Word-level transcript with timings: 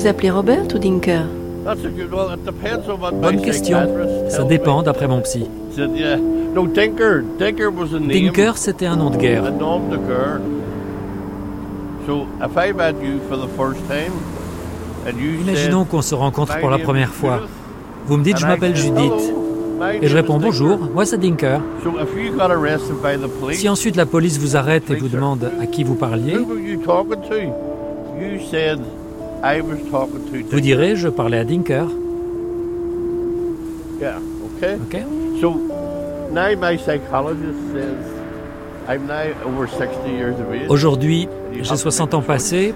vous 0.00 0.04
vous 0.04 0.10
appelez 0.10 0.30
Robert 0.30 0.64
ou 0.74 0.78
Dinker 0.78 1.26
Bonne 3.20 3.42
question. 3.42 3.78
Ça 4.30 4.44
dépend 4.44 4.82
d'après 4.82 5.06
mon 5.06 5.20
psy. 5.20 5.44
Dinker, 8.08 8.56
c'était 8.56 8.86
un 8.86 8.96
nom 8.96 9.10
de 9.10 9.18
guerre. 9.18 9.52
Imaginons 15.42 15.84
qu'on 15.84 16.00
se 16.00 16.14
rencontre 16.14 16.58
pour 16.60 16.70
la 16.70 16.78
première 16.78 17.12
fois. 17.12 17.40
Vous 18.06 18.16
me 18.16 18.24
dites, 18.24 18.38
je 18.38 18.46
m'appelle 18.46 18.74
Judith. 18.74 19.34
Et 20.00 20.08
je 20.08 20.16
réponds, 20.16 20.38
bonjour, 20.38 20.78
moi 20.94 21.04
c'est 21.04 21.18
Dinker. 21.18 21.60
Si 23.52 23.68
ensuite 23.68 23.96
la 23.96 24.06
police 24.06 24.38
vous 24.38 24.56
arrête 24.56 24.90
et 24.90 24.94
vous 24.94 25.08
demande 25.08 25.50
à 25.60 25.66
qui 25.66 25.84
vous 25.84 25.94
parliez, 25.94 26.38
vous 30.50 30.60
direz, 30.60 30.96
je 30.96 31.08
parlais 31.08 31.38
à 31.38 31.44
Dinker. 31.44 31.86
Ok. 34.82 35.00
Aujourd'hui, 40.68 41.28
j'ai 41.52 41.76
60 41.76 42.14
ans 42.14 42.22
passés. 42.22 42.74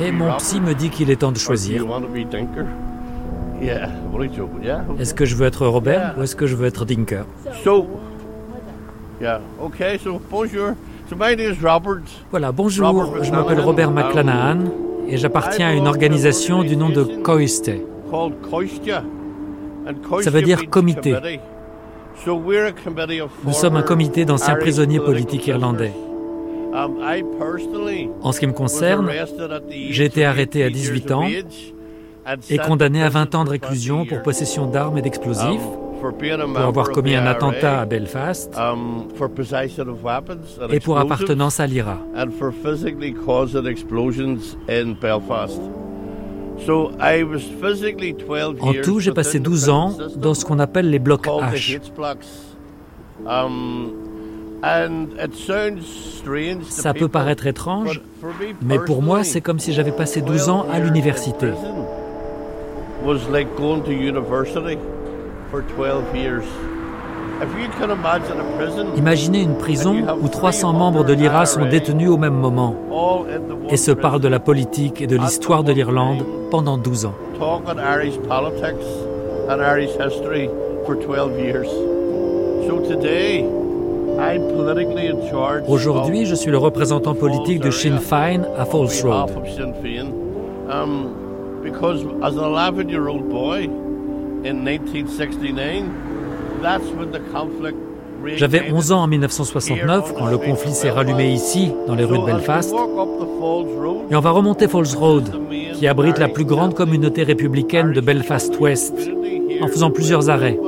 Et 0.00 0.12
mon 0.12 0.32
psy 0.36 0.60
me 0.60 0.74
dit 0.74 0.90
qu'il 0.90 1.10
est 1.10 1.16
temps 1.16 1.32
de 1.32 1.38
choisir. 1.38 1.84
Est-ce 5.00 5.14
que 5.14 5.24
je 5.24 5.34
veux 5.34 5.46
être 5.46 5.66
Robert 5.66 6.14
ou 6.18 6.22
est-ce 6.22 6.36
que 6.36 6.46
je 6.46 6.54
veux 6.54 6.66
être 6.66 6.84
Dinker 6.84 7.24
Voilà, 12.30 12.52
bonjour, 12.52 13.14
je 13.22 13.30
m'appelle 13.30 13.60
Robert 13.60 13.90
McClanahan 13.90 14.58
et 15.08 15.16
j'appartiens 15.16 15.68
à 15.68 15.72
une 15.72 15.86
organisation 15.86 16.62
du 16.62 16.76
nom 16.76 16.88
de 16.88 17.04
COISTE. 17.22 17.72
Ça 20.22 20.30
veut 20.30 20.42
dire 20.42 20.68
comité. 20.68 21.14
Nous 23.44 23.52
sommes 23.52 23.76
un 23.76 23.82
comité 23.82 24.24
d'anciens 24.24 24.56
prisonniers 24.56 25.00
politiques 25.00 25.46
irlandais. 25.46 25.92
En 28.22 28.32
ce 28.32 28.40
qui 28.40 28.46
me 28.46 28.52
concerne, 28.52 29.10
j'ai 29.90 30.04
été 30.04 30.24
arrêté 30.24 30.62
à 30.64 30.70
18 30.70 31.12
ans 31.12 31.26
et 32.50 32.58
condamné 32.58 33.02
à 33.02 33.08
20 33.08 33.34
ans 33.34 33.44
de 33.44 33.50
réclusion 33.50 34.04
pour 34.04 34.22
possession 34.22 34.66
d'armes 34.66 34.98
et 34.98 35.02
d'explosifs, 35.02 35.62
pour 36.12 36.58
avoir 36.58 36.90
commis 36.90 37.14
un 37.14 37.26
attentat 37.26 37.80
à 37.80 37.84
Belfast 37.86 38.54
et 40.70 40.80
pour 40.80 40.98
appartenance 40.98 41.60
à 41.60 41.66
l'IRA. 41.66 41.98
En 48.60 48.72
tout, 48.82 49.00
j'ai 49.00 49.12
passé 49.12 49.38
12 49.40 49.68
ans 49.68 49.96
dans 50.16 50.34
ce 50.34 50.44
qu'on 50.44 50.58
appelle 50.58 50.90
les 50.90 50.98
blocs 50.98 51.26
H. 51.26 51.78
Ça 56.68 56.94
peut 56.94 57.08
paraître 57.08 57.46
étrange, 57.46 58.00
mais 58.62 58.78
pour 58.78 59.02
moi, 59.02 59.22
c'est 59.22 59.40
comme 59.42 59.58
si 59.58 59.72
j'avais 59.72 59.92
passé 59.92 60.22
12 60.22 60.48
ans 60.48 60.66
à 60.72 60.78
l'université. 60.80 61.48
Imaginez 68.96 69.42
une 69.42 69.56
prison 69.58 69.94
où 70.22 70.28
300 70.28 70.72
membres 70.72 71.04
de 71.04 71.12
l'IRA 71.12 71.44
sont 71.46 71.66
détenus 71.66 72.08
au 72.08 72.16
même 72.16 72.34
moment. 72.34 72.74
et 73.70 73.76
se 73.76 73.90
parlent 73.92 74.20
de 74.20 74.28
la 74.28 74.38
politique 74.38 75.02
et 75.02 75.06
de 75.06 75.16
l'histoire 75.16 75.64
de 75.64 75.72
l'Irlande 75.72 76.24
pendant 76.50 76.78
12 76.78 77.06
ans. 77.06 77.14
Aujourd'hui, 85.68 86.24
je 86.26 86.34
suis 86.34 86.50
le 86.50 86.58
représentant 86.58 87.14
politique 87.14 87.60
de 87.60 87.70
Sinn 87.70 87.98
Féin 87.98 88.42
à 88.56 88.64
Falls 88.64 88.88
Road. 89.04 89.30
J'avais 98.36 98.72
11 98.72 98.92
ans 98.92 99.02
en 99.02 99.06
1969 99.06 100.14
quand 100.16 100.26
le 100.26 100.38
conflit 100.38 100.72
s'est 100.72 100.90
rallumé 100.90 101.32
ici, 101.32 101.72
dans 101.86 101.94
les 101.94 102.04
rues 102.04 102.18
de 102.18 102.24
Belfast. 102.24 102.74
Et 104.10 104.16
on 104.16 104.20
va 104.20 104.30
remonter 104.30 104.68
Falls 104.68 104.96
Road, 104.96 105.30
qui 105.74 105.86
abrite 105.86 106.18
la 106.18 106.28
plus 106.28 106.44
grande 106.44 106.74
communauté 106.74 107.22
républicaine 107.22 107.92
de 107.92 108.00
Belfast 108.00 108.58
West, 108.58 108.94
en 109.60 109.68
faisant 109.68 109.90
plusieurs 109.90 110.30
arrêts. 110.30 110.58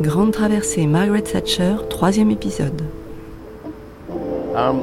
Grande 0.00 0.32
traversée 0.32 0.86
Margaret 0.86 1.22
Thatcher, 1.22 1.76
troisième 1.88 2.30
épisode. 2.30 2.82
Um, 4.54 4.82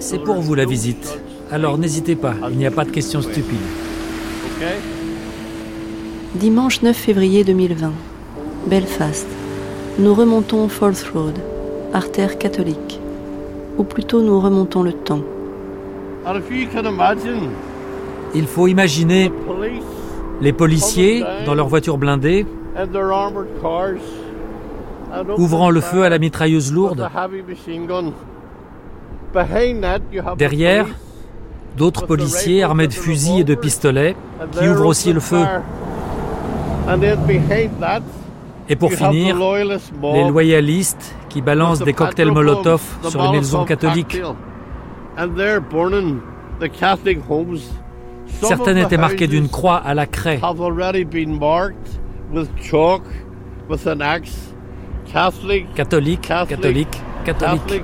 C'est 0.00 0.18
pour 0.18 0.36
vous 0.36 0.54
la 0.54 0.64
visite. 0.64 1.18
Alors 1.50 1.78
n'hésitez 1.78 2.14
pas, 2.14 2.34
il 2.50 2.58
n'y 2.58 2.66
a 2.66 2.70
pas 2.70 2.84
de 2.84 2.90
questions 2.90 3.22
stupides. 3.22 3.58
Dimanche 6.34 6.82
9 6.82 6.94
février 6.94 7.42
2020. 7.42 7.92
Belfast. 8.66 9.26
Nous 9.98 10.14
remontons 10.14 10.68
Falls 10.68 11.10
Road, 11.14 11.38
artère 11.94 12.36
catholique. 12.36 13.00
Ou 13.78 13.84
plutôt 13.84 14.20
nous 14.20 14.38
remontons 14.38 14.82
le 14.82 14.92
temps. 14.92 15.22
Il 18.34 18.46
faut 18.46 18.66
imaginer 18.66 19.32
les 20.42 20.52
policiers 20.52 21.24
dans 21.46 21.54
leur 21.54 21.68
voiture 21.68 21.96
blindée, 21.96 22.46
ouvrant 25.38 25.70
le 25.70 25.80
feu 25.80 26.02
à 26.02 26.10
la 26.10 26.18
mitrailleuse 26.18 26.72
lourde. 26.72 27.08
Derrière, 30.36 30.86
d'autres 31.78 32.06
policiers 32.06 32.62
armés 32.62 32.88
de 32.88 32.92
fusils 32.92 33.40
et 33.40 33.44
de 33.44 33.54
pistolets 33.54 34.16
qui 34.52 34.68
ouvrent 34.68 34.86
aussi 34.86 35.12
le 35.12 35.20
feu. 35.20 35.44
Et 38.68 38.76
pour 38.76 38.92
finir, 38.92 39.36
les 40.02 40.28
loyalistes 40.28 41.14
qui 41.30 41.40
balancent 41.40 41.80
des 41.80 41.92
cocktails 41.94 42.30
Molotov 42.30 42.82
sur 43.08 43.22
les 43.22 43.38
maisons 43.38 43.64
catholiques. 43.64 44.20
Certaines 48.42 48.78
étaient 48.78 48.96
marquées 48.98 49.26
d'une 49.26 49.48
croix 49.48 49.76
à 49.76 49.94
la 49.94 50.06
craie. 50.06 50.38
Catholique, 55.74 56.20
catholique, 56.46 57.02
catholique. 57.24 57.82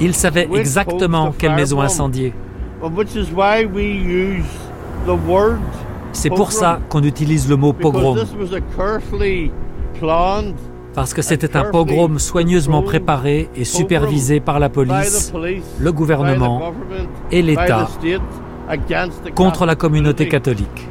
Ils 0.00 0.14
savaient 0.14 0.48
exactement 0.54 1.32
quelle 1.36 1.54
maison 1.54 1.80
incendier. 1.80 2.32
C'est 6.12 6.30
pour 6.30 6.52
ça 6.52 6.80
qu'on 6.88 7.02
utilise 7.02 7.48
le 7.48 7.56
mot 7.56 7.72
pogrom. 7.72 8.16
Parce 10.94 11.12
que 11.12 11.20
c'était 11.20 11.56
un 11.56 11.64
pogrom 11.64 12.18
soigneusement 12.18 12.82
préparé 12.82 13.50
et 13.54 13.64
supervisé 13.64 14.40
par 14.40 14.58
la 14.58 14.68
police, 14.70 15.30
le 15.78 15.92
gouvernement 15.92 16.72
et 17.30 17.42
l'État 17.42 17.88
contre 19.34 19.66
la 19.66 19.74
communauté 19.74 20.26
catholique. 20.28 20.88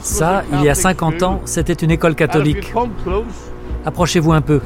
Ça, 0.00 0.42
il 0.52 0.64
y 0.64 0.68
a 0.68 0.74
50 0.74 1.22
ans, 1.22 1.40
c'était 1.44 1.72
une 1.74 1.90
école 1.90 2.14
catholique. 2.14 2.72
Approchez-vous 3.88 4.32
un 4.32 4.42
peu. 4.42 4.60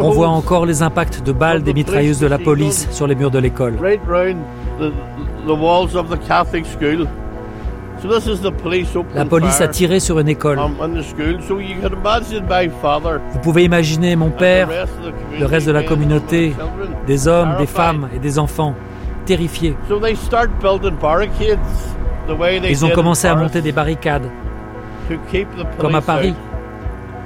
On 0.00 0.10
voit 0.10 0.26
encore 0.26 0.66
les 0.66 0.82
impacts 0.82 1.22
de 1.22 1.30
balles 1.30 1.62
des 1.62 1.72
mitrailleuses 1.72 2.18
de 2.18 2.26
la 2.26 2.38
police 2.38 2.88
sur 2.90 3.06
les 3.06 3.14
murs 3.14 3.30
de 3.30 3.38
l'école. 3.38 3.74
La 9.14 9.24
police 9.24 9.60
a 9.60 9.68
tiré 9.68 10.00
sur 10.00 10.18
une 10.18 10.28
école. 10.28 10.58
Um, 10.58 10.74
Vous 13.32 13.38
pouvez 13.38 13.62
imaginer 13.62 14.16
mon 14.16 14.30
père, 14.30 14.68
le 15.38 15.46
reste 15.46 15.68
de 15.68 15.72
la 15.72 15.84
communauté, 15.84 16.52
des 17.06 17.28
hommes, 17.28 17.54
des 17.58 17.66
femmes 17.66 18.08
et 18.12 18.18
des 18.18 18.40
enfants, 18.40 18.74
terrifiés. 19.32 19.74
Ils 22.68 22.84
ont 22.84 22.90
commencé 22.90 23.26
à 23.26 23.34
monter 23.34 23.62
des 23.62 23.72
barricades, 23.72 24.28
comme 25.78 25.94
à 25.94 26.00
Paris, 26.02 26.34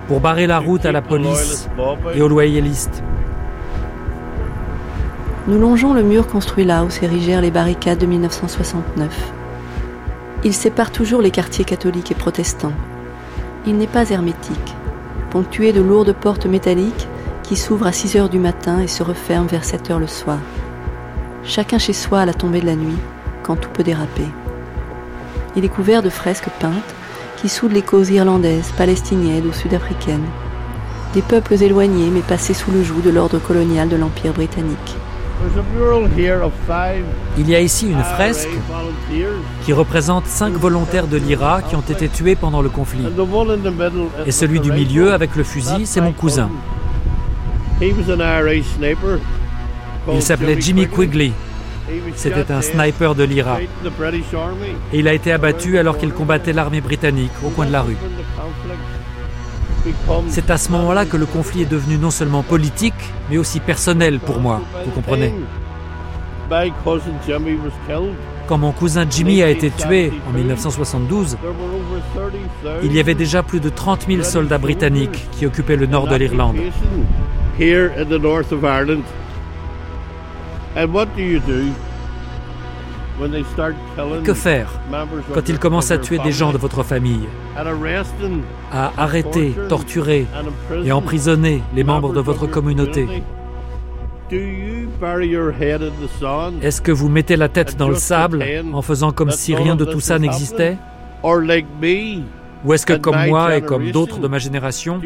pour 0.07 0.21
barrer 0.21 0.47
la 0.47 0.59
route 0.61 0.87
à 0.87 0.93
la 0.93 1.03
police 1.03 1.69
et 2.15 2.23
aux 2.23 2.29
loyalistes. 2.29 3.03
Nous 5.49 5.61
longeons 5.61 5.95
le 5.95 6.03
mur 6.03 6.27
construit 6.27 6.65
là 6.65 6.85
où 6.85 6.91
s'érigèrent 6.91 7.41
les 7.41 7.53
barricades 7.53 7.99
de 7.99 8.07
1969. 8.07 9.33
Il 10.45 10.53
sépare 10.53 10.91
toujours 10.91 11.23
les 11.23 11.31
quartiers 11.31 11.65
catholiques 11.65 12.11
et 12.13 12.17
protestants. 12.17 12.73
Il 13.67 13.77
n'est 13.79 13.87
pas 13.87 14.11
hermétique, 14.11 14.75
ponctué 15.31 15.73
de 15.73 15.81
lourdes 15.81 16.13
portes 16.13 16.47
métalliques 16.47 17.09
qui 17.43 17.57
s'ouvrent 17.57 17.87
à 17.87 17.93
6 17.93 18.17
heures 18.17 18.29
du 18.29 18.39
matin 18.39 18.81
et 18.81 18.89
se 18.89 19.03
referment 19.03 19.47
vers 19.47 19.65
7 19.65 19.91
heures 19.91 20.01
le 20.01 20.09
soir. 20.09 20.39
Chacun 21.49 21.79
chez 21.79 21.93
soi 21.93 22.21
à 22.21 22.27
la 22.27 22.35
tombée 22.35 22.61
de 22.61 22.67
la 22.67 22.75
nuit, 22.75 22.99
quand 23.45 23.55
tout 23.55 23.71
peut 23.71 23.85
déraper. 23.85 24.27
Il 25.55 25.65
est 25.65 25.69
couvert 25.69 26.03
de 26.03 26.11
fresques 26.11 26.49
peintes 26.59 26.95
qui 27.37 27.49
soudent 27.49 27.73
les 27.73 27.83
causes 27.83 28.11
irlandaises, 28.11 28.73
palestiniennes 28.77 29.47
ou 29.47 29.53
sud-africaines. 29.53 30.27
Des 31.15 31.23
peuples 31.23 31.55
éloignés 31.63 32.11
mais 32.13 32.21
passés 32.21 32.53
sous 32.53 32.73
le 32.73 32.83
joug 32.83 33.01
de 33.01 33.11
l'ordre 33.11 33.39
colonial 33.39 33.89
de 33.89 33.97
l'Empire 33.97 34.33
britannique. 34.33 34.97
Il 37.39 37.49
y 37.49 37.55
a 37.55 37.61
ici 37.61 37.89
une 37.91 38.03
fresque 38.03 38.49
qui 39.65 39.73
représente 39.73 40.27
cinq 40.27 40.55
volontaires 40.55 41.07
de 41.07 41.17
l'IRA 41.17 41.63
qui 41.63 41.77
ont 41.77 41.81
été 41.81 42.09
tués 42.09 42.35
pendant 42.35 42.61
le 42.61 42.71
conflit. 42.71 43.07
Et 44.27 44.33
celui 44.33 44.59
du 44.59 44.73
milieu 44.73 45.13
avec 45.13 45.37
le 45.37 45.45
fusil, 45.45 45.87
c'est 45.87 46.01
mon 46.01 46.13
cousin. 46.13 46.51
Il 50.13 50.23
s'appelait 50.23 50.61
Jimmy 50.61 50.87
Quigley. 50.87 51.33
C'était 52.15 52.53
un 52.53 52.63
sniper 52.63 53.15
de 53.15 53.25
l'IRA. 53.25 53.61
Et 53.61 54.99
il 54.99 55.09
a 55.09 55.13
été 55.13 55.33
abattu 55.33 55.79
alors 55.79 55.99
qu'il 55.99 56.13
combattait 56.13 56.53
l'armée 56.53 56.81
britannique 56.81 57.33
au 57.45 57.51
coin 57.51 57.67
de 57.67 57.73
la 57.73 57.83
rue. 57.83 57.97
C'est 60.29 60.51
à 60.51 60.59
ce 60.59 60.73
moment-là 60.73 61.07
que 61.07 61.17
le 61.17 61.27
conflit 61.27 61.63
est 61.63 61.71
devenu 61.71 61.97
non 61.97 62.11
seulement 62.11 62.43
politique, 62.43 62.95
mais 63.31 63.39
aussi 63.39 63.61
personnel 63.61 64.19
pour 64.19 64.41
moi, 64.41 64.61
vous 64.85 64.91
comprenez 64.91 65.33
Quand 68.49 68.59
mon 68.59 68.73
cousin 68.73 69.07
Jimmy 69.09 69.43
a 69.43 69.49
été 69.49 69.71
tué 69.71 70.13
en 70.29 70.33
1972, 70.33 71.37
il 72.83 72.93
y 72.93 73.01
avait 73.01 73.15
déjà 73.15 73.45
plus 73.45 73.61
de 73.61 73.69
30 73.69 74.07
000 74.09 74.23
soldats 74.25 74.59
britanniques 74.59 75.29
qui 75.33 75.47
occupaient 75.47 75.77
le 75.77 75.87
nord 75.87 76.09
de 76.09 76.17
l'Irlande. 76.17 76.57
Que 84.25 84.35
faire 84.35 84.69
quand 85.33 85.49
ils 85.49 85.59
commencent 85.59 85.91
à 85.91 85.97
tuer 85.97 86.19
des 86.19 86.33
gens 86.33 86.53
de 86.53 86.59
votre 86.59 86.83
famille, 86.83 87.27
à 88.71 88.93
arrêter, 88.99 89.55
torturer 89.71 90.27
et 90.85 90.93
emprisonner 90.93 91.63
les 91.75 91.83
membres 91.83 92.13
de 92.13 92.21
votre 92.21 92.47
communauté? 92.47 93.09
Est-ce 96.63 96.83
que 96.83 96.93
vous 96.93 97.09
mettez 97.09 97.37
la 97.37 97.49
tête 97.49 97.77
dans 97.77 97.89
le 97.89 97.95
sable 97.95 98.45
en 98.73 98.83
faisant 98.83 99.13
comme 99.13 99.31
si 99.31 99.55
rien 99.55 99.77
de 99.77 99.87
tout 99.87 100.01
ça 100.01 100.19
n'existait? 100.19 100.77
Ou 102.65 102.75
est-ce 102.75 102.85
que 102.85 102.95
comme 102.95 103.27
moi 103.27 103.57
et 103.57 103.63
comme 103.63 103.93
d'autres 103.93 104.19
de 104.19 104.29
ma 104.29 104.39
génération, 104.39 105.01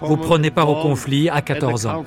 vous 0.00 0.16
prenez 0.16 0.50
part 0.50 0.70
au 0.70 0.76
conflit 0.76 1.28
à 1.28 1.42
14 1.42 1.86
ans? 1.86 2.04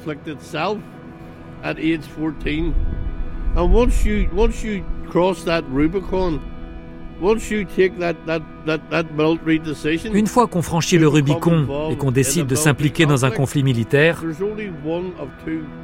Une 10.13 10.27
fois 10.27 10.47
qu'on 10.47 10.61
franchit 10.61 10.97
le 10.97 11.07
Rubicon 11.07 11.67
et 11.91 11.97
qu'on 11.97 12.11
décide 12.11 12.47
de 12.47 12.56
s'impliquer 12.56 13.06
dans 13.06 13.25
un 13.25 13.31
conflit 13.31 13.63
militaire, 13.63 14.23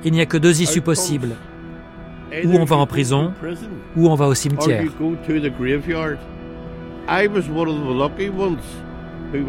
il 0.04 0.12
n'y 0.12 0.22
a 0.22 0.26
que 0.26 0.38
deux 0.38 0.62
issues 0.62 0.82
possibles. 0.82 1.36
Ou 2.44 2.56
on 2.56 2.66
va 2.66 2.76
en 2.78 2.88
prison, 2.88 3.34
ou 3.96 4.10
on 4.10 4.16
va 4.16 4.28
au 4.28 4.34
cimetière. 4.34 4.84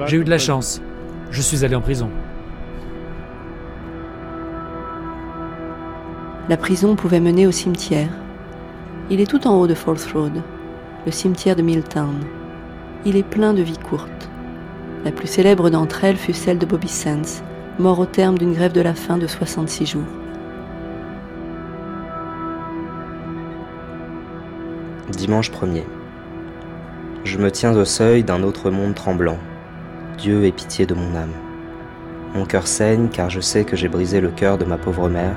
J'ai 0.07 0.17
eu 0.17 0.25
de 0.25 0.31
la 0.31 0.39
chance. 0.39 0.83
Je 1.31 1.41
suis 1.41 1.65
allé 1.65 1.75
en 1.75 1.81
prison. 1.81 2.11
La 6.49 6.57
prison 6.57 6.95
pouvait 6.95 7.19
mener 7.19 7.45
au 7.49 7.51
cimetière. 7.51 8.11
Il 9.11 9.21
est 9.21 9.29
tout 9.29 9.49
en 9.49 9.57
haut 9.59 9.67
de 9.67 9.75
Falls 9.75 10.13
Road, 10.15 10.43
le 11.05 11.11
cimetière 11.11 11.57
de 11.57 11.63
Milltown. 11.63 12.21
Il 13.05 13.17
est 13.17 13.25
plein 13.25 13.53
de 13.53 13.63
vies 13.63 13.79
courtes. 13.79 14.31
La 15.05 15.11
plus 15.11 15.27
célèbre 15.27 15.71
d'entre 15.71 16.05
elles 16.05 16.17
fut 16.17 16.33
celle 16.33 16.59
de 16.59 16.67
Bobby 16.67 16.87
Sands, 16.87 17.43
mort 17.81 17.99
au 17.99 18.07
terme 18.07 18.39
d'une 18.39 18.53
grève 18.53 18.71
de 18.71 18.81
la 18.81 18.95
faim 18.95 19.19
de 19.19 19.27
66 19.27 19.87
jours. 19.87 20.03
Dimanche 25.11 25.51
1er. 25.51 25.85
Je 27.25 27.39
me 27.39 27.51
tiens 27.51 27.77
au 27.77 27.85
seuil 27.85 28.23
d'un 28.23 28.45
autre 28.45 28.71
monde 28.71 28.95
tremblant. 28.95 29.39
Dieu 30.17 30.45
ait 30.45 30.53
pitié 30.53 30.87
de 30.87 30.95
mon 30.95 31.17
âme. 31.17 31.35
Mon 32.37 32.47
cœur 32.47 32.69
saigne 32.69 33.09
car 33.09 33.31
je 33.31 33.41
sais 33.41 33.65
que 33.65 33.75
j'ai 33.75 33.89
brisé 33.89 34.21
le 34.21 34.31
cœur 34.31 34.59
de 34.59 34.65
ma 34.65 34.79
pauvre 34.79 35.09
mère 35.09 35.35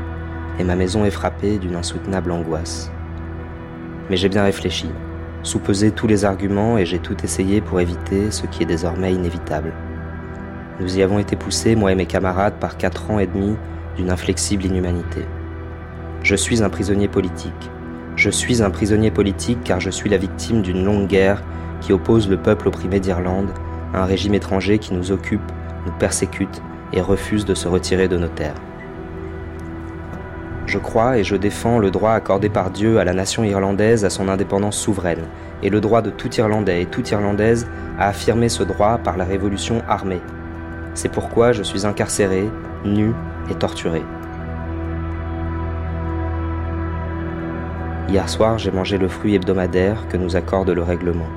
et 0.59 0.63
ma 0.63 0.75
maison 0.75 1.05
est 1.05 1.11
frappée 1.11 1.57
d'une 1.57 1.75
insoutenable 1.75 2.31
angoisse. 2.31 2.91
Mais 4.09 4.17
j'ai 4.17 4.29
bien 4.29 4.43
réfléchi, 4.43 4.89
soupesé 5.41 5.91
tous 5.91 6.07
les 6.07 6.25
arguments 6.25 6.77
et 6.77 6.85
j'ai 6.85 6.99
tout 6.99 7.15
essayé 7.23 7.61
pour 7.61 7.79
éviter 7.79 8.29
ce 8.29 8.45
qui 8.45 8.63
est 8.63 8.67
désormais 8.67 9.13
inévitable. 9.13 9.73
Nous 10.79 10.97
y 10.97 11.01
avons 11.01 11.19
été 11.19 11.35
poussés, 11.35 11.75
moi 11.75 11.91
et 11.91 11.95
mes 11.95 12.05
camarades, 12.05 12.59
par 12.59 12.77
quatre 12.77 13.09
ans 13.11 13.19
et 13.19 13.27
demi 13.27 13.55
d'une 13.95 14.11
inflexible 14.11 14.65
inhumanité. 14.65 15.25
Je 16.23 16.35
suis 16.35 16.61
un 16.61 16.69
prisonnier 16.69 17.07
politique. 17.07 17.71
Je 18.15 18.29
suis 18.29 18.61
un 18.61 18.69
prisonnier 18.69 19.11
politique 19.11 19.63
car 19.63 19.79
je 19.79 19.89
suis 19.89 20.09
la 20.09 20.17
victime 20.17 20.61
d'une 20.61 20.83
longue 20.83 21.07
guerre 21.07 21.41
qui 21.79 21.93
oppose 21.93 22.29
le 22.29 22.37
peuple 22.37 22.67
opprimé 22.67 22.99
d'Irlande 22.99 23.53
à 23.93 24.01
un 24.01 24.05
régime 24.05 24.33
étranger 24.33 24.79
qui 24.79 24.93
nous 24.93 25.11
occupe, 25.11 25.51
nous 25.85 25.93
persécute 25.93 26.61
et 26.91 27.01
refuse 27.01 27.45
de 27.45 27.53
se 27.53 27.67
retirer 27.67 28.07
de 28.07 28.17
nos 28.17 28.27
terres. 28.27 28.61
Je 30.69 30.77
crois 30.77 31.17
et 31.17 31.23
je 31.23 31.35
défends 31.35 31.79
le 31.79 31.89
droit 31.89 32.11
accordé 32.11 32.47
par 32.47 32.69
Dieu 32.69 32.99
à 32.99 33.03
la 33.03 33.13
nation 33.13 33.43
irlandaise 33.43 34.05
à 34.05 34.11
son 34.11 34.29
indépendance 34.29 34.77
souveraine, 34.77 35.23
et 35.63 35.71
le 35.71 35.81
droit 35.81 36.03
de 36.03 36.11
tout 36.11 36.31
Irlandais 36.35 36.83
et 36.83 36.85
toute 36.85 37.09
Irlandaise 37.09 37.67
à 37.97 38.09
affirmer 38.09 38.49
ce 38.49 38.61
droit 38.61 38.99
par 38.99 39.17
la 39.17 39.25
révolution 39.25 39.81
armée. 39.89 40.21
C'est 40.93 41.11
pourquoi 41.11 41.53
je 41.53 41.63
suis 41.63 41.87
incarcéré, 41.87 42.47
nu 42.85 43.13
et 43.49 43.55
torturé. 43.55 44.03
Hier 48.07 48.29
soir, 48.29 48.59
j'ai 48.59 48.69
mangé 48.69 48.99
le 48.99 49.07
fruit 49.07 49.33
hebdomadaire 49.33 50.07
que 50.07 50.17
nous 50.17 50.35
accorde 50.35 50.69
le 50.69 50.83
règlement. 50.83 51.29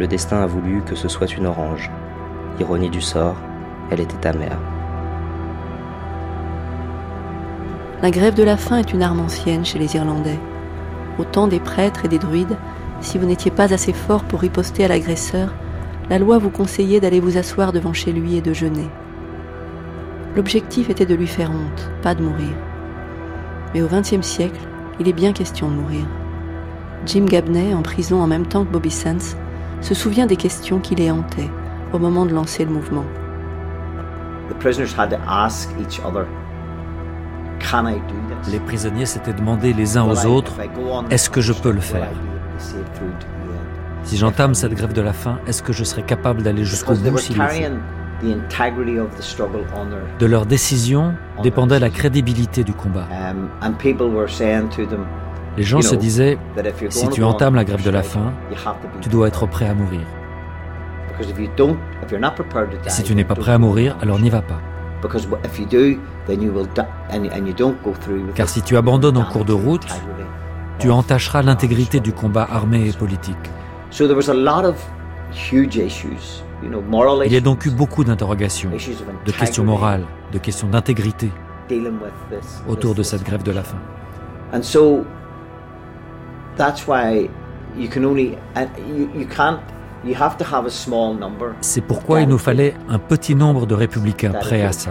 Le 0.00 0.08
destin 0.08 0.42
a 0.42 0.46
voulu 0.46 0.82
que 0.82 0.96
ce 0.96 1.06
soit 1.06 1.36
une 1.36 1.46
orange. 1.46 1.88
Ironie 2.58 2.90
du 2.90 3.00
sort, 3.00 3.36
elle 3.92 4.00
était 4.00 4.26
amère. 4.26 4.58
La 8.02 8.10
grève 8.10 8.34
de 8.34 8.42
la 8.42 8.56
faim 8.56 8.78
est 8.78 8.92
une 8.92 9.02
arme 9.02 9.20
ancienne 9.20 9.64
chez 9.64 9.78
les 9.78 9.96
Irlandais. 9.96 10.38
Au 11.18 11.24
temps 11.24 11.48
des 11.48 11.60
prêtres 11.60 12.04
et 12.04 12.08
des 12.08 12.18
druides, 12.18 12.56
si 13.00 13.18
vous 13.18 13.26
n'étiez 13.26 13.50
pas 13.50 13.72
assez 13.72 13.92
fort 13.92 14.24
pour 14.24 14.40
riposter 14.40 14.84
à 14.84 14.88
l'agresseur, 14.88 15.54
la 16.10 16.18
loi 16.18 16.38
vous 16.38 16.50
conseillait 16.50 17.00
d'aller 17.00 17.20
vous 17.20 17.38
asseoir 17.38 17.72
devant 17.72 17.92
chez 17.92 18.12
lui 18.12 18.36
et 18.36 18.42
de 18.42 18.52
jeûner. 18.52 18.88
L'objectif 20.36 20.90
était 20.90 21.06
de 21.06 21.14
lui 21.14 21.28
faire 21.28 21.50
honte, 21.50 21.90
pas 22.02 22.14
de 22.14 22.22
mourir. 22.22 22.52
Mais 23.72 23.82
au 23.82 23.86
XXe 23.86 24.26
siècle, 24.26 24.60
il 25.00 25.08
est 25.08 25.12
bien 25.12 25.32
question 25.32 25.70
de 25.70 25.74
mourir. 25.74 26.04
Jim 27.06 27.24
Gabney, 27.26 27.74
en 27.74 27.82
prison 27.82 28.20
en 28.20 28.26
même 28.26 28.46
temps 28.46 28.64
que 28.64 28.70
Bobby 28.70 28.90
Sands, 28.90 29.36
se 29.80 29.94
souvient 29.94 30.26
des 30.26 30.36
questions 30.36 30.80
qui 30.80 30.94
les 30.94 31.10
hantaient 31.10 31.50
au 31.92 31.98
moment 31.98 32.26
de 32.26 32.34
lancer 32.34 32.64
le 32.64 32.72
mouvement. 32.72 33.04
The 34.48 34.54
prisoners 34.58 34.92
had 34.96 35.10
to 35.10 35.18
ask 35.26 35.70
each 35.80 36.00
other 36.04 36.26
les 38.50 38.60
prisonniers 38.60 39.06
s'étaient 39.06 39.32
demandé 39.32 39.72
les 39.72 39.96
uns 39.96 40.04
aux 40.04 40.26
autres, 40.26 40.52
est-ce 41.10 41.30
que 41.30 41.40
je 41.40 41.52
peux 41.52 41.72
le 41.72 41.80
faire 41.80 42.08
Si 44.04 44.16
j'entame 44.16 44.54
cette 44.54 44.74
grève 44.74 44.92
de 44.92 45.00
la 45.00 45.12
faim, 45.12 45.38
est-ce 45.46 45.62
que 45.62 45.72
je 45.72 45.84
serai 45.84 46.02
capable 46.02 46.42
d'aller 46.42 46.64
jusqu'au 46.64 46.94
bout 46.94 47.18
s'il 47.18 47.36
le 47.36 47.42
De 50.18 50.26
leur 50.26 50.46
décision 50.46 51.14
dépendait 51.42 51.78
la 51.78 51.90
crédibilité 51.90 52.64
du 52.64 52.72
combat. 52.72 53.06
Um, 53.10 53.48
les 55.56 55.62
gens 55.62 55.80
se 55.80 55.94
disaient, 55.94 56.38
si 56.90 57.08
tu 57.08 57.22
entames 57.22 57.54
la 57.54 57.64
grève 57.64 57.84
de 57.84 57.90
la 57.90 58.02
faim, 58.02 58.32
tu 59.00 59.08
dois 59.08 59.28
être 59.28 59.46
prêt 59.46 59.68
à 59.68 59.74
mourir. 59.74 60.00
Et 61.20 62.90
si 62.90 63.02
tu 63.04 63.14
n'es 63.14 63.24
pas 63.24 63.36
prêt 63.36 63.52
à 63.52 63.58
mourir, 63.58 63.96
alors 64.02 64.18
n'y 64.18 64.30
va 64.30 64.42
pas. 64.42 64.60
Car 68.34 68.48
si 68.48 68.62
tu 68.62 68.76
abandonnes 68.76 69.16
en 69.16 69.24
cours 69.24 69.44
de 69.44 69.52
route, 69.52 69.86
tu 70.78 70.90
entacheras 70.90 71.42
l'intégrité 71.42 72.00
du 72.00 72.12
combat 72.12 72.46
armé 72.50 72.88
et 72.88 72.92
politique. 72.92 73.36
Il 77.26 77.32
y 77.32 77.36
a 77.36 77.40
donc 77.40 77.66
eu 77.66 77.70
beaucoup 77.70 78.04
d'interrogations, 78.04 78.70
de 78.70 79.32
questions 79.32 79.64
morales, 79.64 80.04
de 80.32 80.38
questions 80.38 80.68
d'intégrité 80.68 81.30
autour 82.68 82.94
de 82.94 83.02
cette 83.02 83.24
grève 83.24 83.42
de 83.42 83.52
la 83.52 83.62
faim. 83.62 83.78
You 90.06 90.12
can 90.12 90.12
only 90.12 90.12
you, 90.12 90.12
you 90.12 90.14
can't 90.14 90.14
you 90.14 90.14
have 90.14 90.36
to 90.36 90.44
have 90.44 90.66
a 90.66 90.70
small 90.70 91.14
number 91.14 91.54
C'est 91.60 91.80
pourquoi 91.80 92.20
il 92.20 92.28
nous 92.28 92.38
fallait 92.38 92.74
un 92.88 92.98
petit 92.98 93.34
nombre 93.34 93.66
de 93.66 93.74
républicains 93.74 94.32
prêts 94.32 94.62
à 94.62 94.72
ça. 94.72 94.90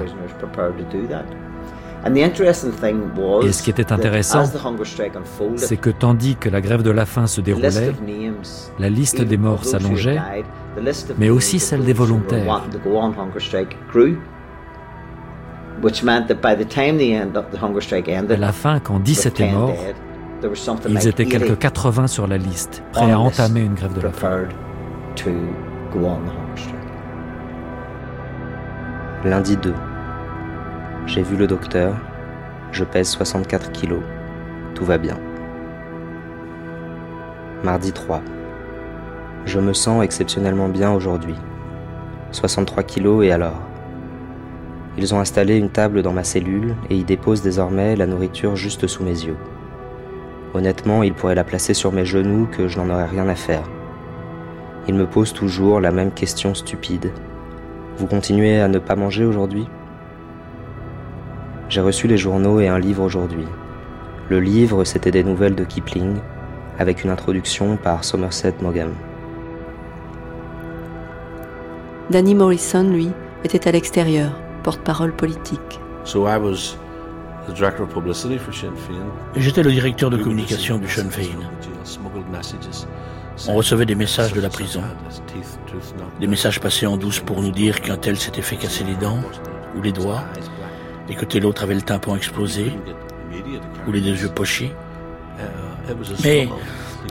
Et 2.06 3.52
ce 3.52 3.64
qui 3.64 3.70
était 3.70 3.84
that 3.84 3.96
intéressant, 3.96 4.44
C'est 5.56 5.78
que 5.78 5.90
tandis 5.90 6.36
que 6.36 6.50
la 6.50 6.60
grève 6.60 6.84
de 6.84 6.92
la 6.92 7.06
faim 7.06 7.28
se 7.28 7.42
the 7.42 7.46
list 7.48 7.62
déroulait, 7.62 7.94
la 8.80 8.90
liste 8.90 9.22
des 9.22 9.38
morts 9.38 9.64
s'allongeait, 9.64 10.20
mais 11.18 11.30
aussi 11.30 11.60
celle 11.60 11.86
des 11.86 11.94
volontaires. 11.94 12.66
à 18.08 18.20
ended, 18.20 18.40
la 18.40 18.52
fin, 18.52 18.80
quand 18.80 19.00
10 19.00 19.18
with 19.18 19.26
étaient 19.28 19.48
10 19.48 19.54
morts, 19.54 19.76
ils 20.90 21.08
étaient 21.08 21.26
80 21.26 21.46
quelques 21.46 21.60
80 21.60 22.08
sur 22.08 22.28
la 22.28 22.38
liste, 22.38 22.84
prêts 22.92 23.12
à 23.12 23.20
entamer 23.20 23.62
une 23.62 23.76
grève 23.76 23.94
de 23.94 24.02
la 24.02 24.12
faim. 24.12 24.48
Lundi 29.24 29.56
2. 29.58 29.74
J'ai 31.06 31.22
vu 31.22 31.38
le 31.38 31.48
docteur. 31.48 31.96
Je 32.72 32.84
pèse 32.84 33.10
64 33.10 33.72
kilos. 33.72 34.02
Tout 34.76 34.86
va 34.86 34.98
bien. 34.98 35.18
Mardi 37.64 37.94
3. 37.94 38.22
Je 39.46 39.60
me 39.60 39.74
sens 39.74 40.04
exceptionnellement 40.04 40.68
bien 40.68 40.92
aujourd'hui. 40.92 41.36
63 42.32 42.84
kilos 42.84 43.24
et 43.24 43.32
alors? 43.32 43.62
Ils 44.98 45.14
ont 45.14 45.20
installé 45.20 45.58
une 45.58 45.70
table 45.70 46.02
dans 46.02 46.14
ma 46.14 46.24
cellule 46.24 46.76
et 46.90 46.98
y 46.98 47.04
déposent 47.04 47.42
désormais 47.42 47.96
la 47.96 48.08
nourriture 48.08 48.56
juste 48.56 48.88
sous 48.88 49.04
mes 49.04 49.26
yeux. 49.26 49.38
Honnêtement, 50.54 51.04
ils 51.04 51.14
pourraient 51.14 51.36
la 51.36 51.44
placer 51.44 51.74
sur 51.74 51.92
mes 51.92 52.06
genoux 52.06 52.48
que 52.52 52.68
je 52.68 52.80
n'en 52.80 52.90
aurais 52.90 53.06
rien 53.06 53.28
à 53.28 53.36
faire. 53.36 53.64
Ils 54.88 54.96
me 54.96 55.06
posent 55.06 55.34
toujours 55.34 55.80
la 55.80 55.92
même 55.92 56.12
question 56.12 56.54
stupide. 56.54 57.12
Vous 57.98 58.08
continuez 58.08 58.60
à 58.60 58.68
ne 58.68 58.80
pas 58.80 58.96
manger 58.96 59.24
aujourd'hui? 59.24 59.68
J'ai 61.70 61.82
reçu 61.82 62.08
les 62.08 62.18
journaux 62.18 62.60
et 62.60 62.68
un 62.68 62.80
livre 62.80 63.04
aujourd'hui. 63.04 63.46
Le 64.30 64.40
livre, 64.40 64.84
c'était 64.84 65.12
des 65.12 65.24
nouvelles 65.24 65.56
de 65.56 65.64
Kipling, 65.64 66.18
avec 66.80 67.04
une 67.04 67.10
introduction 67.10 67.78
par 67.78 68.04
Somerset 68.04 68.56
Maugham. 68.62 68.92
Danny 72.10 72.36
Morrison, 72.36 72.84
lui, 72.84 73.10
était 73.44 73.68
à 73.68 73.72
l'extérieur, 73.72 74.32
porte-parole 74.64 75.14
politique. 75.14 75.80
So 76.04 76.28
I 76.28 76.38
was 76.38 76.78
the 77.48 77.54
director 77.54 77.84
of 77.84 77.90
publicity 77.94 78.38
for 78.38 78.54
Sinn 78.54 78.76
Féin. 78.76 79.06
J'étais 79.36 79.64
le 79.64 79.72
directeur 79.72 80.10
de 80.10 80.18
communication 80.18 80.78
du 80.78 80.88
Sinn 80.88 81.10
Féin. 81.10 81.40
On 83.48 83.56
recevait 83.56 83.86
des 83.86 83.96
messages 83.96 84.34
de 84.34 84.42
la 84.42 84.50
prison, 84.50 84.82
des 86.20 86.28
messages 86.28 86.60
passés 86.60 86.86
en 86.86 86.98
douce 86.98 87.20
pour 87.20 87.42
nous 87.42 87.52
dire 87.52 87.82
qu'un 87.82 87.98
tel 87.98 88.18
s'était 88.18 88.42
fait 88.42 88.56
casser 88.56 88.84
les 88.84 88.96
dents 88.96 89.20
ou 89.76 89.82
les 89.82 89.92
doigts, 89.92 90.24
et 91.10 91.16
que 91.16 91.26
tel 91.26 91.46
autre 91.46 91.64
avait 91.64 91.76
le 91.76 91.82
tympan 91.82 92.16
explosé 92.16 92.72
ou 93.88 93.92
les 93.92 94.02
deux 94.02 94.22
yeux 94.22 94.30
pochés. 94.30 94.74
Mais 96.24 96.48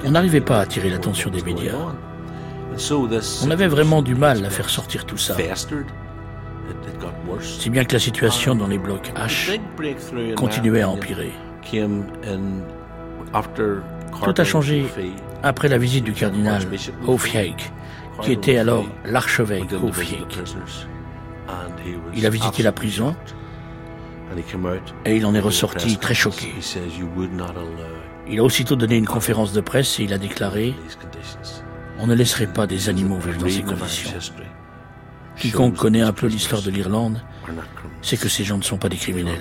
on 0.05 0.13
n'arrivait 0.13 0.41
pas 0.41 0.59
à 0.59 0.61
attirer 0.63 0.91
l'attention 0.91 1.31
des 1.31 1.43
médias. 1.43 1.75
On 3.45 3.51
avait 3.51 3.69
vraiment 3.69 4.01
du 4.01 4.15
mal 4.15 4.45
à 4.45 4.51
faire 4.51 4.71
sortir 4.71 5.05
tout 5.05 5.19
ça. 5.19 5.37
Si 7.41 7.69
bien 7.69 7.85
que 7.85 7.93
la 7.93 7.99
situation 7.99 8.55
dans 8.55 8.69
les 8.69 8.79
blocs 8.79 9.13
H 9.17 9.59
continuait 10.37 10.83
à 10.83 10.89
empirer. 10.89 11.33
Tout 14.23 14.35
a 14.37 14.45
changé 14.45 14.87
après 15.43 15.69
la 15.69 15.79
visite 15.79 16.05
du 16.05 16.13
cardinal 16.13 16.63
Hofjeik, 17.07 17.73
qui 18.23 18.33
était 18.33 18.59
alors 18.59 18.87
l'archevêque 19.05 19.73
Hofjeik. 19.73 20.39
Il 22.15 22.27
a 22.27 22.31
visité 22.31 22.63
la 22.63 22.73
prison 22.73 23.17
et 25.05 25.17
il 25.17 25.27
en 25.27 25.35
est 25.35 25.41
ressorti 25.41 25.97
très 25.99 26.15
choqué. 26.15 26.55
Il 28.29 28.39
a 28.39 28.45
aussitôt 28.45 28.77
donné 28.77 28.97
une 28.97 29.07
conférence 29.07 29.53
de 29.53 29.61
presse 29.61 29.99
et 30.01 30.05
il 30.05 30.13
a 30.13 30.19
déclaré 30.19 30.75
On 31.99 32.07
ne 32.07 32.15
laisserait 32.15 32.47
pas 32.47 32.67
des 32.67 32.89
animaux 32.89 33.19
vivre 33.19 33.39
dans 33.39 33.49
ces 33.49 33.63
conditions. 33.63 34.11
Quiconque 35.37 35.77
connaît 35.77 36.03
un 36.03 36.13
peu 36.13 36.27
l'histoire 36.27 36.63
de 36.63 36.71
l'Irlande 36.71 37.21
sait 38.01 38.17
que 38.17 38.29
ces 38.29 38.45
gens 38.45 38.59
ne 38.59 38.63
sont 38.63 38.79
pas 38.79 38.89
des 38.89 38.97
criminels, 38.97 39.41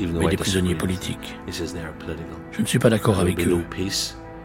mais 0.00 0.28
des 0.28 0.36
prisonniers 0.36 0.74
politiques. 0.74 1.38
Je 2.52 2.60
ne 2.60 2.66
suis 2.66 2.78
pas 2.78 2.90
d'accord 2.90 3.20
avec 3.20 3.46
eux, 3.46 3.64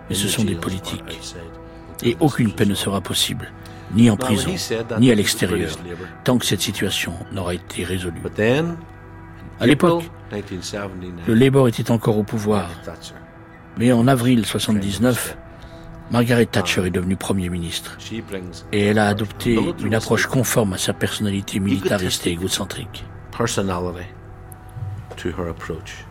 mais 0.10 0.16
ce 0.16 0.28
sont 0.28 0.44
des 0.44 0.56
politiques. 0.56 1.34
Et 2.04 2.18
aucune 2.20 2.52
paix 2.54 2.66
ne 2.66 2.76
sera 2.76 3.02
possible, 3.02 3.52
ni 3.94 4.10
en 4.10 4.18
prison, 4.18 4.54
ni 5.00 5.12
à 5.12 5.16
l'extérieur, 5.16 5.72
tant 6.24 6.38
que 6.38 6.46
cette 6.46 6.62
situation 6.62 7.14
n'aura 7.32 7.54
été 7.54 7.84
résolue. 7.84 8.22
À 9.60 9.68
l'époque, 9.68 10.04
le 11.28 11.34
Labour 11.34 11.68
était 11.68 11.92
encore 11.92 12.18
au 12.18 12.24
pouvoir, 12.24 12.70
mais 13.78 13.92
en 13.92 14.08
avril 14.08 14.46
79, 14.46 15.38
Margaret 16.12 16.46
Thatcher 16.48 16.88
est 16.88 16.92
devenue 16.92 17.16
Premier 17.16 17.50
ministre. 17.50 17.98
Et 18.72 18.86
elle 18.86 18.98
a 18.98 19.08
adopté 19.08 19.60
une 19.84 19.94
approche 19.94 20.26
conforme 20.26 20.74
à 20.74 20.78
sa 20.78 20.94
personnalité 20.94 21.60
militariste 21.60 22.26
et 22.26 22.32
égocentrique. 22.32 23.04
personality 23.40 24.06
to 25.16 25.32
her 25.32 25.48
approach, 25.48 26.04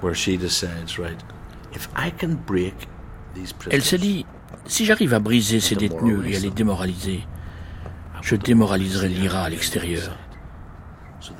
where 0.00 0.14
she 0.14 0.36
decides, 0.36 1.00
right, 1.00 1.20
Elle 3.70 3.82
s'est 3.82 3.96
prisoners, 3.96 3.98
dit, 3.98 4.26
si 4.66 4.84
j'arrive 4.84 5.14
à 5.14 5.18
briser 5.18 5.60
ces 5.60 5.74
détenus 5.74 6.20
et 6.26 6.36
à 6.36 6.40
les 6.40 6.50
démoraliser, 6.50 7.26
je 8.20 8.36
démoraliserai 8.36 9.08
l'IRA 9.08 9.44
à 9.44 9.48
l'extérieur. 9.48 10.16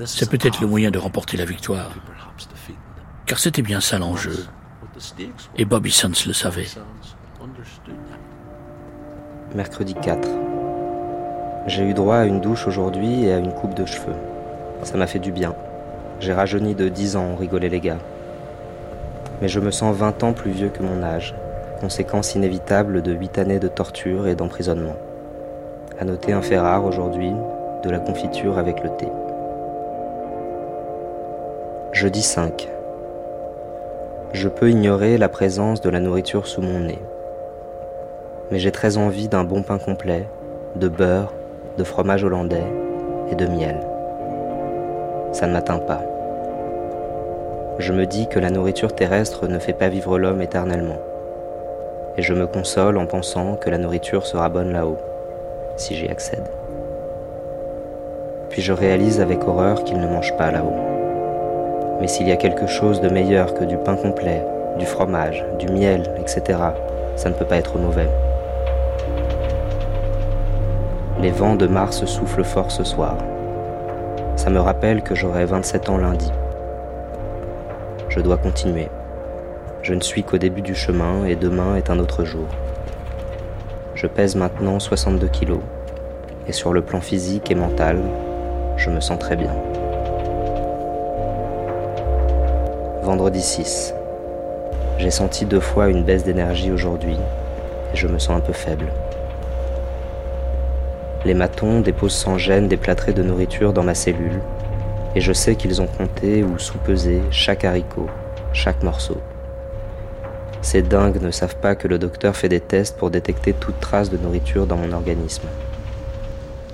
C'est 0.04 0.30
peut-être 0.30 0.60
le 0.60 0.66
moyen 0.66 0.90
de 0.90 0.98
remporter 0.98 1.36
la 1.36 1.44
victoire, 1.44 1.92
car 3.26 3.38
c'était 3.38 3.62
bien 3.62 3.80
ça 3.80 3.98
l'enjeu, 3.98 4.46
et 5.56 5.64
Bobby 5.64 5.90
Sands 5.90 6.26
le 6.26 6.32
savait. 6.32 6.68
Mercredi 9.54 9.94
4. 9.94 10.28
J'ai 11.66 11.84
eu 11.84 11.94
droit 11.94 12.16
à 12.16 12.24
une 12.24 12.40
douche 12.40 12.66
aujourd'hui 12.66 13.24
et 13.24 13.32
à 13.32 13.38
une 13.38 13.52
coupe 13.52 13.74
de 13.74 13.84
cheveux. 13.84 14.16
Ça 14.82 14.96
m'a 14.96 15.06
fait 15.06 15.18
du 15.18 15.30
bien. 15.30 15.54
J'ai 16.20 16.32
rajeuni 16.32 16.74
de 16.74 16.88
10 16.88 17.16
ans, 17.16 17.36
rigolé 17.36 17.68
les 17.68 17.80
gars. 17.80 17.98
Mais 19.42 19.48
je 19.48 19.60
me 19.60 19.70
sens 19.70 19.94
20 19.94 20.22
ans 20.22 20.32
plus 20.32 20.52
vieux 20.52 20.70
que 20.70 20.82
mon 20.82 21.02
âge, 21.02 21.34
conséquence 21.80 22.34
inévitable 22.34 23.02
de 23.02 23.12
8 23.12 23.36
années 23.36 23.58
de 23.58 23.68
torture 23.68 24.26
et 24.26 24.34
d'emprisonnement. 24.34 24.96
À 26.00 26.06
noter 26.06 26.32
un 26.32 26.40
fait 26.40 26.58
rare 26.58 26.86
aujourd'hui, 26.86 27.32
de 27.82 27.90
la 27.90 27.98
confiture 27.98 28.56
avec 28.56 28.82
le 28.82 28.88
thé. 28.96 29.08
Jeudi 31.92 32.22
5. 32.22 32.70
Je 34.32 34.48
peux 34.48 34.70
ignorer 34.70 35.18
la 35.18 35.28
présence 35.28 35.82
de 35.82 35.90
la 35.90 36.00
nourriture 36.00 36.46
sous 36.46 36.62
mon 36.62 36.78
nez 36.78 36.98
mais 38.52 38.58
j'ai 38.58 38.70
très 38.70 38.98
envie 38.98 39.28
d'un 39.28 39.44
bon 39.44 39.62
pain 39.62 39.78
complet, 39.78 40.28
de 40.76 40.86
beurre, 40.86 41.32
de 41.78 41.84
fromage 41.84 42.22
hollandais 42.22 42.66
et 43.30 43.34
de 43.34 43.46
miel. 43.46 43.80
Ça 45.32 45.46
ne 45.46 45.54
m'atteint 45.54 45.78
pas. 45.78 46.11
Je 47.78 47.94
me 47.94 48.04
dis 48.04 48.28
que 48.28 48.38
la 48.38 48.50
nourriture 48.50 48.94
terrestre 48.94 49.48
ne 49.48 49.58
fait 49.58 49.72
pas 49.72 49.88
vivre 49.88 50.18
l'homme 50.18 50.42
éternellement. 50.42 50.98
Et 52.18 52.22
je 52.22 52.34
me 52.34 52.46
console 52.46 52.98
en 52.98 53.06
pensant 53.06 53.54
que 53.54 53.70
la 53.70 53.78
nourriture 53.78 54.26
sera 54.26 54.50
bonne 54.50 54.72
là-haut, 54.72 54.98
si 55.76 55.96
j'y 55.96 56.06
accède. 56.08 56.44
Puis 58.50 58.60
je 58.60 58.74
réalise 58.74 59.22
avec 59.22 59.48
horreur 59.48 59.84
qu'il 59.84 59.98
ne 59.98 60.06
mange 60.06 60.36
pas 60.36 60.50
là-haut. 60.50 61.96
Mais 61.98 62.08
s'il 62.08 62.28
y 62.28 62.32
a 62.32 62.36
quelque 62.36 62.66
chose 62.66 63.00
de 63.00 63.08
meilleur 63.08 63.54
que 63.54 63.64
du 63.64 63.78
pain 63.78 63.96
complet, 63.96 64.44
du 64.78 64.84
fromage, 64.84 65.42
du 65.58 65.68
miel, 65.68 66.02
etc., 66.20 66.58
ça 67.16 67.30
ne 67.30 67.34
peut 67.34 67.46
pas 67.46 67.56
être 67.56 67.78
mauvais. 67.78 68.08
Les 71.22 71.30
vents 71.30 71.56
de 71.56 71.66
Mars 71.66 72.04
soufflent 72.04 72.44
fort 72.44 72.70
ce 72.70 72.84
soir. 72.84 73.16
Ça 74.36 74.50
me 74.50 74.60
rappelle 74.60 75.02
que 75.02 75.14
j'aurai 75.14 75.46
27 75.46 75.88
ans 75.88 75.96
lundi. 75.96 76.30
Je 78.14 78.20
dois 78.20 78.36
continuer. 78.36 78.88
Je 79.82 79.94
ne 79.94 80.02
suis 80.02 80.22
qu'au 80.22 80.36
début 80.36 80.60
du 80.60 80.74
chemin 80.74 81.24
et 81.24 81.34
demain 81.34 81.76
est 81.76 81.88
un 81.88 81.98
autre 81.98 82.26
jour. 82.26 82.44
Je 83.94 84.06
pèse 84.06 84.36
maintenant 84.36 84.78
62 84.78 85.28
kilos 85.28 85.62
et 86.46 86.52
sur 86.52 86.74
le 86.74 86.82
plan 86.82 87.00
physique 87.00 87.50
et 87.50 87.54
mental, 87.54 88.02
je 88.76 88.90
me 88.90 89.00
sens 89.00 89.18
très 89.18 89.34
bien. 89.34 89.54
Vendredi 93.02 93.40
6. 93.40 93.94
J'ai 94.98 95.10
senti 95.10 95.46
deux 95.46 95.60
fois 95.60 95.88
une 95.88 96.04
baisse 96.04 96.24
d'énergie 96.24 96.70
aujourd'hui 96.70 97.16
et 97.94 97.96
je 97.96 98.08
me 98.08 98.18
sens 98.18 98.36
un 98.36 98.40
peu 98.40 98.52
faible. 98.52 98.88
Les 101.24 101.32
matons 101.32 101.80
déposent 101.80 102.12
sans 102.12 102.36
gêne 102.36 102.68
des 102.68 102.76
plâtrés 102.76 103.14
de 103.14 103.22
nourriture 103.22 103.72
dans 103.72 103.84
ma 103.84 103.94
cellule, 103.94 104.42
et 105.14 105.20
je 105.20 105.32
sais 105.32 105.56
qu'ils 105.56 105.82
ont 105.82 105.86
compté 105.86 106.42
ou 106.42 106.58
sous-pesé 106.58 107.20
chaque 107.30 107.64
haricot, 107.64 108.08
chaque 108.52 108.82
morceau. 108.82 109.18
Ces 110.62 110.82
dingues 110.82 111.20
ne 111.20 111.30
savent 111.30 111.56
pas 111.56 111.74
que 111.74 111.88
le 111.88 111.98
docteur 111.98 112.36
fait 112.36 112.48
des 112.48 112.60
tests 112.60 112.96
pour 112.96 113.10
détecter 113.10 113.52
toute 113.52 113.80
trace 113.80 114.10
de 114.10 114.16
nourriture 114.16 114.66
dans 114.66 114.76
mon 114.76 114.92
organisme. 114.92 115.48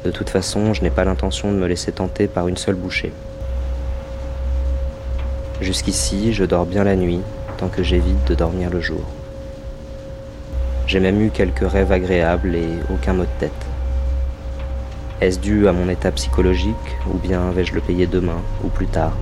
De 0.04 0.10
toute 0.10 0.30
façon, 0.30 0.74
je 0.74 0.82
n'ai 0.82 0.90
pas 0.90 1.04
l'intention 1.04 1.50
de 1.50 1.56
me 1.56 1.66
laisser 1.66 1.90
tenter 1.90 2.28
par 2.28 2.48
une 2.48 2.56
seule 2.56 2.76
bouchée. 2.76 3.12
Jusqu'ici, 5.60 6.32
je 6.32 6.44
dors 6.44 6.66
bien 6.66 6.84
la 6.84 6.96
nuit, 6.96 7.20
tant 7.56 7.68
que 7.68 7.82
j'évite 7.82 8.24
de 8.28 8.34
dormir 8.34 8.70
le 8.70 8.80
jour. 8.80 9.02
J'ai 10.86 11.00
même 11.00 11.20
eu 11.20 11.30
quelques 11.30 11.68
rêves 11.68 11.92
agréables 11.92 12.54
et 12.54 12.68
aucun 12.92 13.14
mot 13.14 13.24
de 13.24 13.40
tête. 13.40 13.67
Est-ce 15.20 15.40
dû 15.40 15.66
à 15.66 15.72
mon 15.72 15.88
état 15.88 16.12
psychologique 16.12 16.96
ou 17.12 17.18
bien 17.18 17.50
vais-je 17.50 17.74
le 17.74 17.80
payer 17.80 18.06
demain 18.06 18.40
ou 18.62 18.68
plus 18.68 18.86
tard 18.86 19.14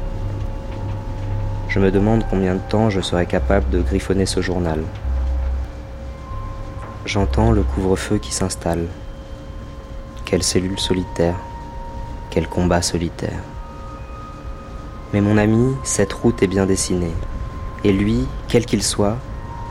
Je 1.69 1.81
me 1.81 1.91
demande 1.91 2.27
combien 2.29 2.55
de 2.55 2.61
temps 2.69 2.91
je 2.91 3.01
serai 3.01 3.25
capable 3.25 3.71
de 3.71 3.81
griffonner 3.81 4.27
ce 4.27 4.43
journal. 4.43 4.81
J'entends 7.07 7.51
le 7.51 7.63
couvre-feu 7.63 8.19
qui 8.19 8.35
s'installe. 8.35 8.89
Quelle 10.27 10.43
cellule 10.43 10.79
solitaire, 10.79 11.37
quel 12.29 12.47
combat 12.47 12.83
solitaire. 12.83 13.41
Mais 15.15 15.23
mon 15.23 15.39
ami, 15.39 15.75
cette 15.83 16.13
route 16.13 16.43
est 16.43 16.47
bien 16.47 16.67
dessinée. 16.67 17.15
Et 17.85 17.93
lui, 17.93 18.27
quel 18.49 18.67
qu'il 18.67 18.83
soit, 18.83 19.17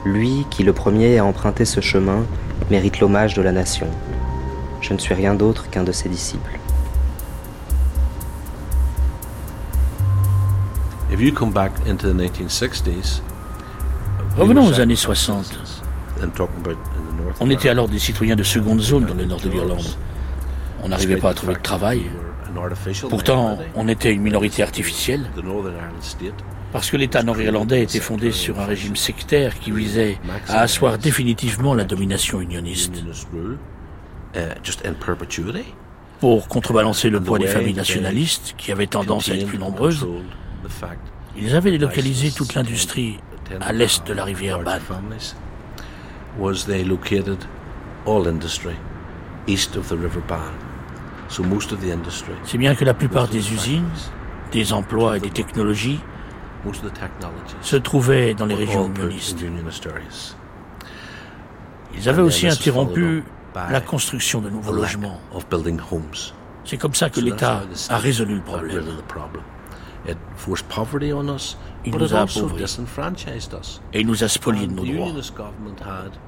lui 0.06 0.48
qui 0.50 0.64
le 0.64 0.74
premier 0.74 1.20
a 1.20 1.26
emprunté 1.26 1.66
ce 1.66 1.82
chemin, 1.82 2.24
mérite 2.72 3.00
l'hommage 3.00 3.36
de 3.36 3.44
la 3.44 3.52
nation. 3.52 3.88
Je 4.88 4.94
ne 4.94 5.00
suis 5.00 5.16
rien 5.16 5.34
d'autre 5.34 5.68
qu'un 5.72 5.84
de 5.84 5.92
ses 5.92 6.10
disciples. 6.10 6.60
Revenons 14.38 14.68
aux 14.68 14.80
années 14.80 14.96
60. 14.96 15.58
On 17.40 17.50
était 17.50 17.70
alors 17.70 17.88
des 17.88 17.98
citoyens 17.98 18.36
de 18.36 18.44
seconde 18.44 18.80
zone 18.80 19.08
dans 19.08 19.16
le 19.16 19.26
nord 19.26 19.42
de 19.42 19.50
l'Irlande. 19.50 19.88
On 20.84 20.90
n'arrivait 20.90 21.18
pas 21.18 21.32
à 21.32 21.34
trouver 21.34 21.56
de 21.56 21.62
travail. 21.62 22.04
Pourtant, 23.10 23.58
on 23.74 23.88
était 23.88 24.14
une 24.14 24.22
minorité 24.22 24.62
artificielle. 24.62 25.32
Parce 26.72 26.92
que 26.92 26.98
l'État 26.98 27.24
nord-irlandais 27.24 27.82
était 27.82 28.00
fondé 28.00 28.32
sur 28.32 28.60
un 28.60 28.66
régime 28.66 28.96
sectaire 28.96 29.58
qui 29.58 29.72
visait 29.72 30.20
à 30.48 30.60
asseoir 30.60 31.00
définitivement 31.00 31.74
la 31.74 31.86
domination 31.86 32.40
unioniste. 32.40 33.04
Pour 36.20 36.48
contrebalancer 36.48 37.10
le 37.10 37.20
poids 37.22 37.40
des 37.40 37.48
familles 37.48 37.74
nationalistes, 37.74 38.56
qui 38.58 38.72
avaient 38.72 38.88
tendance 38.88 39.30
à 39.30 39.36
être 39.36 39.48
plus 39.48 39.58
nombreuses, 39.58 40.08
ils 41.38 41.56
avaient 41.56 41.72
délocalisé 41.72 42.32
toute 42.32 42.54
l'industrie 42.54 43.20
à 43.62 43.74
l'est 43.74 44.06
de 44.08 44.14
la 44.14 44.24
rivière 44.24 44.60
Bann. 44.64 44.82
C'est 52.44 52.58
bien 52.58 52.76
que 52.76 52.86
la 52.86 52.94
plupart 52.94 53.28
des 53.28 53.54
usines, 53.54 53.90
des 54.52 54.74
emplois 54.74 55.18
et 55.18 55.20
des 55.20 55.30
technologies 55.30 56.00
se 57.62 57.76
trouvaient 57.76 58.34
dans 58.34 58.46
les 58.46 58.56
régions 58.56 58.88
unionistes. 58.88 59.44
Ils 61.98 62.10
avaient 62.10 62.22
aussi 62.22 62.48
interrompu 62.48 63.24
la 63.70 63.82
construction 63.82 64.42
de 64.42 64.50
nouveaux 64.50 64.74
logements. 64.74 65.20
C'est 66.64 66.78
comme 66.78 66.96
ça 66.96 67.10
que 67.10 67.20
l'État 67.20 67.64
a 67.90 67.98
résolu 67.98 68.36
le 68.36 68.42
problème. 68.42 68.84
Il 71.86 71.96
nous 71.96 72.14
a 72.14 72.22
appauvris 72.22 72.64
et 73.94 74.00
il 74.02 74.08
nous 74.08 74.24
a 74.24 74.28
spolié 74.28 74.68
de 74.68 74.74
nos 74.74 74.86
droits. 74.86 75.12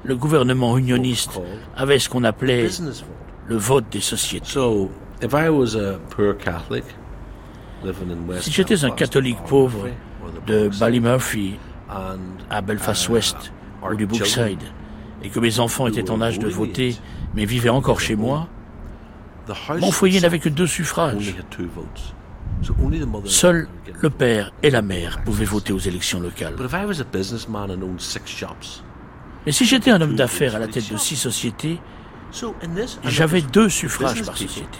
Le 0.04 0.16
gouvernement 0.16 0.78
unioniste 0.78 1.40
avait 1.76 2.00
ce 2.00 2.10
qu'on 2.10 2.24
appelait 2.24 2.70
le 3.48 3.56
vote 3.56 3.86
des 3.92 4.02
sociétés. 4.02 4.60
Si 8.40 8.52
j'étais 8.52 8.86
un 8.86 8.92
catholique 8.92 9.40
pauvre 9.48 9.88
de 10.46 10.70
Ballymurphy 10.80 11.58
à 12.50 12.62
Belfast 12.62 13.10
West 13.10 13.52
ou 13.84 13.96
du 13.96 14.06
Brookside 14.06 14.62
et 15.24 15.30
que 15.30 15.40
mes 15.40 15.60
enfants 15.60 15.88
étaient 15.88 16.10
en 16.12 16.22
âge 16.22 16.40
de 16.40 16.48
voter 16.48 16.96
mais 17.38 17.46
vivaient 17.46 17.70
encore 17.70 18.02
chez 18.02 18.16
moi, 18.16 18.48
mon 19.80 19.92
foyer 19.92 20.20
n'avait 20.20 20.40
que 20.40 20.50
deux 20.50 20.66
suffrages. 20.66 21.36
Seul 23.26 23.68
le 24.02 24.10
père 24.10 24.52
et 24.64 24.72
la 24.72 24.82
mère 24.82 25.24
pouvaient 25.24 25.46
voter 25.46 25.72
aux 25.72 25.80
élections 25.80 26.20
locales. 26.20 26.56
Mais 29.46 29.52
si 29.52 29.66
j'étais 29.66 29.92
un 29.92 30.02
homme 30.02 30.16
d'affaires 30.16 30.56
à 30.56 30.60
la 30.60 30.68
tête 30.68 30.92
de 30.92 30.98
six 30.98 31.16
sociétés, 31.16 31.80
j'avais 33.04 33.42
deux 33.42 33.70
suffrages 33.70 34.24
par 34.24 34.36
société. 34.36 34.80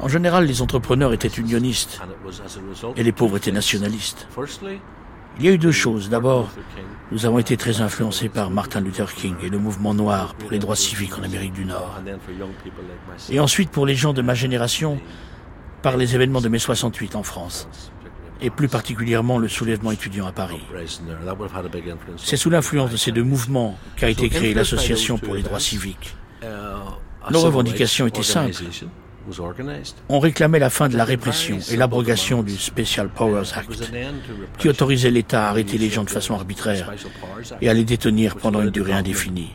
En 0.00 0.08
général, 0.08 0.44
les 0.44 0.60
entrepreneurs 0.60 1.14
étaient 1.14 1.28
unionistes 1.28 2.02
et 2.96 3.02
les 3.02 3.12
pauvres 3.12 3.38
étaient 3.38 3.50
nationalistes. 3.50 4.28
Il 5.40 5.46
y 5.46 5.48
a 5.48 5.52
eu 5.52 5.58
deux 5.58 5.72
choses. 5.72 6.10
D'abord, 6.10 6.50
nous 7.10 7.24
avons 7.24 7.38
été 7.38 7.56
très 7.56 7.80
influencés 7.80 8.28
par 8.28 8.50
Martin 8.50 8.82
Luther 8.82 9.10
King 9.12 9.34
et 9.42 9.48
le 9.48 9.58
mouvement 9.58 9.94
noir 9.94 10.34
pour 10.34 10.50
les 10.50 10.58
droits 10.58 10.76
civiques 10.76 11.18
en 11.18 11.22
Amérique 11.22 11.54
du 11.54 11.64
Nord. 11.64 11.98
Et 13.30 13.40
ensuite, 13.40 13.70
pour 13.70 13.86
les 13.86 13.94
gens 13.94 14.12
de 14.12 14.20
ma 14.20 14.34
génération, 14.34 15.00
par 15.80 15.96
les 15.96 16.14
événements 16.14 16.42
de 16.42 16.48
mai 16.50 16.58
68 16.58 17.16
en 17.16 17.22
France 17.22 17.68
et 18.42 18.50
plus 18.50 18.68
particulièrement 18.68 19.38
le 19.38 19.48
soulèvement 19.48 19.92
étudiant 19.92 20.26
à 20.26 20.32
Paris. 20.32 20.60
C'est 22.16 22.36
sous 22.36 22.50
l'influence 22.50 22.90
de 22.90 22.96
ces 22.96 23.12
deux 23.12 23.22
mouvements 23.22 23.78
qu'a 23.96 24.10
été 24.10 24.28
créée 24.28 24.52
l'Association 24.52 25.16
pour 25.18 25.34
les 25.34 25.42
droits 25.42 25.60
civiques. 25.60 26.16
Nos 27.30 27.40
revendications 27.40 28.06
étaient 28.06 28.22
simples. 28.22 28.62
On 30.08 30.18
réclamait 30.18 30.58
la 30.58 30.70
fin 30.70 30.88
de 30.88 30.96
la 30.96 31.04
répression 31.04 31.58
et 31.70 31.76
l'abrogation 31.76 32.42
du 32.42 32.56
Special 32.56 33.08
Powers 33.08 33.52
Act, 33.54 33.92
qui 34.58 34.68
autorisait 34.68 35.10
l'État 35.10 35.46
à 35.46 35.50
arrêter 35.50 35.78
les 35.78 35.88
gens 35.88 36.04
de 36.04 36.10
façon 36.10 36.34
arbitraire 36.34 36.92
et 37.60 37.68
à 37.68 37.74
les 37.74 37.84
détenir 37.84 38.36
pendant 38.36 38.62
une 38.62 38.70
durée 38.70 38.92
indéfinie. 38.92 39.52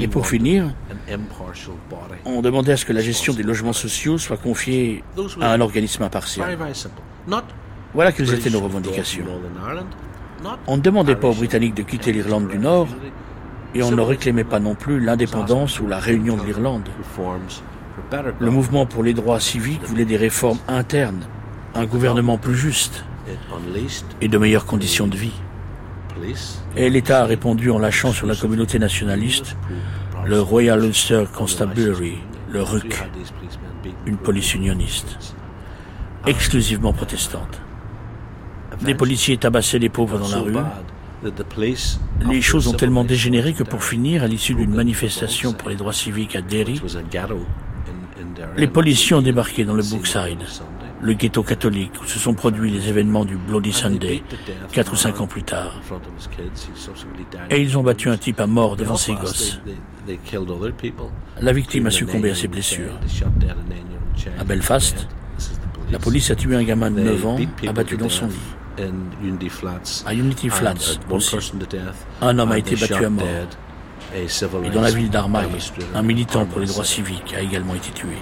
Et 0.00 0.08
pour 0.08 0.26
finir, 0.26 0.74
on 2.24 2.42
demandait 2.42 2.72
à 2.72 2.76
ce 2.76 2.84
que 2.84 2.92
la 2.92 3.00
gestion 3.00 3.34
des 3.34 3.42
logements 3.42 3.72
sociaux 3.72 4.18
soit 4.18 4.36
confiée 4.36 5.02
à 5.40 5.52
un 5.52 5.60
organisme 5.60 6.02
impartial. 6.02 6.58
Voilà 7.94 8.12
quelles 8.12 8.34
étaient 8.34 8.50
nos 8.50 8.60
revendications. 8.60 9.24
On 10.66 10.76
ne 10.76 10.82
demandait 10.82 11.16
pas 11.16 11.28
aux 11.28 11.34
Britanniques 11.34 11.74
de 11.74 11.82
quitter 11.82 12.12
l'Irlande 12.12 12.48
du 12.48 12.58
Nord 12.58 12.88
et 13.74 13.82
on 13.82 13.90
ne 13.90 14.00
réclamait 14.00 14.44
pas 14.44 14.60
non 14.60 14.74
plus 14.74 15.00
l'indépendance 15.00 15.80
ou 15.80 15.86
la 15.86 15.98
réunion 15.98 16.36
de 16.36 16.44
l'Irlande. 16.44 16.88
Le 18.38 18.50
mouvement 18.50 18.86
pour 18.86 19.02
les 19.02 19.14
droits 19.14 19.40
civiques 19.40 19.84
voulait 19.84 20.04
des 20.04 20.16
réformes 20.16 20.58
internes, 20.68 21.24
un 21.74 21.86
gouvernement 21.86 22.38
plus 22.38 22.54
juste 22.54 23.04
et 24.20 24.28
de 24.28 24.38
meilleures 24.38 24.66
conditions 24.66 25.06
de 25.06 25.16
vie. 25.16 25.34
Et 26.76 26.90
l'État 26.90 27.22
a 27.22 27.24
répondu 27.24 27.70
en 27.70 27.78
lâchant 27.78 28.12
sur 28.12 28.26
la 28.26 28.34
communauté 28.34 28.78
nationaliste 28.78 29.56
le 30.24 30.40
Royal 30.40 30.84
Ulster 30.84 31.24
Constabulary, 31.32 32.18
le 32.50 32.62
RUC, 32.62 32.94
une 34.06 34.16
police 34.16 34.54
unioniste, 34.54 35.34
exclusivement 36.26 36.92
protestante. 36.92 37.60
Des 38.82 38.94
policiers 38.94 39.36
tabassaient 39.36 39.78
les 39.78 39.88
pauvres 39.88 40.18
dans 40.18 40.28
la 40.28 40.40
rue. 40.40 40.56
Les 42.28 42.40
choses 42.40 42.68
ont 42.68 42.74
tellement 42.74 43.04
dégénéré 43.04 43.52
que 43.52 43.64
pour 43.64 43.82
finir, 43.82 44.22
à 44.22 44.28
l'issue 44.28 44.54
d'une 44.54 44.74
manifestation 44.74 45.52
pour 45.52 45.68
les 45.68 45.76
droits 45.76 45.92
civiques 45.92 46.36
à 46.36 46.42
Derry, 46.42 46.80
les 48.56 48.68
policiers 48.68 49.16
ont 49.16 49.22
débarqué 49.22 49.64
dans 49.64 49.74
le 49.74 49.82
Brookside, 49.82 50.38
le 51.00 51.12
ghetto 51.14 51.42
catholique, 51.42 51.92
où 52.02 52.06
se 52.06 52.18
sont 52.18 52.34
produits 52.34 52.70
les 52.70 52.88
événements 52.88 53.24
du 53.24 53.36
Bloody 53.36 53.72
Sunday, 53.72 54.22
quatre 54.72 54.92
ou 54.92 54.96
cinq 54.96 55.20
ans 55.20 55.26
plus 55.26 55.42
tard. 55.42 55.80
Et 57.50 57.60
ils 57.60 57.76
ont 57.78 57.82
battu 57.82 58.08
un 58.08 58.16
type 58.16 58.40
à 58.40 58.46
mort 58.46 58.76
devant 58.76 58.96
ses 58.96 59.14
gosses. 59.14 59.60
La 61.40 61.52
victime 61.52 61.86
a 61.86 61.90
succombé 61.90 62.30
à 62.30 62.34
ses 62.34 62.48
blessures. 62.48 62.98
À 64.38 64.44
Belfast, 64.44 65.06
la 65.90 65.98
police 65.98 66.30
a 66.30 66.34
tué 66.34 66.56
un 66.56 66.64
gamin 66.64 66.90
de 66.90 67.00
9 67.00 67.26
ans 67.26 67.38
abattu 67.66 67.96
dans 67.96 68.08
son 68.08 68.26
lit. 68.26 68.34
À 70.06 70.14
Unity 70.14 70.50
Flats 70.50 70.98
aussi, 71.10 71.36
un 72.20 72.38
homme 72.38 72.52
a 72.52 72.58
été 72.58 72.76
battu 72.76 73.04
à 73.04 73.10
mort. 73.10 73.24
Et 74.14 74.70
dans 74.70 74.80
la 74.80 74.90
ville 74.90 75.10
d'Armagh, 75.10 75.48
un 75.94 76.02
militant 76.02 76.46
pour 76.46 76.60
les 76.60 76.66
droits 76.66 76.84
civiques 76.84 77.34
a 77.36 77.40
également 77.40 77.74
été 77.74 77.90
tué. 77.90 78.16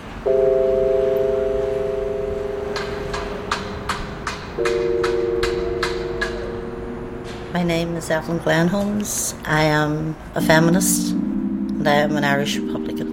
My 7.55 7.65
name 7.65 7.97
is 7.97 8.11
Evelyn 8.11 8.39
Glenholmes. 8.39 9.35
I 9.47 9.63
am 9.63 10.15
a 10.35 10.41
feminist 10.41 11.13
and 11.13 11.87
I 11.89 12.03
am 12.03 12.17
an 12.17 12.25
Irish 12.25 12.59
Republican. 12.59 13.07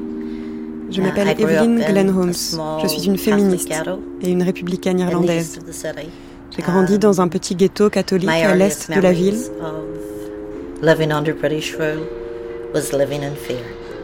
Je 0.89 1.01
m'appelle 1.01 1.29
Evelyn 1.29 1.79
Glenn 1.79 2.09
Holmes. 2.09 2.33
Je 2.81 2.87
suis 2.87 3.05
une 3.05 3.17
féministe 3.17 3.71
et 4.21 4.29
une 4.29 4.43
républicaine 4.43 4.99
irlandaise. 4.99 5.59
J'ai 6.55 6.61
grandi 6.61 6.99
dans 6.99 7.21
un 7.21 7.27
petit 7.27 7.55
ghetto 7.55 7.89
catholique 7.89 8.29
à 8.29 8.55
l'est 8.55 8.91
de 8.91 8.99
la 8.99 9.11
ville. 9.11 9.39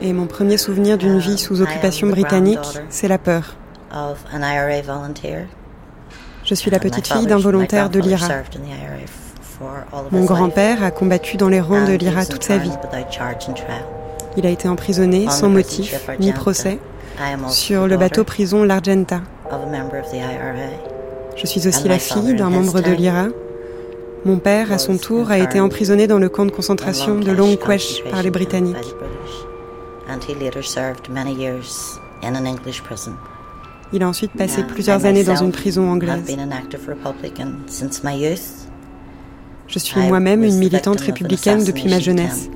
Et 0.02 0.14
mon 0.14 0.26
premier 0.28 0.58
souvenir 0.58 0.98
d'une 0.98 1.20
vie 1.20 1.38
sous 1.38 1.62
occupation 1.62 2.08
britannique, 2.08 2.60
c'est 2.90 3.08
la 3.08 3.18
peur. 3.18 3.56
Je 6.44 6.56
suis 6.56 6.72
la 6.72 6.80
petite 6.80 7.08
fille 7.08 7.28
d'un 7.28 7.38
volontaire 7.38 7.90
de 7.90 8.00
l'IRA. 8.00 8.28
Mon 10.12 10.24
grand-père 10.24 10.84
a 10.84 10.92
combattu 10.92 11.38
dans 11.38 11.50
les 11.50 11.60
rangs 11.60 11.86
de 11.86 11.94
l'IRA 11.94 12.26
toute 12.26 12.44
sa 12.44 12.58
vie. 12.58 12.72
Il 14.38 14.46
a 14.46 14.50
été 14.50 14.68
emprisonné 14.68 15.30
sans 15.30 15.50
motif 15.50 16.10
ni 16.20 16.32
procès 16.32 16.80
sur 17.50 17.88
le 17.88 17.98
bateau 17.98 18.24
prison 18.24 18.64
l'Argenta. 18.64 19.22
Je 21.40 21.48
suis 21.48 21.68
aussi 21.68 21.88
la 21.88 22.00
fille 22.00 22.36
d'un 22.36 22.50
membre 22.50 22.82
de 22.82 22.92
l'IRA. 22.92 23.28
Mon 24.26 24.40
père, 24.40 24.74
à 24.74 24.78
son 24.78 24.98
tour, 24.98 25.32
a 25.32 25.40
été 25.40 25.62
emprisonné 25.62 26.06
dans 26.06 26.20
le 26.20 26.28
camp 26.28 26.46
de 26.46 26.52
concentration 26.52 27.18
de 27.20 27.32
Long 27.32 27.56
Quesh 27.56 28.04
par 28.12 28.22
les 28.22 28.30
Britanniques. 28.30 28.76
Il 33.94 34.04
a 34.04 34.08
ensuite 34.10 34.34
passé 34.34 34.64
plusieurs 34.64 35.06
années 35.06 35.24
dans 35.24 35.38
une 35.38 35.52
prison 35.52 35.90
anglaise. 35.90 36.36
Je 39.68 39.80
suis 39.80 40.02
moi-même 40.02 40.44
une 40.44 40.58
militante 40.58 41.00
républicaine 41.00 41.64
depuis 41.64 41.88
ma 41.88 42.00
jeunesse. 42.00 42.50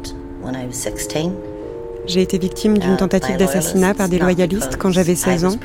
J'ai 2.06 2.22
été 2.22 2.38
victime 2.38 2.78
d'une 2.78 2.98
tentative 2.98 3.38
d'assassinat 3.38 3.94
par 3.94 4.10
des 4.10 4.20
loyalistes 4.20 4.78
quand 4.78 4.92
j'avais 4.92 5.16
16 5.16 5.46
ans. 5.46 5.56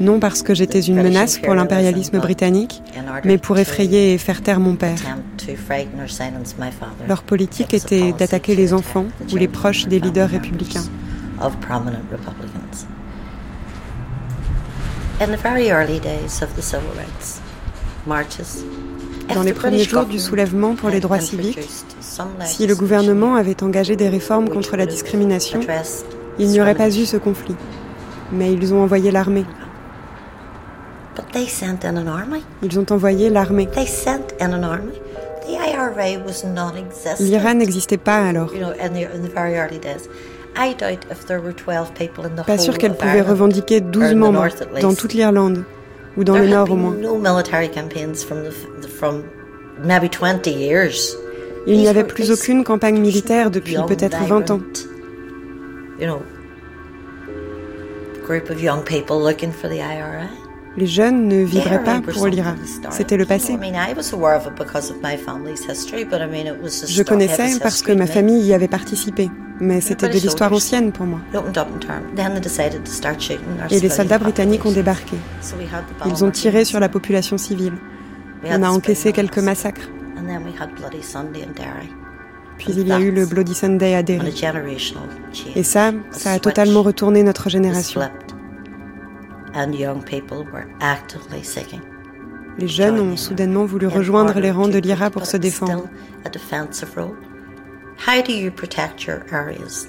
Non 0.00 0.18
parce 0.18 0.42
que 0.42 0.54
j'étais 0.54 0.80
une 0.80 0.96
menace 0.96 1.38
pour 1.38 1.54
l'impérialisme 1.54 2.18
britannique, 2.18 2.82
mais 3.24 3.38
pour 3.38 3.58
effrayer 3.58 4.14
et 4.14 4.18
faire 4.18 4.42
taire 4.42 4.60
mon 4.60 4.76
père. 4.76 4.98
Leur 7.08 7.22
politique 7.22 7.74
était 7.74 8.12
d'attaquer 8.12 8.54
les 8.54 8.72
enfants 8.72 9.06
ou 9.32 9.36
les 9.36 9.48
proches 9.48 9.86
des 9.86 10.00
leaders 10.00 10.30
républicains. 10.30 10.84
Dans 19.34 19.42
les 19.42 19.52
premiers 19.52 19.84
jours 19.84 20.04
du 20.04 20.18
soulèvement 20.18 20.74
pour 20.74 20.90
les 20.90 21.00
droits 21.00 21.20
civiques, 21.20 21.58
si 22.44 22.66
le 22.66 22.74
gouvernement 22.74 23.34
avait 23.34 23.62
engagé 23.62 23.96
des 23.96 24.08
réformes 24.08 24.48
contre 24.48 24.76
la 24.76 24.86
discrimination, 24.86 25.60
il 26.38 26.48
n'y 26.48 26.60
aurait 26.60 26.74
pas 26.74 26.88
eu 26.88 27.04
ce 27.04 27.16
conflit. 27.16 27.56
Mais 28.32 28.52
ils 28.52 28.72
ont 28.72 28.82
envoyé 28.82 29.10
l'armée. 29.10 29.44
Ils 32.62 32.78
ont 32.78 32.86
envoyé 32.90 33.30
l'armée. 33.30 33.68
L'IRA 37.20 37.54
n'existait 37.54 37.96
pas 37.98 38.16
alors. 38.28 38.50
Pas 42.46 42.58
sûr 42.58 42.78
qu'elle 42.78 42.96
pouvait 42.96 43.20
revendiquer 43.22 43.80
12 43.80 44.14
membres 44.14 44.46
dans 44.80 44.94
toute 44.94 45.12
l'Irlande, 45.14 45.64
ou 46.16 46.24
dans 46.24 46.36
le 46.38 46.46
Nord 46.46 46.70
au 46.70 46.76
moins. 46.76 46.94
Il 51.66 51.78
n'y 51.78 51.88
avait 51.88 52.04
plus 52.04 52.30
aucune 52.30 52.64
campagne 52.64 53.00
militaire 53.00 53.50
depuis 53.50 53.76
peut-être 53.86 54.22
20 54.24 54.50
ans. 54.50 54.60
Les 60.76 60.86
jeunes 60.86 61.28
ne 61.28 61.44
vivraient 61.44 61.84
pas 61.84 62.00
pour 62.00 62.26
l'IRA. 62.26 62.54
C'était 62.90 63.16
le 63.16 63.26
passé. 63.26 63.56
Je 66.88 67.02
connaissais 67.02 67.58
parce 67.60 67.82
que 67.82 67.92
ma 67.92 68.06
famille 68.06 68.42
y 68.42 68.52
avait 68.54 68.68
participé, 68.68 69.30
mais 69.60 69.80
c'était 69.80 70.08
de 70.08 70.14
l'histoire 70.14 70.52
ancienne 70.52 70.90
pour 70.90 71.06
moi. 71.06 71.20
Et 73.70 73.80
les 73.80 73.88
soldats 73.88 74.18
britanniques 74.18 74.66
ont 74.66 74.72
débarqué. 74.72 75.16
Ils 76.06 76.24
ont 76.24 76.30
tiré 76.30 76.64
sur 76.64 76.80
la 76.80 76.88
population 76.88 77.38
civile. 77.38 77.74
On 78.46 78.62
a 78.62 78.68
encaissé 78.68 79.12
quelques 79.12 79.38
massacres. 79.38 79.88
Puis 82.58 82.72
il 82.72 82.86
y 82.86 82.92
a 82.92 83.00
eu 83.00 83.10
le 83.10 83.26
Bloody 83.26 83.54
Sunday 83.54 83.94
à 83.94 84.02
Derry. 84.02 84.32
Et 85.56 85.62
ça, 85.62 85.92
ça 86.10 86.32
a 86.32 86.38
totalement 86.38 86.82
retourné 86.82 87.22
notre 87.22 87.48
génération. 87.50 88.00
Les 92.58 92.68
jeunes 92.68 93.00
ont 93.00 93.16
soudainement 93.16 93.64
voulu 93.64 93.86
rejoindre 93.86 94.38
les 94.38 94.50
rangs 94.50 94.68
de 94.68 94.78
l'IRA 94.78 95.10
pour 95.10 95.26
se 95.26 95.36
défendre. 95.36 95.88
How 97.96 98.20
do 98.22 98.32
you 98.32 98.50
protect 98.50 99.06
your 99.06 99.22
areas 99.30 99.86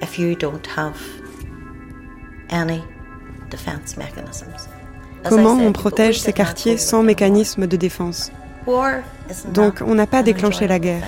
if 0.00 0.16
you 0.16 0.36
don't 0.36 0.64
have 0.76 0.96
any 2.50 2.82
defense 3.50 3.96
mechanisms? 3.96 4.68
Comment 5.28 5.54
on 5.54 5.72
protège 5.72 6.20
ces 6.20 6.32
quartiers 6.32 6.78
sans 6.78 7.02
mécanisme 7.02 7.66
de 7.66 7.76
défense? 7.76 8.30
Donc 9.52 9.82
on 9.86 9.94
n'a 9.94 10.06
pas 10.06 10.22
déclenché 10.22 10.66
la 10.66 10.78
guerre. 10.78 11.02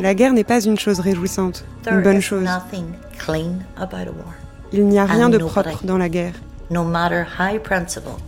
La 0.00 0.14
guerre 0.14 0.32
n'est 0.32 0.44
pas 0.44 0.60
une 0.60 0.78
chose 0.78 1.00
réjouissante, 1.00 1.64
une 1.90 2.02
bonne 2.02 2.20
chose. 2.20 2.48
Il 4.72 4.86
n'y 4.86 4.98
a 4.98 5.04
rien 5.04 5.28
de 5.28 5.38
propre 5.38 5.80
dans 5.84 5.98
la 5.98 6.08
guerre. 6.08 6.34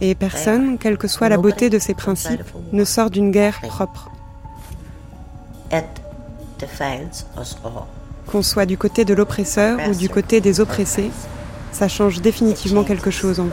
Et 0.01 0.15
personne, 0.15 0.79
quelle 0.79 0.97
que 0.97 1.09
soit 1.09 1.29
la 1.29 1.37
beauté 1.37 1.69
de 1.71 1.79
ses 1.79 1.95
principes, 1.95 2.43
ne 2.73 2.85
sort 2.85 3.11
d'une 3.11 3.31
guerre 3.31 3.61
propre. 3.61 4.11
Qu'on 8.27 8.43
soit 8.43 8.67
du 8.67 8.79
côté 8.79 9.05
de 9.05 9.15
l'oppresseur 9.15 9.79
ou 9.89 9.95
du 9.95 10.09
côté 10.09 10.41
des 10.41 10.61
oppressés, 10.61 11.11
ça 11.73 11.89
change 11.89 12.21
définitivement 12.21 12.85
quelque 12.85 13.11
chose 13.11 13.41
en 13.41 13.45
vous. 13.45 13.51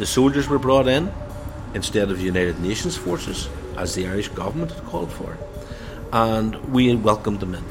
The 0.00 0.06
soldiers 0.06 0.48
were 0.48 0.58
brought 0.58 0.88
in 0.88 1.12
instead 1.74 2.10
of 2.10 2.22
United 2.22 2.58
Nations 2.58 2.96
forces, 2.96 3.50
as 3.76 3.94
the 3.94 4.06
Irish 4.06 4.28
government 4.28 4.72
had 4.72 4.82
called 4.86 5.12
for, 5.12 5.36
and 6.10 6.56
we 6.72 6.94
welcomed 6.96 7.40
them 7.40 7.54
in. 7.54 7.64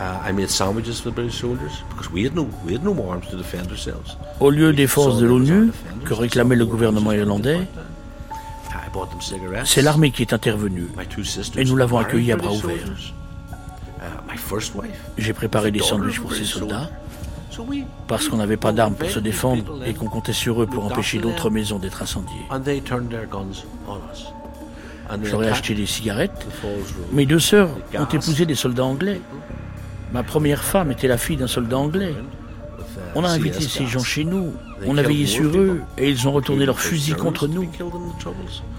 Uh, 0.00 0.28
I 0.28 0.32
made 0.32 0.48
sandwiches 0.48 1.00
for 1.00 1.10
the 1.10 1.16
British 1.16 1.38
soldiers 1.38 1.82
because 1.90 2.10
we 2.10 2.24
had 2.24 2.34
no 2.34 2.44
we 2.64 2.72
had 2.72 2.82
no 2.82 2.94
arms 3.10 3.28
to 3.28 3.36
defend 3.36 3.70
ourselves. 3.70 4.16
Au 4.40 4.48
lieu 4.48 4.72
des 4.72 4.86
forces 4.86 5.18
de 5.20 5.26
l'ONU 5.26 5.72
que 6.06 6.14
réclamait 6.14 6.56
le 6.56 6.64
gouvernement 6.64 7.12
irlandais, 7.12 7.68
c'est 9.64 9.82
l'armée 9.82 10.12
qui 10.12 10.22
est 10.22 10.32
intervenue 10.32 10.88
et 11.58 11.64
nous 11.66 11.76
l'avons 11.76 11.98
accueilli 11.98 12.32
à 12.32 12.36
bras 12.36 12.52
ouverts. 12.52 12.88
J'ai 15.18 15.34
préparé 15.34 15.70
des 15.70 15.80
sandwichs 15.80 16.20
pour 16.20 16.32
ces 16.32 16.46
soldats 16.46 16.88
parce 18.06 18.28
qu'on 18.28 18.36
n'avait 18.36 18.56
pas 18.56 18.72
d'armes 18.72 18.94
pour 18.94 19.10
se 19.10 19.18
défendre 19.18 19.80
et 19.86 19.94
qu'on 19.94 20.08
comptait 20.08 20.32
sur 20.32 20.62
eux 20.62 20.66
pour 20.66 20.84
empêcher 20.84 21.18
d'autres 21.18 21.50
maisons 21.50 21.78
d'être 21.78 22.02
incendiées. 22.02 22.46
J'aurais 25.24 25.48
acheté 25.48 25.74
des 25.74 25.86
cigarettes. 25.86 26.46
Mes 27.12 27.26
deux 27.26 27.40
sœurs 27.40 27.70
ont 27.98 28.06
épousé 28.06 28.46
des 28.46 28.54
soldats 28.54 28.84
anglais. 28.84 29.20
Ma 30.12 30.22
première 30.22 30.62
femme 30.62 30.90
était 30.90 31.08
la 31.08 31.16
fille 31.18 31.36
d'un 31.36 31.46
soldat 31.46 31.78
anglais. 31.78 32.14
On 33.14 33.24
a 33.24 33.28
invité 33.28 33.60
ces 33.60 33.86
gens 33.86 34.02
chez 34.02 34.24
nous, 34.24 34.52
on 34.86 34.96
a 34.96 35.02
veillé 35.02 35.26
sur 35.26 35.56
eux 35.56 35.80
et 35.98 36.10
ils 36.10 36.28
ont 36.28 36.32
retourné 36.32 36.66
leurs 36.66 36.80
fusils 36.80 37.16
contre 37.16 37.46
nous. 37.46 37.68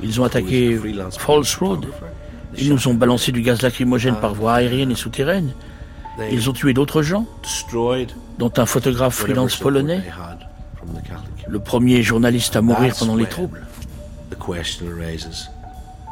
Ils 0.02 0.22
ont 0.22 0.24
attaqué 0.24 0.80
Falls 1.12 1.44
Road, 1.60 1.86
ils 2.58 2.70
nous 2.70 2.88
ont 2.88 2.94
balancé 2.94 3.32
du 3.32 3.42
gaz 3.42 3.62
lacrymogène 3.62 4.16
par 4.16 4.34
voie 4.34 4.54
aérienne 4.54 4.92
et 4.92 4.96
souterraine. 4.96 5.54
Ils 6.32 6.50
ont 6.50 6.54
tué 6.54 6.74
d'autres 6.74 7.02
gens, 7.02 7.26
dont 8.38 8.52
un 8.58 8.66
photographe 8.66 9.16
freelance 9.16 9.56
polonais, 9.56 10.02
le 11.48 11.60
premier 11.60 12.04
journaliste 12.04 12.56
à 12.56 12.62
mourir 12.62 12.96
pendant 12.98 13.16
les 13.16 13.26
troubles. 13.26 13.66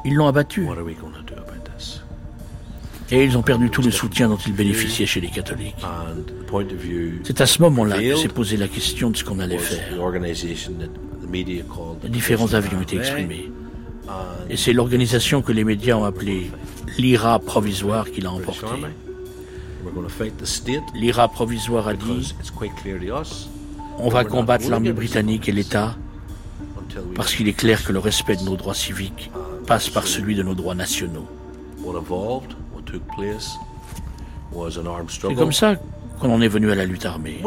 Ils 0.05 0.15
l'ont 0.15 0.27
abattu. 0.27 0.67
Et 3.13 3.25
ils 3.25 3.37
ont 3.37 3.41
perdu 3.41 3.69
tout 3.69 3.81
le 3.81 3.91
soutien 3.91 4.29
dont 4.29 4.37
ils 4.37 4.53
bénéficiaient 4.53 5.05
chez 5.05 5.19
les 5.19 5.27
catholiques. 5.27 5.75
C'est 7.23 7.41
à 7.41 7.45
ce 7.45 7.61
moment-là 7.61 7.97
que 8.01 8.15
s'est 8.15 8.27
posé 8.29 8.55
la 8.57 8.67
question 8.69 9.09
de 9.09 9.17
ce 9.17 9.23
qu'on 9.23 9.39
allait 9.39 9.57
faire. 9.57 9.93
Différents 12.05 12.53
avis 12.53 12.75
ont 12.75 12.81
été 12.81 12.97
exprimés. 12.97 13.51
Et 14.49 14.57
c'est 14.57 14.73
l'organisation 14.73 15.41
que 15.41 15.51
les 15.51 15.63
médias 15.63 15.95
ont 15.95 16.05
appelée 16.05 16.49
l'IRA 16.97 17.39
provisoire 17.39 18.09
qui 18.09 18.21
l'a 18.21 18.31
emporté. 18.31 18.65
L'IRA 20.93 21.27
provisoire 21.27 21.87
a 21.87 21.93
dit 21.93 22.33
On 23.97 24.09
va 24.09 24.23
combattre 24.23 24.69
l'armée 24.69 24.93
britannique 24.93 25.49
et 25.49 25.51
l'État 25.51 25.95
parce 27.15 27.35
qu'il 27.35 27.47
est 27.47 27.53
clair 27.53 27.83
que 27.83 27.91
le 27.91 27.99
respect 27.99 28.35
de 28.35 28.43
nos 28.43 28.55
droits 28.55 28.73
civiques 28.73 29.31
passe 29.65 29.89
par 29.89 30.07
celui 30.07 30.35
de 30.35 30.43
nos 30.43 30.53
droits 30.53 30.75
nationaux. 30.75 31.27
C'est 35.21 35.35
comme 35.35 35.53
ça 35.53 35.75
qu'on 36.19 36.33
en 36.33 36.41
est 36.41 36.47
venu 36.47 36.71
à 36.71 36.75
la 36.75 36.85
lutte 36.85 37.05
armée. 37.05 37.41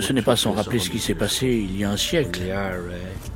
Ce 0.00 0.12
n'est 0.12 0.22
pas 0.22 0.36
sans 0.36 0.52
rappeler 0.52 0.78
ce 0.78 0.90
qui 0.90 0.98
s'est 0.98 1.14
passé 1.14 1.46
il 1.46 1.76
y 1.78 1.84
a 1.84 1.90
un 1.90 1.96
siècle, 1.96 2.40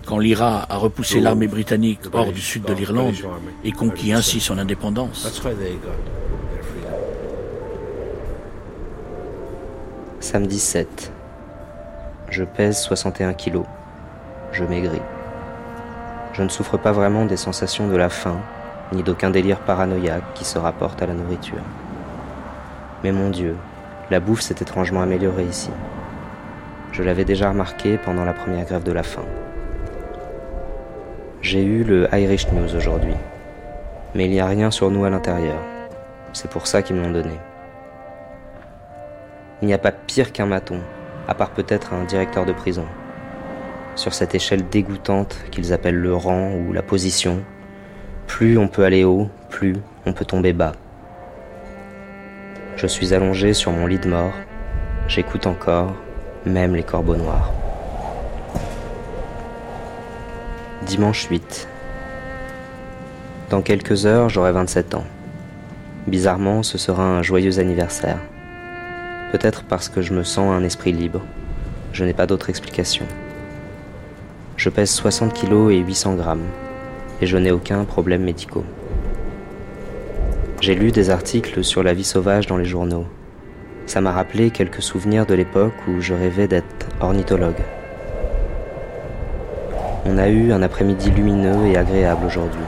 quand 0.07 0.19
l'IRA 0.19 0.67
a 0.69 0.77
repoussé 0.77 1.21
l'armée 1.21 1.47
britannique 1.47 2.01
hors 2.12 2.33
du 2.33 2.41
sud 2.41 2.64
de 2.64 2.73
l'Irlande 2.73 3.14
et 3.64 3.73
conquis 3.73 4.12
ainsi 4.12 4.41
son 4.41 4.59
indépendance. 4.59 5.43
Samedi 10.20 10.59
7. 10.59 11.12
Je 12.28 12.42
pèse 12.42 12.81
61 12.81 13.35
kilos. 13.35 13.66
Je 14.50 14.64
maigris. 14.64 15.00
Je 16.33 16.42
ne 16.42 16.48
souffre 16.48 16.76
pas 16.76 16.90
vraiment 16.90 17.24
des 17.24 17.37
sensations 17.37 17.87
de 17.87 17.96
la 17.96 18.09
faim, 18.09 18.37
ni 18.92 19.04
d'aucun 19.04 19.31
délire 19.31 19.61
paranoïaque 19.61 20.35
qui 20.35 20.44
se 20.44 20.59
rapporte 20.59 21.00
à 21.00 21.07
la 21.07 21.14
nourriture. 21.14 21.62
Mais 23.04 23.12
mon 23.12 23.31
Dieu, 23.31 23.54
la 24.11 24.18
bouffe 24.18 24.40
s'est 24.40 24.57
étrangement 24.61 25.02
améliorée 25.02 25.46
ici. 25.46 25.70
Je 26.90 27.04
l'avais 27.04 27.24
déjà 27.24 27.50
remarqué 27.50 27.96
pendant 27.96 28.24
la 28.24 28.33
première 28.33 28.64
grève 28.64 28.83
de 28.83 28.92
la 28.92 29.04
faim. 29.04 29.24
J'ai 31.42 31.62
eu 31.62 31.85
le 31.85 32.09
Irish 32.12 32.50
News 32.50 32.74
aujourd'hui, 32.74 33.14
mais 34.16 34.24
il 34.24 34.33
n'y 34.33 34.40
a 34.40 34.46
rien 34.46 34.72
sur 34.72 34.90
nous 34.90 35.04
à 35.04 35.11
l'intérieur. 35.11 35.61
C'est 36.33 36.50
pour 36.50 36.66
ça 36.66 36.83
qu'ils 36.83 36.96
me 36.96 37.04
l'ont 37.04 37.12
donné. 37.12 37.38
Il 39.61 39.66
n'y 39.66 39.75
a 39.75 39.79
pas 39.79 39.90
pire 39.90 40.33
qu'un 40.33 40.47
maton, 40.47 40.81
à 41.27 41.35
part 41.35 41.51
peut-être 41.51 41.92
un 41.92 42.05
directeur 42.05 42.47
de 42.47 42.53
prison. 42.53 42.85
Sur 43.97 44.14
cette 44.14 44.37
échelle 44.37 44.68
dégoûtante 44.68 45.37
qu'ils 45.51 45.73
appellent 45.73 45.97
le 45.97 46.14
rang 46.14 46.53
ou 46.53 46.73
la 46.73 46.83
position, 46.83 47.42
plus 48.29 48.57
on 48.57 48.68
peut 48.68 48.85
aller 48.85 49.03
haut, 49.03 49.29
plus 49.51 49.75
on 50.07 50.12
peut 50.12 50.25
tomber 50.25 50.53
bas. 50.53 50.73
Je 52.77 52.87
suis 52.87 53.12
allongé 53.14 53.53
sur 53.53 53.73
mon 53.73 53.88
lit 53.88 53.99
de 53.99 54.09
mort, 54.09 54.33
j'écoute 55.09 55.49
encore, 55.49 55.92
même 56.47 56.77
les 56.77 56.85
corbeaux 56.85 57.16
noirs. 57.16 57.53
Dimanche 60.87 61.27
8. 61.27 61.68
Dans 63.51 63.62
quelques 63.62 64.07
heures, 64.07 64.29
j'aurai 64.29 64.53
27 64.53 64.94
ans. 64.94 65.05
Bizarrement, 66.07 66.62
ce 66.62 66.79
sera 66.79 67.03
un 67.03 67.23
joyeux 67.23 67.59
anniversaire. 67.59 68.18
Peut-être 69.31 69.64
parce 69.64 69.91
que 69.91 70.01
je 70.01 70.14
me 70.14 70.25
sens 70.25 70.51
un 70.51 70.64
esprit 70.64 70.93
libre. 70.93 71.21
Je 71.93 72.05
n'ai 72.05 72.14
pas 72.14 72.27
d'autre 72.27 72.49
explication. 72.49 73.05
Je 74.57 74.71
pèse 74.71 74.91
60 74.91 75.35
kg 75.35 75.71
et 75.71 75.79
800 75.79 76.14
grammes, 76.14 76.47
et 77.21 77.27
je 77.27 77.37
n'ai 77.37 77.51
aucun 77.51 77.85
problème 77.85 78.23
médicaux. 78.23 78.64
J'ai 80.61 80.75
lu 80.75 80.93
des 80.93 81.11
articles 81.11 81.62
sur 81.62 81.83
la 81.83 81.93
vie 81.93 82.05
sauvage 82.05 82.47
dans 82.47 82.57
les 82.57 82.64
journaux. 82.64 83.07
Ça 83.87 84.01
m'a 84.01 84.12
rappelé 84.12 84.51
quelques 84.51 84.83
souvenirs 84.83 85.27
de 85.27 85.35
l'époque 85.35 85.75
où 85.88 86.01
je 86.01 86.14
rêvais 86.14 86.49
d'être 86.49 86.88
ornithologue. 87.01 87.62
On 90.07 90.17
a 90.17 90.29
eu 90.29 90.53
un 90.53 90.62
après-midi 90.62 91.11
lumineux 91.11 91.67
et 91.67 91.77
agréable 91.77 92.25
aujourd'hui, 92.25 92.64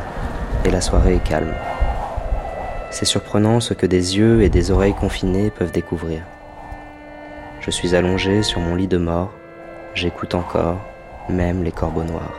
et 0.66 0.70
la 0.70 0.82
soirée 0.82 1.14
est 1.14 1.24
calme. 1.24 1.54
C'est 2.90 3.06
surprenant 3.06 3.60
ce 3.60 3.72
que 3.72 3.86
des 3.86 4.18
yeux 4.18 4.42
et 4.42 4.50
des 4.50 4.70
oreilles 4.70 4.94
confinés 4.94 5.50
peuvent 5.50 5.72
découvrir. 5.72 6.20
Je 7.60 7.70
suis 7.70 7.94
allongé 7.94 8.42
sur 8.42 8.58
mon 8.58 8.74
lit 8.74 8.88
de 8.88 8.96
mort, 8.96 9.34
j'écoute 9.94 10.34
encore, 10.34 10.78
même 11.28 11.62
les 11.62 11.72
corbeaux 11.72 12.04
noirs. 12.04 12.38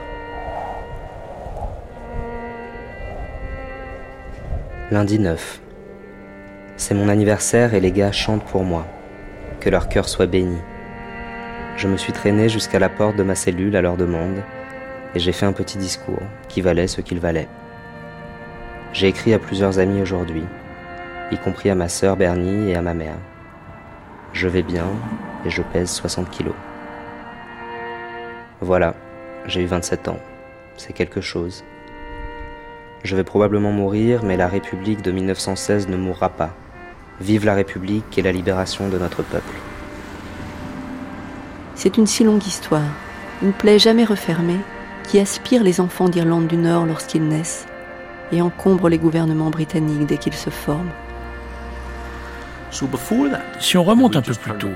Lundi 4.90 5.20
9. 5.20 5.62
C'est 6.76 6.96
mon 6.96 7.08
anniversaire 7.08 7.76
et 7.76 7.80
les 7.80 7.92
gars 7.92 8.12
chantent 8.12 8.46
pour 8.46 8.64
moi. 8.64 8.88
Que 9.60 9.70
leur 9.70 9.90
cœur 9.90 10.10
soit 10.10 10.26
béni. 10.26 10.58
Je 11.78 11.88
me 11.88 11.98
suis 11.98 12.14
traîné 12.14 12.50
jusqu'à 12.50 12.80
la 12.80 12.90
porte 12.90 13.16
de 13.16 13.24
ma 13.24 13.36
cellule 13.36 13.76
à 13.76 13.82
leur 13.82 13.98
demande 13.98 14.42
et 15.14 15.20
j'ai 15.20 15.34
fait 15.34 15.46
un 15.46 15.54
petit 15.54 15.78
discours 15.78 16.24
qui 16.50 16.62
valait 16.62 16.88
ce 16.88 17.02
qu'il 17.02 17.20
valait. 17.20 17.48
J'ai 18.92 19.08
écrit 19.08 19.36
à 19.36 19.40
plusieurs 19.40 19.78
amis 19.78 20.02
aujourd'hui, 20.02 20.44
y 21.32 21.38
compris 21.38 21.70
à 21.70 21.76
ma 21.76 21.90
sœur 21.90 22.18
Bernie 22.18 22.72
et 22.72 22.76
à 22.76 22.82
ma 22.82 22.96
mère. 22.96 23.18
Je 24.34 24.48
vais 24.48 24.64
bien 24.64 24.88
et 25.46 25.50
je 25.50 25.62
pèse 25.62 25.90
60 25.90 26.30
kilos. 26.30 26.56
Voilà, 28.62 28.96
j'ai 29.46 29.62
eu 29.62 29.66
27 29.66 30.08
ans. 30.08 30.20
C'est 30.78 30.94
quelque 30.94 31.22
chose. 31.22 31.64
Je 33.04 33.16
vais 33.16 33.24
probablement 33.24 33.72
mourir, 33.72 34.24
mais 34.24 34.38
la 34.38 34.48
République 34.48 35.02
de 35.02 35.12
1916 35.12 35.90
ne 35.90 35.98
mourra 35.98 36.30
pas. 36.30 36.52
Vive 37.20 37.46
la 37.46 37.56
République 37.56 38.18
et 38.18 38.22
la 38.22 38.32
libération 38.32 38.90
de 38.90 38.98
notre 38.98 39.24
peuple. 39.24 39.56
C'est 41.76 41.98
une 41.98 42.08
si 42.08 42.24
longue 42.24 42.46
histoire, 42.46 42.92
une 43.42 43.54
plaie 43.54 43.80
jamais 43.80 44.06
refermée, 44.06 44.60
qui 45.08 45.20
aspire 45.20 45.64
les 45.64 45.82
enfants 45.82 46.10
d'Irlande 46.10 46.48
du 46.48 46.58
Nord 46.58 46.86
lorsqu'ils 46.86 47.28
naissent 47.28 47.66
et 48.32 48.42
encombre 48.42 48.88
les 48.88 48.98
gouvernements 48.98 49.50
britanniques 49.50 50.06
dès 50.06 50.18
qu'ils 50.18 50.34
se 50.34 50.50
forment. 50.50 50.92
Si 53.60 53.78
on 53.78 53.84
remonte 53.84 54.16
un 54.16 54.22
peu 54.22 54.34
plus 54.34 54.54
tôt, 54.58 54.70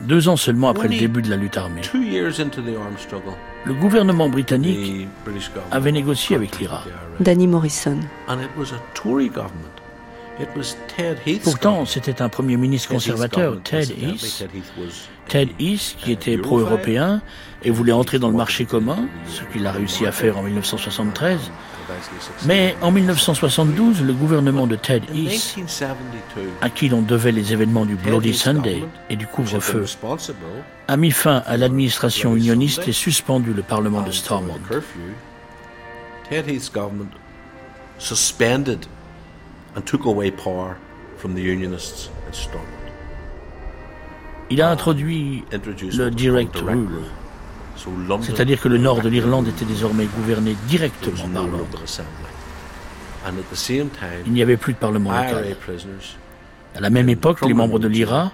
deux 0.00 0.28
ans 0.28 0.36
seulement 0.36 0.68
après 0.68 0.88
le 0.88 0.98
début 0.98 1.22
de 1.22 1.30
la 1.30 1.36
lutte 1.36 1.56
armée, 1.56 1.80
le 3.64 3.74
gouvernement 3.74 4.28
britannique 4.28 5.08
avait 5.70 5.92
négocié 5.92 6.36
avec 6.36 6.58
l'IRA. 6.58 6.84
Danny 7.20 7.46
Morrison. 7.46 7.98
Pourtant, 11.42 11.84
c'était 11.86 12.20
un 12.20 12.28
premier 12.28 12.56
ministre 12.56 12.90
conservateur, 12.90 13.56
Ted 13.62 13.94
Heath. 13.94 14.44
Ted 15.28 15.52
Heath, 15.58 15.96
qui 15.98 16.12
était 16.12 16.38
pro-européen 16.38 17.20
et 17.62 17.70
voulait 17.70 17.92
entrer 17.92 18.18
dans 18.18 18.30
le 18.30 18.36
marché 18.36 18.64
commun, 18.64 19.08
ce 19.26 19.42
qu'il 19.52 19.66
a 19.66 19.72
réussi 19.72 20.06
à 20.06 20.12
faire 20.12 20.38
en 20.38 20.42
1973. 20.42 21.50
Mais 22.46 22.76
en 22.82 22.90
1972, 22.90 24.02
le 24.02 24.12
gouvernement 24.12 24.66
de 24.66 24.76
Ted 24.76 25.06
Heath, 25.14 25.56
à 26.60 26.70
qui 26.70 26.88
l'on 26.88 27.02
devait 27.02 27.32
les 27.32 27.52
événements 27.52 27.86
du 27.86 27.96
Bloody 27.96 28.34
Sunday 28.34 28.82
et 29.08 29.16
du 29.16 29.26
couvre-feu, 29.26 29.84
a 30.88 30.96
mis 30.96 31.10
fin 31.10 31.42
à 31.46 31.56
l'administration 31.56 32.36
unioniste 32.36 32.88
et 32.88 32.92
suspendu 32.92 33.52
le 33.52 33.62
Parlement 33.62 34.02
de 34.02 34.10
Stormont. 34.10 34.58
Ted 36.28 36.60
suspended 37.98 38.86
il 44.50 44.62
a 44.62 44.70
introduit 44.70 45.44
le 45.52 46.10
direct 46.10 46.56
rule, 46.56 47.00
c'est-à-dire 48.22 48.60
que 48.60 48.68
le 48.68 48.78
nord 48.78 49.00
de 49.00 49.08
l'Irlande 49.08 49.48
était 49.48 49.64
désormais 49.64 50.06
gouverné 50.06 50.56
directement 50.68 51.28
par 51.32 51.46
Londres. 51.46 51.82
Il 54.26 54.32
n'y 54.32 54.42
avait 54.42 54.56
plus 54.56 54.72
de 54.72 54.78
parlement 54.78 55.10
local. 55.10 55.56
À 56.74 56.80
la 56.80 56.90
même 56.90 57.08
époque, 57.08 57.44
les 57.46 57.54
membres 57.54 57.78
de 57.78 57.88
l'IRA, 57.88 58.32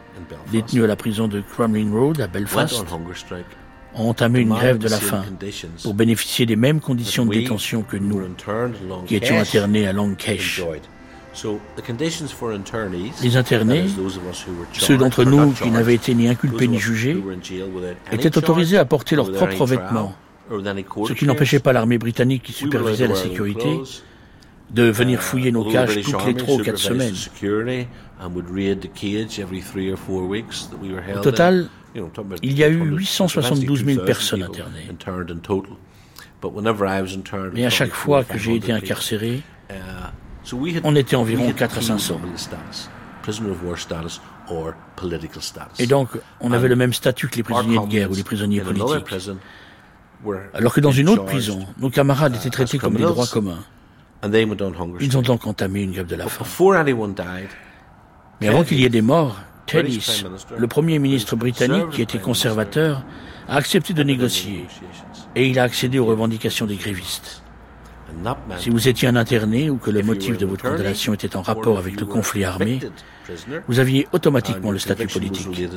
détenus 0.50 0.84
à 0.84 0.86
la 0.86 0.96
prison 0.96 1.28
de 1.28 1.40
Crumlin 1.40 1.90
Road 1.92 2.20
à 2.20 2.26
Belfast, 2.26 2.84
ont 3.94 4.08
entamé 4.08 4.40
une 4.40 4.48
grève 4.48 4.78
de 4.78 4.88
la 4.88 4.98
faim 4.98 5.24
pour 5.82 5.94
bénéficier 5.94 6.46
des 6.46 6.56
mêmes 6.56 6.80
conditions 6.80 7.26
de 7.26 7.34
détention 7.34 7.82
que 7.82 7.96
nous, 7.96 8.22
qui 9.06 9.16
étions 9.16 9.38
internés 9.38 9.86
à 9.86 9.92
Long 9.92 10.14
Kesh. 10.14 10.62
Les 13.22 13.36
internés, 13.36 13.84
ceux 14.72 14.96
d'entre 14.96 15.24
nous 15.24 15.52
qui 15.52 15.70
n'avaient 15.70 15.94
été 15.94 16.14
ni 16.14 16.28
inculpés 16.28 16.68
ni 16.68 16.78
jugés, 16.78 17.16
étaient 18.10 18.36
autorisés 18.36 18.78
à 18.78 18.84
porter 18.84 19.16
leurs 19.16 19.32
propres 19.32 19.66
vêtements, 19.66 20.14
ce 20.50 21.12
qui 21.12 21.26
n'empêchait 21.26 21.60
pas 21.60 21.72
l'armée 21.72 21.98
britannique 21.98 22.42
qui 22.42 22.52
supervisait 22.52 23.08
la 23.08 23.14
sécurité 23.14 23.80
de 24.70 24.84
venir 24.84 25.18
uh, 25.18 25.22
fouiller 25.22 25.52
nos 25.52 25.70
cages 25.70 26.00
toutes 26.00 26.26
les 26.26 26.34
trois 26.34 26.54
ou 26.54 26.62
quatre 26.62 26.78
semaines. 26.78 27.14
Au 31.14 31.20
total, 31.20 31.68
il 32.42 32.58
y 32.58 32.64
a 32.64 32.68
eu 32.68 32.82
872 32.96 33.84
000 33.84 34.04
personnes 34.04 34.42
internées. 34.42 34.88
Mais 37.52 37.66
à 37.66 37.70
chaque 37.70 37.92
fois 37.92 38.24
que 38.24 38.38
j'ai 38.38 38.56
été 38.56 38.72
incarcéré, 38.72 39.42
uh, 39.70 39.74
on 40.84 40.96
était 40.96 41.16
environ 41.16 41.52
4 41.52 41.78
à 41.78 41.82
500. 41.82 42.20
Et 45.78 45.86
donc, 45.86 46.08
on 46.40 46.52
avait 46.52 46.68
le 46.68 46.76
même 46.76 46.92
statut 46.92 47.28
que 47.28 47.36
les 47.36 47.42
prisonniers 47.42 47.78
de 47.78 47.86
guerre 47.86 48.10
ou 48.10 48.14
les 48.14 48.24
prisonniers 48.24 48.60
politiques. 48.60 49.06
Alors 50.54 50.74
que 50.74 50.80
dans 50.80 50.92
une 50.92 51.08
autre 51.08 51.24
prison, 51.24 51.66
nos 51.78 51.90
camarades 51.90 52.36
étaient 52.36 52.50
traités 52.50 52.78
comme 52.78 52.96
des 52.96 53.02
droits 53.02 53.26
communs. 53.26 53.64
Ils 55.00 55.18
ont 55.18 55.22
donc 55.22 55.46
entamé 55.46 55.82
une 55.82 55.92
grève 55.92 56.06
de 56.06 56.14
la 56.14 56.28
faim. 56.28 56.44
Mais 58.40 58.48
avant 58.48 58.64
qu'il 58.64 58.80
y 58.80 58.84
ait 58.84 58.88
des 58.88 59.02
morts, 59.02 59.36
Teddy, 59.66 60.24
le 60.56 60.66
premier 60.66 60.98
ministre 60.98 61.36
britannique 61.36 61.90
qui 61.90 62.02
était 62.02 62.18
conservateur, 62.18 63.04
a 63.48 63.56
accepté 63.56 63.94
de 63.94 64.02
négocier 64.02 64.66
et 65.34 65.48
il 65.48 65.58
a 65.58 65.64
accédé 65.64 65.98
aux 65.98 66.06
revendications 66.06 66.66
des 66.66 66.76
grévistes. 66.76 67.41
Si 68.58 68.70
vous 68.70 68.88
étiez 68.88 69.08
un 69.08 69.16
interné 69.16 69.70
ou 69.70 69.76
que 69.76 69.90
le 69.90 70.02
motif 70.02 70.38
de 70.38 70.46
votre 70.46 70.62
condamnation 70.62 71.14
était 71.14 71.36
en 71.36 71.42
rapport 71.42 71.78
avec 71.78 71.98
le 71.98 72.06
conflit 72.06 72.44
armé, 72.44 72.80
vous 73.68 73.78
aviez 73.78 74.06
automatiquement 74.12 74.70
le 74.70 74.78
statut 74.78 75.06
politique. 75.06 75.68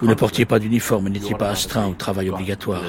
Vous 0.00 0.06
ne 0.06 0.14
portiez 0.14 0.44
pas 0.44 0.58
d'uniforme 0.58 1.08
et 1.08 1.10
n'étiez 1.10 1.34
pas 1.34 1.50
astreint 1.50 1.86
au 1.86 1.94
travail 1.94 2.30
obligatoire. 2.30 2.82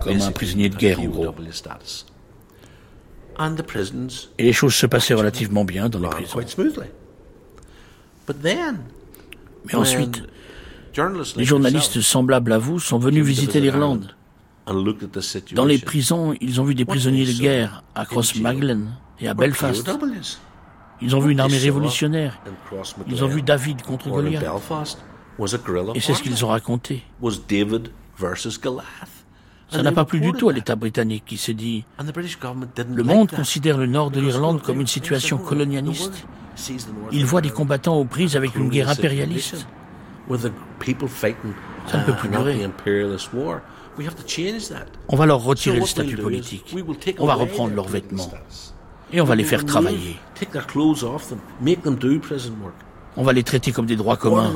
Comme 0.00 0.20
un 0.20 0.32
prisonnier 0.32 0.68
de 0.68 0.76
guerre, 0.76 1.00
en 1.00 1.04
gros. 1.04 1.34
Et 4.38 4.44
les 4.44 4.52
choses 4.52 4.74
se 4.74 4.86
passaient 4.86 5.14
relativement 5.14 5.64
bien 5.64 5.88
dans 5.88 6.00
les 6.00 6.08
prisons. 6.08 6.40
Mais 9.66 9.74
ensuite, 9.74 10.22
les 11.36 11.44
journalistes 11.44 12.00
semblables 12.00 12.52
à 12.52 12.58
vous 12.58 12.78
sont 12.78 12.98
venus 12.98 13.24
visiter 13.24 13.60
l'Irlande. 13.60 14.14
Dans 15.54 15.64
les 15.64 15.78
prisons, 15.78 16.34
ils 16.40 16.60
ont 16.60 16.64
vu 16.64 16.74
des 16.74 16.84
prisonniers 16.84 17.26
de 17.26 17.38
guerre 17.38 17.82
à 17.94 18.06
Crossmaglen 18.06 18.92
et 19.20 19.28
à 19.28 19.34
Belfast. 19.34 19.88
Ils 21.02 21.14
ont 21.14 21.20
vu 21.20 21.32
une 21.32 21.40
armée 21.40 21.58
révolutionnaire. 21.58 22.40
Ils 23.08 23.24
ont 23.24 23.28
vu 23.28 23.42
David 23.42 23.82
contre 23.82 24.08
Goliath. 24.08 24.44
Et 25.94 26.00
c'est 26.00 26.14
ce 26.14 26.22
qu'ils 26.22 26.44
ont 26.44 26.48
raconté. 26.48 27.02
Ça 29.70 29.82
n'a 29.82 29.92
pas 29.92 30.04
plu 30.04 30.20
du 30.20 30.32
tout 30.32 30.48
à 30.48 30.52
l'État 30.52 30.76
britannique 30.76 31.24
qui 31.26 31.36
s'est 31.36 31.54
dit 31.54 31.84
Le 31.98 33.02
monde 33.02 33.30
considère 33.30 33.76
le 33.76 33.86
nord 33.86 34.10
de 34.10 34.20
l'Irlande 34.20 34.62
comme 34.62 34.80
une 34.80 34.86
situation 34.86 35.36
colonialiste. 35.36 36.26
Il 37.12 37.26
voit 37.26 37.40
des 37.40 37.50
combattants 37.50 37.96
aux 37.96 38.04
prises 38.04 38.36
avec 38.36 38.54
une 38.54 38.68
guerre 38.68 38.88
impérialiste. 38.88 39.66
Ça 41.86 41.98
ne 41.98 42.04
peut 42.04 42.14
plus 42.14 42.28
durer. 42.28 42.68
On 45.08 45.16
va 45.16 45.26
leur 45.26 45.42
retirer 45.42 45.78
le 45.78 45.86
statut 45.86 46.16
politique. 46.16 46.74
On 47.18 47.26
va 47.26 47.34
reprendre 47.34 47.74
leurs 47.74 47.88
vêtements. 47.88 48.30
Et 49.12 49.20
on 49.20 49.24
va 49.24 49.34
les 49.36 49.44
faire 49.44 49.64
travailler. 49.64 50.16
On 53.16 53.22
va 53.22 53.32
les 53.32 53.44
traiter 53.44 53.70
comme 53.70 53.86
des 53.86 53.96
droits 53.96 54.16
communs. 54.16 54.52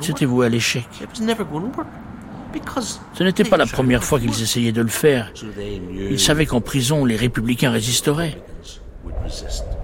C'était 0.00 0.24
voué 0.24 0.46
à 0.46 0.48
l'échec. 0.48 0.86
Ce 3.12 3.22
n'était 3.22 3.44
pas 3.44 3.58
la 3.58 3.66
première 3.66 4.02
fois 4.02 4.18
qu'ils 4.18 4.40
essayaient 4.42 4.72
de 4.72 4.80
le 4.80 4.88
faire. 4.88 5.30
Ils 6.10 6.20
savaient 6.20 6.46
qu'en 6.46 6.62
prison, 6.62 7.04
les 7.04 7.16
républicains 7.16 7.70
résisteraient. 7.70 8.40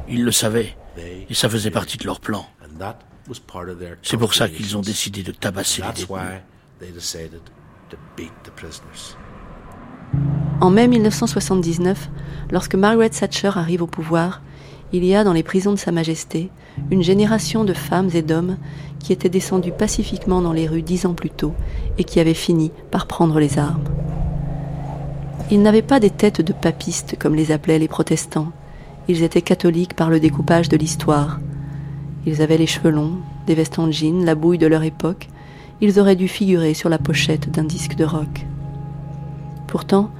Ils 0.09 0.25
le 0.25 0.33
savaient. 0.33 0.75
Et 1.29 1.35
ça 1.35 1.51
faisait 1.51 1.71
partie 1.71 1.99
de 1.99 2.05
leur 2.07 2.21
plan. 2.21 2.47
C'est 4.02 4.16
pour 4.16 4.35
ça 4.35 4.48
qu'ils 4.48 4.76
ont 4.76 4.80
décidé 4.80 5.22
de 5.22 5.32
tabasser 5.32 5.82
les 5.82 5.88
détenus. 5.88 6.08
En 10.61 10.70
mai 10.70 10.88
1979, 10.88 12.11
lorsque 12.50 12.74
Margaret 12.74 13.11
Thatcher 13.11 13.52
arrive 13.54 13.82
au 13.82 13.87
pouvoir, 13.87 14.42
il 14.92 15.04
y 15.04 15.14
a 15.14 15.24
dans 15.24 15.32
les 15.32 15.42
prisons 15.42 15.72
de 15.72 15.78
Sa 15.78 15.90
Majesté 15.90 16.50
une 16.90 17.02
génération 17.02 17.64
de 17.64 17.72
femmes 17.72 18.11
et 18.14 18.22
d'hommes 18.22 18.58
qui 18.98 19.12
étaient 19.12 19.28
descendus 19.28 19.72
pacifiquement 19.72 20.42
dans 20.42 20.52
les 20.52 20.68
rues 20.68 20.82
dix 20.82 21.06
ans 21.06 21.14
plus 21.14 21.30
tôt 21.30 21.54
et 21.98 22.04
qui 22.04 22.20
avaient 22.20 22.35
fini 22.35 22.70
par 22.90 23.06
prendre 23.06 23.40
les 23.40 23.58
armes. 23.58 23.85
Ils 25.50 25.62
n'avaient 25.62 25.82
pas 25.82 26.00
des 26.00 26.11
têtes 26.11 26.40
de 26.40 26.52
papistes 26.52 27.16
comme 27.18 27.35
les 27.35 27.52
appelaient 27.52 27.78
les 27.78 27.88
protestants. 27.88 28.52
Ils 29.08 29.22
étaient 29.22 29.42
catholiques 29.42 29.94
par 29.94 30.11
le 30.11 30.20
découpage 30.20 30.68
de 30.68 30.76
l'histoire. 30.76 31.40
Ils 32.24 32.40
avaient 32.40 32.58
les 32.58 32.66
cheveux 32.66 32.90
longs, 32.90 33.16
des 33.46 33.54
vestes 33.54 33.78
en 33.78 33.90
jean, 33.90 34.24
la 34.24 34.37
bouille 34.37 34.58
de 34.58 34.66
leur 34.68 34.85
époque. 34.85 35.28
Ils 35.80 35.98
auraient 35.98 36.16
dû 36.16 36.28
figurer 36.28 36.74
sur 36.74 36.88
la 36.88 36.98
pochette 36.98 37.50
d'un 37.50 37.64
disque 37.64 37.96
de 37.96 38.04
rock. 38.04 38.46
Pourtant, 39.66 40.11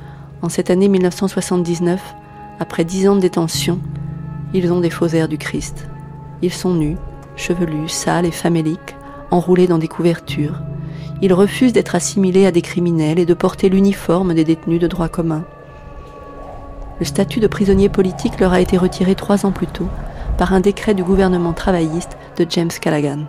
en 0.43 0.49
cette 0.49 0.71
année 0.71 0.89
1979, 0.89 2.15
après 2.59 2.85
dix 2.85 3.09
ans 3.09 3.15
de 3.15 3.21
détention, 3.21 3.79
ils 4.53 4.73
ont 4.73 4.81
des 4.81 4.91
faux 4.91 5.09
airs 5.09 5.29
du 5.29 5.39
Christ. 5.39 5.87
Ils 6.43 6.53
sont 6.53 6.75
nus, 6.75 6.97
chevelus, 7.37 7.89
sales 7.89 8.27
et 8.27 8.33
faméliques, 8.33 8.97
enroulés 9.31 9.69
dans 9.69 9.79
des 9.79 9.89
couvertures. 9.89 10.61
Ils 11.23 11.33
refusent 11.33 11.73
d'être 11.73 11.95
assimilés 11.95 12.47
à 12.47 12.51
des 12.51 12.63
criminels 12.63 13.21
et 13.21 13.27
de 13.27 13.35
porter 13.35 13.69
l'uniforme 13.69 14.35
des 14.35 14.45
détenus 14.45 14.81
de 14.81 14.89
droit 14.89 15.09
commun. 15.09 15.45
Le 16.99 17.05
statut 17.05 17.39
de 17.39 17.47
prisonnier 17.47 17.89
politique 17.89 18.41
leur 18.41 18.53
a 18.53 18.61
été 18.61 18.77
retiré 18.77 19.15
trois 19.15 19.47
ans 19.47 19.53
plus 19.53 19.69
tôt 19.69 19.89
par 20.43 20.55
un 20.55 20.59
décret 20.59 20.93
du 20.93 21.05
gouvernement 21.05 21.53
travailliste 21.53 22.19
de 22.37 22.45
James 22.51 22.73
Callaghan. 22.81 23.29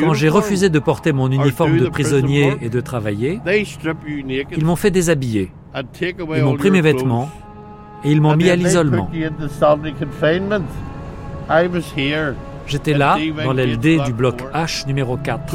Quand 0.00 0.14
j'ai 0.14 0.28
refusé 0.28 0.68
de 0.68 0.78
porter 0.80 1.12
mon 1.12 1.30
uniforme 1.30 1.78
de 1.78 1.86
prisonnier 1.88 2.56
et 2.60 2.70
de 2.70 2.80
travailler, 2.80 3.40
ils 3.46 4.64
m'ont 4.64 4.74
fait 4.74 4.90
déshabiller. 4.90 5.52
Ils 5.72 6.42
m'ont 6.42 6.56
pris 6.56 6.72
mes 6.72 6.80
vêtements 6.80 7.30
et 8.02 8.10
ils 8.10 8.20
m'ont 8.20 8.34
mis 8.34 8.50
à 8.50 8.56
l'isolement. 8.56 9.08
J'étais 12.66 12.94
là, 12.94 13.16
dans 13.44 13.52
l'aile 13.52 13.78
D 13.78 14.00
du 14.04 14.12
bloc 14.12 14.42
H 14.52 14.88
numéro 14.88 15.16
4. 15.16 15.54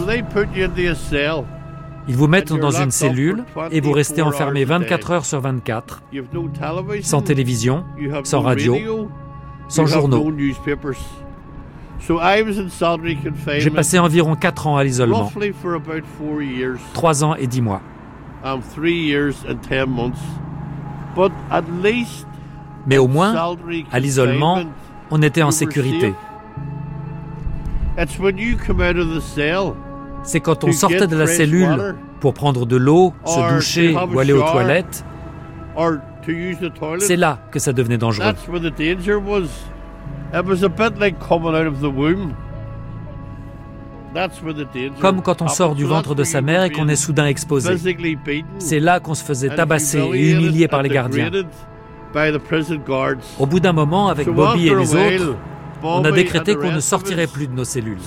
Ils 2.09 2.15
vous 2.17 2.27
mettent 2.27 2.51
dans 2.53 2.71
une 2.71 2.91
cellule 2.91 3.45
et 3.71 3.79
vous 3.81 3.91
restez 3.91 4.21
enfermé 4.21 4.65
24 4.65 5.11
heures 5.11 5.25
sur 5.25 5.39
24, 5.41 6.01
sans 7.03 7.21
télévision, 7.21 7.85
sans 8.23 8.41
radio, 8.41 8.73
sans 9.67 9.83
journaux. 9.85 10.31
J'ai 13.59 13.69
passé 13.69 13.99
environ 13.99 14.35
4 14.35 14.67
ans 14.67 14.77
à 14.77 14.83
l'isolement, 14.83 15.29
3 16.93 17.23
ans 17.23 17.35
et 17.35 17.45
10 17.47 17.61
mois. 17.61 17.81
Mais 22.87 22.97
au 22.97 23.07
moins, 23.07 23.33
à 23.91 23.99
l'isolement, 23.99 24.63
on 25.11 25.21
était 25.21 25.43
en 25.43 25.51
sécurité. 25.51 26.13
C'est 30.23 30.39
quand 30.41 30.63
on 30.63 30.71
sortait 30.71 31.08
de 31.08 31.15
la 31.15 31.25
cellule 31.27 31.95
pour 32.19 32.34
prendre 32.34 32.65
de 32.65 32.75
l'eau, 32.75 33.13
se 33.25 33.53
doucher 33.55 33.95
ou 34.13 34.19
aller 34.19 34.34
aux 34.34 34.41
toilettes, 34.51 35.05
c'est 36.99 37.15
là 37.15 37.39
que 37.51 37.60
ça 37.60 37.71
devenait 37.73 37.97
dangereux. 37.97 38.25
Comme 44.99 45.21
quand 45.21 45.41
on 45.41 45.47
sort 45.47 45.75
du 45.75 45.86
ventre 45.86 46.15
de 46.15 46.23
sa 46.23 46.41
mère 46.41 46.63
et 46.63 46.69
qu'on 46.71 46.88
est 46.88 46.95
soudain 46.95 47.27
exposé. 47.27 47.69
C'est 48.58 48.79
là 48.79 48.99
qu'on 48.99 49.13
se 49.13 49.23
faisait 49.23 49.49
tabasser 49.55 49.99
et 50.13 50.32
humilier 50.32 50.67
par 50.67 50.82
les 50.82 50.89
gardiens. 50.89 51.29
Au 53.39 53.45
bout 53.45 53.60
d'un 53.60 53.71
moment, 53.73 54.10
avec 54.10 54.27
Bobby 54.27 54.67
et 54.67 54.75
les 54.75 54.95
autres, 54.95 55.36
on 55.84 56.03
a 56.03 56.12
décrété 56.12 56.55
qu'on 56.55 56.71
ne 56.71 56.79
sortirait 56.79 57.27
plus 57.27 57.47
de 57.47 57.53
nos 57.53 57.63
cellules. 57.63 57.99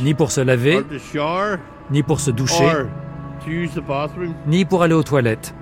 Ni 0.00 0.14
pour 0.14 0.30
se 0.32 0.40
laver, 0.40 0.84
ni 1.90 2.02
pour 2.02 2.20
se 2.20 2.30
doucher, 2.30 2.70
ni 4.46 4.64
pour 4.64 4.82
aller 4.82 4.94
aux 4.94 5.02
toilettes. 5.02 5.54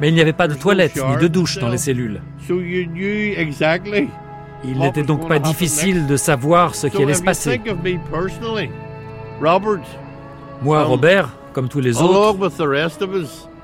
Mais 0.00 0.08
il 0.08 0.14
n'y 0.14 0.20
avait 0.20 0.32
pas 0.32 0.48
de 0.48 0.54
toilettes 0.54 0.96
ni 1.08 1.16
de 1.16 1.28
douche 1.28 1.58
dans 1.58 1.68
les 1.68 1.78
cellules. 1.78 2.20
Il 4.64 4.78
n'était 4.78 5.02
donc 5.02 5.28
pas 5.28 5.38
difficile 5.38 6.06
de 6.06 6.16
savoir 6.16 6.74
ce 6.74 6.86
qui 6.86 7.02
allait 7.02 7.14
se 7.14 7.22
passer. 7.22 7.60
Moi, 10.62 10.80
um, 10.80 10.86
Robert, 10.86 11.28
comme 11.52 11.68
tous 11.68 11.80
les 11.80 12.00
autres, 12.00 12.50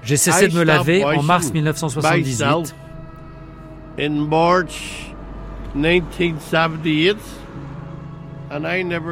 j'ai 0.03 0.17
cessé 0.17 0.49
de 0.49 0.55
me 0.59 0.63
laver 0.65 1.05
en 1.05 1.23
mars 1.23 1.53
1978. 1.53 2.75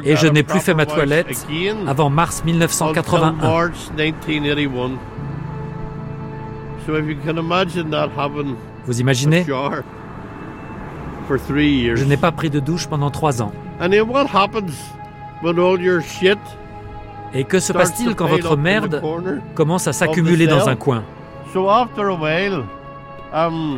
Et 0.04 0.16
je 0.16 0.26
n'ai 0.26 0.42
plus 0.42 0.60
fait 0.60 0.74
ma 0.74 0.84
toilette 0.94 1.26
avant 1.86 2.10
mars 2.10 2.42
1981. 2.44 3.34
Vous 8.86 9.00
imaginez? 9.00 9.44
Je 11.96 12.04
n'ai 12.04 12.16
pas 12.16 12.32
pris 12.32 12.50
de 12.50 12.60
douche 12.60 12.86
pendant 12.86 13.10
trois 13.10 13.40
ans. 13.42 13.52
Et 17.32 17.44
que 17.44 17.60
se 17.60 17.72
passe-t-il 17.72 18.14
quand 18.16 18.26
votre 18.26 18.56
merde 18.56 19.00
commence 19.54 19.86
à 19.86 19.92
s'accumuler 19.92 20.46
dans 20.46 20.68
un 20.68 20.76
coin? 20.76 21.04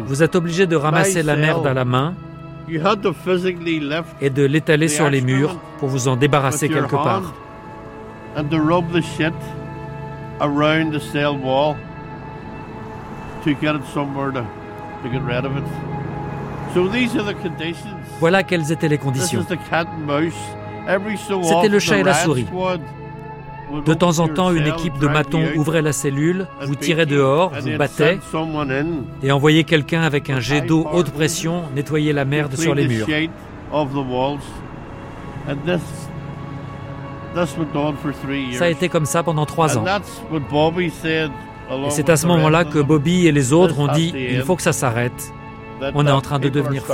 Vous 0.06 0.22
êtes 0.22 0.34
obligé 0.34 0.66
de 0.66 0.76
ramasser 0.76 1.22
la 1.22 1.36
merde 1.36 1.66
à 1.66 1.74
la 1.74 1.84
main 1.84 2.14
et 4.20 4.30
de 4.30 4.44
l'étaler 4.44 4.88
sur 4.88 5.10
les 5.10 5.20
murs 5.20 5.56
pour 5.78 5.88
vous 5.88 6.08
en 6.08 6.16
débarrasser 6.16 6.68
quelque 6.68 6.96
part. 6.96 7.34
around 10.40 10.92
the 10.92 11.00
cell 11.00 11.38
wall 11.38 11.76
to 13.44 13.54
get 13.54 13.76
it 13.76 13.84
somewhere 13.94 14.32
to, 14.32 14.44
to 15.02 15.08
get 15.08 15.22
rid 15.22 15.44
of 15.44 15.56
it. 15.56 15.64
So 16.74 16.88
these 16.88 17.14
are 17.16 17.22
the 17.22 17.34
conditions. 17.34 17.94
Voilà 18.18 18.42
quelles 18.42 18.72
étaient 18.72 18.88
les 18.88 18.98
conditions. 18.98 19.42
C'était 19.42 19.56
le 21.68 21.78
chat 21.78 21.98
et 21.98 22.02
la 22.02 22.14
souris. 22.14 22.46
De 23.80 23.94
temps 23.94 24.18
en 24.18 24.28
temps, 24.28 24.52
une 24.52 24.66
équipe 24.66 24.98
de 24.98 25.08
matons 25.08 25.44
ouvrait 25.56 25.82
la 25.82 25.92
cellule, 25.92 26.46
vous 26.62 26.74
tirait 26.74 27.06
dehors, 27.06 27.52
vous 27.58 27.78
battait 27.78 28.18
et 29.22 29.32
envoyait 29.32 29.64
quelqu'un 29.64 30.02
avec 30.02 30.28
un 30.30 30.40
jet 30.40 30.60
d'eau 30.60 30.86
haute 30.92 31.10
pression 31.10 31.62
nettoyer 31.74 32.12
la 32.12 32.24
merde 32.24 32.54
sur 32.56 32.74
les 32.74 32.86
murs. 32.86 33.06
Ça 38.52 38.64
a 38.64 38.68
été 38.68 38.88
comme 38.90 39.06
ça 39.06 39.22
pendant 39.22 39.46
trois 39.46 39.78
ans. 39.78 39.84
Et 41.86 41.90
c'est 41.90 42.10
à 42.10 42.16
ce 42.16 42.26
moment-là 42.26 42.64
que 42.64 42.78
Bobby 42.78 43.26
et 43.26 43.32
les 43.32 43.52
autres 43.52 43.78
ont 43.78 43.88
dit 43.88 44.12
il 44.14 44.42
faut 44.42 44.56
que 44.56 44.62
ça 44.62 44.72
s'arrête. 44.72 45.32
On 45.94 46.06
est 46.06 46.10
en 46.10 46.20
train 46.20 46.38
de 46.38 46.48
devenir 46.48 46.84
fou. 46.84 46.92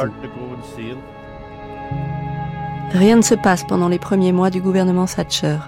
Rien 2.92 3.16
ne 3.16 3.22
se 3.22 3.34
passe 3.34 3.64
pendant 3.64 3.88
les 3.88 3.98
premiers 3.98 4.32
mois 4.32 4.48
du 4.48 4.62
gouvernement 4.62 5.04
Thatcher. 5.04 5.58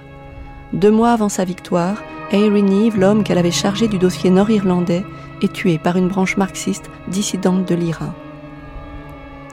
Deux 0.72 0.90
mois 0.92 1.10
avant 1.10 1.28
sa 1.28 1.44
victoire, 1.44 1.96
Henry 2.32 2.62
Neve, 2.62 2.96
l'homme 2.98 3.24
qu'elle 3.24 3.38
avait 3.38 3.50
chargé 3.50 3.88
du 3.88 3.98
dossier 3.98 4.30
nord-irlandais, 4.30 5.04
est 5.42 5.52
tué 5.52 5.78
par 5.78 5.96
une 5.96 6.06
branche 6.06 6.36
marxiste 6.36 6.90
dissidente 7.08 7.66
de 7.66 7.74
l'IRA. 7.74 8.14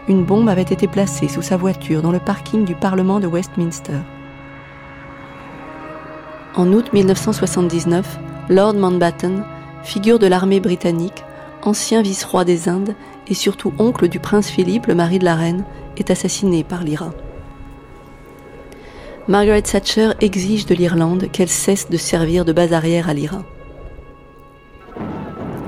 Une 0.08 0.24
bombe 0.24 0.48
avait 0.48 0.62
été 0.62 0.88
placée 0.88 1.28
sous 1.28 1.42
sa 1.42 1.58
voiture 1.58 2.04
dans 2.04 2.12
le 2.12 2.20
parking 2.20 2.66
du 2.66 2.76
Parlement 2.76 3.20
de 3.20 3.26
Westminster. 3.26 4.00
En 6.56 6.72
août 6.72 6.94
1979, 6.94 8.20
Lord 8.50 8.76
Mountbatten, 8.76 9.44
figure 9.84 10.20
de 10.20 10.28
l'armée 10.28 10.60
britannique, 10.60 11.24
ancien 11.64 12.04
vice-roi 12.04 12.46
des 12.46 12.70
Indes 12.70 12.96
et 13.28 13.34
surtout 13.34 13.74
oncle 13.80 14.08
du 14.08 14.20
prince 14.20 14.50
Philippe, 14.50 14.86
le 14.86 14.96
mari 14.96 15.18
de 15.18 15.26
la 15.26 15.36
reine, 15.36 15.66
est 15.98 16.12
assassiné 16.12 16.64
par 16.64 16.84
l'IRA. 16.84 17.12
Margaret 19.28 19.64
Thatcher 19.64 20.12
exige 20.22 20.66
de 20.68 20.74
l'Irlande 20.74 21.30
qu'elle 21.30 21.50
cesse 21.50 21.90
de 21.90 21.98
servir 21.98 22.46
de 22.46 22.54
base 22.54 22.72
arrière 22.72 23.10
à 23.10 23.14
l'IRA. 23.14 23.44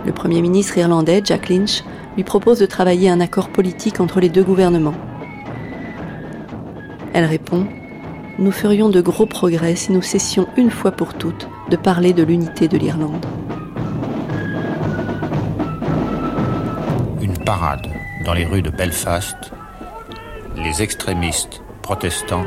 Le 0.06 0.14
Premier 0.14 0.42
ministre 0.42 0.78
irlandais, 0.78 1.22
Jack 1.26 1.50
Lynch, 1.50 1.84
lui 2.16 2.24
propose 2.24 2.60
de 2.60 2.66
travailler 2.66 3.10
un 3.10 3.20
accord 3.20 3.50
politique 3.50 4.00
entre 4.00 4.22
les 4.22 4.30
deux 4.30 4.46
gouvernements. 4.46 4.94
Elle 7.14 7.26
répond 7.26 7.68
Nous 8.38 8.54
ferions 8.54 8.88
de 8.88 9.02
gros 9.02 9.26
progrès 9.26 9.76
si 9.76 9.92
nous 9.92 10.02
cessions 10.02 10.48
une 10.56 10.72
fois 10.72 10.92
pour 10.92 11.16
toutes 11.16 11.50
de 11.70 11.76
parler 11.76 12.14
de 12.14 12.24
l'unité 12.24 12.70
de 12.70 12.78
l'Irlande. 12.78 13.26
Une 17.22 17.38
parade 17.40 17.88
dans 18.24 18.34
les 18.34 18.46
rues 18.46 18.62
de 18.62 18.70
Belfast. 18.70 19.52
Les 20.56 20.82
extrémistes 20.82 21.62
protestants 21.82 22.46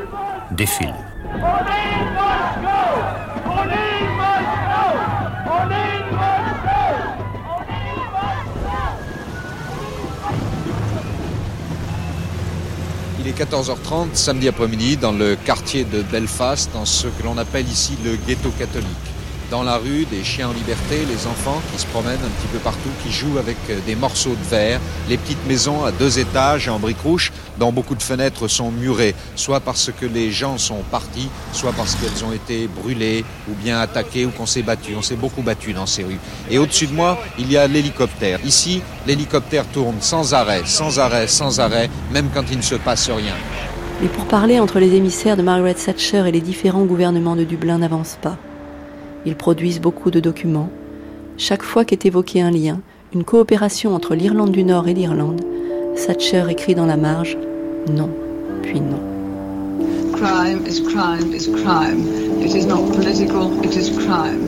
Il 13.19 13.29
est 13.29 13.39
14h30 13.39 14.15
samedi 14.15 14.49
après-midi 14.49 14.97
dans 14.97 15.13
le 15.13 15.37
quartier 15.37 15.85
de 15.85 16.03
Belfast, 16.03 16.71
dans 16.75 16.85
ce 16.85 17.07
que 17.07 17.23
l'on 17.23 17.39
appelle 17.39 17.69
ici 17.69 17.97
le 18.05 18.17
ghetto 18.17 18.51
catholique 18.51 19.12
dans 19.53 19.63
la 19.63 19.77
rue, 19.77 20.07
des 20.07 20.25
chiens 20.25 20.49
en 20.49 20.53
liberté, 20.55 21.05
les 21.07 21.27
enfants 21.27 21.61
qui 21.71 21.79
se 21.79 21.87
promènent 21.89 22.25
un 22.25 22.41
petit 22.41 22.49
peu 22.51 22.59
partout, 22.59 22.89
qui 23.05 23.13
jouent 23.13 23.37
avec 23.37 23.59
euh, 23.69 23.79
des 23.87 23.95
morceaux 23.95 24.31
de 24.31 24.49
verre, 24.49 24.81
les 25.11 25.19
petites 25.19 25.47
maisons 25.47 25.85
à 25.85 25.93
deux 25.93 26.19
étages 26.19 26.71
en 26.71 26.79
briques 26.79 27.03
rouges, 27.03 27.31
dont 27.59 27.71
beaucoup 27.71 27.95
de 27.95 28.03
fenêtres 28.03 28.49
sont 28.49 28.71
murées, 28.71 29.15
soit 29.37 29.61
parce 29.61 29.91
que 29.93 30.07
les 30.07 30.31
gens 30.33 30.57
sont 30.57 30.83
partis, 30.91 31.29
soit 31.53 31.73
parce 31.73 31.97
qu'elles 31.97 32.25
ont 32.25 32.33
été 32.33 32.67
brûlées 32.67 33.27
ou 33.47 33.53
bien 33.53 33.79
attaquées 33.79 34.25
ou 34.25 34.31
qu'on 34.31 34.47
s'est 34.47 34.63
battu. 34.63 34.95
On 34.97 35.03
s'est 35.03 35.17
beaucoup 35.17 35.43
battu 35.43 35.75
dans 35.75 35.87
ces 35.87 36.03
rues. 36.03 36.21
Et 36.51 36.57
au-dessus 36.57 36.87
de 36.87 36.95
moi, 36.95 37.19
il 37.39 37.53
y 37.53 37.59
a 37.59 37.67
l'hélicoptère. 37.67 38.41
Ici, 38.47 38.81
l'hélicoptère 39.07 39.67
tourne 39.67 39.97
sans 40.01 40.33
arrêt, 40.33 40.63
sans 40.65 40.99
arrêt, 40.99 41.27
sans 41.27 41.61
arrêt, 41.61 41.91
même 42.11 42.31
quand 42.33 42.45
il 42.51 42.57
ne 42.57 42.63
se 42.63 42.77
passe 42.77 43.11
rien. 43.11 43.35
Mais 44.01 44.09
pour 44.09 44.25
parler 44.25 44.61
entre 44.61 44.79
les 44.79 44.95
émissaires 44.95 45.37
de 45.37 45.43
Margaret 45.43 45.75
Thatcher 45.75 46.25
et 46.27 46.33
les 46.33 46.41
différents 46.41 46.87
gouvernements 46.87 47.37
de 47.37 47.45
Dublin 47.45 47.77
n'avance 47.77 48.17
pas. 48.23 48.39
Ils 49.25 49.37
produisent 49.37 49.81
beaucoup 49.81 50.11
de 50.11 50.21
documents. 50.21 50.69
Chaque 51.37 51.63
fois 51.63 51.85
qu'est 51.85 52.07
évoqué 52.07 52.41
un 52.41 52.51
lien, 52.51 52.81
une 53.15 53.25
coopération 53.25 53.95
entre 53.95 54.15
l'Irlande 54.15 54.53
du 54.53 54.65
Nord 54.65 54.89
et 54.89 54.95
l'Irlande, 54.95 55.41
Thatcher 55.95 56.45
écrit 56.51 56.75
dans 56.75 56.87
la 56.87 56.97
marge 56.97 57.37
non, 57.91 58.11
puis 58.63 58.81
non. 58.81 59.01
Crime 60.13 60.65
is 60.67 60.81
crime 60.83 61.35
is 61.35 61.49
crime. 61.49 62.07
It 62.45 62.55
is 62.55 62.67
not 62.67 62.93
political, 62.93 63.51
it 63.65 63.75
is 63.77 63.91
crime. 63.91 64.41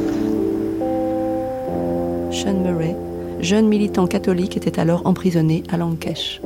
Sean 2.31 2.63
Murray, 2.63 2.95
jeune 3.41 3.69
militant 3.69 4.07
catholique, 4.07 4.57
était 4.57 4.79
alors 4.79 5.03
emprisonné 5.05 5.63
à 5.71 5.77
Lankesh. 5.77 6.41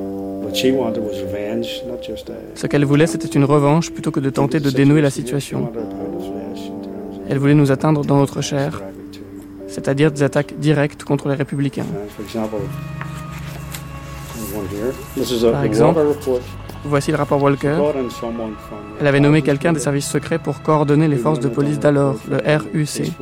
Ce 2.55 2.67
qu'elle 2.67 2.85
voulait, 2.85 3.07
c'était 3.07 3.29
une 3.29 3.45
revanche 3.45 3.91
plutôt 3.91 4.11
que 4.11 4.21
de 4.21 4.31
tenter 4.31 4.61
de 4.61 4.71
dénouer 4.71 5.03
la 5.03 5.11
situation. 5.11 5.71
Elle 7.29 7.39
voulait 7.39 7.55
nous 7.55 7.71
atteindre 7.71 8.05
dans 8.05 8.17
notre 8.17 8.41
chair, 8.41 8.83
c'est-à-dire 9.67 10.11
des 10.11 10.23
attaques 10.23 10.55
directes 10.59 11.05
contre 11.05 11.29
les 11.29 11.35
républicains. 11.35 11.87
Par 15.53 15.65
exemple, 15.65 16.01
voici 16.85 17.11
le 17.11 17.17
rapport 17.17 17.43
Walker. 17.43 17.77
Elle 19.01 19.07
avait 19.07 19.21
nommé 19.21 19.43
quelqu'un 19.43 19.73
des 19.73 19.81
services 19.81 20.09
secrets 20.09 20.39
pour 20.39 20.63
coordonner 20.63 21.09
les 21.09 21.17
forces 21.17 21.41
de 21.41 21.49
police 21.49 21.79
d'alors, 21.79 22.17
le 22.31 22.37
RUC. 22.37 23.13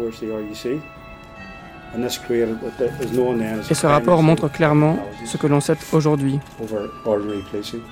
Et 3.71 3.75
ce 3.75 3.87
rapport 3.87 4.23
montre 4.23 4.49
clairement 4.49 4.99
ce 5.25 5.37
que 5.37 5.47
l'on 5.47 5.61
sait 5.61 5.77
aujourd'hui, 5.93 6.39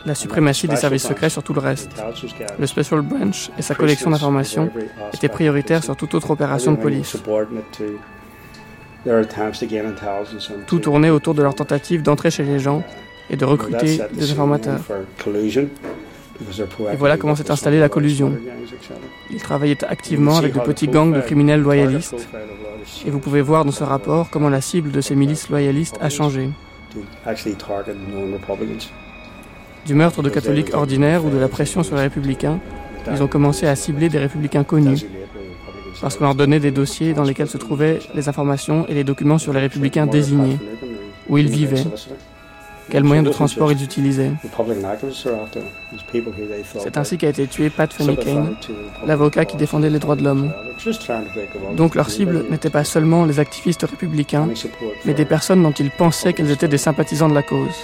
la 0.05 0.15
suprématie 0.15 0.69
des 0.69 0.77
services 0.77 1.07
secrets 1.07 1.31
sur 1.31 1.43
tout 1.43 1.55
le 1.55 1.61
reste. 1.61 1.91
Le 2.59 2.67
Special 2.67 3.01
Branch 3.01 3.51
et 3.59 3.63
sa 3.63 3.75
collection 3.75 4.11
d'informations 4.11 4.71
étaient 5.13 5.29
prioritaires 5.29 5.83
sur 5.83 5.97
toute 5.97 6.15
autre 6.15 6.31
opération 6.31 6.73
de 6.73 6.77
police. 6.77 7.17
Tout 10.67 10.79
tournait 10.79 11.11
autour 11.11 11.35
de 11.35 11.43
leur 11.43 11.55
tentative 11.55 12.03
d'entrer 12.03 12.31
chez 12.31 12.45
les 12.45 12.59
gens 12.59 12.83
et 13.31 13.37
de 13.37 13.45
recruter 13.45 14.01
des 14.13 14.33
informateurs. 14.33 14.81
Et 16.93 16.97
voilà 16.97 17.17
comment 17.17 17.37
s'est 17.37 17.51
installée 17.51 17.81
la 17.81 17.89
collusion. 17.89 18.37
Ils 19.31 19.41
travaillaient 19.41 19.85
activement 19.85 20.37
avec 20.37 20.55
de 20.55 20.61
petits 20.61 20.89
gangs 20.89 21.13
de 21.13 21.21
criminels 21.21 21.61
loyalistes. 21.61 22.29
Et 23.07 23.11
vous 23.11 23.19
pouvez 23.19 23.41
voir 23.41 23.65
dans 23.65 23.73
ce 23.73 23.85
rapport 23.85 24.31
comment 24.31 24.49
la 24.49 24.61
cible 24.61 24.91
de 24.91 25.01
ces 25.01 25.15
milices 25.15 25.49
loyalistes 25.49 25.99
a 26.01 26.11
changé. 26.11 26.51
Du 29.87 29.95
meurtre 29.95 30.23
de 30.23 30.31
catholiques 30.31 30.75
ordinaires 30.75 31.25
ou 31.25 31.31
de 31.31 31.39
la 31.39 31.49
pression 31.49 31.83
sur 31.83 31.97
les 31.97 32.03
républicains, 32.03 32.61
ils 33.11 33.23
ont 33.23 33.29
commencé 33.29 33.67
à 33.67 33.77
cibler 33.77 34.09
des 34.09 34.19
républicains 34.19 34.65
connus, 34.65 35.05
parce 36.01 36.17
qu'on 36.17 36.25
leur 36.25 36.35
donnait 36.35 36.61
des 36.61 36.71
dossiers 36.71 37.13
dans 37.13 37.25
lesquels 37.25 37.49
se 37.49 37.59
trouvaient 37.59 37.99
les 38.15 38.29
informations 38.29 38.87
et 38.89 38.95
les 38.95 39.05
documents 39.05 39.39
sur 39.39 39.53
les 39.53 39.61
républicains 39.61 40.07
désignés, 40.07 40.59
où 41.29 41.37
ils 41.37 41.49
vivaient, 41.49 41.85
quels 42.91 43.05
moyens 43.05 43.27
de 43.27 43.33
transport 43.33 43.73
ils 43.73 43.83
utilisaient. 43.83 44.33
C'est 46.79 46.97
ainsi 46.97 47.19
qu'a 47.19 47.29
été 47.29 47.47
tué 47.47 47.71
Pat 47.71 47.95
Kane, 47.97 48.57
l'avocat 49.07 49.45
qui 49.45 49.57
défendait 49.57 49.91
les 49.91 49.99
droits 49.99 50.17
de 50.17 50.25
l'homme. 50.25 50.53
Donc 51.77 51.95
leur 51.95 52.11
cible 52.11 52.45
n'était 52.51 52.71
pas 52.71 52.85
seulement 52.85 53.25
les 53.25 53.41
activistes 53.41 53.83
républicains, 53.83 54.49
mais 55.05 55.15
des 55.15 55.25
personnes 55.25 55.63
dont 55.63 55.73
ils 55.73 55.91
pensaient 55.91 56.33
qu'elles 56.33 56.51
étaient 56.51 56.69
des 56.69 56.79
sympathisants 56.79 57.29
de 57.29 57.35
la 57.35 57.43
cause. 57.43 57.75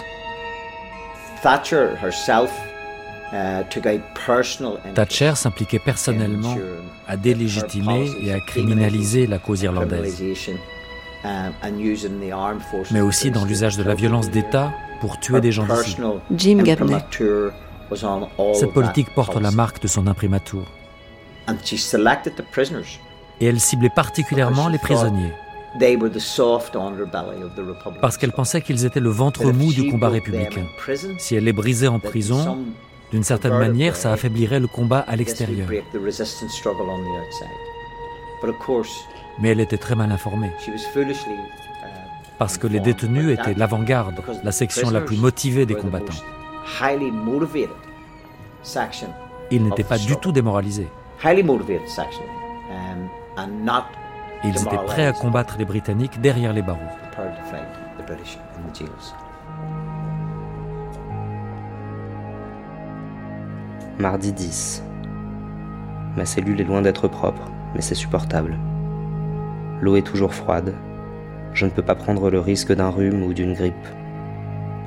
Thatcher 4.95 5.33
s'impliquait 5.35 5.79
personnellement 5.79 6.57
à 7.07 7.17
délégitimer 7.17 8.11
et 8.23 8.33
à 8.33 8.41
criminaliser 8.41 9.27
la 9.27 9.39
cause 9.39 9.63
irlandaise, 9.63 10.23
mais 12.91 13.01
aussi 13.01 13.31
dans 13.31 13.45
l'usage 13.45 13.77
de 13.77 13.83
la 13.83 13.95
violence 13.95 14.31
d'État 14.31 14.73
pour 15.01 15.19
tuer 15.19 15.41
des 15.41 15.53
gens 15.53 15.67
d'ici. 15.67 15.97
Jim 16.35 16.63
Gabney. 16.63 16.97
Cette 18.55 18.73
politique 18.73 19.13
porte 19.15 19.37
la 19.41 19.51
marque 19.51 19.83
de 19.83 19.89
son 19.89 20.07
imprimatur. 20.07 20.63
Et 23.41 23.47
elle 23.47 23.61
ciblait 23.61 23.91
particulièrement 23.91 24.69
les 24.69 24.79
prisonniers. 24.79 25.33
Parce 28.01 28.17
qu'elle 28.17 28.33
pensait 28.33 28.61
qu'ils 28.61 28.85
étaient 28.85 29.01
le 29.01 29.11
ventre 29.11 29.45
mou 29.53 29.73
du 29.73 29.91
combat 29.91 30.09
républicain. 30.09 30.67
Si 31.19 31.35
elle 31.35 31.45
les 31.45 31.53
brisait 31.53 31.89
en 31.89 31.99
prison, 31.99 32.59
d'une 33.11 33.25
certaine 33.25 33.59
manière, 33.59 33.97
ça 33.97 34.13
affaiblirait 34.13 34.61
le 34.61 34.67
combat 34.67 35.01
à 35.01 35.17
l'extérieur. 35.17 35.69
Mais 39.41 39.49
elle 39.51 39.61
était 39.61 39.79
très 39.79 39.95
mal 39.95 40.13
informée. 40.13 40.51
Parce 42.41 42.57
que 42.57 42.67
les 42.67 42.81
détenus 42.81 43.39
étaient 43.39 43.53
l'avant-garde, 43.53 44.23
la 44.43 44.51
section 44.51 44.89
la 44.89 45.03
plus 45.03 45.19
motivée 45.19 45.67
des 45.67 45.75
combattants. 45.75 46.15
Ils 49.51 49.63
n'étaient 49.63 49.85
pas 49.85 49.99
du 49.99 50.17
tout 50.17 50.33
démoralisés. 50.33 50.89
ils 54.43 54.57
étaient 54.57 54.85
prêts 54.87 55.05
à 55.05 55.13
combattre 55.13 55.57
les 55.59 55.67
Britanniques 55.67 56.19
derrière 56.23 56.55
les 56.55 56.63
barreaux. 56.63 56.81
Mardi 63.99 64.33
10. 64.33 64.83
Ma 66.17 66.25
cellule 66.25 66.59
est 66.63 66.65
loin 66.65 66.81
d'être 66.81 67.07
propre, 67.07 67.51
mais 67.75 67.83
c'est 67.83 67.95
supportable. 67.95 68.59
L'eau 69.83 69.97
est 69.97 70.07
toujours 70.07 70.33
froide. 70.33 70.75
Je 71.53 71.65
ne 71.65 71.71
peux 71.71 71.83
pas 71.83 71.95
prendre 71.95 72.31
le 72.31 72.41
risque 72.41 72.75
d'un 72.75 72.91
rhume 72.91 73.23
ou 73.23 73.35
d'une 73.35 73.55
grippe. 73.55 73.75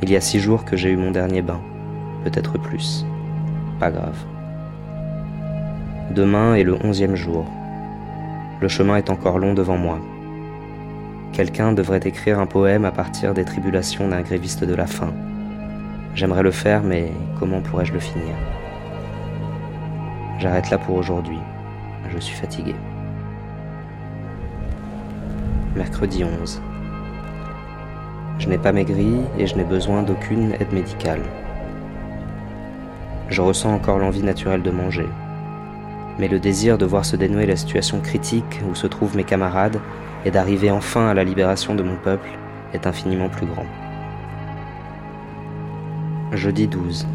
Il 0.01 0.09
y 0.09 0.15
a 0.15 0.21
six 0.21 0.39
jours 0.39 0.65
que 0.65 0.75
j'ai 0.75 0.89
eu 0.89 0.97
mon 0.97 1.11
dernier 1.11 1.41
bain, 1.41 1.61
peut-être 2.23 2.57
plus. 2.57 3.05
Pas 3.79 3.91
grave. 3.91 4.17
Demain 6.11 6.55
est 6.55 6.63
le 6.63 6.75
onzième 6.83 7.15
jour. 7.15 7.45
Le 8.61 8.67
chemin 8.67 8.97
est 8.97 9.09
encore 9.09 9.39
long 9.39 9.53
devant 9.53 9.77
moi. 9.77 9.99
Quelqu'un 11.31 11.73
devrait 11.73 12.01
écrire 12.03 12.39
un 12.39 12.45
poème 12.45 12.85
à 12.85 12.91
partir 12.91 13.33
des 13.33 13.45
tribulations 13.45 14.07
d'un 14.07 14.21
gréviste 14.21 14.63
de 14.63 14.75
la 14.75 14.85
faim. 14.85 15.13
J'aimerais 16.15 16.43
le 16.43 16.51
faire, 16.51 16.83
mais 16.83 17.11
comment 17.39 17.61
pourrais-je 17.61 17.93
le 17.93 17.99
finir? 17.99 18.35
J'arrête 20.37 20.69
là 20.69 20.77
pour 20.77 20.95
aujourd'hui. 20.95 21.39
Je 22.09 22.19
suis 22.19 22.35
fatigué. 22.35 22.75
Mercredi 25.75 26.23
11. 26.23 26.61
Je 28.37 28.47
n'ai 28.47 28.59
pas 28.59 28.71
maigri 28.71 29.21
et 29.39 29.47
je 29.47 29.55
n'ai 29.55 29.63
besoin 29.63 30.03
d'aucune 30.03 30.51
aide 30.59 30.71
médicale. 30.71 31.23
Je 33.29 33.41
ressens 33.41 33.73
encore 33.73 33.97
l'envie 33.97 34.21
naturelle 34.21 34.61
de 34.61 34.69
manger. 34.69 35.07
Mais 36.19 36.27
le 36.27 36.39
désir 36.39 36.77
de 36.77 36.85
voir 36.85 37.05
se 37.05 37.15
dénouer 37.15 37.47
la 37.47 37.55
situation 37.55 38.01
critique 38.01 38.61
où 38.69 38.75
se 38.75 38.85
trouvent 38.85 39.17
mes 39.17 39.23
camarades 39.23 39.79
et 40.25 40.31
d'arriver 40.31 40.69
enfin 40.69 41.07
à 41.07 41.15
la 41.15 41.23
libération 41.23 41.73
de 41.73 41.81
mon 41.81 41.95
peuple 41.95 42.29
est 42.73 42.85
infiniment 42.85 43.29
plus 43.29 43.47
grand. 43.47 43.65
Jeudi 46.33 46.67
12. 46.67 47.07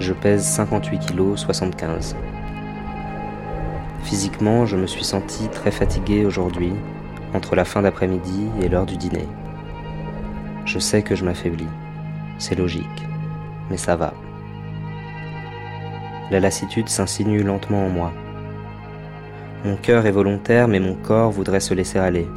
Je 0.00 0.14
pèse 0.14 0.46
58 0.46 1.12
kg 1.12 1.36
75. 1.36 2.16
Physiquement, 4.02 4.64
je 4.64 4.78
me 4.78 4.86
suis 4.86 5.04
senti 5.04 5.48
très 5.48 5.70
fatigué 5.70 6.24
aujourd'hui, 6.24 6.72
entre 7.34 7.56
la 7.56 7.64
fin 7.64 7.82
d'après-midi 7.82 8.48
et 8.62 8.68
l'heure 8.68 8.86
du 8.86 8.96
dîner. 8.96 9.28
Je 10.64 10.78
sais 10.78 11.02
que 11.02 11.14
je 11.14 11.24
m'affaiblis. 11.24 11.68
C'est 12.38 12.58
logique. 12.58 12.84
Mais 13.70 13.76
ça 13.76 13.96
va. 13.96 14.14
La 16.30 16.40
lassitude 16.40 16.88
s'insinue 16.88 17.42
lentement 17.42 17.86
en 17.86 17.90
moi. 17.90 18.12
Mon 19.64 19.76
cœur 19.76 20.06
est 20.06 20.10
volontaire, 20.10 20.68
mais 20.68 20.80
mon 20.80 20.94
corps 20.94 21.30
voudrait 21.30 21.60
se 21.60 21.74
laisser 21.74 21.98
aller. 21.98 22.28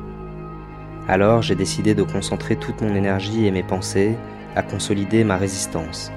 Alors 1.08 1.42
j'ai 1.42 1.56
décidé 1.56 1.96
de 1.96 2.04
concentrer 2.04 2.58
toute 2.58 2.82
mon 2.82 2.96
énergie 2.96 3.46
et 3.46 3.52
mes 3.52 3.64
pensées 3.64 4.18
à 4.56 4.62
consolider 4.62 5.24
ma 5.24 5.38
résistance, 5.38 6.12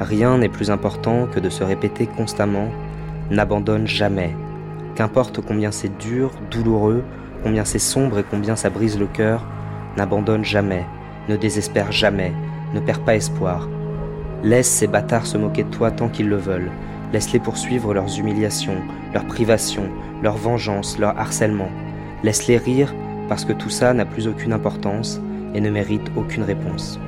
Rien 0.00 0.38
n'est 0.38 0.48
plus 0.48 0.70
important 0.70 1.26
que 1.26 1.40
de 1.40 1.50
se 1.50 1.62
répéter 1.62 2.06
constamment 2.06 2.70
N'abandonne 3.30 3.86
jamais. 3.86 4.34
Qu'importe 4.96 5.40
combien 5.40 5.70
c'est 5.70 5.96
dur, 5.98 6.32
douloureux, 6.50 7.04
combien 7.42 7.64
c'est 7.64 7.78
sombre 7.78 8.18
et 8.18 8.24
combien 8.28 8.56
ça 8.56 8.70
brise 8.70 8.98
le 8.98 9.06
cœur, 9.06 9.46
n'abandonne 9.96 10.44
jamais, 10.44 10.86
ne 11.28 11.36
désespère 11.36 11.92
jamais, 11.92 12.32
ne 12.74 12.80
perds 12.80 13.04
pas 13.04 13.16
espoir. 13.16 13.68
Laisse 14.42 14.68
ces 14.68 14.86
bâtards 14.86 15.26
se 15.26 15.36
moquer 15.36 15.64
de 15.64 15.70
toi 15.70 15.90
tant 15.90 16.08
qu'ils 16.08 16.28
le 16.28 16.36
veulent. 16.36 16.70
Laisse-les 17.12 17.40
poursuivre 17.40 17.92
leurs 17.92 18.18
humiliations, 18.18 18.80
leurs 19.12 19.26
privations, 19.26 19.88
leurs 20.22 20.36
vengeances, 20.36 20.98
leur 20.98 21.18
harcèlement. 21.18 21.70
Laisse-les 22.22 22.58
rire 22.58 22.94
parce 23.28 23.44
que 23.44 23.52
tout 23.52 23.70
ça 23.70 23.92
n'a 23.92 24.04
plus 24.04 24.28
aucune 24.28 24.52
importance 24.52 25.20
et 25.54 25.60
ne 25.60 25.70
mérite 25.70 26.10
aucune 26.16 26.42
réponse. 26.42 26.98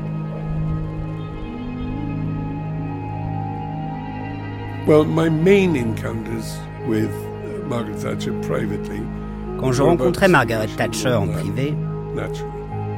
Quand 9.62 9.70
je 9.70 9.82
rencontrais 9.82 10.26
Margaret 10.26 10.66
Thatcher 10.76 11.14
en 11.14 11.28
privé, 11.28 11.74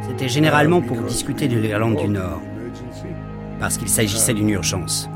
c'était 0.09 0.29
généralement 0.29 0.81
pour 0.81 0.97
discuter 1.03 1.47
de 1.47 1.59
l'Irlande 1.59 1.97
du 1.97 2.09
Nord, 2.09 2.41
parce 3.61 3.77
qu'il 3.77 3.89
s'agissait 3.89 4.33
d'une 4.33 4.49
urgence. 4.49 5.11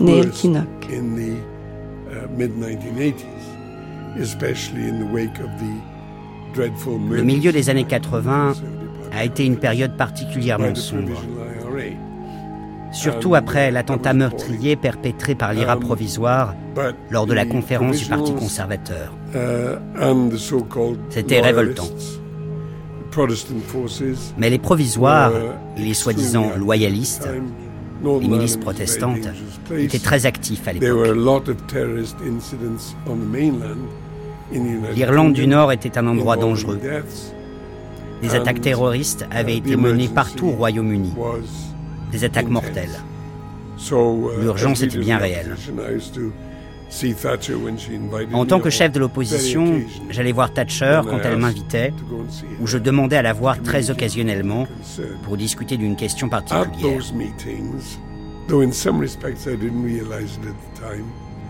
Neil 0.00 0.30
Kinnock. 0.30 0.66
Le 7.10 7.22
milieu 7.22 7.52
des 7.52 7.68
années 7.68 7.84
80 7.84 8.54
a 9.12 9.24
été 9.24 9.44
une 9.44 9.58
période 9.58 9.96
particulièrement 9.96 10.74
sombre 10.74 11.20
surtout 12.94 13.34
après 13.34 13.70
l'attentat 13.70 14.14
meurtrier 14.14 14.76
perpétré 14.76 15.34
par 15.34 15.52
l'IRA 15.52 15.76
provisoire 15.76 16.54
lors 17.10 17.26
de 17.26 17.34
la 17.34 17.44
conférence 17.44 17.98
du 17.98 18.06
Parti 18.06 18.32
conservateur. 18.32 19.12
C'était 21.10 21.40
révoltant. 21.40 21.88
Mais 24.38 24.50
les 24.50 24.58
provisoires 24.58 25.32
et 25.76 25.82
les 25.82 25.94
soi-disant 25.94 26.52
loyalistes, 26.56 27.28
les 28.02 28.28
milices 28.28 28.56
protestantes, 28.56 29.28
étaient 29.76 29.98
très 29.98 30.26
actifs 30.26 30.66
à 30.66 30.72
l'époque. 30.72 31.16
L'Irlande 34.94 35.32
du 35.32 35.46
Nord 35.46 35.72
était 35.72 35.98
un 35.98 36.06
endroit 36.06 36.36
dangereux. 36.36 36.80
Des 38.22 38.34
attaques 38.34 38.60
terroristes 38.60 39.26
avaient 39.30 39.56
été 39.56 39.76
menées 39.76 40.08
partout 40.08 40.46
au 40.46 40.52
Royaume-Uni 40.52 41.12
des 42.14 42.24
attaques 42.24 42.48
mortelles. 42.48 42.96
L'urgence 44.40 44.82
était 44.82 44.98
bien 44.98 45.18
réelle. 45.18 45.56
En 48.32 48.46
tant 48.46 48.60
que 48.60 48.70
chef 48.70 48.92
de 48.92 49.00
l'opposition, 49.00 49.80
j'allais 50.10 50.30
voir 50.30 50.52
Thatcher 50.52 51.00
quand 51.08 51.18
elle 51.24 51.38
m'invitait, 51.38 51.92
ou 52.60 52.66
je 52.68 52.78
demandais 52.78 53.16
à 53.16 53.22
la 53.22 53.32
voir 53.32 53.60
très 53.60 53.90
occasionnellement 53.90 54.68
pour 55.24 55.36
discuter 55.36 55.76
d'une 55.76 55.96
question 55.96 56.28
particulière. 56.28 57.00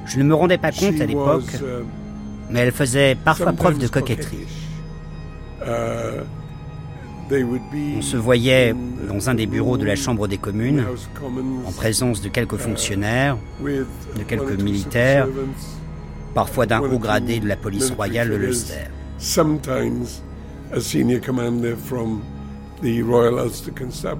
Je 0.07 0.19
ne 0.19 0.25
me 0.25 0.35
rendais 0.35 0.59
pas 0.59 0.73
compte 0.73 1.01
à 1.01 1.07
l'époque, 1.07 1.53
mais 2.49 2.61
elle 2.61 2.73
faisait 2.73 3.15
parfois 3.15 3.53
preuve 3.53 3.79
de 3.79 3.89
coquetterie. 3.89 4.47
On 7.97 8.03
se 8.03 8.16
voyait 8.16 8.74
dans 9.09 9.28
un 9.28 9.35
des 9.35 9.47
bureaux 9.47 9.76
de 9.76 9.85
la 9.85 9.97
Chambre 9.97 10.28
des 10.28 10.39
communes, 10.39 10.85
en 11.66 11.72
présence 11.72 12.20
de 12.20 12.28
quelques 12.28 12.57
fonctionnaires, 12.57 13.37
de 13.62 14.22
quelques 14.26 14.61
militaires, 14.61 15.28
parfois 16.35 16.66
d'un 16.66 16.80
haut 16.80 16.99
gradé 16.99 17.41
de 17.41 17.49
la 17.49 17.57
police 17.57 17.91
royale 17.91 18.30
de 18.30 18.37
l'Ulster. 18.37 18.89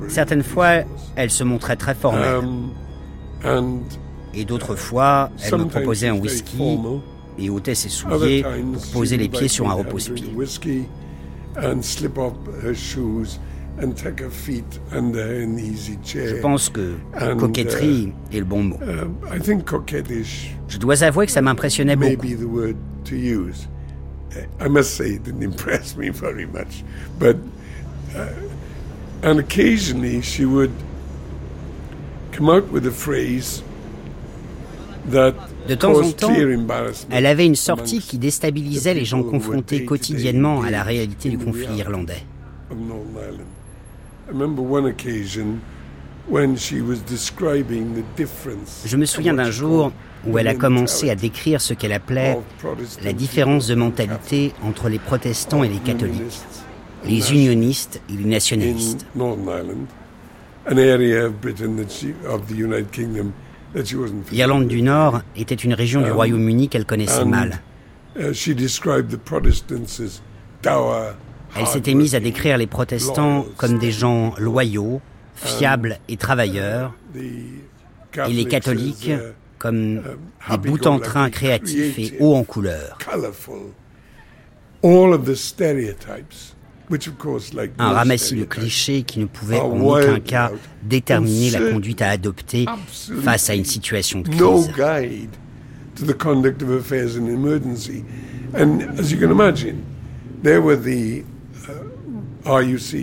Certaines 0.09 0.43
fois, 0.43 0.71
elle 1.17 1.31
se 1.31 1.45
montrait 1.45 1.77
très 1.77 1.95
formelle. 1.95 2.45
Et 4.33 4.45
d'autres 4.45 4.75
fois, 4.77 5.31
elle 5.45 5.59
me 5.59 5.65
proposait 5.67 6.09
un 6.09 6.15
whisky 6.17 6.79
et 7.39 7.51
ôtait 7.51 7.75
ses 7.75 7.89
souliers 7.89 8.45
pour 8.73 8.87
poser 8.93 9.17
les 9.17 9.29
pieds 9.29 9.49
sur 9.49 9.69
un 9.69 9.75
repose-pied. 9.75 10.33
Je 16.27 16.41
pense 16.41 16.69
que 16.69 16.95
and, 17.21 17.37
coquetterie 17.37 18.13
uh, 18.31 18.37
est 18.37 18.39
le 18.39 18.45
bon 18.45 18.63
mot. 18.63 18.77
Uh, 18.77 19.09
I 19.35 19.41
think 19.41 19.65
coquettish. 19.65 20.55
Je 20.69 20.79
dois 20.79 21.03
avouer 21.03 21.27
que 21.27 21.33
ça 21.33 21.43
m'impressionnait 21.43 21.97
beaucoup. 21.97 22.23
Maybe 22.23 22.37
the 22.37 22.49
word 22.49 22.77
to 23.05 23.17
use. 23.17 23.69
I 24.61 24.69
must 24.69 24.97
say 24.97 25.15
it 25.15 25.25
didn't 25.25 25.43
impress 25.51 25.97
me 25.97 26.11
very 26.11 26.47
much, 26.47 26.85
but 27.19 27.37
uh, 28.17 28.29
and 29.23 29.39
occasionally 29.39 30.23
she 30.23 30.45
would 30.45 30.73
come 32.33 32.49
out 32.49 32.69
with 32.71 32.87
a 32.87 32.91
phrase 32.93 33.63
that 35.07 35.35
de 35.69 35.75
temps 35.75 35.99
en 36.01 36.13
temps, 36.13 36.33
elle 37.11 37.27
avait 37.27 37.47
une 37.47 37.55
sortie 37.55 38.01
qui 38.01 38.19
déstabilisait 38.19 38.95
les 38.95 39.05
gens 39.05 39.23
confrontés 39.23 39.85
quotidiennement 39.85 40.63
à 40.63 40.71
la 40.71 40.83
réalité 40.83 41.31
du 41.31 41.39
conflit 41.39 41.77
irlandais. 41.77 42.25
Je 48.87 48.97
me 48.97 49.05
souviens 49.05 49.35
d'un 49.35 49.51
jour 49.51 49.93
où 50.27 50.39
elle 50.39 50.49
a 50.49 50.55
commencé 50.55 51.11
à 51.11 51.15
décrire 51.15 51.61
ce 51.61 51.75
qu'elle 51.75 51.93
appelait 51.93 52.39
la 53.03 53.13
différence 53.13 53.67
de 53.67 53.75
mentalité 53.75 54.53
entre 54.65 54.89
les 54.89 54.99
protestants 54.99 55.65
et 55.65 55.69
les 55.69 55.79
catholiques, 55.79 56.41
les 57.05 57.33
unionistes 57.33 58.01
et 58.09 58.15
les 58.15 58.25
nationalistes. 58.25 59.07
L'Irlande 64.31 64.69
du 64.69 64.83
Nord 64.83 65.23
était 65.37 65.55
une 65.55 65.75
région 65.75 66.03
du 66.03 66.11
Royaume-Uni 66.11 66.69
qu'elle 66.69 66.85
connaissait 66.85 67.25
mal. 67.25 67.61
Uh, 68.17 68.33
elle 71.57 71.67
s'était 71.67 71.95
mise 71.95 72.15
à 72.15 72.21
décrire 72.21 72.57
les 72.57 72.67
protestants 72.67 73.47
comme 73.57 73.79
des 73.79 73.91
gens 73.91 74.35
loyaux, 74.39 75.01
fiables 75.35 75.99
et 76.09 76.17
travailleurs, 76.17 76.95
et 77.17 78.33
les 78.33 78.45
catholiques 78.45 79.11
comme 79.59 80.03
des 80.51 80.59
bouts 80.59 80.87
en 80.87 80.99
train 80.99 81.31
créatifs 81.31 81.99
et 81.99 82.17
hauts 82.21 82.35
en 82.35 82.45
couleur. 82.45 82.99
Un 87.79 87.93
ramassis 87.93 88.37
de 88.37 88.45
clichés 88.45 89.03
qui 89.03 89.21
ne 89.21 89.27
pouvait 89.27 89.59
en 89.59 89.81
aucun 89.81 90.21
cas 90.21 90.51
déterminer 90.83 91.51
la 91.51 91.71
conduite 91.71 92.03
à 92.03 92.11
adopter 92.11 92.67
face 93.23 93.49
à 93.51 93.55
une 93.55 93.65
situation 93.65 94.21
de 94.21 94.29
crise. 94.29 94.71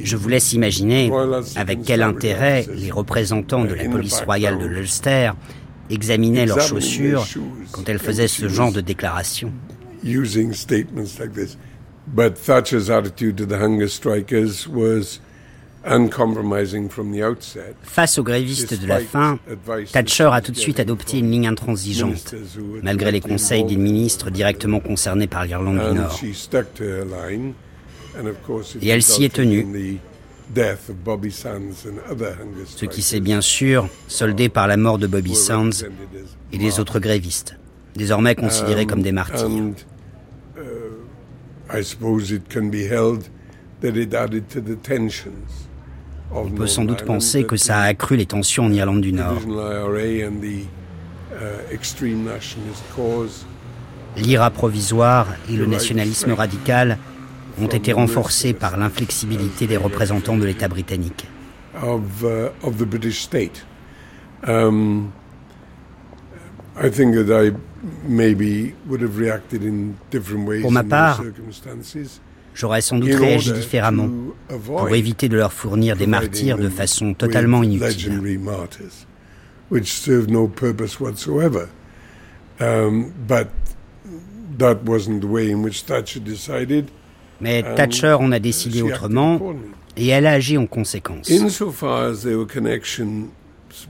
Je 0.03 0.15
vous 0.15 0.29
laisse 0.29 0.53
imaginer 0.53 1.11
avec 1.55 1.83
quel 1.83 2.03
intérêt 2.03 2.65
les 2.75 2.91
représentants 2.91 3.65
de 3.65 3.73
la 3.73 3.89
police 3.89 4.21
royale 4.21 4.59
de 4.59 4.65
l'Ulster 4.65 5.31
examinaient 5.89 6.45
leurs 6.45 6.61
chaussures 6.61 7.25
quand 7.71 7.89
elles 7.89 7.99
faisaient 7.99 8.27
ce 8.27 8.47
genre 8.47 8.71
de 8.71 8.81
déclaration. 8.81 9.51
But 12.13 12.35
Thatcher's 12.35 12.89
attitude 12.89 13.37
to 13.37 13.45
the 13.45 13.57
hunger 13.57 13.87
strikers 13.87 14.67
was 14.67 15.19
Face 17.83 18.19
aux 18.19 18.23
grévistes 18.23 18.79
de 18.79 18.87
la 18.87 18.99
faim, 18.99 19.39
Thatcher 19.91 20.29
a 20.31 20.41
tout 20.41 20.51
de 20.51 20.57
suite 20.57 20.79
adopté 20.79 21.17
une 21.17 21.31
ligne 21.31 21.47
intransigeante, 21.47 22.35
malgré 22.83 23.11
les 23.11 23.19
conseils 23.19 23.63
des 23.63 23.77
ministres 23.77 24.29
directement 24.29 24.79
concernés 24.79 25.25
par 25.25 25.45
l'Irlande 25.45 25.79
du 25.89 25.95
Nord. 25.95 26.19
Et 28.81 28.89
elle 28.89 29.01
s'y 29.01 29.23
est 29.23 29.33
tenue, 29.33 29.99
ce 32.65 32.85
qui 32.85 33.01
s'est 33.01 33.19
bien 33.19 33.41
sûr 33.41 33.87
soldé 34.07 34.49
par 34.49 34.67
la 34.67 34.77
mort 34.77 34.99
de 34.99 35.07
Bobby 35.07 35.33
Sands 35.33 35.85
et 36.53 36.57
les 36.57 36.79
autres 36.79 36.99
grévistes, 36.99 37.55
désormais 37.95 38.35
considérés 38.35 38.85
comme 38.85 39.01
des 39.01 39.13
martyrs. 39.13 39.47
On 46.33 46.49
peut 46.49 46.67
sans 46.67 46.85
doute 46.85 47.03
penser 47.03 47.43
que 47.43 47.57
ça 47.57 47.79
a 47.79 47.83
accru 47.83 48.15
les 48.15 48.25
tensions 48.25 48.65
en 48.65 48.73
Irlande 48.73 49.01
du 49.01 49.13
Nord. 49.13 49.41
L'IRA 54.17 54.49
provisoire 54.49 55.27
et 55.49 55.55
le 55.55 55.65
nationalisme 55.65 56.31
radical 56.33 56.97
ont 57.61 57.67
été 57.67 57.93
renforcés 57.93 58.53
par 58.53 58.77
l'inflexibilité 58.77 59.67
des 59.67 59.77
représentants 59.77 60.37
de 60.37 60.45
l'État 60.45 60.67
britannique. 60.67 61.25
Pour 70.61 70.71
ma 70.71 70.83
part, 70.83 71.23
j'aurais 72.53 72.81
sans 72.81 72.99
doute 72.99 73.13
réagi 73.13 73.51
différemment 73.53 74.09
pour 74.65 74.89
éviter 74.89 75.29
de 75.29 75.37
leur 75.37 75.53
fournir 75.53 75.95
des 75.95 76.07
martyrs 76.07 76.57
de 76.57 76.69
façon 76.69 77.13
totalement 77.13 77.63
inutile. 77.63 78.21
Mais 87.41 87.63
Thatcher 87.75 88.17
en 88.19 88.31
a 88.31 88.39
décidé 88.39 88.81
autrement 88.81 89.55
et 89.97 90.07
elle 90.07 90.27
a 90.27 90.33
agi 90.33 90.57
en 90.57 90.67
conséquence. 90.67 91.29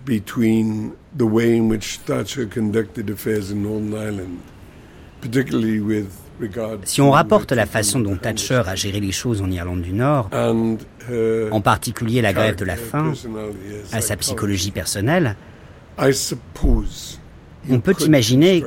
Between 0.05 0.91
the 1.17 1.23
way 1.23 1.55
in 1.55 1.69
which 1.69 1.99
Thatcher 2.05 2.45
conducted 2.47 3.09
affairs 3.09 3.51
in 3.51 3.63
Northern 3.63 3.93
Ireland, 3.93 4.39
particularly 5.21 5.79
with 5.79 6.07
Si 6.85 7.01
on 7.01 7.11
rapporte 7.11 7.51
la 7.51 7.65
façon 7.65 7.99
dont 7.99 8.15
Thatcher 8.17 8.63
a 8.65 8.75
géré 8.75 8.99
les 8.99 9.11
choses 9.11 9.41
en 9.41 9.51
Irlande 9.51 9.81
du 9.81 9.93
Nord, 9.93 10.29
en 10.33 11.61
particulier 11.61 12.21
la 12.21 12.33
grève 12.33 12.55
de 12.55 12.65
la 12.65 12.77
faim, 12.77 13.13
à 13.91 14.01
sa 14.01 14.17
psychologie 14.17 14.71
personnelle, 14.71 15.35
on 17.69 17.79
peut 17.79 17.95
imaginer 17.99 18.63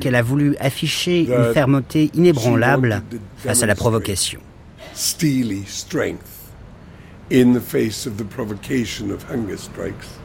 qu'elle 0.00 0.14
a 0.14 0.22
voulu 0.22 0.56
afficher 0.58 1.28
une 1.28 1.52
fermeté 1.52 2.10
inébranlable 2.14 3.02
face 3.36 3.62
à 3.62 3.66
la 3.66 3.74
provocation. 3.74 4.40
in 7.30 7.52
the 7.52 7.60
face 7.60 8.06
of 8.06 8.16
the 8.16 8.24
provocation 8.24 9.10
of 9.10 9.22
hunger 9.24 9.58
strikes. 9.58 10.18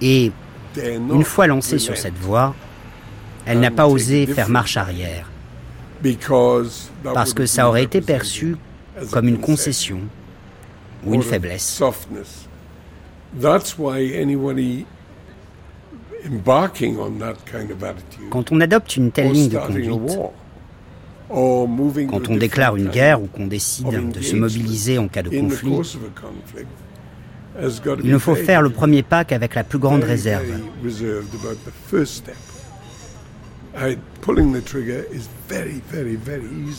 Et 0.00 0.32
une 0.76 1.24
fois 1.24 1.46
lancée 1.46 1.78
sur 1.78 1.96
cette 1.96 2.18
voie, 2.18 2.54
elle 3.44 3.60
n'a 3.60 3.70
pas 3.70 3.86
osé 3.86 4.26
faire 4.26 4.48
marche 4.48 4.76
arrière, 4.76 5.30
parce 7.14 7.32
que 7.32 7.46
ça 7.46 7.68
aurait 7.68 7.84
été 7.84 8.00
perçu 8.00 8.56
comme 9.10 9.28
une 9.28 9.38
concession 9.38 10.00
ou 11.04 11.14
une 11.14 11.22
faiblesse. 11.22 11.82
Quand 18.30 18.52
on 18.52 18.60
adopte 18.60 18.96
une 18.96 19.12
telle 19.12 19.32
ligne 19.32 19.48
de 19.48 19.58
conduite, 19.58 19.90
quand 21.28 22.28
on 22.28 22.36
déclare 22.36 22.76
une 22.76 22.88
guerre 22.88 23.22
ou 23.22 23.26
qu'on 23.26 23.46
décide 23.46 24.10
de 24.12 24.20
se 24.20 24.34
mobiliser 24.36 24.98
en 24.98 25.08
cas 25.08 25.22
de 25.22 25.30
conflit, 25.30 25.98
il 28.02 28.10
ne 28.10 28.18
faut 28.18 28.34
faire 28.34 28.62
le 28.62 28.70
premier 28.70 29.02
pas 29.02 29.24
qu'avec 29.24 29.54
la 29.54 29.64
plus 29.64 29.78
grande 29.78 30.04
réserve. 30.04 30.44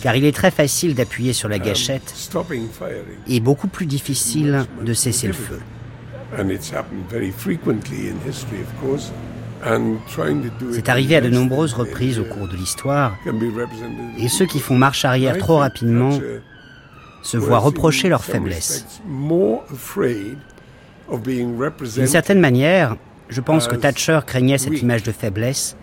Car 0.02 0.16
il 0.16 0.26
est 0.26 0.36
très 0.36 0.52
facile 0.52 0.96
d'appuyer 0.96 1.34
sur 1.34 1.50
la 1.50 1.60
gâchette 1.60 2.14
et 3.28 3.40
beaucoup 3.40 3.68
plus 3.68 3.86
difficile 3.86 4.66
de 4.84 4.94
cesser 4.94 5.28
le 5.28 5.34
feu. 5.34 5.60
C'est 10.72 10.90
arrivé 10.90 11.16
à 11.16 11.22
de 11.22 11.30
nombreuses 11.30 11.74
reprises 11.74 12.20
au 12.20 12.26
cours 12.26 12.48
de 12.48 12.56
l'histoire, 12.56 13.16
et 14.18 14.28
ceux 14.28 14.46
qui 14.46 14.60
font 14.60 14.76
marche 14.76 15.06
arrière 15.06 15.38
trop 15.38 15.58
rapidement 15.58 16.20
se 17.24 17.38
voient 17.38 17.60
reprocher 17.60 18.10
leur 18.10 18.24
faiblesse. 18.24 18.86
D'une 21.10 22.08
certaine 22.08 22.40
manière, 22.40 22.98
je 23.30 23.42
pense 23.42 23.68
que 23.68 23.76
Thatcher 23.76 24.20
craignait 24.26 24.58
cette 24.58 24.82
image 24.82 25.04
de 25.04 25.12
faiblesse 25.12 25.76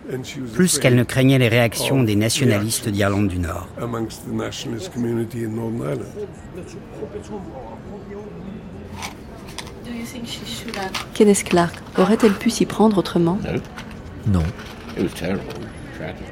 plus 0.53 0.79
qu'elle 0.79 0.95
ne 0.95 1.03
craignait 1.03 1.39
les 1.39 1.47
réactions 1.47 2.03
des 2.03 2.15
nationalistes 2.15 2.89
d'Irlande 2.89 3.27
du 3.27 3.39
Nord. 3.39 3.67
Kenneth 11.13 11.43
Clark, 11.43 11.75
aurait-elle 11.97 12.33
pu 12.33 12.49
s'y 12.49 12.65
prendre 12.65 12.97
autrement? 12.97 13.39
Non. 14.27 14.43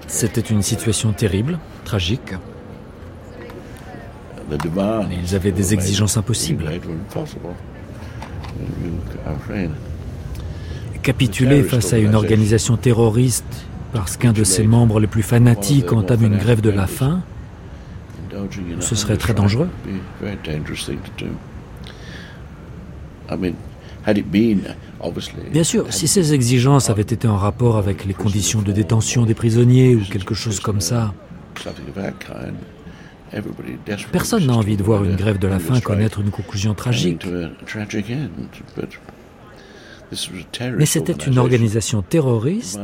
C'était 0.08 0.42
une 0.42 0.62
situation 0.62 1.14
terrible, 1.14 1.60
tragique. 1.86 2.34
Ils 4.52 5.36
avaient 5.36 5.52
des 5.52 5.74
exigences 5.74 6.18
impossibles. 6.18 6.70
Capituler 11.02 11.64
face 11.64 11.94
à 11.94 11.98
une 11.98 12.16
organisation 12.16 12.78
terroriste 12.78 13.66
parce 13.92 14.18
qu'un 14.18 14.34
de 14.34 14.44
ses 14.44 14.64
membres 14.64 15.00
les 15.00 15.08
plus 15.08 15.22
fanatiques 15.22 15.92
entame 15.92 16.24
une 16.24 16.38
grève 16.38 16.62
de 16.62 16.70
la 16.70 16.88
faim, 16.88 17.22
ce 18.80 18.96
serait 18.96 19.18
très 19.18 19.34
dangereux. 19.34 19.70
Bien 25.52 25.64
sûr, 25.64 25.94
si 25.94 26.08
ces 26.08 26.34
exigences 26.34 26.90
avaient 26.90 27.02
été 27.02 27.28
en 27.28 27.38
rapport 27.38 27.78
avec 27.78 28.06
les 28.06 28.14
conditions 28.14 28.62
de 28.62 28.72
détention 28.72 29.26
des 29.26 29.34
prisonniers 29.34 29.96
ou 29.96 30.02
quelque 30.02 30.34
chose 30.34 30.60
comme 30.60 30.82
ça, 30.82 31.14
Personne 34.12 34.48
n'a 34.48 34.54
envie 34.54 34.78
de 34.78 34.84
voir 34.84 35.04
une 35.04 35.16
grève 35.16 35.40
de 35.40 35.48
la 35.48 35.60
faim 35.60 35.80
connaître 35.80 36.20
une 36.20 36.32
conclusion 36.32 36.74
tragique. 36.74 37.26
Mais 40.78 40.86
c'était 40.86 41.14
une 41.14 41.38
organisation 41.40 42.02
terroriste 42.02 42.80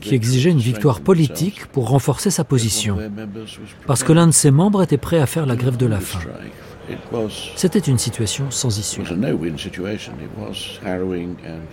qui 0.00 0.14
exigeait 0.14 0.50
une 0.50 0.58
victoire 0.58 1.00
politique 1.00 1.66
pour 1.66 1.88
renforcer 1.88 2.30
sa 2.30 2.44
position, 2.44 2.98
parce 3.86 4.02
que 4.02 4.12
l'un 4.12 4.26
de 4.26 4.32
ses 4.32 4.50
membres 4.50 4.82
était 4.82 4.96
prêt 4.96 5.18
à 5.18 5.26
faire 5.26 5.46
la 5.46 5.56
grève 5.56 5.76
de 5.76 5.86
la 5.86 6.00
faim. 6.00 6.20
C'était 7.56 7.80
une 7.80 7.98
situation 7.98 8.50
sans 8.50 8.78
issue. 8.78 9.02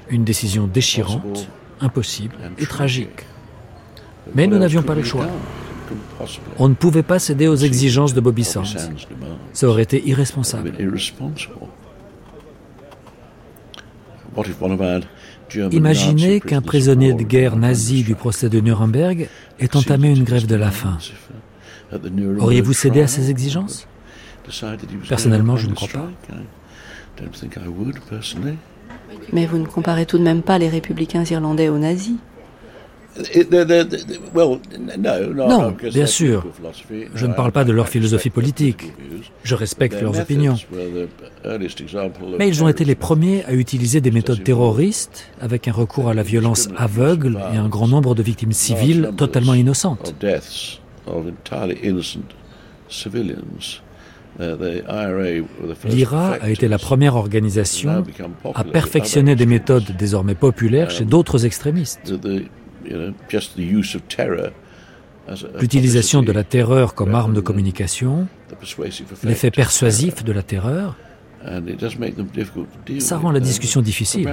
Une 0.09 0.23
décision 0.23 0.67
déchirante, 0.67 1.47
impossible 1.79 2.35
et 2.57 2.65
tragique. 2.65 3.25
Mais 4.35 4.47
nous 4.47 4.57
n'avions 4.57 4.83
pas 4.83 4.95
le 4.95 5.03
choix. 5.03 5.27
On 6.57 6.69
ne 6.69 6.73
pouvait 6.73 7.03
pas 7.03 7.19
céder 7.19 7.47
aux 7.47 7.55
exigences 7.55 8.13
de 8.13 8.21
Bobby 8.21 8.43
Sands. 8.43 8.63
Ça 9.53 9.67
aurait 9.67 9.83
été 9.83 10.07
irresponsable. 10.07 10.73
Imaginez 15.71 16.39
qu'un 16.39 16.61
prisonnier 16.61 17.13
de 17.13 17.23
guerre 17.23 17.55
nazi 17.55 18.03
du 18.03 18.15
procès 18.15 18.49
de 18.49 18.59
Nuremberg 18.59 19.27
ait 19.59 19.75
entamé 19.75 20.09
une 20.09 20.23
grève 20.23 20.47
de 20.47 20.55
la 20.55 20.71
faim. 20.71 20.97
Auriez-vous 22.39 22.73
cédé 22.73 23.01
à 23.01 23.07
ses 23.07 23.29
exigences? 23.29 23.87
Personnellement, 25.07 25.57
je 25.57 25.67
ne 25.67 25.73
crois 25.73 25.89
pas. 25.89 26.09
Mais 29.31 29.45
vous 29.45 29.59
ne 29.59 29.65
comparez 29.65 30.05
tout 30.05 30.17
de 30.17 30.23
même 30.23 30.41
pas 30.41 30.57
les 30.57 30.69
républicains 30.69 31.23
irlandais 31.23 31.69
aux 31.69 31.77
nazis. 31.77 32.15
Non, 35.35 35.75
bien 35.91 36.05
sûr. 36.05 36.45
Je 37.15 37.25
ne 37.25 37.33
parle 37.33 37.51
pas 37.51 37.63
de 37.63 37.71
leur 37.71 37.87
philosophie 37.87 38.29
politique. 38.29 38.91
Je 39.43 39.55
respecte 39.55 40.01
leurs 40.01 40.19
opinions. 40.19 40.55
Mais 42.39 42.47
ils 42.47 42.63
ont 42.63 42.67
été 42.67 42.85
les 42.85 42.95
premiers 42.95 43.43
à 43.45 43.53
utiliser 43.53 44.01
des 44.01 44.11
méthodes 44.11 44.43
terroristes 44.43 45.29
avec 45.41 45.67
un 45.67 45.71
recours 45.73 46.09
à 46.09 46.13
la 46.13 46.23
violence 46.23 46.69
aveugle 46.77 47.39
et 47.53 47.57
un 47.57 47.69
grand 47.69 47.87
nombre 47.87 48.15
de 48.15 48.23
victimes 48.23 48.51
civiles 48.53 49.11
totalement 49.17 49.53
innocentes. 49.53 50.15
L'IRA 55.85 56.31
a 56.41 56.49
été 56.49 56.67
la 56.67 56.79
première 56.79 57.15
organisation 57.15 58.03
à 58.55 58.63
perfectionner 58.63 59.35
des 59.35 59.45
méthodes 59.45 59.95
désormais 59.97 60.33
populaires 60.35 60.89
chez 60.89 61.05
d'autres 61.05 61.45
extrémistes. 61.45 62.11
L'utilisation 65.59 66.21
de 66.21 66.31
la 66.31 66.43
terreur 66.43 66.95
comme 66.95 67.15
arme 67.15 67.33
de 67.33 67.41
communication, 67.41 68.27
l'effet 69.23 69.51
persuasif 69.51 70.23
de 70.23 70.31
la 70.31 70.43
terreur, 70.43 70.95
ça 72.99 73.17
rend 73.17 73.31
la 73.31 73.39
discussion 73.39 73.81
difficile. 73.81 74.29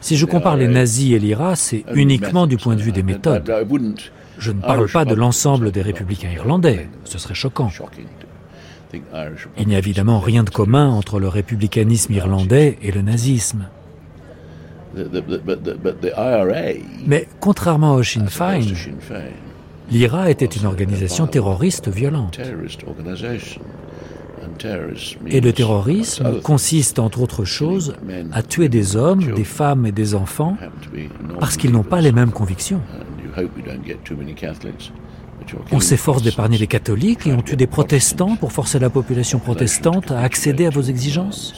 Si 0.00 0.16
je 0.16 0.26
compare 0.26 0.56
les 0.56 0.68
nazis 0.68 1.12
et 1.12 1.18
l'IRA, 1.18 1.56
c'est 1.56 1.84
uniquement 1.94 2.46
du 2.46 2.56
point 2.56 2.76
de 2.76 2.82
vue 2.82 2.92
des 2.92 3.02
méthodes. 3.02 3.50
Je 4.38 4.52
ne 4.52 4.60
parle 4.60 4.88
pas 4.88 5.04
de 5.04 5.14
l'ensemble 5.14 5.70
des 5.70 5.82
républicains 5.82 6.30
irlandais, 6.30 6.88
ce 7.04 7.18
serait 7.18 7.34
choquant. 7.34 7.70
Il 9.56 9.68
n'y 9.68 9.74
a 9.74 9.78
évidemment 9.78 10.18
rien 10.18 10.42
de 10.42 10.50
commun 10.50 10.88
entre 10.88 11.20
le 11.20 11.28
républicanisme 11.28 12.12
irlandais 12.12 12.78
et 12.82 12.90
le 12.90 13.02
nazisme. 13.02 13.68
Mais 17.06 17.28
contrairement 17.40 17.94
au 17.94 18.02
Sinn 18.02 18.28
Féin, 18.28 18.60
l'IRA 19.90 20.30
était 20.30 20.46
une 20.46 20.66
organisation 20.66 21.26
terroriste 21.26 21.88
violente. 21.88 22.38
Et 25.26 25.40
le 25.40 25.52
terrorisme 25.52 26.40
consiste, 26.40 26.98
entre 26.98 27.20
autres 27.20 27.44
choses, 27.44 27.94
à 28.32 28.42
tuer 28.42 28.68
des 28.68 28.96
hommes, 28.96 29.32
des 29.34 29.44
femmes 29.44 29.86
et 29.86 29.92
des 29.92 30.14
enfants 30.14 30.56
parce 31.38 31.56
qu'ils 31.56 31.72
n'ont 31.72 31.82
pas 31.82 32.00
les 32.00 32.12
mêmes 32.12 32.32
convictions. 32.32 32.80
On 35.72 35.80
s'efforce 35.80 36.22
d'épargner 36.22 36.58
les 36.58 36.66
catholiques 36.66 37.26
et 37.26 37.32
on 37.32 37.42
tue 37.42 37.56
des 37.56 37.66
protestants 37.66 38.36
pour 38.36 38.52
forcer 38.52 38.78
la 38.78 38.90
population 38.90 39.38
protestante 39.38 40.10
à 40.10 40.20
accéder 40.20 40.66
à 40.66 40.70
vos 40.70 40.82
exigences. 40.82 41.54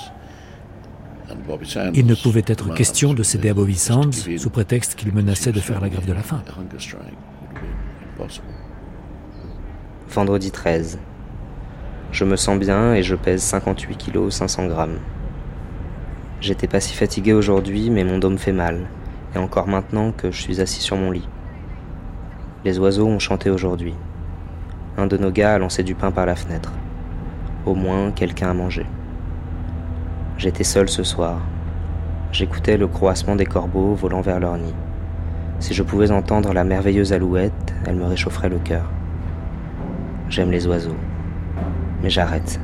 Il 1.94 2.07
ne 2.07 2.14
pouvait 2.14 2.44
être 2.46 2.74
question 2.74 3.14
de 3.14 3.22
céder 3.22 3.50
à 3.50 3.55
Bobby 3.55 3.76
sous 3.76 4.50
prétexte 4.50 4.94
qu'il 4.94 5.12
menaçait 5.12 5.53
de 5.53 5.61
faire 5.61 5.80
la 5.80 5.88
grève 5.88 6.07
de 6.07 6.12
la 6.12 6.22
faim. 6.22 6.42
Vendredi 10.11 10.50
13. 10.50 10.98
Je 12.12 12.24
me 12.24 12.36
sens 12.36 12.59
bien 12.59 12.94
et 12.94 13.03
je 13.03 13.14
pèse 13.14 13.42
58 13.42 13.96
kg 13.96 14.30
500 14.30 14.66
grammes. 14.66 14.98
J'étais 16.40 16.66
pas 16.66 16.80
si 16.80 16.94
fatigué 16.94 17.32
aujourd'hui, 17.32 17.88
mais 17.88 18.05
mon 18.05 18.18
dos 18.18 18.28
me 18.28 18.36
fait 18.36 18.53
mal, 18.53 18.88
et 19.34 19.38
encore 19.38 19.68
maintenant 19.68 20.12
que 20.12 20.30
je 20.30 20.42
suis 20.42 20.61
assis 20.61 20.82
sur 20.82 20.96
mon 20.96 21.11
lit. 21.11 21.28
Les 22.64 22.78
oiseaux 22.78 23.07
ont 23.07 23.18
chanté 23.18 23.48
aujourd'hui. 23.48 23.94
Un 24.98 25.07
de 25.07 25.16
nos 25.16 25.30
gars 25.30 25.55
a 25.55 25.59
lancé 25.59 25.82
du 25.82 25.94
pain 25.94 26.11
par 26.11 26.26
la 26.26 26.36
fenêtre. 26.36 26.72
Au 27.64 27.74
moins, 27.74 28.11
quelqu'un 28.11 28.50
a 28.50 28.55
mangé. 28.55 28.84
J'étais 30.39 30.64
seul 30.64 30.89
ce 30.89 31.03
soir. 31.03 31.41
J'écoutais 32.33 32.76
le 32.76 32.89
croassement 32.89 33.37
des 33.37 33.47
corbeaux 33.47 33.95
volant 33.95 34.22
vers 34.22 34.41
leur 34.41 34.57
nid. 34.57 34.74
Si 35.61 35.74
je 35.74 35.83
pouvais 35.83 36.11
entendre 36.11 36.53
la 36.53 36.64
merveilleuse 36.64 37.12
alouette, 37.12 37.74
elle 37.87 37.97
me 37.97 38.07
réchaufferait 38.07 38.49
le 38.49 38.59
cœur. 38.59 38.91
J'aime 40.28 40.51
les 40.51 40.66
oiseaux. 40.66 40.97
Mais 42.03 42.11
j'arrête. 42.11 42.59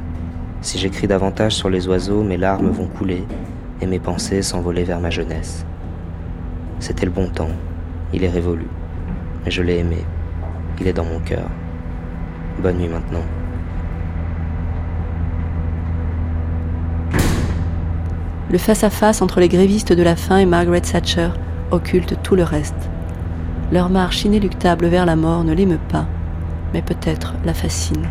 Si 0.62 0.79
j'écris 0.79 1.07
davantage 1.07 1.55
sur 1.55 1.71
les 1.71 1.87
oiseaux, 1.87 2.25
mes 2.25 2.37
larmes 2.37 2.71
vont 2.71 2.89
couler 2.89 3.25
et 3.81 3.87
mes 3.87 4.01
pensées 4.01 4.43
s'envoler 4.43 4.85
vers 4.85 5.01
ma 5.01 5.11
jeunesse. 5.11 5.64
C'était 6.81 7.07
le 7.07 7.12
bon 7.12 7.29
temps. 7.29 7.51
Il 8.12 8.25
est 8.25 8.31
révolu. 8.31 8.66
Mais 9.45 9.51
je 9.51 9.62
l'ai 9.62 9.79
aimé. 9.79 10.05
Il 10.81 10.89
est 10.89 10.93
dans 10.93 11.05
mon 11.05 11.21
cœur. 11.21 11.49
Bonne 12.61 12.79
nuit 12.79 12.89
maintenant. 12.89 13.25
Le 18.51 18.59
face-à-face 18.59 19.20
entre 19.20 19.40
les 19.40 19.49
grévistes 19.49 19.92
de 19.92 20.03
la 20.03 20.16
faim 20.16 20.38
et 20.38 20.46
Margaret 20.46 20.80
Thatcher 20.80 21.28
occulte 21.70 22.16
tout 22.22 22.34
le 22.34 22.44
reste. 22.44 22.74
Leur 23.72 23.90
marche 23.90 24.24
inéluctable 24.24 24.86
vers 24.86 25.05
la 25.05 25.16
mort 25.16 25.44
ne 25.44 25.53
l'émeut 25.53 25.80
pas, 25.90 26.07
mais 26.72 26.80
peut-être 26.80 27.34
la 27.44 27.53
fascine. 27.53 28.07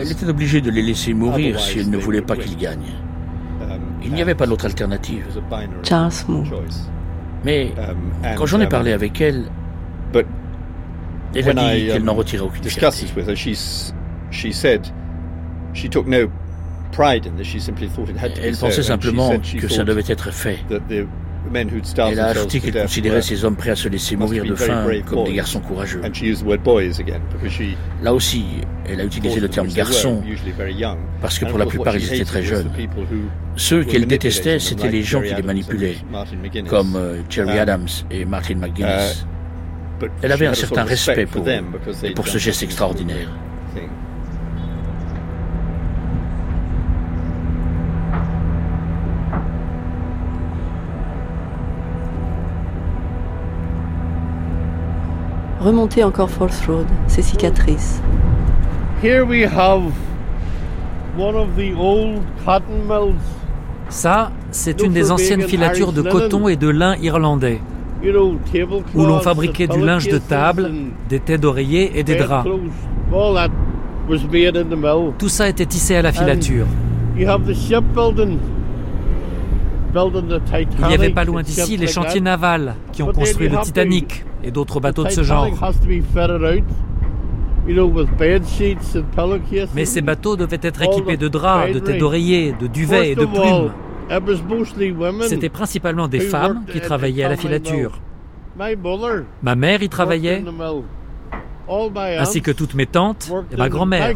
Elle 0.00 0.10
était 0.10 0.28
obligée 0.28 0.60
de 0.60 0.70
les 0.70 0.82
laisser 0.82 1.14
mourir 1.14 1.58
si 1.60 1.78
elle 1.78 1.90
ne 1.90 1.96
voulait 1.96 2.20
pas 2.22 2.36
qu'ils 2.36 2.56
gagnent. 2.56 2.94
Um, 3.62 3.78
Il 4.04 4.12
n'y 4.12 4.20
avait 4.20 4.34
pas 4.34 4.46
d'autre 4.46 4.66
alternative. 4.66 5.24
Charles 5.82 6.12
Moore. 6.28 6.44
Mais 7.44 7.72
Um, 7.78 7.96
quand 8.36 8.46
j'en 8.46 8.60
ai 8.60 8.66
parlé 8.66 8.92
avec 8.92 9.20
elle, 9.20 9.44
elle 11.34 11.58
a 11.58 11.74
dit 11.74 11.86
qu'elle 11.86 12.04
n'en 12.04 12.14
retirait 12.14 12.42
aucune 12.42 12.64
fierté. 12.64 13.06
Elle 18.42 18.56
pensait 18.56 18.82
simplement 18.82 19.32
que 19.38 19.68
ça 19.68 19.84
devait 19.84 20.02
être 20.06 20.30
fait. 20.32 20.58
Elle 21.52 22.20
a 22.20 22.26
ajouté 22.26 22.60
qu'elle 22.60 22.82
considérait 22.82 23.22
ces 23.22 23.44
hommes 23.44 23.56
prêts 23.56 23.70
à 23.70 23.76
se 23.76 23.88
laisser 23.88 24.14
mourir 24.16 24.44
de 24.44 24.54
faim 24.54 24.86
comme 25.06 25.24
des 25.24 25.32
garçons 25.34 25.60
courageux. 25.60 26.00
Là 28.02 28.14
aussi, 28.14 28.44
elle 28.86 29.00
a 29.00 29.04
utilisé 29.04 29.40
le 29.40 29.48
terme 29.48 29.68
garçon 29.68 30.22
parce 31.20 31.38
que 31.38 31.46
pour 31.46 31.58
la 31.58 31.66
plupart 31.66 31.96
ils 31.96 32.12
étaient 32.14 32.24
très 32.24 32.42
jeunes. 32.42 32.70
Ceux 33.56 33.84
qu'elle 33.84 34.06
détestait, 34.06 34.58
c'étaient 34.58 34.90
les 34.90 35.02
gens 35.02 35.22
qui 35.22 35.34
les 35.34 35.42
manipulaient, 35.42 35.96
comme 36.68 36.96
euh, 36.96 37.22
Jerry 37.28 37.58
Adams 37.58 37.88
et 38.10 38.24
Martin 38.24 38.56
McGuinness. 38.56 39.26
Elle 40.22 40.32
avait 40.32 40.46
un 40.46 40.54
certain 40.54 40.84
respect 40.84 41.26
pour 41.26 41.46
eux 41.46 41.60
et 42.04 42.10
pour 42.12 42.26
ce 42.28 42.38
geste 42.38 42.62
extraordinaire. 42.62 43.28
Remontez 55.60 56.02
encore 56.04 56.30
Forth 56.30 56.64
Road, 56.66 56.86
ses 57.06 57.20
cicatrices. 57.20 58.00
Here 59.02 59.24
we 59.26 59.44
have 59.44 59.82
one 61.18 61.36
of 61.36 61.48
the 61.54 61.74
old 61.78 62.22
cotton 62.46 62.82
mills. 62.88 63.14
Ça, 63.90 64.32
c'est 64.52 64.80
une 64.82 64.92
des 64.92 65.10
anciennes 65.10 65.42
filatures 65.42 65.92
de 65.92 66.00
coton 66.00 66.48
et 66.48 66.56
de 66.56 66.68
lin 66.68 66.96
irlandais, 66.96 67.60
où 68.94 69.04
l'on 69.04 69.18
fabriquait 69.18 69.66
du 69.66 69.80
linge 69.80 70.08
de 70.08 70.16
table, 70.16 70.70
des 71.10 71.20
têtes 71.20 71.42
d'oreiller 71.42 71.98
et 71.98 72.04
des 72.04 72.14
draps. 72.14 72.48
Tout 75.18 75.28
ça 75.28 75.48
était 75.48 75.66
tissé 75.66 75.96
à 75.96 76.02
la 76.02 76.12
filature. 76.12 76.66
Il 77.16 77.22
y 80.90 80.94
avait 80.94 81.10
pas 81.10 81.24
loin 81.24 81.42
d'ici 81.42 81.76
les 81.76 81.86
chantiers 81.86 82.22
navals 82.22 82.76
qui 82.92 83.02
ont 83.02 83.12
construit 83.12 83.48
le 83.48 83.58
Titanic. 83.58 84.24
Et 84.42 84.50
d'autres 84.50 84.80
bateaux 84.80 85.04
de 85.04 85.10
ce 85.10 85.22
genre. 85.22 85.46
Mais 89.74 89.84
ces 89.84 90.00
bateaux 90.00 90.36
devaient 90.36 90.58
être 90.62 90.82
équipés 90.82 91.16
de 91.16 91.28
draps, 91.28 91.72
de 91.72 91.78
têtes 91.78 91.98
d'oreiller, 91.98 92.52
de 92.58 92.66
duvets 92.66 93.10
et 93.10 93.14
de 93.14 93.24
plumes. 93.26 93.72
C'était 95.28 95.48
principalement 95.50 96.08
des 96.08 96.20
femmes 96.20 96.64
qui 96.72 96.80
travaillaient 96.80 97.24
à 97.24 97.28
la 97.28 97.36
filature. 97.36 98.00
Ma 99.42 99.54
mère 99.54 99.82
y 99.82 99.88
travaillait, 99.88 100.42
ainsi 102.18 102.42
que 102.42 102.50
toutes 102.50 102.74
mes 102.74 102.86
tantes 102.86 103.30
et 103.52 103.56
ma 103.56 103.68
grand-mère. 103.68 104.08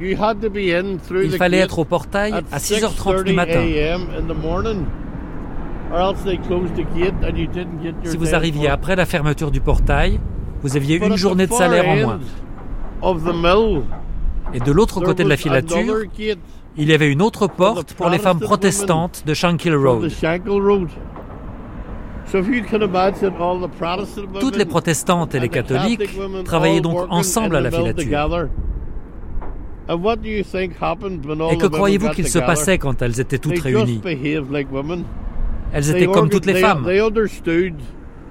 Il 0.00 1.30
fallait 1.36 1.58
être 1.58 1.78
au 1.78 1.84
portail 1.84 2.32
à 2.50 2.58
6h30 2.58 3.22
du 3.24 3.32
matin. 3.32 3.60
Si 8.04 8.16
vous 8.16 8.34
arriviez 8.34 8.68
après 8.68 8.96
la 8.96 9.06
fermeture 9.06 9.50
du 9.50 9.60
portail, 9.60 10.20
vous 10.62 10.76
aviez 10.76 10.96
une 11.04 11.16
journée 11.16 11.46
de 11.46 11.52
salaire 11.52 11.88
en 11.88 11.96
moins. 11.96 12.18
Et 14.52 14.60
de 14.60 14.72
l'autre 14.72 15.00
côté 15.00 15.24
de 15.24 15.28
la 15.28 15.36
filature, 15.36 15.96
il 16.76 16.88
y 16.88 16.92
avait 16.92 17.10
une 17.10 17.22
autre 17.22 17.46
porte 17.46 17.94
pour 17.94 18.08
les 18.10 18.18
femmes 18.18 18.40
protestantes 18.40 19.22
de 19.26 19.34
Shankill 19.34 19.74
Road. 19.76 20.10
Toutes 24.40 24.56
les 24.56 24.64
protestantes 24.64 25.34
et 25.34 25.40
les 25.40 25.48
catholiques 25.50 26.08
travaillaient 26.44 26.80
donc 26.80 27.06
ensemble 27.10 27.56
à 27.56 27.60
la 27.60 27.70
filature. 27.70 28.48
Et 31.52 31.58
que 31.58 31.66
croyez-vous 31.66 32.08
qu'il 32.10 32.28
se 32.28 32.38
passait 32.38 32.78
quand 32.78 33.02
elles 33.02 33.20
étaient 33.20 33.38
toutes 33.38 33.58
réunies? 33.58 34.00
Elles 35.72 35.90
étaient 35.90 36.06
comme 36.06 36.28
toutes 36.28 36.46
les 36.46 36.54
femmes. 36.54 36.84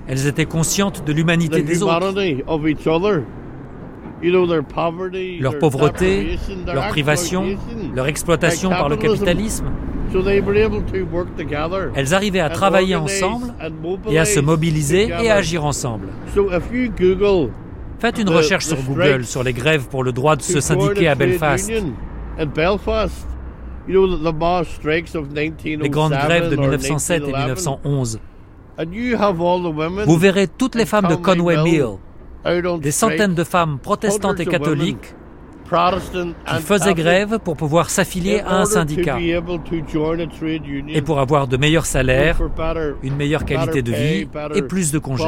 Elles 0.08 0.28
étaient 0.28 0.46
conscientes 0.46 1.06
de 1.06 1.14
l'humanité 1.14 1.62
des 1.62 1.84
autres. 1.84 2.14
Leur 5.42 5.60
pauvreté, 5.60 6.38
leur 6.74 6.88
privation, 6.90 7.46
leur 7.96 8.08
exploitation 8.08 8.70
par 8.70 8.90
le 8.90 8.96
capitalisme. 8.98 9.66
Elles 11.96 12.14
arrivaient 12.14 12.40
à 12.40 12.50
travailler 12.50 12.96
ensemble 12.96 13.54
et 14.10 14.20
à 14.20 14.26
se 14.26 14.40
mobiliser 14.40 15.10
et 15.22 15.30
à 15.30 15.36
agir 15.36 15.66
ensemble. 15.66 16.08
Faites 18.04 18.20
une 18.20 18.30
recherche 18.30 18.66
sur 18.66 18.84
Google 18.84 19.24
sur 19.24 19.44
les 19.44 19.54
grèves 19.54 19.88
pour 19.88 20.04
le 20.04 20.12
droit 20.12 20.36
de 20.36 20.42
se 20.42 20.60
syndiquer 20.60 21.08
à 21.08 21.16
Belfast. 21.16 21.72
Les 25.64 25.90
grandes 25.90 26.12
grèves 26.12 26.50
de 26.50 26.58
1907 26.58 27.24
et 27.24 27.32
1911. 27.32 28.20
Vous 30.06 30.18
verrez 30.18 30.50
toutes 30.50 30.76
les 30.76 30.86
femmes 30.86 31.08
de 31.08 31.16
Conway 31.16 31.64
Mill, 31.64 31.86
des 32.82 32.92
centaines 32.92 33.36
de 33.36 33.44
femmes 33.46 33.80
protestantes 33.80 34.42
et 34.42 34.48
catholiques 34.48 35.16
qui 35.66 36.62
faisaient 36.62 36.94
grève 36.94 37.40
pour 37.40 37.56
pouvoir 37.56 37.90
s'affilier 37.90 38.42
à 38.42 38.58
un 38.58 38.66
syndicat 38.66 39.18
et 39.18 41.02
pour 41.02 41.22
avoir 41.22 41.48
de 41.48 41.56
meilleurs 41.56 41.86
salaires, 41.86 42.38
une 43.02 43.16
meilleure 43.16 43.46
qualité 43.46 43.82
de 43.82 43.94
vie 43.94 44.28
et 44.56 44.62
plus 44.62 44.92
de 44.92 45.00
congés. 45.00 45.24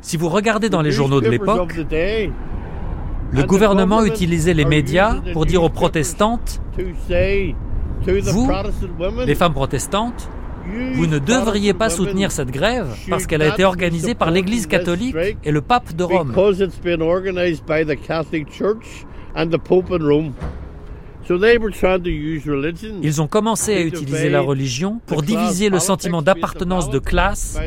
Si 0.00 0.16
vous 0.16 0.28
regardez 0.28 0.68
dans 0.68 0.82
les 0.82 0.90
journaux 0.90 1.20
de 1.20 1.28
l'époque, 1.28 1.74
le 3.30 3.42
gouvernement 3.42 4.04
utilisait 4.04 4.54
les 4.54 4.64
médias 4.64 5.16
pour 5.32 5.44
dire 5.46 5.62
aux 5.62 5.68
protestantes, 5.68 6.60
vous, 8.32 8.50
les 9.26 9.34
femmes 9.34 9.52
protestantes, 9.54 10.30
vous 10.94 11.06
ne 11.06 11.18
devriez 11.18 11.74
pas 11.74 11.88
soutenir 11.90 12.30
cette 12.30 12.50
grève 12.50 12.88
parce 13.08 13.26
qu'elle 13.26 13.42
a 13.42 13.48
été 13.48 13.64
organisée 13.64 14.14
par 14.14 14.30
l'Église 14.30 14.66
catholique 14.66 15.16
et 15.44 15.50
le 15.50 15.60
pape 15.60 15.94
de 15.94 16.04
Rome. 16.04 16.32
Ils 23.02 23.22
ont 23.22 23.26
commencé 23.26 23.74
à 23.74 23.80
utiliser 23.82 24.30
la 24.30 24.40
religion 24.40 25.00
pour 25.06 25.22
diviser 25.22 25.68
le 25.68 25.78
sentiment 25.78 26.22
d'appartenance 26.22 26.90
de 26.90 26.98
classe 26.98 27.58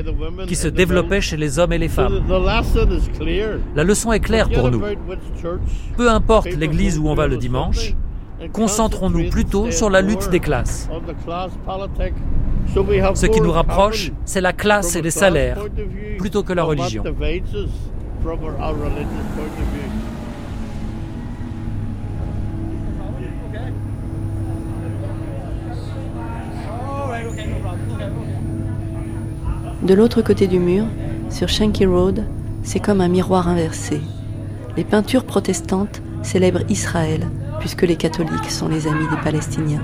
qui 0.47 0.55
se 0.55 0.67
développait 0.67 1.21
chez 1.21 1.37
les 1.37 1.59
hommes 1.59 1.73
et 1.73 1.77
les 1.77 1.89
femmes. 1.89 2.23
La 3.75 3.83
leçon 3.83 4.11
est 4.11 4.19
claire 4.19 4.49
pour 4.49 4.71
nous. 4.71 4.81
Peu 5.97 6.09
importe 6.09 6.53
l'église 6.53 6.97
où 6.97 7.07
on 7.07 7.15
va 7.15 7.27
le 7.27 7.37
dimanche, 7.37 7.93
concentrons-nous 8.51 9.29
plutôt 9.29 9.69
sur 9.71 9.89
la 9.89 10.01
lutte 10.01 10.29
des 10.29 10.39
classes. 10.39 10.89
Ce 13.15 13.25
qui 13.25 13.41
nous 13.41 13.51
rapproche, 13.51 14.11
c'est 14.25 14.41
la 14.41 14.53
classe 14.53 14.95
et 14.95 15.01
les 15.01 15.11
salaires, 15.11 15.59
plutôt 16.17 16.43
que 16.43 16.53
la 16.53 16.63
religion. 16.63 17.03
De 29.83 29.95
l'autre 29.95 30.21
côté 30.21 30.45
du 30.45 30.59
mur, 30.59 30.85
sur 31.31 31.49
Shanky 31.49 31.87
Road, 31.87 32.23
c'est 32.61 32.79
comme 32.79 33.01
un 33.01 33.07
miroir 33.07 33.47
inversé. 33.47 33.99
Les 34.77 34.83
peintures 34.83 35.25
protestantes 35.25 36.03
célèbrent 36.21 36.61
Israël, 36.69 37.27
puisque 37.59 37.81
les 37.81 37.95
catholiques 37.95 38.51
sont 38.51 38.67
les 38.67 38.87
amis 38.87 39.07
des 39.09 39.21
Palestiniens. 39.23 39.81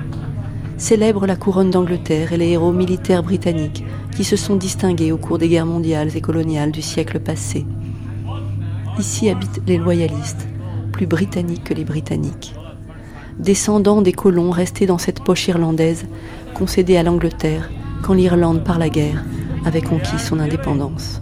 Célèbrent 0.76 1.26
la 1.26 1.34
couronne 1.34 1.72
d'Angleterre 1.72 2.32
et 2.32 2.36
les 2.36 2.50
héros 2.50 2.70
militaires 2.70 3.24
britanniques 3.24 3.84
qui 4.14 4.22
se 4.22 4.36
sont 4.36 4.54
distingués 4.54 5.10
au 5.10 5.18
cours 5.18 5.38
des 5.38 5.48
guerres 5.48 5.66
mondiales 5.66 6.16
et 6.16 6.20
coloniales 6.20 6.70
du 6.70 6.82
siècle 6.82 7.18
passé. 7.18 7.66
Ici 9.00 9.28
habitent 9.28 9.62
les 9.66 9.78
loyalistes, 9.78 10.46
plus 10.92 11.06
britanniques 11.06 11.64
que 11.64 11.74
les 11.74 11.84
Britanniques. 11.84 12.54
Descendants 13.40 14.02
des 14.02 14.12
colons 14.12 14.52
restés 14.52 14.86
dans 14.86 14.98
cette 14.98 15.24
poche 15.24 15.48
irlandaise, 15.48 16.06
concédée 16.54 16.96
à 16.96 17.02
l'Angleterre 17.02 17.68
quand 18.02 18.14
l'Irlande, 18.14 18.62
par 18.62 18.78
la 18.78 18.88
guerre, 18.88 19.24
avait 19.68 19.82
conquis 19.82 20.18
son 20.18 20.40
indépendance. 20.40 21.20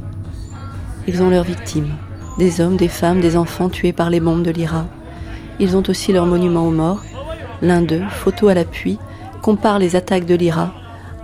Ils 1.09 1.21
ont 1.23 1.31
leurs 1.31 1.45
victimes, 1.45 1.93
des 2.39 2.61
hommes, 2.61 2.77
des 2.77 2.89
femmes, 2.89 3.21
des 3.21 3.37
enfants 3.37 3.69
tués 3.69 3.93
par 3.93 4.09
les 4.09 4.21
bombes 4.21 4.45
de 4.45 4.53
l'IRA. 4.53 4.87
Ils 5.59 5.77
ont 5.77 5.83
aussi 5.89 6.13
leur 6.13 6.27
monument 6.27 6.67
aux 6.67 6.71
morts. 6.71 7.03
L'un 7.61 7.83
d'eux, 7.83 8.05
photo 8.09 8.49
à 8.49 8.55
l'appui, 8.55 8.99
compare 9.43 9.81
les 9.81 9.97
attaques 9.97 10.27
de 10.27 10.37
l'IRA 10.37 10.73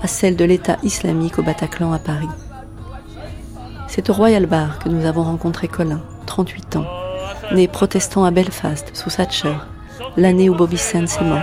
à 0.03 0.09
celles 0.09 0.37
de 0.37 0.45
l'État 0.45 0.79
islamique 0.83 1.39
au 1.39 1.43
Bataclan 1.43 1.93
à 1.93 2.01
Paris. 2.01 2.29
C'est 3.87 4.11
au 4.11 4.15
Royal 4.15 4.47
Bar 4.47 4.81
que 4.81 4.89
nous 4.89 5.07
avons 5.07 5.23
rencontré 5.23 5.69
Colin, 5.69 6.01
38 6.27 6.77
ans, 6.77 6.87
né 7.53 7.69
protestant 7.69 8.25
à 8.25 8.33
Belfast 8.33 8.91
sous 8.97 9.11
Thatcher, 9.11 9.55
l'année 10.17 10.51
où 10.51 10.57
Bobby 10.57 10.79
Sands 10.79 11.05
est 11.05 11.25
mort. 11.25 11.43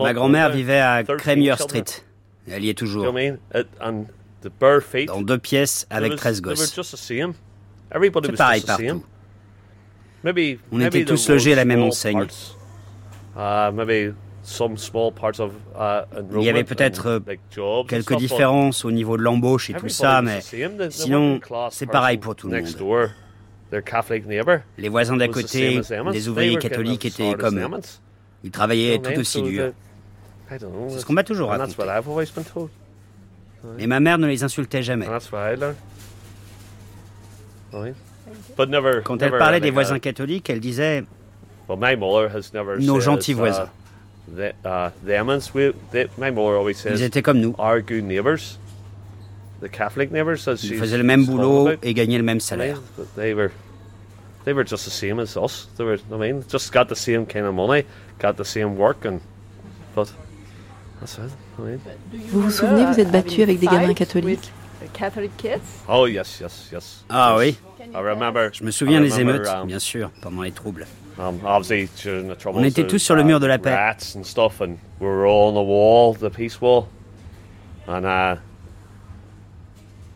Ma 0.00 0.12
grand-mère 0.12 0.50
vivait 0.50 0.80
à 0.80 1.02
Cremier 1.04 1.54
Street. 1.58 1.84
Elle 2.50 2.64
y 2.64 2.70
est 2.70 2.78
toujours 2.78 3.12
dans 5.06 5.22
deux 5.22 5.38
pièces 5.38 5.86
avec 5.90 6.16
13 6.16 6.40
gosses. 6.42 6.80
C'est 7.02 8.32
pareil 8.36 8.62
partout. 8.62 9.02
On 10.72 10.80
était 10.80 11.04
tous 11.04 11.28
logés 11.28 11.52
à 11.52 11.56
la 11.56 11.64
même 11.64 11.82
enseigne. 11.82 12.26
Uh, 13.36 13.70
uh, 13.70 14.12
Il 16.34 16.42
y 16.42 16.48
avait 16.48 16.64
peut-être 16.64 17.06
euh, 17.06 17.20
quelques 17.86 18.16
différences 18.16 18.84
au 18.84 18.90
niveau 18.90 19.16
de 19.16 19.22
l'embauche 19.22 19.70
et 19.70 19.74
tout 19.74 19.88
ça, 19.88 20.22
mais 20.22 20.40
sinon, 20.90 21.40
c'est 21.70 21.86
pareil 21.86 22.18
pour 22.18 22.34
tout 22.34 22.48
le 22.48 22.62
monde. 22.62 23.02
Les 24.78 24.88
voisins 24.88 25.16
d'à 25.16 25.28
côté, 25.28 25.80
les 26.12 26.28
ouvriers 26.28 26.56
catholiques 26.56 27.04
étaient 27.04 27.34
comme 27.34 27.58
eux. 27.58 27.68
Ils 28.44 28.50
travaillaient 28.50 28.98
tout 28.98 29.18
aussi 29.18 29.42
dur. 29.42 29.72
C'est 30.48 30.58
ce 30.98 31.04
qu'on 31.04 31.12
m'a 31.12 31.24
toujours 31.24 31.48
raconté. 31.50 31.74
Et 33.78 33.86
ma 33.86 34.00
mère 34.00 34.18
ne 34.18 34.26
les 34.26 34.44
insultait 34.44 34.82
jamais. 34.82 35.06
Quand 39.04 39.22
elle 39.22 39.38
parlait 39.38 39.60
des 39.60 39.70
voisins 39.70 39.98
catholiques, 39.98 40.48
elle 40.50 40.60
disait 40.60 41.04
nos 41.68 43.00
gentils 43.00 43.34
voisins. 43.34 43.68
Ils 46.86 47.02
étaient 47.02 47.22
comme 47.22 47.40
nous. 47.40 47.54
Ils 49.60 50.78
faisaient 50.78 50.98
le 50.98 51.02
même 51.02 51.26
boulot 51.26 51.70
et 51.82 51.94
gagnaient 51.94 52.18
le 52.18 52.24
même 52.24 52.40
salaire. 52.40 52.80
They 54.44 54.54
were 54.54 54.64
just 54.64 54.84
the 54.86 54.90
same 54.90 55.18
as 55.18 55.36
us. 55.36 55.68
They 55.76 55.84
were, 55.84 55.98
I 56.10 56.16
mean, 56.16 56.42
just 56.48 56.72
got 56.72 56.86
the 56.86 56.94
same 56.94 57.26
kind 57.26 57.44
of 57.44 57.52
money, 57.52 57.84
got 58.18 58.36
the 58.36 58.44
same 58.44 58.76
work, 58.76 59.04
and 59.04 59.20
but 59.94 60.12
that's 61.00 61.18
it. 61.18 61.30
I 61.58 61.62
mean. 61.62 61.80
Vous 62.30 62.42
vous 62.42 62.50
souvenez, 62.50 62.84
vous 62.84 63.00
êtes 63.00 63.10
battu 63.10 63.42
avec 63.42 63.58
des 63.58 63.66
gamins 63.66 63.94
catholiques? 63.94 64.52
Oh 65.88 66.06
yes, 66.06 66.40
yes, 66.40 66.68
yes. 66.72 67.04
Ah 67.08 67.36
oui. 67.36 67.56
I 67.94 68.00
remember. 68.00 68.50
Je 68.52 68.64
me 68.64 68.70
souviens 68.70 69.00
des 69.00 69.20
émeutes, 69.20 69.48
um, 69.48 69.66
bien 69.66 69.78
sûr, 69.78 70.10
pendant 70.20 70.42
les 70.42 70.52
troubles. 70.52 70.86
Um, 71.18 71.40
obviously, 71.44 71.88
during 72.00 72.28
the 72.28 72.36
troubles, 72.36 72.60
On 72.60 72.64
était 72.64 72.86
tous 72.86 72.98
sur 72.98 73.16
le 73.16 73.24
mur 73.24 73.40
de 73.40 73.46
la 73.46 73.58
paix. 73.58 73.74
Rats 73.74 74.14
and 74.16 74.24
stuff, 74.24 74.60
and 74.60 74.76
we 75.00 75.06
were 75.06 75.26
all 75.26 75.48
on 75.48 75.54
the 75.54 75.66
wall, 75.66 76.14
the 76.14 76.30
peace 76.30 76.60
wall, 76.60 76.86
and 77.88 78.04
uh, 78.04 78.36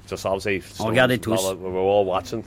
just 0.09 0.25
obviously. 0.27 0.63
On 0.79 0.87
regardait 0.87 1.19
tous. 1.19 1.55
We 1.55 1.71
were 1.71 1.81
all 1.81 2.05
watching. 2.05 2.45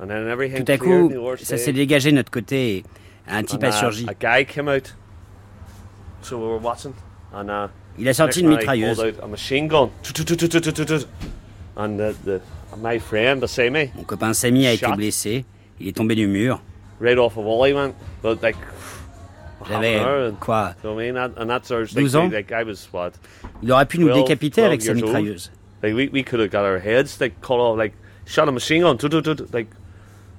And 0.00 0.06
then 0.06 0.28
everything 0.28 0.64
Tout 0.64 0.72
à 0.72 0.78
coup, 0.78 1.12
ça 1.42 1.58
s'est 1.58 1.74
dégagé 1.74 2.10
de 2.10 2.16
notre 2.16 2.30
côté 2.30 2.76
et 2.76 2.84
un 3.30 3.44
type 3.44 3.64
a 3.64 3.68
uh, 3.68 3.72
surgi. 3.72 4.08
A 4.08 4.14
guy 4.14 4.44
came 4.44 4.68
out, 4.68 4.94
so 6.22 6.38
we 6.38 6.46
were 6.46 6.58
watching, 6.58 6.94
and 7.32 7.50
uh, 7.50 7.68
Il 7.98 8.08
a 8.08 8.14
sorti 8.14 8.40
une 8.40 8.48
mitrailleuse. 8.48 9.14
A 9.22 9.26
machine 9.26 9.68
gun. 9.68 9.90
And 11.76 11.98
the, 11.98 12.14
the, 12.24 12.40
my 12.78 12.98
friend 12.98 13.40
beside 13.40 13.72
me. 13.72 13.90
Mon 13.94 14.04
copain 14.04 14.32
Samy 14.32 14.66
a 14.66 14.72
été 14.72 14.86
blessé. 14.96 15.44
Il 15.78 15.88
est 15.88 15.96
tombé 15.96 16.14
du 16.14 16.26
mur. 16.26 16.62
Right 17.00 17.18
off 17.18 17.36
a 17.36 17.40
wall 17.40 17.66
he 17.66 17.74
went, 17.74 17.94
but 18.22 18.42
like. 18.42 18.56
J'avais 19.68 20.00
quoi? 20.40 20.74
12 20.82 22.16
ans? 22.16 22.30
Il 23.62 23.72
aurait 23.72 23.86
pu 23.86 23.98
nous 23.98 24.08
12, 24.08 24.22
décapiter 24.22 24.62
avec 24.62 24.80
sa 24.80 24.94
12 24.94 24.98
years 24.98 25.04
old. 25.04 25.16
mitrailleuse. 25.16 25.52
Like 25.82 25.94
we, 25.94 26.08
we 26.10 26.24
could 26.24 26.40
have 26.40 26.50
got 26.50 26.64
our 26.64 26.78
heads 26.78 27.20
like 27.20 27.40
cut 27.42 27.58
off, 27.58 27.76
like 27.76 27.92
shot 28.24 28.48
a 28.48 28.52
machine 28.52 28.82
gun, 28.82 28.96
like. 29.52 29.68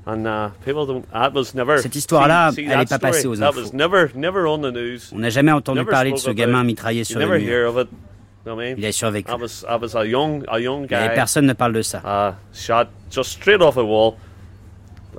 Cette 0.05 1.95
histoire-là, 1.95 2.51
elle 2.57 2.65
n'est 2.67 2.85
that 2.85 2.99
pas 2.99 3.11
passée 3.11 3.27
aux 3.27 3.35
That 3.35 3.49
infos. 3.49 3.61
was 3.61 3.73
never, 3.73 4.09
never 4.15 4.45
on 4.47 4.59
the 4.59 4.71
news. 4.73 4.99
On 5.13 5.19
n'a 5.19 5.29
jamais 5.29 5.51
entendu 5.51 5.85
parler 5.85 6.11
de 6.11 6.17
ce 6.17 6.31
gamin 6.31 6.61
it. 6.61 6.67
mitraillé 6.67 7.03
sur 7.03 7.19
le 7.19 7.25
hear 7.39 7.65
mur. 7.65 7.69
of 7.69 7.77
it. 7.85 7.89
You 7.91 8.45
know 8.45 8.55
what 8.55 8.63
I 8.63 8.69
mean? 8.73 8.77
Il 8.79 8.85
a 8.85 8.91
survécu. 8.91 9.29
I 9.31 9.35
was, 9.35 9.63
I 9.69 9.75
was 9.79 9.95
a 9.95 10.03
young, 10.03 10.43
a 10.47 10.59
young 10.59 10.87
Mais 10.89 11.09
guy. 11.09 11.13
personne 11.15 11.45
ne 11.45 11.53
parle 11.53 11.73
de 11.73 11.83
ça. 11.83 12.01
Uh, 12.03 12.33
shot 12.51 12.87
just 13.11 13.33
straight 13.33 13.61
off 13.61 13.77
a 13.77 13.83
wall, 13.83 14.15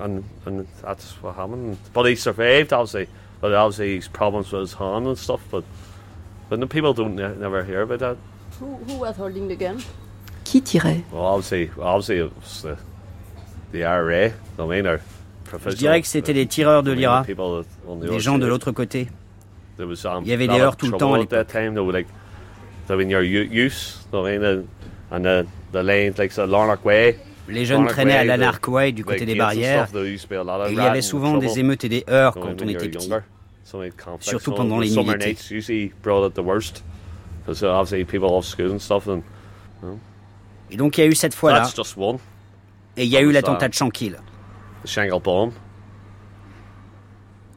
and 0.00 0.22
and 0.44 0.64
that's 0.84 1.14
what 1.22 1.36
happened. 1.36 1.76
But 1.94 2.06
he 2.06 2.16
survived, 2.16 2.72
obviously. 2.72 3.06
But 3.40 3.52
obviously, 3.54 3.94
his 3.96 4.08
problems 4.08 4.50
with 4.52 4.62
his 4.62 4.74
hand 4.74 5.06
and 5.06 5.16
stuff. 5.16 5.40
But 5.52 5.62
but 6.50 6.58
the 6.58 6.66
people 6.66 6.92
don't 6.92 7.14
ne- 7.14 7.36
never 7.38 7.62
hear 7.62 7.82
about 7.82 8.00
that. 8.00 8.16
Who, 8.58 8.76
who 8.88 8.98
was 8.98 9.16
holding 9.16 9.46
the 9.46 9.54
gun? 9.56 9.78
Qui 10.44 10.60
tirait? 10.60 11.04
Je 15.68 15.76
dirais 15.76 16.00
que 16.00 16.06
c'était 16.06 16.32
les 16.32 16.46
tireurs 16.46 16.82
de 16.82 16.92
l'IRA, 16.92 17.24
des 18.00 18.20
gens 18.20 18.38
de 18.38 18.46
l'autre 18.46 18.72
côté. 18.72 19.08
Um, 19.78 20.22
Il 20.22 20.28
y 20.28 20.32
avait 20.32 20.46
des 20.48 20.60
heurts 20.60 20.76
tout 20.76 20.86
le 20.86 20.96
temps 20.98 21.14
à 21.14 21.18
Way. 26.84 27.18
Les 27.48 27.64
jeunes 27.64 27.86
traînaient 27.86 28.30
à 28.30 28.52
Way 28.68 28.92
du 28.92 29.04
côté 29.04 29.24
des 29.26 29.34
barrières. 29.34 29.88
Et 29.94 30.72
il 30.72 30.76
y 30.76 30.80
avait 30.80 31.02
souvent 31.02 31.38
des 31.38 31.58
émeutes 31.58 31.84
et 31.84 31.88
des 31.88 32.04
heurts 32.08 32.34
quand 32.34 32.60
on 32.62 32.68
était 32.68 32.88
petit. 32.88 33.10
Surtout 34.20 34.52
pendant 34.52 34.78
les 34.78 34.90
know. 34.90 35.04
Et 40.70 40.76
donc 40.76 40.96
il 40.96 41.00
y 41.00 41.04
a 41.04 41.06
eu 41.06 41.14
cette 41.14 41.34
fois-là. 41.34 41.64
Et 42.96 43.04
il 43.04 43.10
y 43.10 43.16
a 43.16 43.20
That 43.20 43.24
eu 43.24 43.26
was, 43.28 43.32
l'attentat 43.32 43.68
de 43.68 43.74
Shankill. 43.74 44.18
Bomb. 45.22 45.52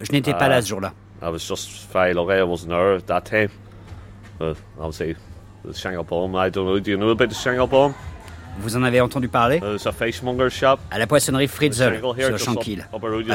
Je 0.02 0.12
n'étais 0.12 0.34
pas 0.34 0.48
Uh, 0.48 0.50
là 0.50 0.62
ce 0.62 0.68
jour-là. 0.70 0.94
I 1.22 1.30
was 1.30 1.40
just 1.40 1.92
very 1.92 2.14
lucky 2.14 2.34
I 2.38 2.44
wasn't 2.44 2.70
there 2.70 2.96
at 2.98 3.06
that 3.08 3.22
time. 3.22 3.50
But 4.38 4.58
obviously, 4.80 5.16
the 5.66 5.74
Shangle 5.74 6.04
bomb, 6.04 6.36
I 6.36 6.50
don't 6.52 6.66
know. 6.66 6.80
Do 6.80 6.92
you 6.92 6.98
know 6.98 7.10
about 7.12 7.30
the 7.30 7.36
Shangle 7.36 7.68
bomb? 7.68 7.94
Vous 8.60 8.76
en 8.78 8.84
avez 8.84 9.02
entendu 9.02 9.28
parler? 9.28 9.60
There's 9.60 9.86
a 9.86 9.92
fishmonger 9.92 10.50
shop. 10.50 10.80
À 10.92 10.98
la 11.00 11.08
poissonnerie 11.08 11.48
Fritzel, 11.48 12.00
sur 12.00 12.38
Shankill. 12.40 12.86
Il 12.94 13.28
y 13.28 13.32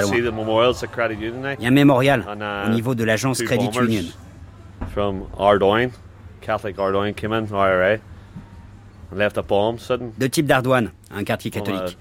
a 1.65 1.69
un 1.69 1.71
mémorial 1.71 2.25
And, 2.27 2.41
uh, 2.41 2.69
au 2.69 2.73
niveau 2.73 2.95
de 2.95 3.05
l'agence 3.05 3.43
Credit 3.43 3.69
Union. 3.79 4.05
From 4.95 5.25
Ardoyne, 5.39 5.91
Catholic 6.41 6.79
Ardoyne 6.79 7.13
came 7.15 7.33
in, 7.33 7.45
IRA, 7.53 7.99
Deux 10.19 10.29
types 10.29 10.47
d'Ardoine, 10.47 10.91
un 11.11 11.25
quartier 11.25 11.51
a 11.51 11.59
catholique. 11.59 11.99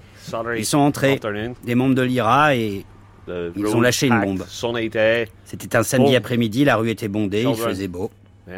Ils 0.56 0.66
sont 0.66 0.78
entrés, 0.78 1.20
des 1.64 1.74
membres 1.74 1.94
de 1.94 2.02
l'IRA, 2.02 2.54
et 2.54 2.84
The 3.26 3.52
ils 3.56 3.66
ont 3.66 3.80
lâché 3.80 4.06
une 4.08 4.20
bombe. 4.20 4.44
C'était 4.48 5.76
un 5.76 5.82
samedi 5.82 6.10
Boom. 6.10 6.16
après-midi, 6.16 6.64
la 6.64 6.76
rue 6.76 6.90
était 6.90 7.08
bondée, 7.08 7.44
il 7.48 7.54
faisait 7.54 7.88
beau. 7.88 8.10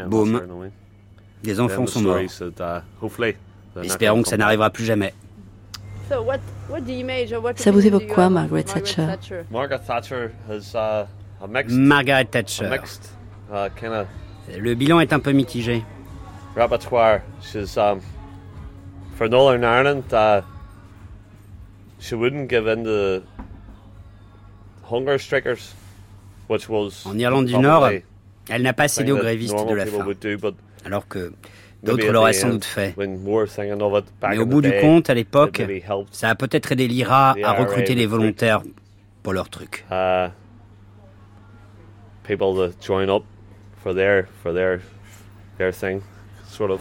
Boum. 0.07 0.41
Des 1.43 1.59
enfants 1.59 1.85
the 1.85 1.89
sont 1.89 2.03
morts. 2.03 2.19
uh, 2.21 2.55
not 3.75 3.83
Espérons 3.83 4.23
que 4.23 4.29
ça 4.29 4.37
n'arrivera 4.37 4.71
plus 4.71 4.85
jamais. 4.85 5.13
So 6.09 6.23
what, 6.23 6.39
what 6.69 6.83
the 6.83 6.91
image 6.91 7.33
or 7.33 7.43
what 7.43 7.55
Ça 7.57 7.73
vous 7.73 7.85
évoque 7.85 8.07
quoi, 8.07 8.31
Margaret 8.31 8.63
Thatcher? 8.63 9.09
Margaret 9.51 9.81
Thatcher 9.81 10.31
uh, 10.49 10.59
uh, 13.51 13.69
Le 14.59 14.75
bilan 14.75 15.01
est 15.01 15.13
un 15.13 15.21
peu 15.21 15.33
mitigé. 15.33 15.83
She's 17.41 17.77
um, 17.77 18.01
for 19.23 19.29
Northern 19.29 19.63
Ireland. 19.65 20.13
Uh, 20.13 20.43
she 22.01 22.15
wouldn't 22.17 22.49
give 22.49 22.67
in 22.67 22.85
to 22.85 23.23
hunger 24.83 25.19
strikers, 25.19 25.75
which 26.49 26.69
was 26.69 27.07
En 27.07 27.19
Irlande 27.19 27.47
du 27.47 27.59
Nord, 27.59 27.91
elle 28.49 28.63
n'a 28.63 28.73
pas 28.73 28.89
cédé 28.89 29.13
aux 29.13 29.19
grévistes 29.19 29.55
de 29.69 29.75
la 29.75 29.87
faim, 29.87 30.05
do, 30.21 30.55
alors 30.85 31.07
que 31.07 31.33
d'autres 31.85 32.11
l'auraient 32.11 32.33
sans 32.33 32.51
doute 32.51 32.65
fait. 32.65 32.95
Mais 32.97 34.39
au 34.39 34.47
bout 34.47 34.61
du 34.61 34.73
compte, 34.81 35.09
à 35.09 35.15
l'époque, 35.15 35.63
ça 36.11 36.31
a 36.31 36.35
peut-être 36.35 36.73
aidé 36.73 36.89
l'IRA 36.89 37.37
à 37.45 37.53
recruter 37.53 37.95
les 37.95 38.07
recruit. 38.07 38.19
volontaires 38.19 38.63
pour 39.23 39.33
leur 39.35 39.49
truc. 39.49 39.85
uh, 39.93 40.31
people 42.25 42.55
to 42.57 42.73
join 42.81 43.09
up 43.09 43.25
for 43.77 43.95
their 43.95 44.27
for 44.43 44.53
their 44.53 44.81
their 45.59 45.71
thing, 45.71 46.03
sort 46.49 46.73
of. 46.73 46.81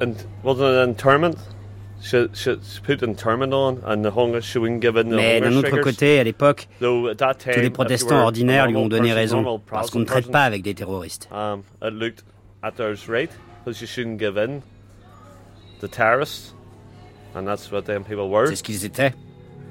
And 0.00 0.14
wasn't 0.42 0.68
it 0.68 0.82
an 0.82 0.90
internment? 0.90 1.36
She, 2.02 2.28
she, 2.34 2.56
she 2.62 2.80
put 2.82 3.02
internment 3.02 3.54
on, 3.54 3.82
and 3.84 4.04
the 4.04 4.10
hunger 4.10 4.42
she 4.42 4.58
wouldn't 4.58 4.80
give 4.82 4.96
in 4.96 5.08
the 5.08 5.16
Mais 5.16 5.40
d'un 5.40 5.56
autre 5.56 5.80
côté, 5.80 6.18
à 6.20 6.24
l'époque, 6.24 6.68
Though 6.80 7.08
at 7.08 7.16
that 7.16 7.38
time, 7.38 7.54
tous 7.54 7.60
les 7.60 7.70
protestants 7.70 8.22
ordinaires 8.22 8.66
lui 8.66 8.76
ont 8.76 8.80
normal 8.80 8.98
donné 8.98 9.14
person, 9.14 9.42
raison, 9.42 9.60
parce 9.66 9.90
qu'on 9.90 10.00
ne 10.00 10.04
traite 10.04 10.30
pas 10.30 10.44
avec 10.44 10.62
des 10.62 10.74
terroristes. 10.74 11.28
um, 11.32 11.62
it 11.82 11.92
looked 11.94 12.22
at 12.62 12.72
there's 12.72 13.08
right 13.08 13.30
because 13.64 13.80
you 13.80 13.86
shouldn't 13.86 14.18
give 14.18 14.36
in 14.36 14.60
to 15.80 15.88
terrorists, 15.88 16.54
and 17.34 17.46
that's 17.46 17.72
what 17.72 17.82
them 17.86 18.04
people 18.04 18.28
were. 18.28 18.46
C'est 18.48 18.56
ce 18.56 18.62
qu'ils 18.62 18.84
étaient. 18.84 19.14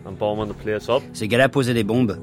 And 0.06 0.14
bombing 0.18 0.48
the 0.52 0.58
place 0.58 0.90
up. 0.90 1.04
Ces 1.14 1.28
gars-là 1.28 1.48
posaient 1.48 1.76
des 1.76 1.84
bombes. 1.84 2.18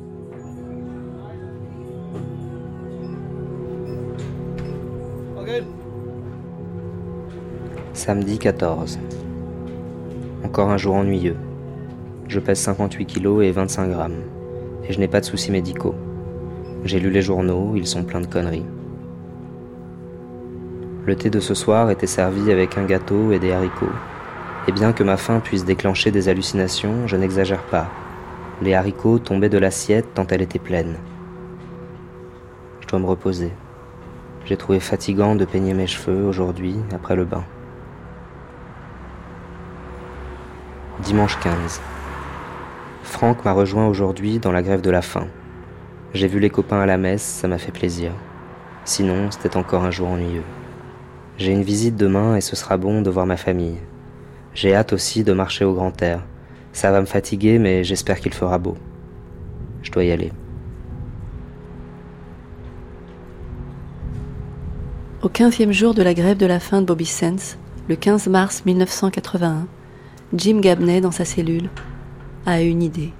Samedi 7.95 8.39
14. 8.39 8.99
Encore 10.47 10.71
un 10.71 10.79
jour 10.79 10.95
ennuyeux. 10.95 11.37
Je 12.27 12.41
pèse 12.41 12.59
58 12.61 13.05
kilos 13.05 13.45
et 13.45 13.51
25 13.51 13.89
grammes. 13.89 14.23
Et 14.89 14.95
je 14.95 14.99
n'ai 14.99 15.09
pas 15.09 15.21
de 15.21 15.27
soucis 15.27 15.53
médicaux. 15.53 15.95
J'ai 16.87 16.99
lu 16.99 17.11
les 17.11 17.21
journaux, 17.21 17.75
ils 17.77 17.87
sont 17.87 18.03
pleins 18.03 18.23
de 18.23 18.27
conneries. 18.27 18.65
Le 21.05 21.15
thé 21.17 21.29
de 21.29 21.39
ce 21.39 21.53
soir 21.53 21.91
était 21.91 22.07
servi 22.07 22.51
avec 22.51 22.79
un 22.79 22.87
gâteau 22.87 23.31
et 23.31 23.39
des 23.39 23.53
haricots. 23.53 23.93
Et 24.69 24.73
bien 24.73 24.95
que 24.95 25.05
ma 25.05 25.19
faim 25.19 25.41
puisse 25.41 25.67
déclencher 25.67 26.11
des 26.11 26.31
hallucinations, 26.31 27.07
je 27.07 27.19
n'exagère 27.19 27.63
pas. 27.65 27.91
Les 28.63 28.73
haricots 28.73 29.19
tombaient 29.19 29.51
de 29.51 29.59
l'assiette 29.59 30.15
tant 30.15 30.27
elle 30.31 30.41
était 30.41 30.59
pleine. 30.59 30.97
Je 32.81 32.89
dois 32.89 33.01
me 33.01 33.07
reposer. 33.07 33.53
J'ai 34.47 34.57
trouvé 34.57 34.81
fatigant 34.81 35.37
de 35.37 35.45
peigner 35.45 35.75
mes 35.75 35.87
cheveux 35.87 36.25
aujourd'hui, 36.25 36.77
après 36.95 37.17
le 37.17 37.27
bain. 37.27 37.45
Dimanche 41.05 41.37
15. 41.41 41.81
Franck 43.03 43.45
m'a 43.45 43.51
rejoint 43.51 43.89
aujourd'hui 43.89 44.39
dans 44.39 44.53
la 44.53 44.63
grève 44.63 44.83
de 44.83 44.91
la 44.91 45.03
faim. 45.03 45.27
J'ai 46.15 46.29
vu 46.29 46.39
les 46.39 46.49
copains 46.49 46.81
à 46.81 46.87
la 46.87 46.97
messe, 46.97 47.23
ça 47.25 47.49
m'a 47.49 47.59
fait 47.59 47.73
plaisir. 47.73 48.13
Sinon, 48.85 49.29
c'était 49.33 49.57
encore 49.57 49.83
un 49.83 49.91
jour 49.91 50.09
ennuyeux. 50.09 50.45
J'ai 51.39 51.51
une 51.51 51.65
visite 51.65 51.97
demain 51.97 52.37
et 52.37 52.41
ce 52.41 52.55
sera 52.55 52.77
bon 52.77 53.03
de 53.03 53.11
voir 53.11 53.27
ma 53.27 53.37
famille. 53.37 53.79
J'ai 54.55 54.77
hâte 54.77 54.93
aussi 54.93 55.25
de 55.25 55.33
marcher 55.33 55.65
au 55.65 55.75
grand 55.75 56.01
air. 56.03 56.23
Ça 56.73 56.93
va 56.93 57.01
me 57.01 57.07
fatiguer, 57.07 57.59
mais 57.59 57.83
j'espère 57.83 58.21
qu'il 58.21 58.33
fera 58.33 58.59
beau. 58.59 58.77
Je 59.83 59.91
dois 59.91 60.05
y 60.05 60.13
aller. 60.13 60.31
Au 65.21 65.29
15e 65.29 65.73
jour 65.73 65.95
de 65.95 66.03
la 66.03 66.15
grève 66.15 66.37
de 66.37 66.47
la 66.47 66.61
faim 66.61 66.81
de 66.81 66.87
Bobby 66.87 67.07
Sands, 67.07 67.57
le 67.89 67.97
15 67.97 68.29
mars 68.29 68.65
1981, 68.65 69.67
Jim 70.35 70.61
Gabney, 70.61 71.01
dans 71.01 71.11
sa 71.11 71.25
cellule, 71.25 71.69
a 72.47 72.61
une 72.61 72.83
idée. 72.83 73.13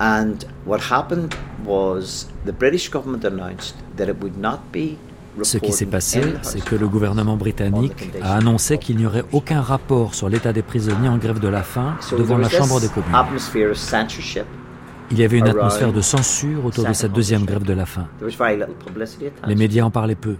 And 0.00 0.34
what 0.66 0.78
happened 0.90 1.34
was 1.64 2.28
the 2.46 2.52
British 2.52 2.90
government 2.90 3.24
announced 3.24 3.74
that 3.96 4.08
it 4.08 4.16
would 4.22 4.38
not 4.38 4.60
be 4.72 4.96
ce 5.42 5.58
qui 5.58 5.72
s'est 5.72 5.86
passé, 5.86 6.20
c'est 6.42 6.64
que 6.64 6.74
le 6.74 6.88
gouvernement 6.88 7.36
britannique 7.36 8.10
a 8.22 8.36
annoncé 8.36 8.78
qu'il 8.78 8.96
n'y 8.96 9.06
aurait 9.06 9.24
aucun 9.32 9.60
rapport 9.60 10.14
sur 10.14 10.28
l'état 10.28 10.52
des 10.52 10.62
prisonniers 10.62 11.08
en 11.08 11.18
grève 11.18 11.38
de 11.38 11.48
la 11.48 11.62
faim 11.62 11.96
devant 12.16 12.38
la 12.38 12.48
Chambre 12.48 12.80
des 12.80 12.88
communes. 12.88 13.14
Il 15.10 15.18
y 15.18 15.24
avait 15.24 15.38
une 15.38 15.48
atmosphère 15.48 15.92
de 15.92 16.00
censure 16.00 16.64
autour 16.64 16.84
de 16.84 16.92
cette 16.92 17.12
deuxième 17.12 17.44
grève 17.44 17.64
de 17.64 17.72
la 17.72 17.86
faim. 17.86 18.06
Les 19.46 19.54
médias 19.54 19.84
en 19.84 19.90
parlaient 19.90 20.14
peu. 20.14 20.36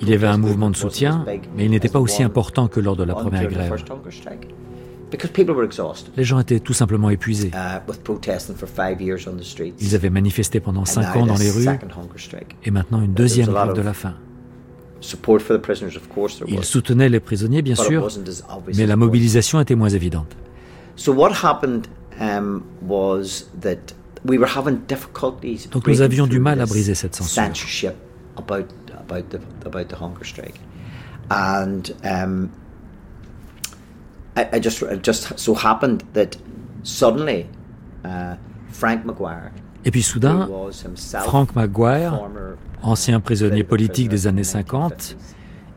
Il 0.00 0.08
y 0.08 0.14
avait 0.14 0.26
un 0.26 0.38
mouvement 0.38 0.70
de 0.70 0.76
soutien, 0.76 1.24
mais 1.56 1.64
il 1.64 1.70
n'était 1.70 1.88
pas 1.88 2.00
aussi 2.00 2.22
important 2.22 2.68
que 2.68 2.80
lors 2.80 2.96
de 2.96 3.04
la 3.04 3.14
première 3.14 3.48
grève. 3.48 3.74
Les 6.16 6.24
gens 6.24 6.38
étaient 6.38 6.60
tout 6.60 6.72
simplement 6.72 7.10
épuisés. 7.10 7.50
Uh, 7.52 7.80
Ils 9.80 9.94
avaient 9.96 10.10
manifesté 10.10 10.60
pendant 10.60 10.84
cinq 10.84 11.16
ans 11.16 11.26
dans 11.26 11.36
les 11.36 11.50
rues 11.50 11.66
et 12.64 12.70
maintenant 12.70 13.02
une 13.02 13.12
deuxième 13.12 13.48
grève 13.48 13.72
de 13.74 13.82
la 13.82 13.92
faim. 13.92 14.14
Ils 16.46 16.64
soutenaient 16.64 17.08
les 17.08 17.20
prisonniers, 17.20 17.62
bien 17.62 17.74
sûr, 17.74 18.06
mais 18.76 18.86
la 18.86 18.96
mobilisation 18.96 19.60
était 19.60 19.74
moins 19.74 19.88
évidente. 19.88 20.36
Um, 22.20 22.62
Donc 25.72 25.86
nous 25.86 26.00
avions 26.02 26.26
du 26.26 26.38
mal 26.38 26.60
à 26.60 26.66
briser 26.66 26.94
cette 26.94 27.14
censure. 27.14 27.42
Um, 31.30 32.50
I, 34.36 34.60
just, 34.60 34.82
it 34.82 35.04
just 35.04 35.38
so 35.38 35.54
happened 35.54 36.02
that 36.12 36.36
suddenly 36.82 37.46
uh, 38.04 38.36
Frank 38.72 39.04
McGuire, 39.04 39.50
Et 39.84 39.90
puis 39.90 40.02
soudain, 40.02 40.48
Frank 41.22 41.54
McGuire, 41.56 42.20
ancien 42.82 43.20
prisonnier 43.20 43.64
politique 43.64 44.08
des 44.08 44.26
années 44.26 44.44
50 44.44 45.16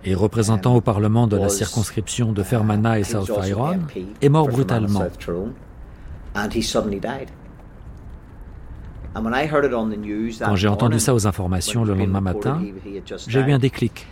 et 0.06 0.16
représentant 0.16 0.76
au 0.76 0.82
Parlement 0.82 1.28
de 1.28 1.38
la 1.38 1.50
circonscription 1.50 2.34
de 2.34 2.42
uh, 2.42 2.46
Fermanagh 2.46 3.00
et 3.00 3.04
South 3.04 3.32
Tyrone, 3.42 3.88
est 4.22 4.30
mort 4.30 4.50
brutalement. 4.50 5.04
Quand 10.40 10.56
j'ai 10.56 10.68
entendu 10.68 11.00
ça 11.00 11.14
aux 11.14 11.28
informations 11.28 11.84
le 11.84 11.94
lendemain 11.94 12.22
matin, 12.22 12.62
j'ai 13.28 13.40
eu 13.40 13.52
un 13.52 13.60
déclic. 13.60 14.08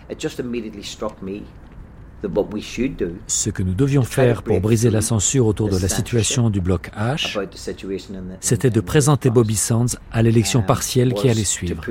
Ce 3.27 3.49
que 3.49 3.63
nous 3.63 3.73
devions 3.73 4.03
faire 4.03 4.43
pour 4.43 4.61
briser 4.61 4.91
la 4.91 5.01
censure 5.01 5.47
autour 5.47 5.69
de 5.69 5.77
la 5.79 5.87
situation 5.87 6.51
du 6.51 6.61
bloc 6.61 6.91
H, 6.95 7.39
c'était 8.41 8.69
de 8.69 8.79
présenter 8.79 9.31
Bobby 9.31 9.55
Sands 9.55 9.97
à 10.11 10.21
l'élection 10.21 10.61
partielle 10.61 11.13
qui 11.13 11.29
allait 11.29 11.43
suivre. 11.43 11.81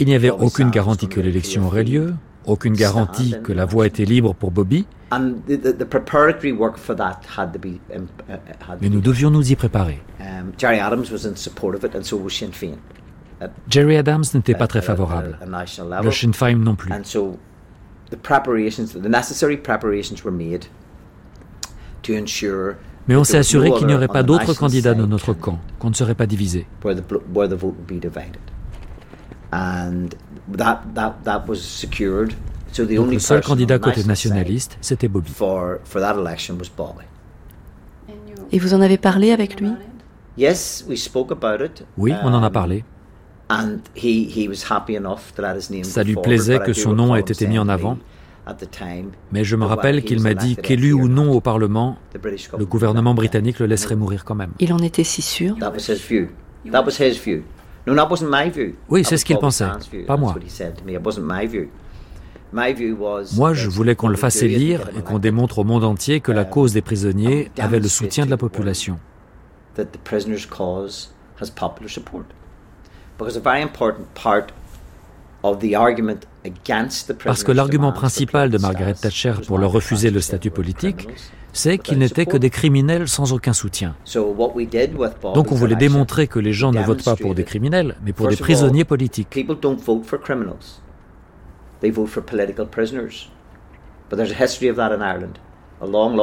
Il 0.00 0.06
n'y 0.06 0.14
avait 0.14 0.30
aucune 0.30 0.70
garantie 0.70 1.08
que 1.08 1.20
l'élection 1.20 1.66
aurait 1.66 1.84
lieu, 1.84 2.14
aucune 2.46 2.72
garantie 2.72 3.36
que 3.44 3.52
la 3.52 3.66
voie 3.66 3.86
était 3.86 4.06
libre 4.06 4.34
pour 4.34 4.50
Bobby. 4.50 4.86
Mais 8.80 8.88
nous 8.88 9.00
devions 9.02 9.30
nous 9.30 9.52
y 9.52 9.56
préparer. 9.56 10.00
Jerry 13.68 13.96
Adams 13.96 14.24
n'était 14.32 14.54
pas 14.54 14.66
très 14.66 14.80
favorable. 14.80 15.38
Le 16.02 16.10
Sinn 16.10 16.32
Féin 16.32 16.56
non 16.56 16.76
plus. 16.76 16.90
Mais 23.08 23.16
on 23.16 23.24
s'est 23.24 23.38
assuré 23.38 23.70
qu'il 23.72 23.86
n'y 23.86 23.94
aurait 23.94 24.08
pas 24.08 24.22
d'autres 24.22 24.54
candidats 24.54 24.94
dans 24.94 25.06
notre 25.06 25.34
camp, 25.34 25.58
qu'on 25.78 25.90
ne 25.90 25.94
serait 25.94 26.14
pas 26.14 26.26
divisé. 26.26 26.66
Donc 32.76 33.12
le 33.12 33.18
seul 33.18 33.40
candidat 33.42 33.78
côté 33.78 34.04
nationaliste, 34.04 34.78
c'était 34.80 35.08
Bobby. 35.08 35.32
Et 38.52 38.58
vous 38.58 38.74
en 38.74 38.80
avez 38.80 38.98
parlé 38.98 39.32
avec 39.32 39.60
lui? 39.60 39.70
Oui, 41.98 42.12
on 42.22 42.32
en 42.32 42.42
a 42.42 42.46
um, 42.46 42.52
parlé. 42.52 42.84
Ça 45.82 46.02
lui 46.04 46.14
plaisait 46.14 46.60
que 46.60 46.72
son 46.72 46.92
nom 46.94 47.16
ait 47.16 47.20
été 47.20 47.46
mis 47.46 47.58
en 47.58 47.68
avant. 47.68 47.98
Mais 49.32 49.44
je 49.44 49.56
me 49.56 49.64
rappelle 49.64 50.02
qu'il 50.02 50.20
m'a 50.20 50.34
dit 50.34 50.56
qu'élu 50.56 50.92
ou 50.92 51.08
non 51.08 51.30
au 51.32 51.40
Parlement, 51.40 51.98
le 52.58 52.66
gouvernement 52.66 53.14
britannique 53.14 53.58
le 53.58 53.66
laisserait 53.66 53.96
mourir 53.96 54.24
quand 54.24 54.34
même. 54.34 54.52
Il 54.58 54.72
en 54.72 54.78
était 54.78 55.04
si 55.04 55.22
sûr? 55.22 55.56
Oui, 58.88 59.04
c'est 59.04 59.16
ce 59.16 59.24
qu'il 59.24 59.38
pensait, 59.38 59.64
pas 60.06 60.16
moi. 60.16 60.34
Moi, 63.36 63.54
je 63.54 63.68
voulais 63.68 63.94
qu'on 63.94 64.08
le 64.08 64.16
fasse 64.16 64.42
élire 64.42 64.80
et 64.98 65.02
qu'on 65.02 65.18
démontre 65.18 65.60
au 65.60 65.64
monde 65.64 65.84
entier 65.84 66.20
que 66.20 66.32
la 66.32 66.44
cause 66.44 66.72
des 66.72 66.82
prisonniers 66.82 67.50
avait 67.58 67.78
le 67.80 67.88
soutien 67.88 68.26
de 68.26 68.30
la 68.30 68.36
population. 68.36 68.98
Parce 77.24 77.44
que 77.44 77.52
l'argument 77.52 77.92
principal 77.92 78.50
de 78.50 78.58
Margaret 78.58 78.94
Thatcher 78.94 79.34
pour 79.46 79.58
leur 79.58 79.72
refuser 79.72 80.10
le 80.10 80.20
statut 80.20 80.50
politique, 80.50 81.08
c'est 81.52 81.78
qu'ils 81.78 81.98
n'étaient 81.98 82.26
que 82.26 82.36
des 82.36 82.50
criminels 82.50 83.08
sans 83.08 83.32
aucun 83.32 83.52
soutien. 83.52 83.94
Donc 85.34 85.52
on 85.52 85.54
voulait 85.54 85.76
démontrer 85.76 86.26
que 86.26 86.38
les 86.38 86.52
gens 86.52 86.72
ne 86.72 86.82
votent 86.82 87.04
pas 87.04 87.16
pour 87.16 87.34
des 87.34 87.44
criminels, 87.44 87.96
mais 88.04 88.12
pour 88.12 88.28
des 88.28 88.36
prisonniers 88.36 88.84
politiques. 88.84 89.36
Et 89.36 89.44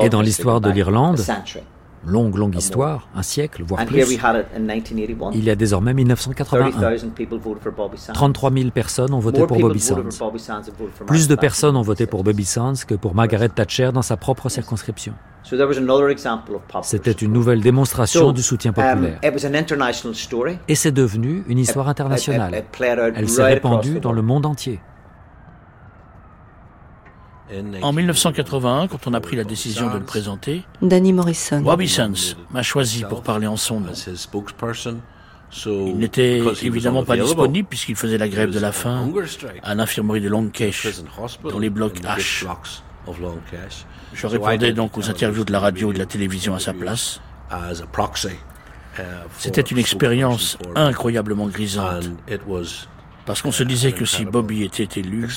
dans 0.09 0.21
l'histoire 0.21 0.61
de 0.61 0.69
l'Irlande, 0.69 1.19
longue, 2.05 2.35
longue 2.37 2.55
histoire, 2.55 3.07
un 3.15 3.23
siècle, 3.23 3.63
voire 3.63 3.85
plus. 3.85 4.17
Il 5.33 5.43
y 5.43 5.49
a 5.49 5.55
désormais 5.55 5.93
1981. 5.93 6.97
33 8.13 8.51
000 8.51 8.69
personnes 8.71 9.13
ont 9.13 9.19
voté 9.19 9.45
pour 9.45 9.59
Bobby 9.59 9.79
Sands. 9.79 9.97
Plus 11.05 11.27
de 11.27 11.35
personnes 11.35 11.75
ont 11.75 11.81
voté 11.81 12.05
pour 12.05 12.23
Bobby 12.23 12.45
Sands 12.45 12.73
que 12.87 12.95
pour 12.95 13.15
Margaret 13.15 13.49
Thatcher 13.49 13.91
dans 13.93 14.01
sa 14.01 14.17
propre 14.17 14.49
circonscription. 14.49 15.13
C'était 16.81 17.11
une 17.11 17.31
nouvelle 17.31 17.61
démonstration 17.61 18.31
du 18.33 18.41
soutien 18.41 18.71
um, 18.71 18.75
populaire. 18.75 19.19
Et 20.67 20.75
c'est 20.75 20.91
devenu 20.91 21.43
une 21.47 21.57
histoire 21.57 21.87
internationale. 21.87 22.65
Elle 23.15 23.29
s'est 23.29 23.43
répandue 23.43 23.99
dans 23.99 24.11
le 24.11 24.21
monde 24.21 24.45
entier. 24.45 24.79
En 27.81 27.93
1981, 27.93 28.87
quand 28.87 29.07
on 29.07 29.13
a 29.13 29.21
pris 29.21 29.37
la 29.37 29.43
décision 29.43 29.89
de 29.89 29.99
le 29.99 30.03
présenter, 30.03 30.63
Danny 30.81 31.13
Morrison. 31.13 31.61
Bobby 31.61 31.87
Sands 31.87 32.35
m'a 32.51 32.63
choisi 32.63 33.03
pour 33.03 33.23
parler 33.23 33.47
en 33.47 33.55
son 33.55 33.79
nom. 33.79 33.93
Il 35.65 35.97
n'était 35.97 36.41
évidemment 36.63 37.03
pas 37.03 37.15
disponible 37.15 37.67
puisqu'il 37.69 37.95
faisait 37.95 38.17
la 38.17 38.27
grève 38.27 38.51
de 38.51 38.59
la 38.59 38.71
faim 38.73 39.09
à 39.63 39.75
l'infirmerie 39.75 40.19
de 40.19 40.27
Long 40.27 40.49
Kesh, 40.49 40.87
dans 41.49 41.59
les 41.59 41.69
blocs 41.69 42.01
H. 42.01 42.45
Je 44.13 44.27
répondais 44.27 44.73
donc 44.73 44.97
aux 44.97 45.09
interviews 45.09 45.45
de 45.45 45.53
la 45.53 45.61
radio 45.61 45.91
et 45.91 45.93
de 45.93 45.99
la 45.99 46.05
télévision 46.05 46.53
à 46.53 46.59
sa 46.59 46.73
place. 46.73 47.21
C'était 49.37 49.61
une 49.61 49.77
expérience 49.77 50.57
incroyablement 50.75 51.47
grisante, 51.47 52.09
parce 53.25 53.41
qu'on 53.41 53.53
se 53.53 53.63
disait 53.63 53.93
que 53.93 54.03
si 54.03 54.25
Bobby 54.25 54.63
était 54.63 54.99
élu, 54.99 55.29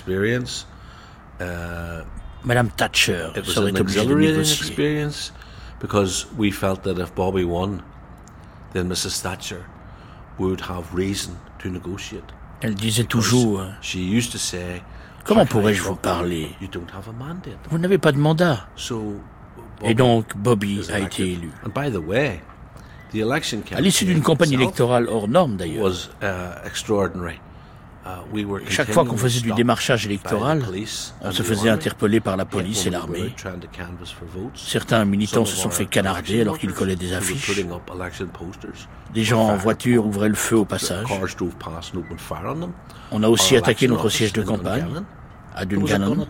uh, 1.41 2.05
Madame 2.45 2.69
Thatcher 2.71 3.29
serait 3.45 3.79
obligée 3.81 4.07
de 4.07 4.15
négocier. 4.15 5.09
Because 5.81 6.27
we 6.37 6.51
felt 6.51 6.83
that 6.83 6.99
if 6.99 7.15
Bobby 7.15 7.45
won, 7.45 7.83
then 8.75 8.89
Mrs. 8.89 9.23
Thatcher 9.23 9.65
would 10.39 10.61
have 10.61 10.95
reason 10.95 11.37
to 11.59 11.71
negotiate. 11.71 12.25
Elle 12.63 12.75
disait 12.75 13.05
toujours 13.05 13.63
She 13.81 13.97
used 13.97 14.33
to 14.33 14.39
say, 14.39 14.83
Comment 15.25 15.47
pourrais-je 15.47 15.83
vous 15.83 15.97
parler? 15.97 16.51
Vous 17.71 17.79
n'avez 17.79 17.99
pas 17.99 18.13
de 18.13 18.19
mandat. 18.19 18.67
Et 19.83 19.95
donc 19.95 20.37
Bobby 20.37 20.81
a 20.93 20.99
été 20.99 21.33
élu. 21.33 21.51
And 21.65 21.71
by 21.71 21.91
the 21.91 21.97
way, 21.97 22.43
À 23.73 23.81
l'issue 23.81 24.05
d'une 24.05 24.23
campagne 24.23 24.53
électorale 24.53 25.09
hors 25.09 25.29
norme 25.29 25.57
d'ailleurs, 25.57 25.91
Uh, 26.23 26.27
chaque 28.69 28.93
fois 28.93 29.05
qu'on 29.05 29.17
faisait 29.17 29.41
du 29.41 29.53
démarchage 29.53 30.07
électoral, 30.07 30.63
on 31.23 31.31
se 31.33 31.43
faisait 31.43 31.69
interpeller 31.69 32.21
par 32.21 32.37
la 32.37 32.45
police 32.45 32.87
et 32.87 32.91
l'armée. 32.91 33.35
Certains 34.55 35.05
militants 35.05 35.45
se 35.45 35.57
sont 35.57 35.71
fait 35.71 35.87
canarder 35.87 36.41
alors 36.41 36.59
qu'ils 36.59 36.73
collaient 36.73 36.97
des 36.97 37.13
affiches. 37.13 37.61
Des 39.13 39.25
gens 39.25 39.49
en 39.49 39.57
voiture 39.57 40.07
ouvraient 40.07 40.29
le 40.29 40.35
feu 40.35 40.57
au 40.57 40.65
passage. 40.65 41.07
On 43.13 43.23
a 43.23 43.29
aussi 43.29 43.57
attaqué 43.57 43.89
notre 43.89 44.09
siège 44.09 44.33
de 44.33 44.43
campagne 44.43 45.03
à 45.55 45.65
Dungannon. 45.65 46.27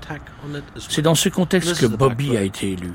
C'est 0.77 1.03
dans 1.03 1.15
ce 1.15 1.29
contexte 1.29 1.79
que 1.79 1.87
Bobby 1.87 2.37
a 2.37 2.43
été 2.43 2.73
élu. 2.73 2.93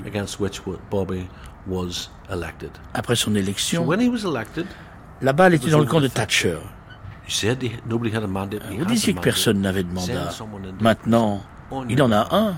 Après 2.94 3.16
son 3.16 3.34
élection, 3.34 3.88
la 5.22 5.32
balle 5.32 5.54
était 5.54 5.70
dans 5.70 5.78
le 5.78 5.86
camp 5.86 6.00
de 6.00 6.08
Thatcher. 6.08 6.58
Vous 7.28 8.84
disiez 8.84 9.14
que 9.14 9.20
personne 9.20 9.60
n'avait 9.60 9.82
de 9.82 9.92
mandat. 9.92 10.34
Maintenant, 10.80 11.42
il 11.88 12.00
en 12.02 12.12
a 12.12 12.34
un. 12.34 12.54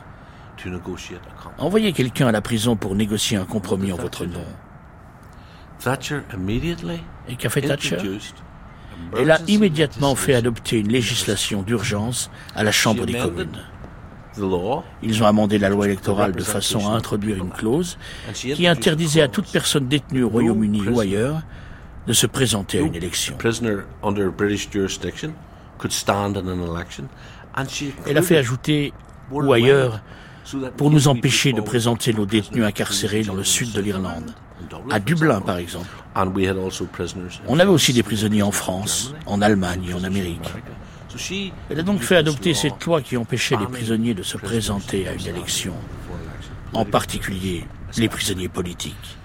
Envoyez 1.58 1.92
quelqu'un 1.92 2.26
à 2.28 2.32
la 2.32 2.40
prison 2.40 2.76
pour 2.76 2.94
négocier 2.94 3.36
un 3.36 3.44
compromis 3.44 3.92
en 3.92 3.96
votre 3.96 4.26
nom. 4.26 4.44
Et 7.28 7.36
qu'a 7.36 7.48
fait 7.48 7.62
Thatcher? 7.62 7.98
Elle 9.16 9.30
a 9.30 9.38
immédiatement 9.46 10.16
fait 10.16 10.34
adopter 10.34 10.78
une 10.78 10.88
législation 10.88 11.62
d'urgence 11.62 12.30
à 12.56 12.64
la 12.64 12.72
Chambre 12.72 13.06
des 13.06 13.14
communes. 13.14 13.62
Ils 15.02 15.22
ont 15.22 15.26
amendé 15.26 15.58
la 15.58 15.68
loi 15.68 15.86
électorale 15.86 16.32
de 16.32 16.42
façon 16.42 16.88
à 16.88 16.96
introduire 16.96 17.36
une 17.36 17.50
clause 17.50 17.96
qui 18.34 18.66
interdisait 18.66 19.22
à 19.22 19.28
toute 19.28 19.46
personne 19.50 19.86
détenue 19.88 20.24
au 20.24 20.28
Royaume-Uni 20.28 20.88
ou 20.88 21.00
ailleurs 21.00 21.42
de 22.08 22.14
se 22.14 22.26
présenter 22.26 22.78
à 22.78 22.80
une 22.80 22.94
élection. 22.94 23.36
Elle 28.06 28.18
a 28.18 28.22
fait 28.22 28.36
ajouter, 28.38 28.92
ou 29.30 29.52
ailleurs, 29.52 30.00
pour 30.78 30.90
nous 30.90 31.06
empêcher 31.08 31.52
de 31.52 31.60
présenter 31.60 32.14
nos 32.14 32.24
détenus 32.24 32.64
incarcérés 32.64 33.22
dans 33.22 33.34
le 33.34 33.44
sud 33.44 33.72
de 33.72 33.80
l'Irlande. 33.82 34.32
À 34.90 34.98
Dublin, 34.98 35.42
par 35.42 35.58
exemple. 35.58 35.88
On 37.46 37.58
avait 37.58 37.70
aussi 37.70 37.92
des 37.92 38.02
prisonniers 38.02 38.42
en 38.42 38.52
France, 38.52 39.14
en 39.26 39.42
Allemagne 39.42 39.84
et 39.90 39.94
en 39.94 40.02
Amérique. 40.02 40.48
Elle 41.68 41.78
a 41.78 41.82
donc 41.82 42.00
fait 42.00 42.16
adopter 42.16 42.54
cette 42.54 42.82
loi 42.86 43.02
qui 43.02 43.18
empêchait 43.18 43.56
les 43.56 43.66
prisonniers 43.66 44.14
de 44.14 44.22
se 44.22 44.38
présenter 44.38 45.06
à 45.08 45.12
une 45.12 45.26
élection, 45.26 45.74
en 46.72 46.86
particulier 46.86 47.66
les 47.98 48.08
prisonniers 48.08 48.48
politiques. 48.48 49.18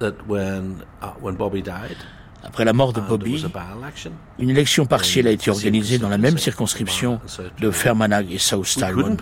Uh, 0.00 0.10
Après 2.42 2.64
la 2.64 2.72
mort 2.72 2.92
de 2.92 3.00
Bobby, 3.00 3.44
une 4.38 4.50
élection 4.50 4.86
partielle 4.86 5.26
a 5.26 5.30
été 5.30 5.50
organisée 5.50 5.98
dans 5.98 6.08
la 6.08 6.18
même 6.18 6.36
circonscription 6.36 7.20
de 7.60 7.70
Fermanagh 7.70 8.30
et 8.30 8.38
South 8.38 8.66
Tyrone. 8.66 9.16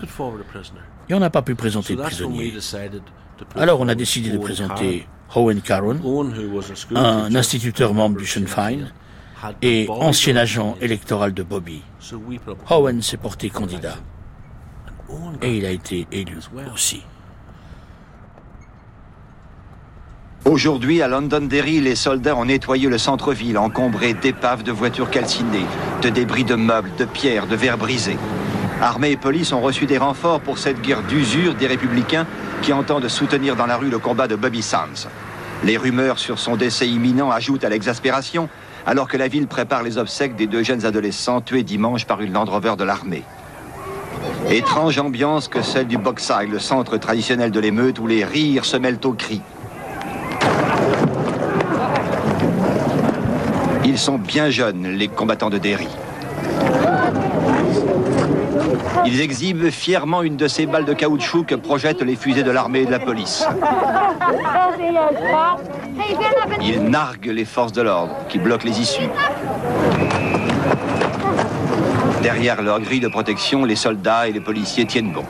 Et 1.09 1.13
on 1.13 1.19
n'a 1.19 1.29
pas 1.29 1.41
pu 1.41 1.55
présenter 1.55 1.95
de 1.95 2.01
prisonniers. 2.01 2.53
Alors 3.55 3.79
on 3.81 3.87
a 3.87 3.95
décidé 3.95 4.29
de 4.29 4.37
présenter 4.37 5.07
Owen 5.35 5.61
Caron, 5.61 5.99
un 6.95 7.35
instituteur 7.35 7.93
membre 7.93 8.17
du 8.17 8.25
Sinn 8.25 8.47
Féin 8.47 8.87
et 9.61 9.87
ancien 9.89 10.35
agent 10.35 10.75
électoral 10.81 11.33
de 11.33 11.43
Bobby. 11.43 11.81
Owen 12.69 13.01
s'est 13.01 13.17
porté 13.17 13.49
candidat. 13.49 13.97
Et 15.41 15.57
il 15.57 15.65
a 15.65 15.71
été 15.71 16.07
élu 16.11 16.37
aussi. 16.73 17.03
Aujourd'hui, 20.45 21.01
à 21.01 21.07
Londonderry, 21.07 21.79
les 21.79 21.95
soldats 21.95 22.35
ont 22.35 22.43
nettoyé 22.43 22.89
le 22.89 22.97
centre-ville, 22.97 23.57
encombré 23.57 24.13
d'épaves 24.13 24.63
de 24.63 24.73
voitures 24.73 25.09
calcinées, 25.09 25.65
de 26.01 26.09
débris 26.09 26.43
de 26.43 26.55
meubles, 26.55 26.91
de 26.97 27.05
pierres, 27.05 27.47
de 27.47 27.55
verres 27.55 27.77
brisés. 27.77 28.17
Armée 28.81 29.11
et 29.11 29.17
police 29.17 29.53
ont 29.53 29.61
reçu 29.61 29.85
des 29.85 29.97
renforts 29.97 30.41
pour 30.41 30.57
cette 30.57 30.81
guerre 30.81 31.01
d'usure 31.03 31.55
des 31.55 31.67
républicains 31.67 32.27
qui 32.61 32.73
entendent 32.73 33.07
soutenir 33.07 33.55
dans 33.55 33.67
la 33.67 33.77
rue 33.77 33.89
le 33.89 33.99
combat 33.99 34.27
de 34.27 34.35
Bobby 34.35 34.61
Sands. 34.61 35.07
Les 35.63 35.77
rumeurs 35.77 36.19
sur 36.19 36.37
son 36.37 36.57
décès 36.57 36.89
imminent 36.89 37.31
ajoutent 37.31 37.63
à 37.63 37.69
l'exaspération, 37.69 38.49
alors 38.85 39.07
que 39.07 39.15
la 39.15 39.29
ville 39.29 39.47
prépare 39.47 39.81
les 39.81 39.97
obsèques 39.97 40.35
des 40.35 40.47
deux 40.47 40.61
jeunes 40.61 40.85
adolescents 40.85 41.39
tués 41.39 41.63
dimanche 41.63 42.03
par 42.03 42.19
une 42.19 42.33
Land 42.33 42.45
Rover 42.45 42.73
de 42.77 42.83
l'armée. 42.83 43.23
Étrange 44.49 44.99
ambiance 44.99 45.47
que 45.47 45.61
celle 45.61 45.87
du 45.87 45.97
Boxeye, 45.97 46.47
le 46.49 46.59
centre 46.59 46.97
traditionnel 46.97 47.49
de 47.49 47.61
l'émeute 47.61 47.97
où 47.97 48.07
les 48.07 48.25
rires 48.25 48.65
se 48.65 48.75
mêlent 48.75 48.99
aux 49.05 49.13
cris. 49.13 49.41
Ils 53.85 53.97
sont 53.97 54.17
bien 54.17 54.49
jeunes, 54.49 54.87
les 54.87 55.07
combattants 55.07 55.49
de 55.49 55.57
Derry. 55.57 55.87
Ils 59.05 59.19
exhibent 59.19 59.69
fièrement 59.69 60.21
une 60.21 60.37
de 60.37 60.47
ces 60.47 60.65
balles 60.65 60.85
de 60.85 60.93
caoutchouc 60.93 61.43
que 61.43 61.55
projettent 61.55 62.01
les 62.01 62.15
fusées 62.15 62.43
de 62.43 62.51
l'armée 62.51 62.81
et 62.81 62.85
de 62.85 62.91
la 62.91 62.99
police. 62.99 63.45
Ils 66.61 66.83
narguent 66.83 67.31
les 67.33 67.45
forces 67.45 67.73
de 67.73 67.81
l'ordre 67.81 68.15
qui 68.29 68.39
bloquent 68.39 68.65
les 68.65 68.79
issues. 68.79 69.09
Derrière 72.21 72.61
leur 72.61 72.79
grille 72.79 73.01
de 73.01 73.09
protection, 73.09 73.65
les 73.65 73.75
soldats 73.75 74.29
et 74.29 74.31
les 74.31 74.39
policiers 74.39 74.85
tiennent 74.85 75.11
bon. 75.11 75.25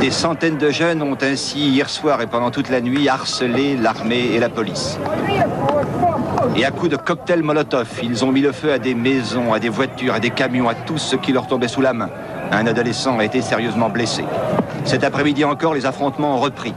Des 0.00 0.12
centaines 0.12 0.58
de 0.58 0.70
jeunes 0.70 1.02
ont 1.02 1.18
ainsi, 1.20 1.70
hier 1.70 1.90
soir 1.90 2.22
et 2.22 2.28
pendant 2.28 2.52
toute 2.52 2.70
la 2.70 2.80
nuit, 2.80 3.08
harcelé 3.08 3.76
l'armée 3.76 4.30
et 4.32 4.38
la 4.38 4.48
police. 4.48 4.96
Et 6.56 6.64
à 6.64 6.70
coups 6.70 6.92
de 6.92 6.96
cocktails 6.96 7.42
Molotov, 7.42 7.88
ils 8.02 8.24
ont 8.24 8.30
mis 8.30 8.40
le 8.40 8.52
feu 8.52 8.72
à 8.72 8.78
des 8.78 8.94
maisons, 8.94 9.52
à 9.52 9.58
des 9.58 9.68
voitures, 9.68 10.14
à 10.14 10.20
des 10.20 10.30
camions, 10.30 10.68
à 10.68 10.74
tout 10.74 10.98
ce 10.98 11.16
qui 11.16 11.32
leur 11.32 11.48
tombait 11.48 11.66
sous 11.66 11.80
la 11.80 11.94
main. 11.94 12.10
Un 12.52 12.66
adolescent 12.68 13.18
a 13.18 13.24
été 13.24 13.42
sérieusement 13.42 13.88
blessé. 13.88 14.24
Cet 14.84 15.02
après-midi 15.02 15.44
encore, 15.44 15.74
les 15.74 15.84
affrontements 15.84 16.36
ont 16.36 16.40
repris. 16.40 16.74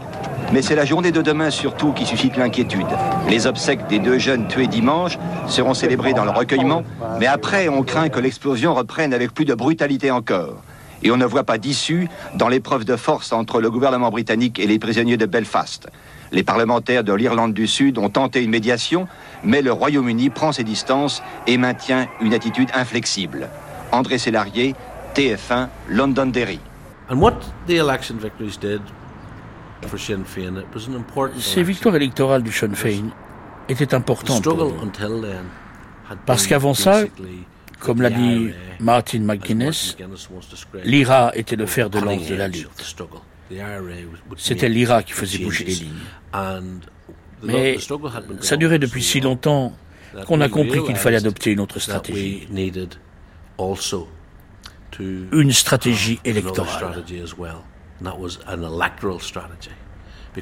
Mais 0.51 0.63
c'est 0.63 0.75
la 0.75 0.85
journée 0.85 1.11
de 1.11 1.21
demain 1.21 1.51
surtout 1.51 1.93
qui 1.93 2.07
suscite 2.07 2.37
l'inquiétude. 2.37 2.87
Les 3.29 3.45
obsèques 3.45 3.87
des 3.87 3.99
deux 3.99 4.17
jeunes 4.17 4.47
tués 4.47 4.67
dimanche 4.67 5.19
seront 5.47 5.75
célébrées 5.75 6.13
dans 6.13 6.25
le 6.25 6.31
recueillement, 6.31 6.81
mais 7.19 7.27
après, 7.27 7.69
on 7.69 7.83
craint 7.83 8.09
que 8.09 8.19
l'explosion 8.19 8.73
reprenne 8.73 9.13
avec 9.13 9.31
plus 9.31 9.45
de 9.45 9.53
brutalité 9.53 10.09
encore 10.09 10.55
et 11.03 11.11
on 11.11 11.17
ne 11.17 11.25
voit 11.25 11.43
pas 11.43 11.57
d'issue 11.57 12.07
dans 12.35 12.47
l'épreuve 12.47 12.85
de 12.85 12.95
force 12.95 13.31
entre 13.33 13.61
le 13.61 13.69
gouvernement 13.69 14.09
britannique 14.09 14.59
et 14.59 14.67
les 14.67 14.79
prisonniers 14.79 15.17
de 15.17 15.25
Belfast. 15.25 15.89
Les 16.31 16.43
parlementaires 16.43 17.03
de 17.03 17.13
l'Irlande 17.13 17.53
du 17.53 17.67
Sud 17.67 17.97
ont 17.97 18.09
tenté 18.09 18.43
une 18.43 18.51
médiation, 18.51 19.07
mais 19.43 19.61
le 19.61 19.71
Royaume-Uni 19.73 20.29
prend 20.29 20.51
ses 20.51 20.63
distances 20.63 21.21
et 21.47 21.57
maintient 21.57 22.07
une 22.21 22.33
attitude 22.33 22.69
inflexible. 22.73 23.49
André 23.91 24.17
Sélarié, 24.17 24.75
TF1, 25.13 25.67
Londonderry. 25.89 26.59
Ces 31.39 31.63
victoires 31.63 31.95
électorales 31.95 32.43
du 32.43 32.51
Sinn 32.51 32.75
Féin 32.75 33.09
étaient 33.67 33.93
importantes 33.93 34.43
pour. 34.43 34.73
Parce 36.25 36.47
qu'avant 36.47 36.73
ça, 36.73 37.03
comme 37.81 38.01
l'a 38.01 38.09
dit 38.09 38.51
Martin 38.79 39.19
McGuinness, 39.19 39.97
l'IRA 40.83 41.31
était 41.35 41.55
le 41.55 41.65
fer 41.65 41.89
de 41.89 41.99
lance 41.99 42.27
de 42.27 42.35
la 42.35 42.47
lutte. 42.47 42.69
C'était 44.37 44.69
l'IRA 44.69 45.03
qui 45.03 45.13
faisait 45.13 45.43
bouger 45.43 45.65
les 45.65 45.73
lignes. 45.73 46.79
Mais 47.43 47.77
ça 48.41 48.55
durait 48.55 48.79
depuis 48.79 49.03
si 49.03 49.19
longtemps 49.19 49.73
qu'on 50.27 50.41
a 50.41 50.49
compris 50.49 50.83
qu'il 50.83 50.95
fallait 50.95 51.17
adopter 51.17 51.51
une 51.51 51.59
autre 51.59 51.79
stratégie. 51.79 52.47
Une 54.99 55.51
stratégie 55.51 56.19
électorale. 56.23 57.03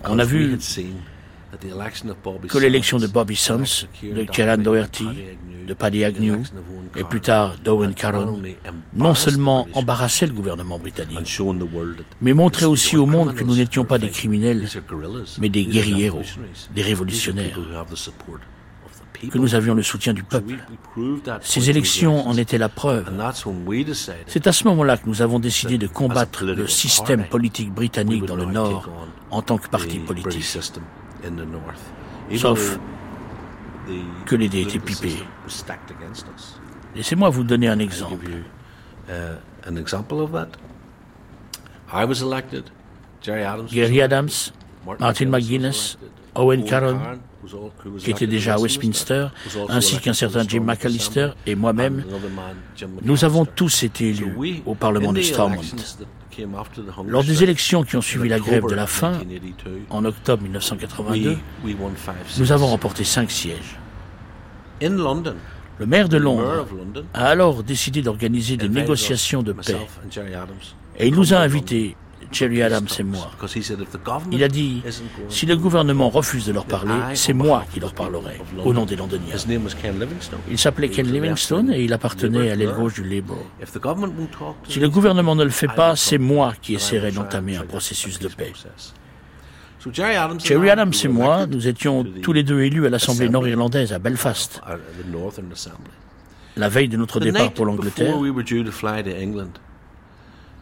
On 0.06 0.20
a 0.20 0.26
vu 0.26 0.57
que 2.47 2.57
l'élection 2.57 2.97
de 2.97 3.07
Bobby 3.07 3.35
Sons, 3.35 3.88
de 4.03 4.23
Kieran 4.23 4.57
Doherty, 4.57 5.07
de 5.67 5.73
Paddy 5.73 6.03
Agnew 6.03 6.43
et 6.95 7.03
plus 7.03 7.21
tard 7.21 7.55
d'Owen 7.63 7.93
Caron 7.93 8.41
non 8.93 9.13
seulement 9.13 9.67
embarrassait 9.73 10.26
le 10.26 10.34
gouvernement 10.34 10.80
britannique, 10.80 11.39
mais 12.21 12.34
montrait 12.34 12.65
aussi 12.65 12.97
au 12.97 13.05
monde 13.05 13.35
que 13.35 13.43
nous 13.43 13.55
n'étions 13.55 13.85
pas 13.85 13.97
des 13.99 14.09
criminels, 14.09 14.67
mais 15.39 15.49
des 15.49 15.65
guerriers, 15.65 16.11
des 16.73 16.81
révolutionnaires, 16.81 17.59
que 19.31 19.38
nous 19.38 19.53
avions 19.53 19.76
le 19.76 19.84
soutien 19.84 20.13
du 20.13 20.23
peuple. 20.23 20.55
Ces 21.41 21.69
élections 21.69 22.27
en 22.27 22.38
étaient 22.38 22.57
la 22.57 22.69
preuve. 22.69 23.11
C'est 24.27 24.47
à 24.47 24.53
ce 24.53 24.63
moment-là 24.65 24.97
que 24.97 25.07
nous 25.07 25.21
avons 25.21 25.39
décidé 25.39 25.77
de 25.77 25.88
combattre 25.88 26.45
le 26.45 26.67
système 26.67 27.26
politique 27.26 27.71
britannique 27.71 28.26
dans 28.26 28.35
le 28.35 28.45
Nord 28.45 28.89
en 29.30 29.41
tant 29.41 29.57
que 29.57 29.67
parti 29.67 29.99
politique. 29.99 30.43
Sauf 32.37 32.79
que 34.25 34.35
les 34.35 34.49
dés 34.49 34.61
étaient 34.61 34.79
pipés. 34.79 35.23
Laissez-moi 36.95 37.29
vous 37.29 37.43
donner 37.43 37.67
un 37.67 37.79
exemple. 37.79 38.25
Gary 43.71 44.01
Adams 44.01 44.29
Martin 44.99 45.25
McGuinness, 45.25 45.97
Owen 46.40 46.64
Caron, 46.64 46.99
qui 47.99 48.11
était 48.11 48.28
déjà 48.28 48.56
à 48.56 48.60
Westminster, 48.60 49.28
ainsi 49.70 49.99
qu'un 49.99 50.14
certain 50.14 50.44
Jim 50.48 50.61
McAllister 50.61 51.30
et 51.45 51.56
moi-même, 51.56 52.03
nous 53.03 53.26
avons 53.26 53.45
tous 53.45 53.84
été 53.84 54.10
élus 54.10 54.61
au 54.66 54.76
Parlement 54.76 55.14
de 55.14 55.22
Stormont. 55.22 55.61
Lors 57.06 57.24
des 57.24 57.44
élections 57.44 57.84
qui 57.84 57.95
ont 57.98 58.02
suivi 58.02 58.30
la 58.30 58.40
grève 58.40 58.66
de 58.68 58.76
la 58.76 58.88
faim, 58.88 59.20
en 59.90 60.06
octobre 60.06 60.44
1982, 60.44 61.38
nous 62.38 62.52
avons 62.52 62.68
remporté 62.68 63.03
cinq 63.03 63.32
sièges. 63.32 63.80
Le 64.82 65.86
maire 65.86 66.10
de 66.10 66.18
Londres 66.18 66.68
a 67.14 67.26
alors 67.28 67.64
décidé 67.64 68.02
d'organiser 68.02 68.57
des 68.57 68.70
négociations 68.70 69.44
de 69.44 69.53
paix. 69.53 69.78
Et 70.98 71.07
il 71.07 71.16
nous 71.16 71.34
a 71.34 71.38
invités, 71.38 71.95
Jerry 72.31 72.61
Adams 72.61 72.87
et 72.97 73.03
moi. 73.03 73.31
Il 74.31 74.43
a 74.43 74.47
dit, 74.47 74.83
si 75.29 75.45
le 75.45 75.57
gouvernement 75.57 76.09
refuse 76.09 76.45
de 76.45 76.51
leur 76.51 76.65
parler, 76.65 77.15
c'est 77.15 77.33
moi 77.33 77.65
qui 77.73 77.79
leur 77.79 77.93
parlerai, 77.93 78.39
au 78.63 78.73
nom 78.73 78.85
des 78.85 78.95
Londoniens. 78.95 79.35
Il 80.49 80.57
s'appelait 80.57 80.89
Ken 80.89 81.11
Livingstone 81.11 81.71
et 81.71 81.83
il 81.83 81.93
appartenait 81.93 82.51
à 82.51 82.55
l'aile 82.55 82.73
gauche 82.73 82.95
du 82.95 83.03
Labour. 83.03 83.43
Si 84.67 84.79
le 84.79 84.89
gouvernement 84.89 85.35
ne 85.35 85.43
le 85.43 85.49
fait 85.49 85.67
pas, 85.67 85.95
c'est 85.95 86.17
moi 86.17 86.53
qui 86.61 86.75
essaierai 86.75 87.11
d'entamer 87.11 87.57
un 87.57 87.65
processus 87.65 88.19
de 88.19 88.27
paix. 88.27 88.53
Jerry 90.43 90.69
Adams 90.69 90.93
et 91.03 91.07
moi, 91.07 91.47
nous 91.47 91.67
étions 91.67 92.05
tous 92.21 92.33
les 92.33 92.43
deux 92.43 92.61
élus 92.61 92.85
à 92.85 92.89
l'Assemblée 92.89 93.29
nord-irlandaise 93.29 93.93
à 93.93 93.99
Belfast. 93.99 94.61
La 96.57 96.67
veille 96.67 96.89
de 96.89 96.97
notre 96.97 97.19
départ 97.19 97.53
pour 97.53 97.65
l'Angleterre, 97.65 98.15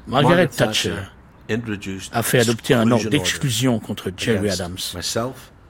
Margaret 0.07 0.47
Thatcher 0.47 0.93
a 2.11 2.24
fait 2.24 2.40
adopter 2.40 2.74
un 2.74 2.91
ordre 2.91 3.10
d'exclusion 3.10 3.80
contre 3.80 4.11
Jerry 4.15 4.49
Adams, 4.49 4.78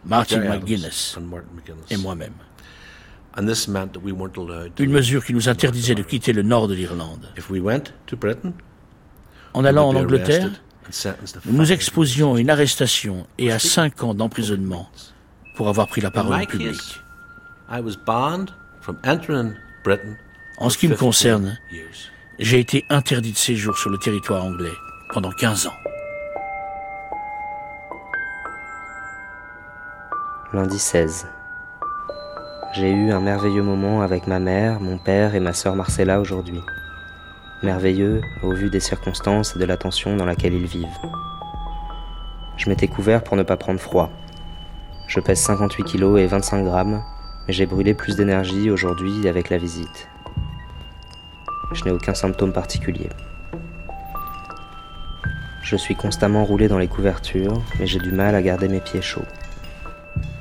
Martin 0.05 0.39
McGuinness 0.39 1.17
et 1.89 1.97
moi-même. 1.97 2.33
Une 4.79 4.91
mesure 4.91 5.23
qui 5.23 5.33
nous 5.33 5.49
interdisait 5.49 5.95
de 5.95 6.01
quitter 6.01 6.33
le 6.33 6.41
nord 6.41 6.67
de 6.67 6.73
l'Irlande. 6.73 7.31
En 9.53 9.65
allant 9.65 9.89
en 9.89 9.95
Angleterre, 9.95 10.49
nous 11.45 11.57
nous 11.57 11.71
exposions 11.71 12.35
à 12.35 12.39
une 12.39 12.49
arrestation 12.49 13.27
et 13.37 13.51
à 13.51 13.59
cinq 13.59 14.03
ans 14.03 14.13
d'emprisonnement 14.13 14.89
pour 15.55 15.69
avoir 15.69 15.87
pris 15.87 16.01
la 16.01 16.11
parole 16.11 16.47
publique. 16.47 17.01
En 20.59 20.69
ce 20.69 20.77
qui 20.77 20.87
me 20.87 20.95
concerne, 20.95 21.59
j'ai 22.39 22.59
été 22.59 22.85
interdit 22.89 23.33
de 23.33 23.37
séjour 23.37 23.77
sur 23.77 23.89
le 23.89 23.97
territoire 23.97 24.43
anglais 24.43 24.73
pendant 25.09 25.31
15 25.31 25.67
ans. 25.67 25.77
Lundi 30.53 30.79
16. 30.79 31.27
J'ai 32.73 32.91
eu 32.91 33.11
un 33.11 33.19
merveilleux 33.19 33.63
moment 33.63 34.01
avec 34.01 34.27
ma 34.27 34.39
mère, 34.39 34.79
mon 34.79 34.97
père 34.97 35.35
et 35.35 35.39
ma 35.39 35.53
sœur 35.53 35.75
Marcella 35.75 36.19
aujourd'hui. 36.19 36.61
Merveilleux 37.63 38.21
au 38.43 38.53
vu 38.53 38.69
des 38.69 38.79
circonstances 38.79 39.55
et 39.55 39.59
de 39.59 39.65
la 39.65 39.77
tension 39.77 40.15
dans 40.15 40.25
laquelle 40.25 40.53
ils 40.53 40.67
vivent. 40.67 40.87
Je 42.57 42.69
m'étais 42.69 42.87
couvert 42.87 43.23
pour 43.23 43.37
ne 43.37 43.43
pas 43.43 43.57
prendre 43.57 43.79
froid. 43.79 44.09
Je 45.07 45.19
pèse 45.19 45.39
58 45.39 45.83
kilos 45.83 46.19
et 46.19 46.27
25 46.27 46.63
grammes, 46.63 47.01
mais 47.47 47.53
j'ai 47.53 47.65
brûlé 47.65 47.93
plus 47.93 48.15
d'énergie 48.15 48.69
aujourd'hui 48.69 49.27
avec 49.27 49.49
la 49.49 49.57
visite. 49.57 50.09
Je 51.71 51.83
n'ai 51.85 51.91
aucun 51.91 52.13
symptôme 52.13 52.53
particulier. 52.53 53.09
Je 55.69 55.75
suis 55.75 55.97
constamment 55.97 56.45
roulé 56.45 56.69
dans 56.69 56.77
les 56.77 56.87
couvertures, 56.87 57.61
mais 57.77 57.87
j'ai 57.87 57.99
du 57.99 58.13
mal 58.13 58.35
à 58.35 58.41
garder 58.41 58.69
mes 58.69 58.79
pieds 58.79 59.01
chauds. 59.01 59.25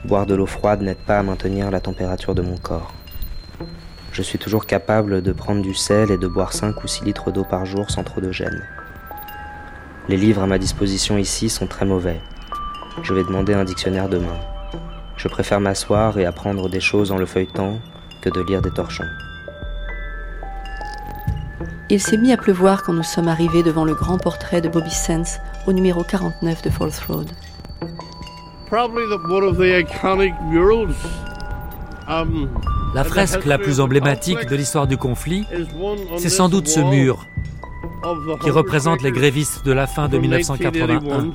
Boire 0.04 0.24
de 0.24 0.36
l'eau 0.36 0.46
froide 0.46 0.82
n'aide 0.82 1.04
pas 1.04 1.18
à 1.18 1.24
maintenir 1.24 1.68
la 1.72 1.80
température 1.80 2.32
de 2.32 2.42
mon 2.42 2.56
corps. 2.56 2.94
Je 4.12 4.22
suis 4.22 4.38
toujours 4.38 4.66
capable 4.66 5.22
de 5.22 5.32
prendre 5.32 5.62
du 5.62 5.74
sel 5.74 6.12
et 6.12 6.16
de 6.16 6.28
boire 6.28 6.52
5 6.52 6.80
ou 6.84 6.86
6 6.86 7.02
litres 7.06 7.32
d'eau 7.32 7.42
par 7.42 7.66
jour 7.66 7.90
sans 7.90 8.04
trop 8.04 8.20
de 8.20 8.30
gêne. 8.30 8.62
Les 10.08 10.16
livres 10.16 10.44
à 10.44 10.46
ma 10.46 10.58
disposition 10.58 11.18
ici 11.18 11.48
sont 11.48 11.66
très 11.66 11.86
mauvais. 11.86 12.20
Je 13.02 13.12
vais 13.12 13.24
demander 13.24 13.54
un 13.54 13.64
dictionnaire 13.64 14.08
demain. 14.08 14.38
Je 15.16 15.26
préfère 15.26 15.58
m'asseoir 15.58 16.20
et 16.20 16.24
apprendre 16.24 16.68
des 16.68 16.78
choses 16.78 17.10
en 17.10 17.16
le 17.16 17.26
feuilletant 17.26 17.80
que 18.22 18.30
de 18.30 18.42
lire 18.42 18.62
des 18.62 18.70
torchons. 18.70 19.02
Il 21.88 22.00
s'est 22.00 22.16
mis 22.16 22.32
à 22.32 22.36
pleuvoir 22.36 22.82
quand 22.82 22.92
nous 22.92 23.04
sommes 23.04 23.28
arrivés 23.28 23.62
devant 23.62 23.84
le 23.84 23.94
grand 23.94 24.18
portrait 24.18 24.60
de 24.60 24.68
Bobby 24.68 24.90
Sands 24.90 25.38
au 25.68 25.72
numéro 25.72 26.02
49 26.02 26.62
de 26.62 26.70
Falls 26.70 26.90
Road. 27.08 27.30
Um, 32.08 32.48
la 32.94 33.04
fresque 33.04 33.44
la 33.44 33.58
plus 33.58 33.80
emblématique 33.80 34.46
de 34.46 34.56
l'histoire 34.56 34.86
du 34.88 34.96
conflit, 34.96 35.44
c'est 36.18 36.28
sans 36.28 36.48
doute 36.48 36.66
ce 36.66 36.80
mur 36.80 37.24
qui 38.42 38.50
représente 38.50 39.02
les 39.02 39.12
grévistes 39.12 39.64
de 39.64 39.72
la 39.72 39.86
fin 39.86 40.08
de 40.08 40.18
1981. 40.18 41.30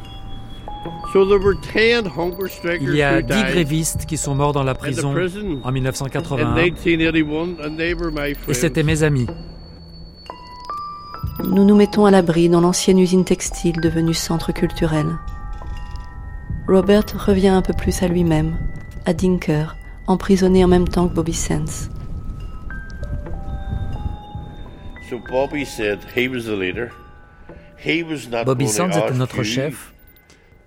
Il 2.81 2.95
y 2.95 3.01
a 3.01 3.21
dix 3.21 3.43
grévistes 3.43 4.05
qui 4.05 4.17
sont 4.17 4.35
morts 4.35 4.53
dans 4.53 4.63
la 4.63 4.75
prison 4.75 5.15
en 5.63 5.71
1981 5.71 6.55
et 8.47 8.53
c'était 8.53 8.83
mes 8.83 9.03
amis. 9.03 9.27
Nous 11.45 11.65
nous 11.65 11.75
mettons 11.75 12.05
à 12.05 12.11
l'abri 12.11 12.49
dans 12.49 12.61
l'ancienne 12.61 12.99
usine 12.99 13.25
textile 13.25 13.79
devenue 13.81 14.13
centre 14.13 14.51
culturel. 14.51 15.07
Robert 16.67 17.05
revient 17.15 17.49
un 17.49 17.61
peu 17.61 17.73
plus 17.73 18.03
à 18.03 18.07
lui-même, 18.07 18.57
à 19.05 19.13
Dinker, 19.13 19.75
emprisonné 20.07 20.63
en 20.63 20.67
même 20.67 20.87
temps 20.87 21.07
que 21.07 21.13
Bobby 21.13 21.33
Sands. 21.33 21.89
Bobby 28.45 28.67
Sands 28.67 28.89
était 28.89 29.13
notre 29.13 29.43
chef 29.43 29.93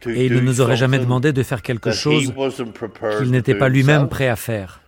et 0.06 0.26
il 0.26 0.34
ne 0.34 0.40
nous 0.40 0.60
aurait 0.60 0.76
jamais 0.76 0.98
demandé 0.98 1.32
de 1.32 1.42
faire 1.42 1.62
quelque 1.62 1.92
chose 1.92 2.32
qu'il 3.18 3.30
n'était 3.30 3.54
pas 3.54 3.68
lui-même 3.68 4.08
prêt 4.08 4.28
à 4.28 4.36
faire. 4.36 4.80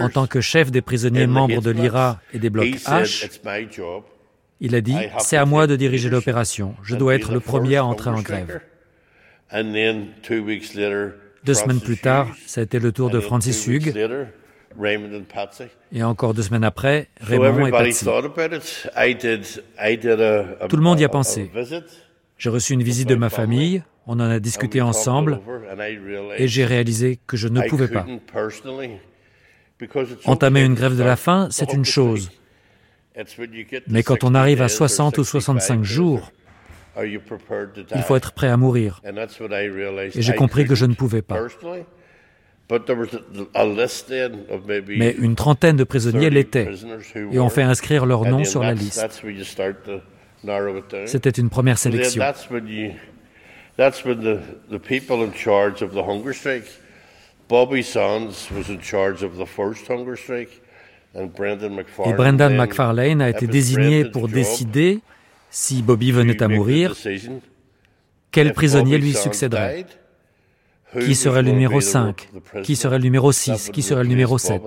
En 0.00 0.08
tant 0.08 0.26
que 0.26 0.40
chef 0.40 0.70
des 0.70 0.82
prisonniers 0.82 1.26
membres 1.26 1.60
de 1.60 1.70
l'IRA 1.70 2.20
et 2.32 2.38
des 2.38 2.50
blocs 2.50 2.66
H, 2.66 3.28
il 4.60 4.74
a 4.74 4.80
dit, 4.80 4.96
c'est 5.18 5.36
à 5.36 5.44
moi 5.44 5.66
de 5.66 5.76
diriger 5.76 6.08
l'opération, 6.08 6.74
je 6.82 6.96
dois 6.96 7.14
être 7.14 7.32
le 7.32 7.40
premier 7.40 7.76
à 7.76 7.84
entrer 7.84 8.10
en 8.10 8.22
grève. 8.22 8.60
Deux 11.44 11.54
semaines 11.54 11.80
plus 11.80 11.98
tard, 11.98 12.28
ça 12.46 12.60
a 12.60 12.64
été 12.64 12.78
le 12.78 12.90
tour 12.92 13.10
de 13.10 13.20
Francis 13.20 13.66
Hugh. 13.66 13.94
Et 15.92 16.02
encore 16.02 16.34
deux 16.34 16.42
semaines 16.42 16.64
après, 16.64 17.08
Raymond 17.20 17.66
et 17.66 17.70
Patsy. 17.70 18.04
Tout 18.04 18.10
le 20.76 20.82
monde 20.82 21.00
y 21.00 21.04
a 21.04 21.08
pensé. 21.08 21.50
J'ai 22.38 22.50
reçu 22.50 22.74
une 22.74 22.82
visite 22.82 23.08
de 23.08 23.14
ma 23.14 23.30
famille, 23.30 23.82
on 24.06 24.14
en 24.14 24.30
a 24.30 24.38
discuté 24.40 24.80
ensemble, 24.80 25.40
et 26.36 26.48
j'ai 26.48 26.64
réalisé 26.64 27.18
que 27.26 27.36
je 27.36 27.48
ne 27.48 27.62
pouvais 27.62 27.88
pas. 27.88 28.06
Entamer 30.24 30.62
une 30.62 30.74
grève 30.74 30.96
de 30.96 31.02
la 31.02 31.16
faim, 31.16 31.48
c'est 31.50 31.72
une 31.72 31.84
chose. 31.84 32.30
Mais 33.88 34.02
quand 34.02 34.24
on 34.24 34.34
arrive 34.34 34.62
à 34.62 34.68
60 34.68 35.18
ou 35.18 35.24
65 35.24 35.82
jours, 35.82 36.30
il 36.98 37.20
faut 38.02 38.16
être 38.16 38.32
prêt 38.32 38.48
à 38.48 38.56
mourir. 38.56 39.02
Et 40.14 40.22
j'ai 40.22 40.34
compris 40.34 40.66
que 40.66 40.74
je 40.74 40.86
ne 40.86 40.94
pouvais 40.94 41.22
pas. 41.22 41.40
Mais 44.88 45.12
une 45.12 45.36
trentaine 45.36 45.76
de 45.76 45.84
prisonniers 45.84 46.30
l'étaient, 46.30 46.68
et 47.32 47.38
on 47.38 47.48
fait 47.48 47.62
inscrire 47.62 48.06
leur 48.06 48.24
nom 48.24 48.44
sur 48.44 48.62
la 48.62 48.74
liste. 48.74 49.22
C'était 51.06 51.30
une 51.30 51.50
première 51.50 51.78
sélection. 51.78 52.22
Et 62.04 62.12
Brendan 62.12 62.56
McFarlane 62.56 63.22
a 63.22 63.30
été 63.30 63.46
désigné 63.46 64.04
pour 64.04 64.28
décider 64.28 65.00
si 65.50 65.82
Bobby 65.82 66.12
venait 66.12 66.42
à 66.42 66.48
mourir, 66.48 66.94
quel 68.30 68.52
prisonnier 68.52 68.98
lui 68.98 69.14
succéderait? 69.14 69.86
Qui 71.00 71.14
serait 71.14 71.42
le 71.42 71.50
numéro 71.50 71.80
5 71.80 72.28
Qui 72.62 72.76
serait 72.76 72.98
le 72.98 73.04
numéro 73.04 73.32
6 73.32 73.70
Qui 73.70 73.82
serait 73.82 74.02
le 74.02 74.08
numéro 74.08 74.38
7 74.38 74.62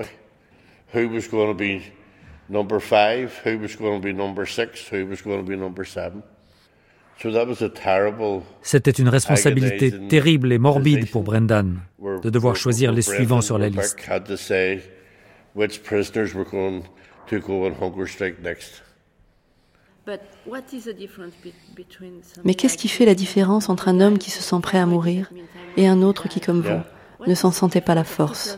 c'était 8.61 8.91
une 8.91 9.09
responsabilité 9.09 10.07
terrible 10.07 10.53
et 10.53 10.57
morbide 10.57 11.11
pour 11.11 11.23
Brendan 11.23 11.81
de 11.99 12.29
devoir 12.29 12.55
choisir 12.55 12.91
les 12.91 13.01
suivants 13.01 13.41
sur 13.41 13.57
la 13.57 13.69
liste. 13.69 13.97
Mais 22.45 22.55
qu'est-ce 22.55 22.77
qui 22.77 22.87
fait 22.87 23.05
la 23.05 23.15
différence 23.15 23.69
entre 23.69 23.89
un 23.89 23.99
homme 23.99 24.17
qui 24.17 24.31
se 24.31 24.41
sent 24.41 24.59
prêt 24.61 24.79
à 24.79 24.85
mourir 24.85 25.31
et 25.77 25.87
un 25.87 26.01
autre 26.01 26.27
qui, 26.29 26.39
comme 26.39 26.61
vous, 26.61 27.27
ne 27.27 27.35
s'en 27.35 27.51
sentait 27.51 27.81
pas 27.81 27.95
la 27.95 28.05
force? 28.05 28.57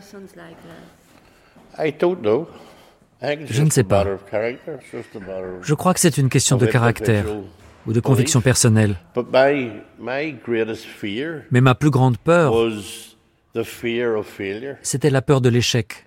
Je 3.22 3.62
ne 3.62 3.70
sais 3.70 3.84
pas. 3.84 4.04
Je 5.62 5.74
crois 5.74 5.94
que 5.94 6.00
c'est 6.00 6.18
une 6.18 6.28
question 6.28 6.56
de 6.56 6.66
caractère 6.66 7.26
ou 7.86 7.92
de 7.92 8.00
conviction 8.00 8.40
personnelle. 8.40 8.96
Mais 11.50 11.60
ma 11.60 11.74
plus 11.74 11.90
grande 11.90 12.18
peur, 12.18 12.54
c'était 14.82 15.10
la 15.10 15.22
peur 15.22 15.40
de 15.40 15.48
l'échec. 15.48 16.06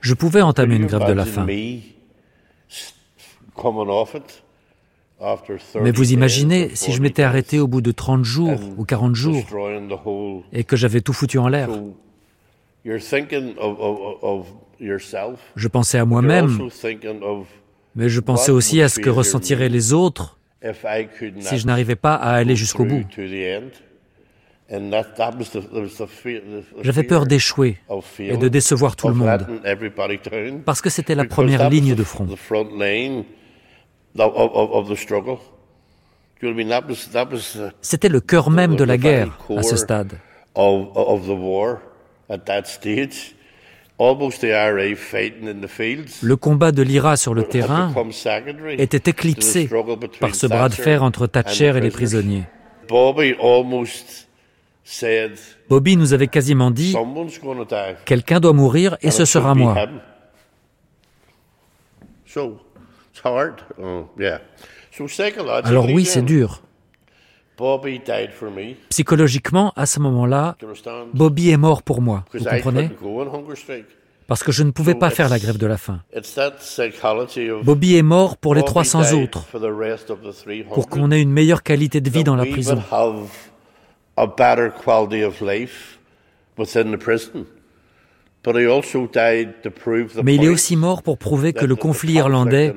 Je 0.00 0.14
pouvais 0.14 0.42
entamer 0.42 0.76
une 0.76 0.86
grève 0.86 1.06
de 1.06 1.12
la 1.12 1.24
faim. 1.24 1.46
Mais 5.80 5.90
vous 5.92 6.12
imaginez 6.12 6.74
si 6.74 6.92
je 6.92 7.00
m'étais 7.02 7.22
arrêté 7.22 7.58
au 7.58 7.66
bout 7.66 7.80
de 7.80 7.92
30 7.92 8.24
jours 8.24 8.60
ou 8.76 8.84
40 8.84 9.14
jours 9.14 9.42
et 10.52 10.64
que 10.64 10.76
j'avais 10.76 11.00
tout 11.00 11.12
foutu 11.12 11.38
en 11.38 11.48
l'air. 11.48 11.70
Je 14.80 15.68
pensais 15.68 15.98
à 15.98 16.04
moi-même, 16.04 16.58
mais 17.94 18.08
je 18.08 18.20
pensais 18.20 18.50
aussi 18.50 18.82
à 18.82 18.88
ce 18.88 19.00
que 19.00 19.10
ressentiraient 19.10 19.68
les 19.68 19.92
autres 19.92 20.38
si 21.40 21.58
je 21.58 21.66
n'arrivais 21.66 21.96
pas 21.96 22.14
à 22.14 22.32
aller 22.32 22.56
jusqu'au 22.56 22.84
bout. 22.84 23.04
J'avais 26.82 27.02
peur 27.04 27.26
d'échouer 27.26 27.78
et 28.18 28.36
de 28.36 28.48
décevoir 28.48 28.96
tout 28.96 29.08
le 29.08 29.14
monde, 29.14 29.46
parce 30.64 30.80
que 30.80 30.90
c'était 30.90 31.14
la 31.14 31.24
première 31.24 31.70
ligne 31.70 31.94
de 31.94 32.02
front. 32.02 32.26
C'était 37.80 38.08
le 38.08 38.20
cœur 38.20 38.50
même 38.50 38.76
de 38.76 38.84
la 38.84 38.98
guerre 38.98 39.38
à 39.56 39.62
ce 39.62 39.76
stade. 39.76 40.18
Le 43.98 45.16
combat 46.36 46.72
de 46.72 46.82
l'IRA 46.82 47.16
sur 47.16 47.34
le 47.34 47.44
terrain 47.44 47.94
était 48.78 49.10
éclipsé 49.10 49.68
par 50.20 50.34
ce 50.34 50.46
bras 50.46 50.68
de 50.68 50.74
fer 50.74 51.02
entre 51.02 51.26
Thatcher 51.26 51.72
et 51.76 51.80
les 51.80 51.90
prisonniers. 51.90 52.44
Bobby 55.68 55.96
nous 55.96 56.12
avait 56.12 56.28
quasiment 56.28 56.70
dit 56.70 56.94
Quelqu'un 58.04 58.40
doit 58.40 58.52
mourir 58.52 58.96
et 59.00 59.10
ce 59.10 59.24
sera 59.24 59.54
moi. 59.54 59.74
Alors 65.64 65.86
oui, 65.86 66.04
c'est 66.04 66.22
dur. 66.22 66.62
Psychologiquement, 68.90 69.72
à 69.76 69.86
ce 69.86 70.00
moment-là, 70.00 70.56
Bobby 71.14 71.50
est 71.50 71.56
mort 71.56 71.82
pour 71.82 72.02
moi, 72.02 72.24
vous 72.32 72.44
comprenez? 72.44 72.90
Parce 74.26 74.42
que 74.42 74.50
je 74.50 74.64
ne 74.64 74.72
pouvais 74.72 74.96
pas 74.96 75.10
faire 75.10 75.28
la 75.28 75.38
grève 75.38 75.56
de 75.56 75.66
la 75.66 75.78
faim. 75.78 76.00
Bobby 77.62 77.96
est 77.96 78.02
mort 78.02 78.36
pour 78.36 78.54
les 78.54 78.64
300 78.64 79.12
autres, 79.12 79.46
pour 80.72 80.88
qu'on 80.88 81.10
ait 81.12 81.22
une 81.22 81.30
meilleure 81.30 81.62
qualité 81.62 82.00
de 82.00 82.10
vie 82.10 82.24
dans 82.24 82.36
la 82.36 82.44
prison. 82.44 82.82
Mais 90.24 90.34
il 90.34 90.44
est 90.44 90.48
aussi 90.48 90.76
mort 90.76 91.02
pour 91.02 91.18
prouver 91.18 91.52
que 91.52 91.64
le 91.64 91.76
conflit 91.76 92.14
irlandais 92.14 92.74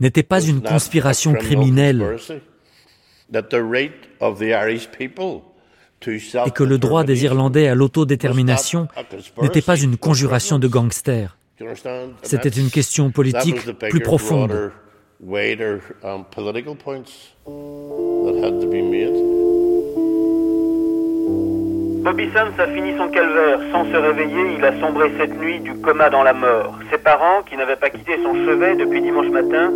n'était 0.00 0.22
pas 0.22 0.42
une 0.42 0.62
conspiration 0.62 1.34
criminelle 1.34 2.16
et 6.46 6.50
que 6.50 6.64
le 6.64 6.78
droit 6.78 7.04
des 7.04 7.24
Irlandais 7.24 7.68
à 7.68 7.74
l'autodétermination 7.74 8.88
n'était 9.40 9.62
pas 9.62 9.76
une 9.78 9.96
conjuration 9.96 10.58
de 10.58 10.68
gangsters. 10.68 11.36
C'était 12.22 12.48
une 12.48 12.70
question 12.70 13.10
politique 13.10 13.56
plus 13.78 14.00
profonde. 14.00 14.72
Bobby 22.04 22.28
Sands 22.34 22.58
a 22.58 22.66
fini 22.66 22.94
son 22.98 23.08
calvaire. 23.08 23.60
Sans 23.72 23.86
se 23.86 23.96
réveiller, 23.96 24.56
il 24.58 24.62
a 24.62 24.78
sombré 24.78 25.10
cette 25.18 25.40
nuit 25.40 25.58
du 25.60 25.72
coma 25.80 26.10
dans 26.10 26.22
la 26.22 26.34
mort. 26.34 26.78
Ses 26.90 26.98
parents, 26.98 27.40
qui 27.46 27.56
n'avaient 27.56 27.76
pas 27.76 27.88
quitté 27.88 28.18
son 28.22 28.34
chevet 28.44 28.74
depuis 28.74 29.00
dimanche 29.00 29.28
matin, 29.28 29.70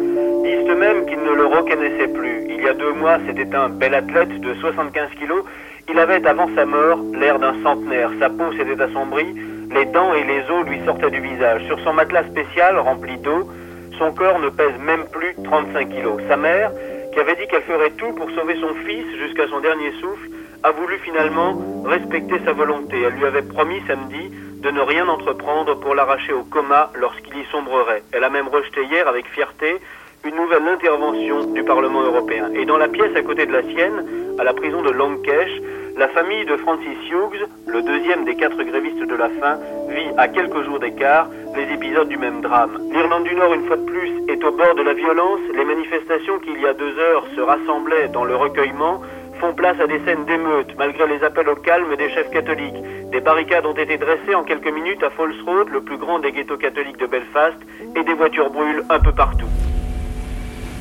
disent 0.44 0.68
eux-mêmes 0.68 1.06
qu'ils 1.06 1.22
ne 1.22 1.32
le 1.32 1.46
reconnaissaient 1.46 2.12
plus. 2.12 2.44
Il 2.50 2.62
y 2.62 2.68
a 2.68 2.74
deux 2.74 2.92
mois, 2.92 3.16
c'était 3.26 3.54
un 3.54 3.70
bel 3.70 3.94
athlète 3.94 4.42
de 4.42 4.52
75 4.60 5.08
kilos. 5.18 5.42
Il 5.88 5.98
avait, 5.98 6.22
avant 6.26 6.50
sa 6.54 6.66
mort, 6.66 6.98
l'air 7.18 7.38
d'un 7.38 7.54
centenaire. 7.62 8.10
Sa 8.20 8.28
peau 8.28 8.52
s'était 8.52 8.78
assombrie, 8.78 9.34
les 9.74 9.86
dents 9.86 10.12
et 10.12 10.24
les 10.24 10.42
os 10.50 10.66
lui 10.66 10.84
sortaient 10.84 11.10
du 11.10 11.22
visage. 11.22 11.64
Sur 11.64 11.80
son 11.80 11.94
matelas 11.94 12.24
spécial, 12.24 12.78
rempli 12.78 13.16
d'eau, 13.16 13.48
son 13.96 14.12
corps 14.12 14.38
ne 14.38 14.50
pèse 14.50 14.76
même 14.84 15.06
plus 15.10 15.34
35 15.44 15.88
kilos. 15.88 16.20
Sa 16.28 16.36
mère, 16.36 16.72
qui 17.10 17.20
avait 17.20 17.36
dit 17.36 17.46
qu'elle 17.46 17.62
ferait 17.62 17.92
tout 17.96 18.12
pour 18.12 18.30
sauver 18.32 18.56
son 18.60 18.74
fils 18.86 19.06
jusqu'à 19.16 19.48
son 19.48 19.60
dernier 19.60 19.92
souffle, 19.92 20.28
a 20.62 20.70
voulu 20.72 20.98
finalement 20.98 21.56
respecter 21.84 22.40
sa 22.44 22.52
volonté. 22.52 23.00
Elle 23.02 23.14
lui 23.14 23.26
avait 23.26 23.42
promis 23.42 23.80
samedi 23.86 24.30
de 24.60 24.70
ne 24.70 24.80
rien 24.80 25.08
entreprendre 25.08 25.74
pour 25.78 25.94
l'arracher 25.94 26.32
au 26.32 26.42
coma 26.42 26.90
lorsqu'il 26.96 27.36
y 27.38 27.44
sombrerait. 27.52 28.02
Elle 28.12 28.24
a 28.24 28.30
même 28.30 28.48
rejeté 28.48 28.84
hier 28.84 29.06
avec 29.06 29.26
fierté 29.28 29.78
une 30.24 30.34
nouvelle 30.34 30.66
intervention 30.66 31.52
du 31.52 31.62
Parlement 31.62 32.02
européen. 32.02 32.50
Et 32.54 32.64
dans 32.64 32.76
la 32.76 32.88
pièce 32.88 33.14
à 33.14 33.22
côté 33.22 33.46
de 33.46 33.52
la 33.52 33.62
sienne, 33.62 34.04
à 34.38 34.44
la 34.44 34.52
prison 34.52 34.82
de 34.82 34.90
Longkesh, 34.90 35.62
la 35.96 36.08
famille 36.08 36.44
de 36.44 36.56
Francis 36.56 36.98
Hughes, 37.10 37.48
le 37.66 37.82
deuxième 37.82 38.24
des 38.24 38.34
quatre 38.34 38.62
grévistes 38.62 39.04
de 39.04 39.14
la 39.14 39.28
faim, 39.30 39.58
vit 39.88 40.10
à 40.16 40.28
quelques 40.28 40.62
jours 40.64 40.78
d'écart 40.78 41.28
les 41.56 41.72
épisodes 41.72 42.08
du 42.08 42.16
même 42.16 42.40
drame. 42.40 42.78
L'Irlande 42.92 43.24
du 43.24 43.34
Nord, 43.34 43.54
une 43.54 43.66
fois 43.66 43.76
de 43.76 43.84
plus, 43.84 44.12
est 44.28 44.42
au 44.44 44.52
bord 44.52 44.74
de 44.74 44.82
la 44.82 44.94
violence. 44.94 45.40
Les 45.56 45.64
manifestations 45.64 46.38
qui, 46.40 46.50
il 46.54 46.62
y 46.62 46.66
a 46.66 46.74
deux 46.74 46.98
heures, 46.98 47.24
se 47.34 47.40
rassemblaient 47.40 48.08
dans 48.08 48.24
le 48.24 48.36
recueillement 48.36 49.02
font 49.38 49.54
place 49.54 49.78
à 49.80 49.86
des 49.86 50.00
scènes 50.04 50.24
d'émeutes, 50.26 50.74
malgré 50.78 51.06
les 51.06 51.22
appels 51.24 51.48
au 51.48 51.56
calme 51.56 51.96
des 51.96 52.10
chefs 52.10 52.30
catholiques. 52.30 52.82
Des 53.12 53.20
barricades 53.20 53.66
ont 53.66 53.74
été 53.74 53.96
dressées 53.96 54.34
en 54.34 54.44
quelques 54.44 54.72
minutes 54.72 55.02
à 55.02 55.10
Falls 55.10 55.34
Road, 55.46 55.68
le 55.72 55.80
plus 55.80 55.96
grand 55.96 56.18
des 56.18 56.32
ghettos 56.32 56.56
catholiques 56.56 56.98
de 56.98 57.06
Belfast, 57.06 57.58
et 57.96 58.04
des 58.04 58.14
voitures 58.14 58.50
brûlent 58.50 58.84
un 58.90 59.00
peu 59.00 59.12
partout. 59.12 59.48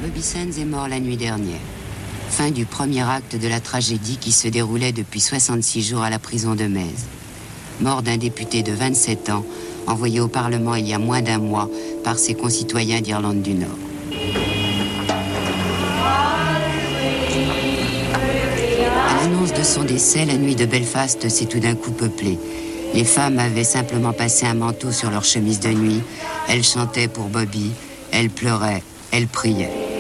Bobby 0.02 0.22
Sands 0.22 0.60
est 0.60 0.66
mort 0.66 0.88
la 0.88 1.00
nuit 1.00 1.18
dernière. 1.18 1.60
Fin 2.30 2.52
du 2.52 2.66
premier 2.66 3.02
acte 3.02 3.36
de 3.36 3.48
la 3.48 3.60
tragédie 3.60 4.18
qui 4.18 4.32
se 4.32 4.48
déroulait 4.48 4.92
depuis 4.92 5.20
66 5.20 5.90
jours 5.90 6.04
à 6.04 6.10
la 6.10 6.20
prison 6.20 6.56
de 6.56 6.66
Metz. 6.66 7.08
Mort 7.80 8.02
d'un 8.02 8.18
député 8.18 8.64
de 8.64 8.74
27 8.74 9.30
ans, 9.30 9.46
envoyé 9.88 10.20
au 10.20 10.28
Parlement 10.28 10.76
il 10.76 10.88
y 10.88 10.94
a 10.94 11.00
moins 11.00 11.22
d'un 11.22 11.40
mois 11.40 11.70
par 12.04 12.18
ses 12.18 12.36
concitoyens 12.36 13.02
d'Irlande 13.02 13.42
du 13.42 13.54
Nord. 13.54 13.78
De 19.58 19.64
son 19.64 19.84
décès, 19.84 20.26
la 20.26 20.38
nuit 20.38 20.56
de 20.56 20.66
Belfast 20.66 21.30
s'est 21.30 21.46
tout 21.46 21.60
d'un 21.60 21.76
coup 21.76 21.92
peuplée. 21.92 22.38
Les 22.94 23.04
femmes 23.04 23.40
avaient 23.40 23.64
simplement 23.64 24.14
passé 24.14 24.46
un 24.46 24.54
manteau 24.54 24.92
sur 24.92 25.10
leur 25.10 25.24
chemise 25.24 25.60
de 25.60 25.70
nuit. 25.70 26.02
Elles 26.48 26.64
chantaient 26.64 27.08
pour 27.08 27.26
Bobby, 27.26 27.72
elles 28.12 28.30
pleuraient, 28.30 28.84
elles 29.12 29.28
priaient. 29.28 29.97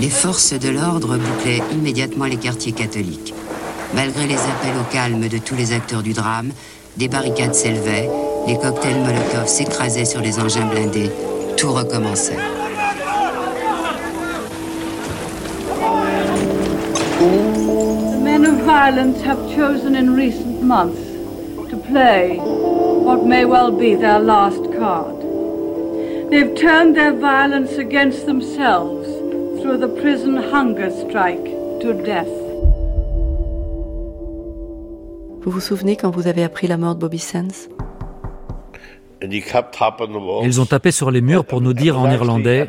Les 0.00 0.10
forces 0.10 0.52
de 0.52 0.68
l'ordre 0.68 1.16
bouclaient 1.16 1.62
immédiatement 1.72 2.26
les 2.26 2.36
quartiers 2.36 2.70
catholiques. 2.70 3.34
Malgré 3.94 4.28
les 4.28 4.36
appels 4.36 4.76
au 4.80 4.92
calme 4.92 5.28
de 5.28 5.38
tous 5.38 5.56
les 5.56 5.72
acteurs 5.72 6.02
du 6.04 6.12
drame, 6.12 6.52
des 6.96 7.08
barricades 7.08 7.54
s'élevaient, 7.54 8.08
les 8.46 8.56
cocktails 8.56 9.00
Molotov 9.00 9.48
s'écrasaient 9.48 10.04
sur 10.04 10.20
les 10.20 10.38
engins 10.38 10.66
blindés, 10.66 11.10
tout 11.56 11.72
recommençait. 11.72 12.36
Men 18.22 18.46
of 18.46 18.62
violence 18.64 19.20
have 19.22 19.40
chosen 19.56 19.96
in 19.96 20.14
recent 20.14 20.62
months 20.62 21.00
to 21.70 21.76
play 21.76 22.36
what 22.38 23.26
may 23.26 23.44
well 23.44 23.72
be 23.72 23.96
their 23.96 24.20
last 24.20 24.62
card. 24.78 25.16
They've 26.30 26.54
turned 26.54 26.94
their 26.94 27.14
violence 27.14 27.78
against 27.78 28.26
themselves 28.26 28.97
the 29.62 29.88
prison 30.00 30.36
hunger 30.36 30.90
strike 30.90 31.44
to 31.80 31.92
death. 31.92 32.26
Vous 35.42 35.50
vous 35.50 35.60
souvenez 35.60 35.96
quand 35.96 36.10
vous 36.10 36.26
avez 36.26 36.44
appris 36.44 36.66
la 36.66 36.76
mort 36.76 36.94
de 36.94 37.00
Bobby 37.00 37.18
Sands? 37.18 37.68
Ils 39.22 40.60
ont 40.60 40.66
tapé 40.66 40.90
sur 40.90 41.10
les 41.10 41.20
murs 41.20 41.44
pour 41.44 41.60
nous 41.60 41.72
dire 41.72 41.98
en 41.98 42.10
irlandais 42.10 42.66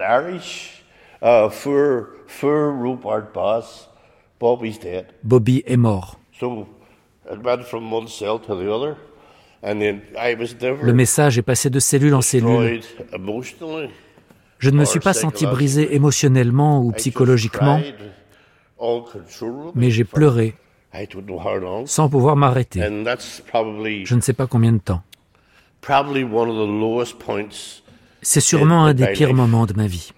Bobby 5.24 5.64
est 5.66 5.78
mort. 5.78 6.20
Le 9.62 10.94
message 10.94 11.38
est 11.38 11.44
passé 11.44 11.70
de 11.70 11.80
cellule 11.80 12.16
en 12.16 12.22
cellule. 12.22 12.82
Je 14.60 14.70
ne 14.70 14.78
me 14.78 14.86
suis 14.86 15.00
pas 15.00 15.14
senti 15.14 15.46
brisé 15.46 15.96
émotionnellement 15.96 16.84
ou 16.84 16.92
psychologiquement, 16.92 17.82
mais 19.74 19.90
j'ai 19.90 20.04
pleuré 20.04 20.56
sans 21.86 22.10
pouvoir 22.10 22.36
m'arrêter. 22.36 22.82
Je 22.82 24.16
ne 24.16 24.22
sais 24.22 24.34
pas 24.34 24.48
combien 24.48 24.74
de 24.74 24.80
temps. 24.80 25.02
C'est 28.22 28.42
sûrement 28.42 28.86
un 28.86 28.94
des 28.94 29.08
pires 29.08 29.34
moments 29.34 29.66
de 29.66 29.74
ma 29.74 29.88
vie. 29.88 30.12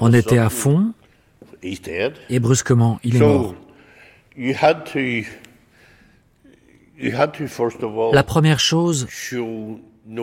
On 0.00 0.12
était 0.12 0.38
à 0.38 0.48
fond 0.48 0.92
et 1.62 2.40
brusquement, 2.40 2.98
il 3.02 3.16
est 3.16 3.20
mort. 3.20 3.54
La 8.12 8.22
première 8.22 8.60
chose, 8.60 9.06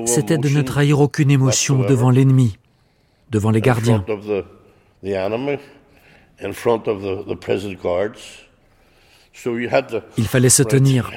c'était 0.06 0.38
de 0.38 0.50
ne 0.50 0.62
trahir 0.62 1.00
aucune 1.00 1.32
émotion 1.32 1.80
devant 1.80 2.10
l'ennemi, 2.10 2.58
devant 3.30 3.52
les 3.52 3.62
gardiens. 3.62 4.04
Il 10.18 10.28
fallait 10.28 10.50
se 10.50 10.64
tenir. 10.64 11.12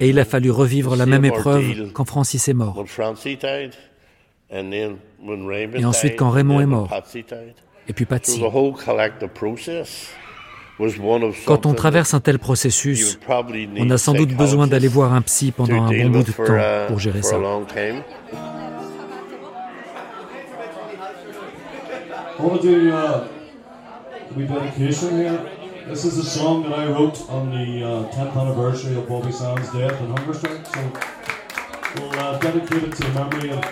Et 0.00 0.08
il 0.08 0.18
a 0.18 0.24
fallu 0.24 0.50
revivre 0.50 0.96
la 0.96 1.06
même 1.06 1.24
épreuve 1.24 1.92
quand 1.92 2.04
Francis 2.04 2.48
est 2.48 2.54
mort. 2.54 2.84
Et 4.50 5.84
ensuite 5.84 6.16
quand 6.16 6.30
Raymond 6.30 6.60
est 6.60 6.66
mort. 6.66 6.90
Et 7.88 7.92
puis 7.92 8.04
Patsy. 8.04 8.42
Quand 11.46 11.64
on 11.66 11.74
traverse 11.74 12.12
un 12.12 12.20
tel 12.20 12.38
processus, 12.38 13.18
on 13.78 13.90
a 13.90 13.98
sans 13.98 14.12
doute 14.12 14.34
besoin 14.34 14.66
d'aller 14.66 14.88
voir 14.88 15.14
un 15.14 15.22
psy 15.22 15.52
pendant 15.52 15.84
un 15.84 15.90
bon 15.90 16.10
bout 16.10 16.22
de 16.22 16.32
temps 16.32 16.86
pour 16.88 16.98
gérer 16.98 17.22
ça. 17.22 17.36
A. 17.36 17.40
This 25.88 26.04
is 26.04 26.28
song 26.28 26.64
that 26.64 26.76
I 26.76 26.86
wrote 26.88 27.22
on 27.30 27.48
the 27.48 27.84
uh, 27.84 28.10
10th 28.10 28.36
anniversary 28.36 28.96
of 28.96 29.08
Bobby 29.08 29.30
Sands' 29.30 29.70
death 29.72 30.00
and 30.00 30.18
hunger 30.18 30.34
strike. 30.34 30.66
So 30.66 30.80
we'll 31.94 32.18
uh, 32.18 32.38
dedicate 32.40 32.82
it 32.82 32.92
to 32.96 33.02
the 33.04 33.14
memory 33.14 33.50
of 33.52 33.64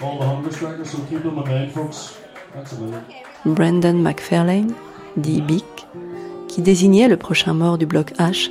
all 0.00 0.18
the 0.18 0.24
hunger 0.24 0.50
strikers. 0.50 0.90
So 0.90 0.98
keep 1.10 1.22
them 1.22 1.36
in 1.36 1.44
mind, 1.46 1.72
folks. 1.72 2.16
Thanks 2.54 2.72
a 2.72 2.80
million. 2.80 3.04
Brandon 3.44 4.02
McFarlane, 4.02 4.72
dit 5.18 5.42
Bic, 5.42 5.64
qui 6.52 6.60
désignait 6.60 7.08
le 7.08 7.16
prochain 7.16 7.54
mort 7.54 7.78
du 7.78 7.86
bloc 7.86 8.12
H, 8.18 8.50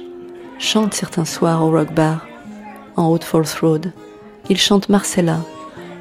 chante 0.58 0.96
certains 0.96 1.26
soirs 1.26 1.64
au 1.64 1.70
Rock 1.70 1.94
Bar, 1.94 2.26
en 2.96 3.08
Haute 3.08 3.24
Falls 3.24 3.60
Road. 3.62 3.92
Il 4.50 4.58
chante 4.58 4.90
Marcella. 4.90 5.38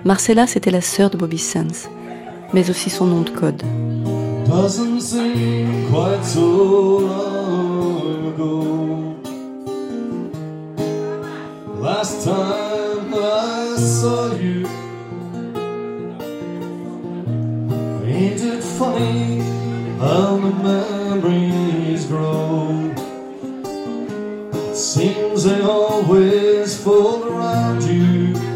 Marcella, 0.06 0.46
c'était 0.46 0.70
la 0.70 0.80
sœur 0.80 1.10
de 1.10 1.18
Bobby 1.18 1.38
Sands 1.38 1.90
mais 2.52 2.68
aussi 2.70 2.90
son 2.90 3.06
nom 3.06 3.22
de 3.22 3.30
code. 3.30 3.62
Ain't 18.12 18.42
it 18.42 18.62
funny 18.62 19.40
seems 24.80 25.44
they 25.44 25.60
always 25.60 26.82
fold 26.82 27.26
around 27.26 27.82
you. 27.82 28.50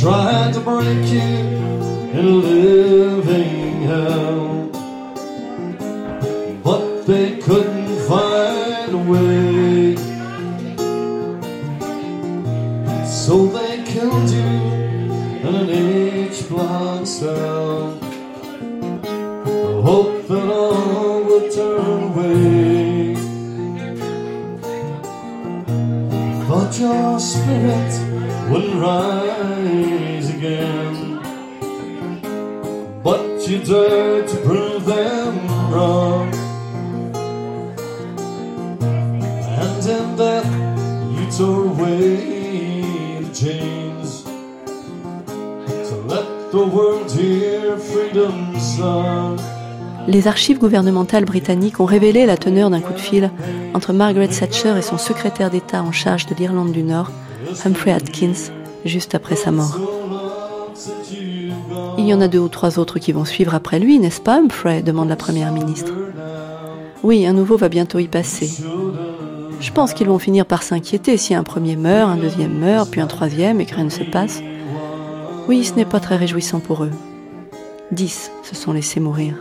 tried 0.00 0.54
to 0.54 0.60
break 0.60 1.08
you 1.08 1.20
in 1.20 2.24
a 2.24 2.30
living 2.30 3.82
hell, 3.82 4.68
but 6.62 7.02
they 7.06 7.38
couldn't 7.38 7.98
find 8.06 8.94
a 8.94 9.02
way. 9.12 9.96
So 13.06 13.46
they 13.46 13.82
killed 13.84 14.30
you 14.30 14.52
in 15.46 15.54
an 15.62 15.70
H 15.70 16.48
block 16.48 17.06
cell. 17.06 17.98
I 19.02 19.82
hope 19.82 20.28
that 20.28 20.48
all 20.48 21.24
would 21.24 21.50
turn 21.50 22.02
away. 22.12 22.57
Your 26.78 27.18
spirit 27.18 27.92
would 28.50 28.72
rise 28.76 30.30
again. 30.30 31.18
But 33.02 33.48
you 33.48 33.58
dared 33.58 34.28
to 34.28 34.36
prove 34.44 34.84
them 34.84 35.48
wrong. 35.72 36.32
And 38.80 39.86
in 39.86 40.16
death, 40.16 40.52
you 41.18 41.28
tore 41.36 41.66
away 41.66 43.22
the 43.22 43.34
chains. 43.34 44.22
To 45.88 45.96
let 46.06 46.52
the 46.52 46.64
world 46.64 47.10
hear 47.10 47.76
freedom's 47.76 48.76
song. 48.76 49.47
Les 50.08 50.26
archives 50.26 50.58
gouvernementales 50.58 51.26
britanniques 51.26 51.80
ont 51.80 51.84
révélé 51.84 52.24
la 52.24 52.38
teneur 52.38 52.70
d'un 52.70 52.80
coup 52.80 52.94
de 52.94 52.98
fil 52.98 53.30
entre 53.74 53.92
Margaret 53.92 54.28
Thatcher 54.28 54.74
et 54.78 54.80
son 54.80 54.96
secrétaire 54.96 55.50
d'État 55.50 55.82
en 55.82 55.92
charge 55.92 56.24
de 56.24 56.34
l'Irlande 56.34 56.72
du 56.72 56.82
Nord, 56.82 57.10
Humphrey 57.62 57.92
Atkins, 57.92 58.50
juste 58.86 59.14
après 59.14 59.36
sa 59.36 59.50
mort. 59.50 59.78
Il 61.98 62.06
y 62.06 62.14
en 62.14 62.22
a 62.22 62.28
deux 62.28 62.38
ou 62.38 62.48
trois 62.48 62.78
autres 62.78 62.98
qui 62.98 63.12
vont 63.12 63.26
suivre 63.26 63.54
après 63.54 63.78
lui, 63.78 63.98
n'est-ce 63.98 64.22
pas, 64.22 64.38
Humphrey? 64.38 64.80
demande 64.80 65.10
la 65.10 65.16
Première 65.16 65.52
ministre. 65.52 65.92
Oui, 67.02 67.26
un 67.26 67.34
nouveau 67.34 67.58
va 67.58 67.68
bientôt 67.68 67.98
y 67.98 68.08
passer. 68.08 68.50
Je 69.60 69.72
pense 69.72 69.92
qu'ils 69.92 70.08
vont 70.08 70.18
finir 70.18 70.46
par 70.46 70.62
s'inquiéter 70.62 71.18
si 71.18 71.34
un 71.34 71.42
premier 71.42 71.76
meurt, 71.76 72.08
un 72.08 72.16
deuxième 72.16 72.58
meurt, 72.58 72.90
puis 72.90 73.02
un 73.02 73.06
troisième 73.08 73.60
et 73.60 73.66
que 73.66 73.74
rien 73.74 73.84
ne 73.84 73.90
se 73.90 74.04
passe. 74.04 74.40
Oui, 75.48 75.64
ce 75.64 75.74
n'est 75.74 75.84
pas 75.84 76.00
très 76.00 76.16
réjouissant 76.16 76.60
pour 76.60 76.84
eux. 76.84 76.92
Dix 77.92 78.30
se 78.42 78.54
sont 78.54 78.72
laissés 78.72 79.00
mourir. 79.00 79.34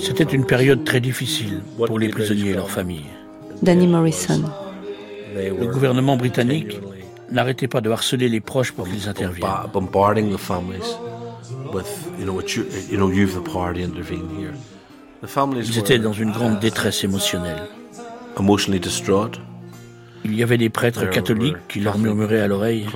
C'était 0.00 0.24
une 0.24 0.46
période 0.46 0.84
très 0.84 1.00
difficile 1.00 1.60
pour 1.76 1.98
les 1.98 2.08
prisonniers 2.08 2.50
et 2.50 2.54
leurs 2.54 2.70
familles. 2.70 3.06
Danny 3.62 3.86
Morrison. 3.86 4.42
Le 5.34 5.66
gouvernement 5.66 6.16
britannique 6.16 6.80
n'arrêtait 7.30 7.68
pas 7.68 7.80
de 7.80 7.90
harceler 7.90 8.28
les 8.28 8.40
proches 8.40 8.72
pour 8.72 8.88
qu'ils 8.88 9.08
interviennent. 9.08 9.48
Ils 15.54 15.78
étaient 15.78 15.98
dans 15.98 16.12
une 16.12 16.30
grande 16.32 16.58
détresse 16.60 17.04
émotionnelle. 17.04 17.62
Il 20.24 20.34
y 20.34 20.42
avait 20.42 20.58
des 20.58 20.70
prêtres 20.70 21.08
catholiques 21.10 21.56
qui 21.68 21.80
leur 21.80 21.98
murmuraient 21.98 22.40
à 22.40 22.48
l'oreille 22.48 22.86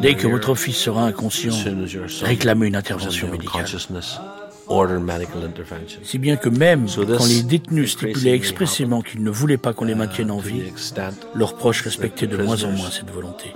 Dès 0.00 0.14
que 0.14 0.26
votre 0.26 0.54
fils 0.54 0.76
sera 0.76 1.04
inconscient, 1.06 1.54
réclamez 2.22 2.66
une 2.66 2.76
intervention 2.76 3.30
médicale. 3.30 3.66
Si 6.02 6.18
bien 6.18 6.36
que 6.36 6.48
même 6.48 6.86
quand 6.88 7.26
les 7.26 7.42
détenus 7.42 7.92
stipulaient 7.92 8.34
expressément 8.34 9.02
qu'ils 9.02 9.22
ne 9.22 9.30
voulaient 9.30 9.58
pas 9.58 9.74
qu'on 9.74 9.84
les 9.84 9.94
maintienne 9.94 10.30
en 10.30 10.38
vie, 10.38 10.72
leurs 11.34 11.54
proches 11.56 11.82
respectaient 11.82 12.26
de 12.26 12.38
moins 12.38 12.64
en 12.64 12.70
moins 12.70 12.90
cette 12.90 13.10
volonté. 13.10 13.52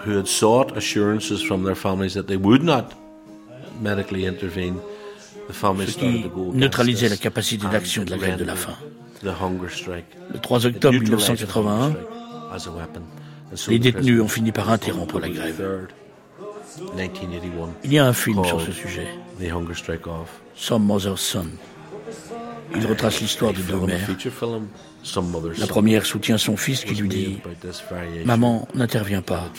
Ce 5.51 5.99
qui 5.99 6.27
neutralisait 6.55 7.09
la 7.09 7.17
capacité 7.17 7.67
d'action 7.69 8.05
de 8.05 8.11
la 8.11 8.19
grève 8.19 8.37
de 8.37 8.45
la 8.45 8.55
faim. 8.55 8.75
Le 9.23 10.39
3 10.39 10.67
octobre 10.67 10.99
1981, 10.99 11.95
les 13.69 13.79
détenus 13.79 14.21
ont 14.21 14.29
fini 14.29 14.53
par 14.53 14.71
interrompre 14.71 15.19
la 15.19 15.29
grève. 15.29 15.89
Il 17.85 17.93
y 17.93 17.99
a 17.99 18.07
un 18.07 18.13
film 18.13 18.45
sur 18.45 18.61
ce 18.61 18.73
sujet. 18.73 19.09
Some 20.55 20.85
Mother's 20.85 21.21
Son. 21.21 21.47
Il 22.75 22.87
retrace 22.87 23.21
l'histoire 23.21 23.53
de 23.53 23.63
deux 23.63 23.79
mères. 23.79 24.09
La 25.59 25.67
première 25.67 26.05
soutient 26.05 26.39
son 26.39 26.57
fils 26.57 26.85
qui 26.85 26.95
lui 26.95 27.09
dit⁇ 27.09 27.41
Maman, 28.25 28.69
n'interviens 28.75 29.23
pas. 29.23 29.51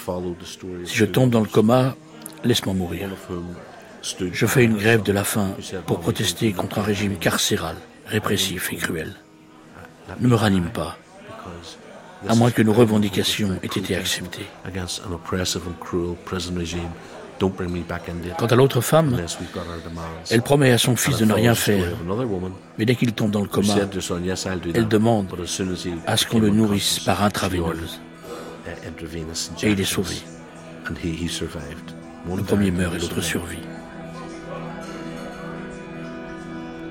Si 0.85 0.95
je 0.95 1.05
tombe 1.05 1.29
dans 1.29 1.39
le 1.39 1.47
coma, 1.47 1.95
laisse-moi 2.43 2.75
mourir. 2.75 3.09
Je 4.31 4.45
fais 4.45 4.63
une 4.63 4.77
grève 4.77 5.03
de 5.03 5.11
la 5.11 5.23
faim 5.23 5.55
pour 5.87 5.99
protester 5.99 6.51
contre 6.53 6.79
un 6.79 6.83
régime 6.83 7.17
carcéral, 7.17 7.75
répressif 8.05 8.71
et 8.71 8.77
cruel. 8.77 9.15
Ne 10.19 10.27
me 10.27 10.35
ranime 10.35 10.69
pas, 10.69 10.97
à 12.27 12.35
moins 12.35 12.51
que 12.51 12.61
nos 12.61 12.73
revendications 12.73 13.57
aient 13.63 13.65
été 13.67 13.95
acceptées. 13.95 14.45
Quant 18.37 18.45
à 18.47 18.55
l'autre 18.55 18.81
femme, 18.81 19.17
elle 20.29 20.41
promet 20.41 20.71
à 20.71 20.77
son 20.77 20.95
fils 20.95 21.17
de 21.17 21.25
ne 21.25 21.33
rien 21.33 21.55
faire, 21.55 21.85
mais 22.77 22.85
dès 22.85 22.95
qu'il 22.95 23.13
tombe 23.13 23.31
dans 23.31 23.41
le 23.41 23.47
coma, 23.47 23.75
elle 24.73 24.87
demande 24.87 25.27
à 26.05 26.17
ce 26.17 26.25
qu'on 26.25 26.39
le 26.39 26.49
nourrisse 26.49 26.99
par 26.99 27.23
intraveineuse. 27.23 28.01
Et 29.63 29.71
il 29.71 29.79
est 29.79 29.83
sauvé. 29.85 30.15
Le 32.35 32.43
premier 32.43 32.71
meurt 32.71 32.95
et 32.95 32.99
l'autre 32.99 33.21
survit. 33.21 33.57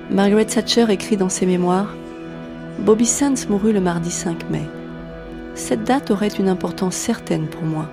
Margaret 0.09 0.45
Thatcher 0.45 0.87
écrit 0.89 1.17
dans 1.17 1.29
ses 1.29 1.45
mémoires 1.45 1.93
Bobby 2.79 3.05
Sands 3.05 3.47
mourut 3.47 3.73
le 3.73 3.81
mardi 3.81 4.09
5 4.09 4.49
mai. 4.49 4.67
Cette 5.55 5.83
date 5.83 6.11
aurait 6.11 6.27
une 6.27 6.49
importance 6.49 6.95
certaine 6.95 7.47
pour 7.47 7.63
moi, 7.63 7.89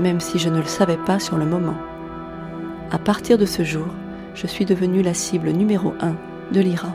même 0.00 0.20
si 0.20 0.38
je 0.38 0.48
ne 0.48 0.58
le 0.58 0.64
savais 0.64 0.96
pas 0.96 1.18
sur 1.18 1.36
le 1.36 1.46
moment. 1.46 1.76
À 2.90 2.98
partir 2.98 3.38
de 3.38 3.46
ce 3.46 3.64
jour, 3.64 3.86
je 4.34 4.46
suis 4.46 4.64
devenue 4.64 5.02
la 5.02 5.14
cible 5.14 5.50
numéro 5.50 5.94
1 6.00 6.14
de 6.52 6.60
l'IRA. 6.60 6.94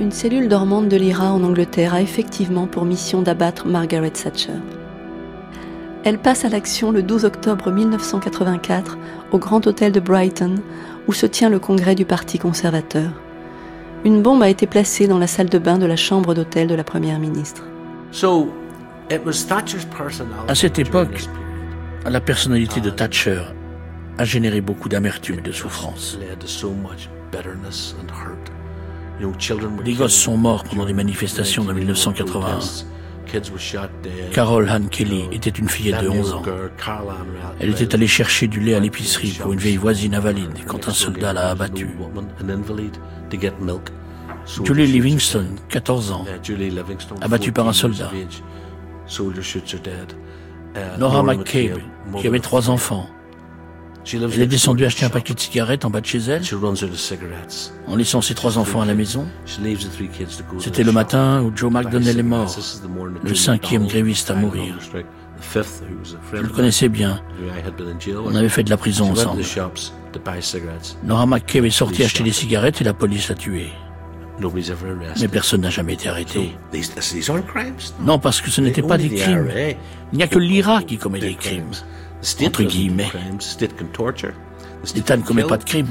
Une 0.00 0.12
cellule 0.12 0.48
dormante 0.48 0.88
de 0.88 0.96
l'IRA 0.96 1.32
en 1.32 1.42
Angleterre 1.42 1.94
a 1.94 2.00
effectivement 2.00 2.68
pour 2.68 2.84
mission 2.84 3.20
d'abattre 3.20 3.66
Margaret 3.66 4.10
Thatcher. 4.10 4.52
Elle 6.04 6.18
passe 6.18 6.44
à 6.44 6.48
l'action 6.48 6.92
le 6.92 7.02
12 7.02 7.24
octobre 7.24 7.72
1984 7.72 8.96
au 9.32 9.38
Grand 9.38 9.66
Hôtel 9.66 9.90
de 9.90 10.00
Brighton 10.00 10.54
où 11.08 11.12
se 11.12 11.26
tient 11.26 11.50
le 11.50 11.58
congrès 11.58 11.96
du 11.96 12.04
Parti 12.04 12.38
conservateur. 12.38 13.10
Une 14.04 14.22
bombe 14.22 14.42
a 14.42 14.48
été 14.48 14.66
placée 14.66 15.08
dans 15.08 15.18
la 15.18 15.26
salle 15.26 15.48
de 15.48 15.58
bain 15.58 15.78
de 15.78 15.86
la 15.86 15.96
chambre 15.96 16.34
d'hôtel 16.34 16.68
de 16.68 16.74
la 16.74 16.84
Première 16.84 17.18
ministre. 17.18 17.64
À 20.48 20.54
cette 20.54 20.78
époque, 20.78 21.24
la 22.06 22.20
personnalité 22.20 22.80
de 22.80 22.90
Thatcher 22.90 23.42
a 24.16 24.24
généré 24.24 24.60
beaucoup 24.60 24.88
d'amertume 24.88 25.40
et 25.40 25.42
de 25.42 25.52
souffrance. 25.52 26.18
Des 29.84 29.94
gosses 29.94 30.14
sont 30.14 30.36
morts 30.36 30.64
pendant 30.64 30.84
les 30.84 30.92
manifestations 30.92 31.64
de 31.64 31.72
1981. 31.72 32.58
Carol 34.32 34.70
Han 34.70 34.86
Kelly 34.86 35.24
était 35.32 35.50
une 35.50 35.68
fillette 35.68 36.02
de 36.02 36.08
11 36.08 36.32
ans. 36.34 36.42
Elle 37.60 37.70
était 37.70 37.94
allée 37.94 38.06
chercher 38.06 38.46
du 38.46 38.60
lait 38.60 38.74
à 38.74 38.80
l'épicerie 38.80 39.36
pour 39.40 39.52
une 39.52 39.58
vieille 39.58 39.76
voisine 39.76 40.14
invalide 40.14 40.64
quand 40.66 40.88
un 40.88 40.92
soldat 40.92 41.32
l'a 41.32 41.50
abattue. 41.50 41.90
Julie 44.64 44.86
Livingston, 44.86 45.46
14 45.68 46.12
ans, 46.12 46.24
abattue 47.20 47.52
par 47.52 47.68
un 47.68 47.72
soldat. 47.72 48.10
Nora 50.98 51.22
McCabe, 51.22 51.78
qui 52.20 52.26
avait 52.26 52.40
trois 52.40 52.70
enfants, 52.70 53.08
elle 54.10 54.40
est 54.40 54.46
descendue 54.46 54.84
acheter 54.86 55.04
un 55.04 55.10
paquet 55.10 55.34
de 55.34 55.40
cigarettes 55.40 55.84
en 55.84 55.90
bas 55.90 56.00
de 56.00 56.06
chez 56.06 56.18
elle, 56.18 56.42
en 57.86 57.96
laissant 57.96 58.22
ses 58.22 58.34
trois 58.34 58.56
enfants 58.56 58.80
à 58.80 58.86
la 58.86 58.94
maison. 58.94 59.26
C'était 60.60 60.84
le 60.84 60.92
matin 60.92 61.42
où 61.42 61.52
Joe 61.54 61.70
McDonnell 61.70 62.18
est 62.18 62.22
mort, 62.22 62.54
le 63.22 63.34
cinquième 63.34 63.86
gréviste 63.86 64.30
à 64.30 64.34
mourir. 64.34 64.78
Je 66.32 66.40
le 66.40 66.48
connaissais 66.48 66.88
bien. 66.88 67.20
On 68.24 68.34
avait 68.34 68.48
fait 68.48 68.64
de 68.64 68.70
la 68.70 68.76
prison 68.76 69.10
ensemble. 69.12 69.42
Nora 71.04 71.26
McCabe 71.26 71.64
est 71.64 71.70
sortie 71.70 72.02
acheter 72.04 72.22
des 72.24 72.32
cigarettes 72.32 72.80
et 72.80 72.84
la 72.84 72.94
police 72.94 73.28
l'a 73.28 73.34
tué. 73.34 73.68
Mais 75.20 75.28
personne 75.28 75.62
n'a 75.62 75.70
jamais 75.70 75.94
été 75.94 76.08
arrêté. 76.08 76.54
Non, 78.00 78.18
parce 78.20 78.40
que 78.40 78.50
ce 78.50 78.60
n'était 78.60 78.82
pas 78.82 78.96
des 78.96 79.08
crimes. 79.10 79.48
Il 80.12 80.16
n'y 80.18 80.22
a 80.22 80.28
que 80.28 80.38
l'IRA 80.38 80.82
qui 80.82 80.96
commet 80.96 81.18
des 81.18 81.34
crimes 81.34 81.70
entre 82.46 82.62
guillemets. 82.64 83.10
L'État 84.94 85.16
ne 85.16 85.22
commet 85.22 85.42
pas 85.44 85.56
de 85.56 85.64
crime. 85.64 85.88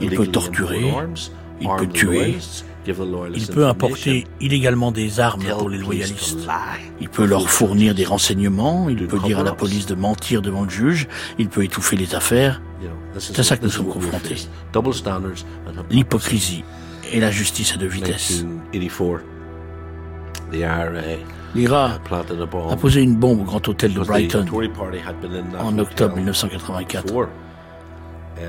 Il 0.00 0.10
peut 0.10 0.26
torturer, 0.26 0.92
il 1.60 1.68
peut 1.78 1.86
tuer, 1.88 2.36
il 2.86 3.46
peut 3.46 3.66
importer 3.66 4.24
illégalement 4.40 4.92
des 4.92 5.20
armes 5.20 5.42
pour 5.44 5.68
les 5.68 5.78
loyalistes. 5.78 6.46
Il 7.00 7.08
peut 7.08 7.24
leur 7.24 7.48
fournir 7.48 7.94
des 7.94 8.04
renseignements, 8.04 8.88
il 8.88 9.06
peut 9.06 9.18
dire 9.20 9.40
à 9.40 9.42
la 9.42 9.52
police 9.52 9.86
de 9.86 9.94
mentir 9.94 10.42
devant 10.42 10.64
le 10.64 10.70
juge, 10.70 11.08
il 11.38 11.48
peut 11.48 11.64
étouffer 11.64 11.96
les 11.96 12.14
affaires. 12.14 12.60
C'est 13.18 13.38
à 13.38 13.42
ça 13.42 13.56
que 13.56 13.64
nous 13.64 13.70
sommes 13.70 13.88
confrontés. 13.88 14.36
L'hypocrisie 15.90 16.64
et 17.12 17.20
la 17.20 17.30
justice 17.30 17.74
à 17.74 17.76
deux 17.76 17.86
vitesses. 17.86 18.44
L'IRA 21.54 22.00
a 22.70 22.76
posé 22.76 23.02
une 23.02 23.16
bombe 23.16 23.40
au 23.40 23.44
Grand 23.44 23.66
Hôtel 23.68 23.94
de 23.94 24.00
Brighton 24.00 24.44
en 25.58 25.78
octobre 25.78 26.16
1984 26.16 27.06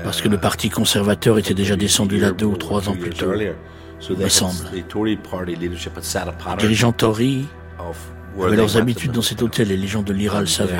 parce 0.02 0.20
que 0.20 0.28
le 0.28 0.38
Parti 0.38 0.68
conservateur 0.68 1.38
était 1.38 1.54
déjà 1.54 1.76
descendu 1.76 2.18
là 2.18 2.32
deux 2.32 2.46
ou 2.46 2.56
trois 2.56 2.88
ans 2.88 2.96
plus 2.96 3.10
tôt, 3.10 3.32
me 4.10 4.28
semble. 4.28 4.68
Les 4.72 4.84
dirigeants 6.58 6.92
Tory 6.92 7.46
avaient 8.42 8.56
leurs 8.56 8.76
habitudes 8.76 9.12
dans 9.12 9.22
cet 9.22 9.42
hôtel 9.42 9.70
et 9.70 9.76
les 9.76 9.86
gens 9.86 10.02
de 10.02 10.12
l'IRA 10.12 10.40
le 10.40 10.46
savaient. 10.46 10.76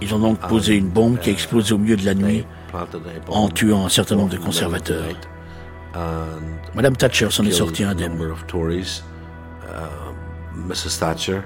Ils 0.00 0.14
ont 0.14 0.18
donc 0.18 0.38
posé 0.40 0.76
une 0.76 0.88
bombe 0.88 1.18
qui 1.18 1.30
a 1.30 1.32
explosé 1.32 1.72
au 1.72 1.78
milieu 1.78 1.96
de 1.96 2.04
la 2.04 2.14
nuit 2.14 2.44
en 3.28 3.48
tuant 3.48 3.86
un 3.86 3.88
certain 3.88 4.16
nombre 4.16 4.30
de 4.30 4.38
conservateurs. 4.38 5.04
Madame 6.74 6.96
Thatcher 6.96 7.30
s'en 7.30 7.44
est 7.44 7.52
sortie 7.52 7.84
indemne. 7.84 8.18
Mrs. 10.54 10.98
Thatcher 11.00 11.44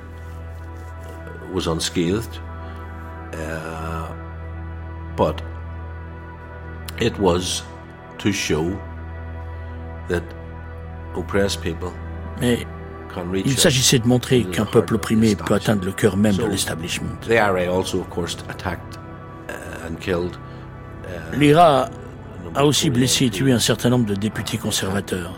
was 1.52 1.66
unscathed, 1.66 2.38
uh, 3.32 4.12
but 5.16 5.42
it 7.00 7.18
was 7.18 7.62
to 8.18 8.30
show 8.32 8.78
that 10.08 10.22
oppressed 11.16 11.60
people 11.60 11.92
Mais 12.40 12.66
il 13.44 13.58
s'agissait 13.58 13.98
de 13.98 14.06
montrer 14.06 14.44
qu'un 14.44 14.64
peuple 14.64 14.96
opprimé 14.96 15.34
peut 15.34 15.54
atteindre 15.54 15.84
le 15.84 15.92
cœur 15.92 16.16
même 16.16 16.36
de 16.36 16.44
l'establishment. 16.44 17.08
L'IRA 21.34 21.88
a 22.54 22.64
aussi 22.64 22.90
blessé 22.90 23.26
et 23.26 23.30
tué 23.30 23.52
un 23.52 23.58
certain 23.58 23.90
nombre 23.90 24.06
de 24.06 24.14
députés 24.14 24.58
conservateurs. 24.58 25.34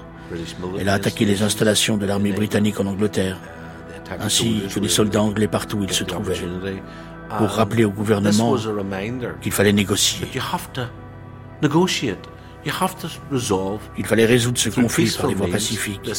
Elle 0.79 0.89
a 0.89 0.95
attaqué 0.95 1.25
les 1.25 1.43
installations 1.43 1.97
de 1.97 2.07
l'armée 2.07 2.33
britannique 2.33 2.81
en 2.81 2.87
Angleterre 2.87 3.37
ainsi 4.19 4.63
que 4.75 4.81
les 4.81 4.89
soldats 4.89 5.23
anglais 5.23 5.47
partout 5.47 5.79
où 5.79 5.85
ils 5.85 5.93
se 5.93 6.05
trouvaient, 6.05 6.41
pour 7.39 7.49
rappeler 7.49 7.85
au 7.85 7.91
gouvernement 7.91 8.57
qu'il 9.41 9.53
fallait 9.53 9.73
négocier. 9.73 10.27
Il 12.65 14.07
fallait 14.07 14.27
résoudre 14.27 14.59
ce 14.59 14.69
conflit 14.69 15.11
par 15.19 15.29
les 15.29 15.35
voies 15.35 15.49
pacifiques. 15.49 16.11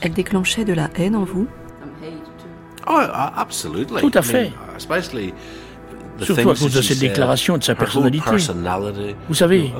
Elle 0.00 0.12
déclenchait 0.12 0.64
de 0.64 0.72
la 0.72 0.90
haine 0.96 1.14
en 1.14 1.24
vous 1.24 1.46
oh, 2.88 3.00
Tout 4.00 4.10
à 4.14 4.22
fait. 4.22 4.52
Surtout 6.20 6.50
à 6.50 6.54
cause 6.54 6.74
de 6.74 6.82
ses 6.82 6.96
déclarations 6.96 7.56
et 7.56 7.58
de 7.58 7.64
sa 7.64 7.74
personnalité. 7.74 8.30
Vous 9.28 9.34
savez, 9.34 9.72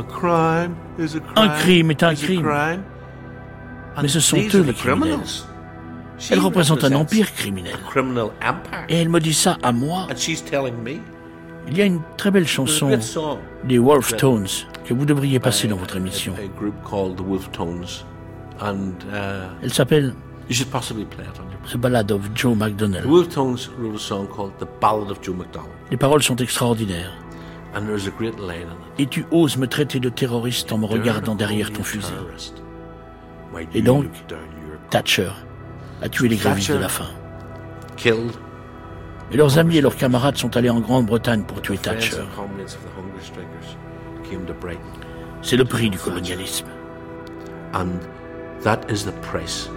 un 1.36 1.48
crime 1.48 1.90
est 1.90 2.02
un 2.02 2.14
crime. 2.14 2.48
Mais 4.00 4.08
ce 4.08 4.20
sont 4.20 4.38
eux 4.38 4.62
les 4.62 4.72
criminels. 4.72 5.18
Elle 6.30 6.38
représente 6.38 6.84
un 6.84 6.92
empire 6.92 7.32
criminel. 7.34 7.74
Et 8.88 8.96
elle 8.96 9.08
me 9.08 9.20
dit 9.20 9.34
ça 9.34 9.58
à 9.62 9.72
moi. 9.72 10.06
Il 11.68 11.76
y 11.76 11.82
a 11.82 11.84
une 11.84 12.00
très 12.16 12.30
belle 12.30 12.46
chanson 12.46 12.90
des 13.64 13.78
Wolf 13.78 14.16
Tones 14.16 14.46
que 14.84 14.94
vous 14.94 15.04
devriez 15.04 15.38
passer 15.38 15.68
dans 15.68 15.76
votre 15.76 15.96
émission. 15.96 16.34
Elle 19.62 19.72
s'appelle 19.72 20.14
The 21.70 21.76
Ballad 21.76 22.10
of 22.12 22.22
Joe 22.34 22.56
McDonnell. 22.56 23.04
Les 25.90 25.96
paroles 25.96 26.22
sont 26.22 26.36
extraordinaires. 26.36 27.12
Et 28.98 29.06
tu 29.06 29.24
oses 29.30 29.56
me 29.56 29.66
traiter 29.66 30.00
de 30.00 30.08
terroriste 30.08 30.72
en 30.72 30.78
me 30.78 30.86
regardant 30.86 31.34
derrière 31.34 31.72
ton 31.72 31.82
fusil. 31.82 32.12
Et 33.74 33.82
donc, 33.82 34.06
Thatcher 34.90 35.30
a 36.02 36.08
tué 36.08 36.28
les 36.28 36.36
grévistes 36.36 36.72
de 36.72 36.78
la 36.78 36.88
faim. 36.88 37.08
Et 39.32 39.36
leurs 39.36 39.58
amis 39.58 39.78
et 39.78 39.80
leurs 39.80 39.96
camarades 39.96 40.36
sont 40.36 40.56
allés 40.56 40.70
en 40.70 40.80
Grande-Bretagne 40.80 41.42
pour 41.42 41.62
tuer 41.62 41.78
Thatcher. 41.78 42.16
C'est 45.42 45.56
le 45.56 45.64
prix 45.64 45.90
du 45.90 45.98
colonialisme. 45.98 46.66
And 47.74 47.88
that 48.62 48.80
is 48.90 49.04
the 49.04 49.14
price 49.22 49.70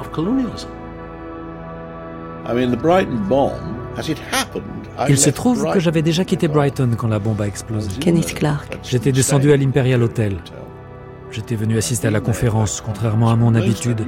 of 0.00 0.10
colonialism. 0.10 0.68
Il 5.08 5.18
se 5.18 5.30
trouve 5.30 5.70
que 5.72 5.80
j'avais 5.80 6.02
déjà 6.02 6.24
quitté 6.24 6.48
Brighton 6.48 6.90
quand 6.96 7.08
la 7.08 7.18
bombe 7.18 7.40
a 7.40 7.46
explosé. 7.46 7.90
Kenneth 8.00 8.34
Clark. 8.34 8.78
J'étais 8.82 9.12
descendu 9.12 9.52
à 9.52 9.56
l'Imperial 9.56 10.02
Hotel. 10.02 10.38
J'étais 11.30 11.54
venu 11.54 11.76
assister 11.78 12.08
à 12.08 12.10
la 12.10 12.20
conférence, 12.20 12.82
contrairement 12.84 13.30
à 13.30 13.36
mon 13.36 13.54
habitude. 13.54 14.04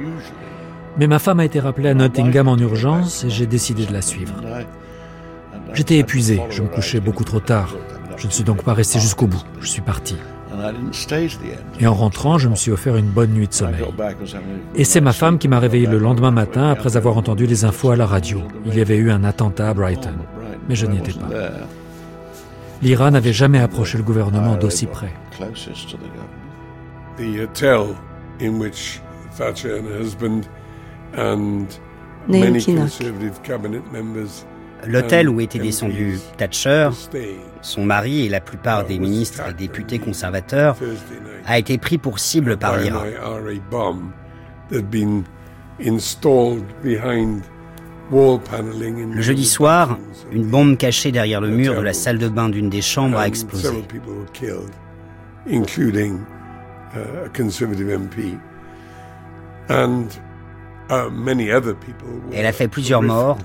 Mais 0.97 1.07
ma 1.07 1.19
femme 1.19 1.39
a 1.39 1.45
été 1.45 1.59
rappelée 1.59 1.89
à 1.89 1.93
Nottingham 1.93 2.47
en 2.47 2.57
urgence 2.57 3.23
et 3.23 3.29
j'ai 3.29 3.47
décidé 3.47 3.85
de 3.85 3.93
la 3.93 4.01
suivre. 4.01 4.33
J'étais 5.73 5.97
épuisé, 5.97 6.41
je 6.49 6.61
me 6.61 6.67
couchais 6.67 6.99
beaucoup 6.99 7.23
trop 7.23 7.39
tard. 7.39 7.75
Je 8.17 8.27
ne 8.27 8.31
suis 8.31 8.43
donc 8.43 8.63
pas 8.63 8.73
resté 8.73 8.99
jusqu'au 8.99 9.25
bout, 9.25 9.43
je 9.59 9.67
suis 9.67 9.81
parti. 9.81 10.15
Et 11.79 11.87
en 11.87 11.95
rentrant, 11.95 12.37
je 12.37 12.47
me 12.47 12.55
suis 12.55 12.71
offert 12.71 12.95
une 12.95 13.09
bonne 13.09 13.31
nuit 13.31 13.47
de 13.47 13.53
sommeil. 13.53 13.83
Et 14.75 14.83
c'est 14.83 15.01
ma 15.01 15.13
femme 15.13 15.39
qui 15.39 15.47
m'a 15.47 15.59
réveillé 15.59 15.87
le 15.87 15.97
lendemain 15.97 16.29
matin 16.29 16.69
après 16.69 16.95
avoir 16.95 17.17
entendu 17.17 17.47
les 17.47 17.65
infos 17.65 17.89
à 17.89 17.95
la 17.95 18.05
radio. 18.05 18.41
Il 18.65 18.75
y 18.75 18.81
avait 18.81 18.97
eu 18.97 19.09
un 19.09 19.23
attentat 19.23 19.69
à 19.69 19.73
Brighton, 19.73 20.13
mais 20.69 20.75
je 20.75 20.85
n'y 20.85 20.99
étais 20.99 21.13
pas. 21.13 21.27
L'Iran 22.83 23.11
n'avait 23.11 23.33
jamais 23.33 23.59
approché 23.59 23.97
le 23.97 24.03
gouvernement 24.03 24.55
d'aussi 24.55 24.85
près. 24.85 25.13
L'hôtel 34.85 35.29
où 35.29 35.39
était 35.39 35.59
descendu 35.59 36.17
Thatcher, 36.37 36.89
son 37.61 37.85
mari 37.85 38.25
et 38.25 38.29
la 38.29 38.41
plupart 38.41 38.85
des 38.85 38.99
ministres 38.99 39.43
et 39.49 39.53
députés 39.53 39.99
conservateurs 39.99 40.75
a 41.45 41.57
été 41.57 41.77
pris 41.77 41.97
pour 41.97 42.19
cible 42.19 42.57
par 42.57 42.77
l'Iran. 42.77 43.03
Le 48.11 49.21
jeudi 49.21 49.45
soir, 49.45 49.97
une 50.31 50.45
bombe 50.45 50.77
cachée 50.77 51.11
derrière 51.11 51.41
le 51.41 51.49
mur 51.49 51.75
de 51.75 51.81
la 51.81 51.93
salle 51.93 52.17
de 52.17 52.27
bain 52.27 52.49
d'une 52.49 52.69
des 52.69 52.81
chambres 52.81 53.17
a 53.17 53.27
explosé. 53.27 53.69
Elle 60.89 62.45
a 62.45 62.51
fait 62.51 62.67
plusieurs 62.67 63.01
morts, 63.01 63.37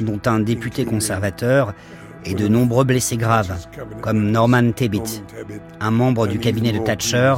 dont 0.00 0.20
un 0.26 0.40
député 0.40 0.84
conservateur 0.84 1.74
et 2.24 2.34
de 2.34 2.48
nombreux 2.48 2.84
blessés 2.84 3.16
graves, 3.16 3.54
comme 4.00 4.30
Norman 4.30 4.72
Tebbit, 4.72 5.22
un 5.80 5.90
membre 5.90 6.26
du 6.26 6.38
cabinet 6.38 6.72
de 6.72 6.78
Thatcher, 6.78 7.36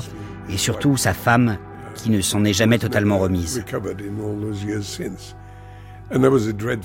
et 0.50 0.56
surtout 0.56 0.96
sa 0.96 1.12
femme, 1.12 1.58
qui 1.94 2.10
ne 2.10 2.20
s'en 2.20 2.44
est 2.44 2.52
jamais 2.52 2.78
totalement 2.78 3.18
remise. 3.18 3.64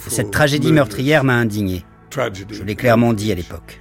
Cette 0.08 0.32
tragédie 0.32 0.74
meurtrière 0.74 1.24
m'a 1.24 1.36
indigné. 1.36 1.86
Je 2.50 2.64
l'ai 2.64 2.76
clairement 2.76 3.14
dit 3.14 3.32
à 3.32 3.36
l'époque. 3.36 3.80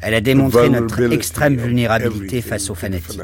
Elle 0.00 0.14
a 0.14 0.20
démontré 0.20 0.68
notre 0.68 1.12
extrême 1.12 1.56
vulnérabilité 1.56 2.42
face 2.42 2.70
aux 2.70 2.74
fanatiques. 2.74 3.20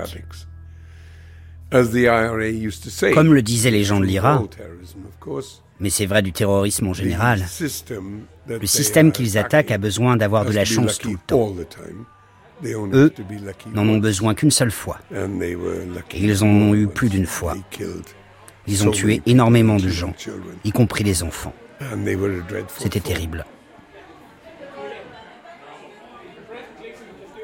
Comme 1.70 3.34
le 3.34 3.42
disaient 3.42 3.70
les 3.70 3.84
gens 3.84 4.00
de 4.00 4.04
l'IRA, 4.04 4.42
mais 5.80 5.90
c'est 5.90 6.06
vrai 6.06 6.22
du 6.22 6.32
terrorisme 6.32 6.88
en 6.88 6.92
général, 6.92 7.46
le 8.48 8.66
système 8.66 9.10
qu'ils 9.12 9.38
attaquent 9.38 9.70
a 9.70 9.78
besoin 9.78 10.16
d'avoir 10.16 10.44
de 10.44 10.52
la 10.52 10.64
chance 10.64 10.98
tout 10.98 11.12
le 11.12 11.18
temps. 11.26 11.54
Eux 12.64 13.12
n'en 13.74 13.88
ont 13.88 13.98
besoin 13.98 14.34
qu'une 14.34 14.50
seule 14.50 14.70
fois. 14.70 15.00
Et 15.12 15.56
ils 16.12 16.44
en 16.44 16.48
ont 16.48 16.74
eu 16.74 16.86
plus 16.86 17.08
d'une 17.08 17.26
fois. 17.26 17.56
Ils 18.66 18.86
ont 18.86 18.90
tué 18.90 19.22
énormément 19.26 19.76
de 19.76 19.88
gens, 19.88 20.14
y 20.64 20.70
compris 20.70 21.04
des 21.04 21.22
enfants. 21.22 21.54
C'était 22.78 23.00
terrible. 23.00 23.44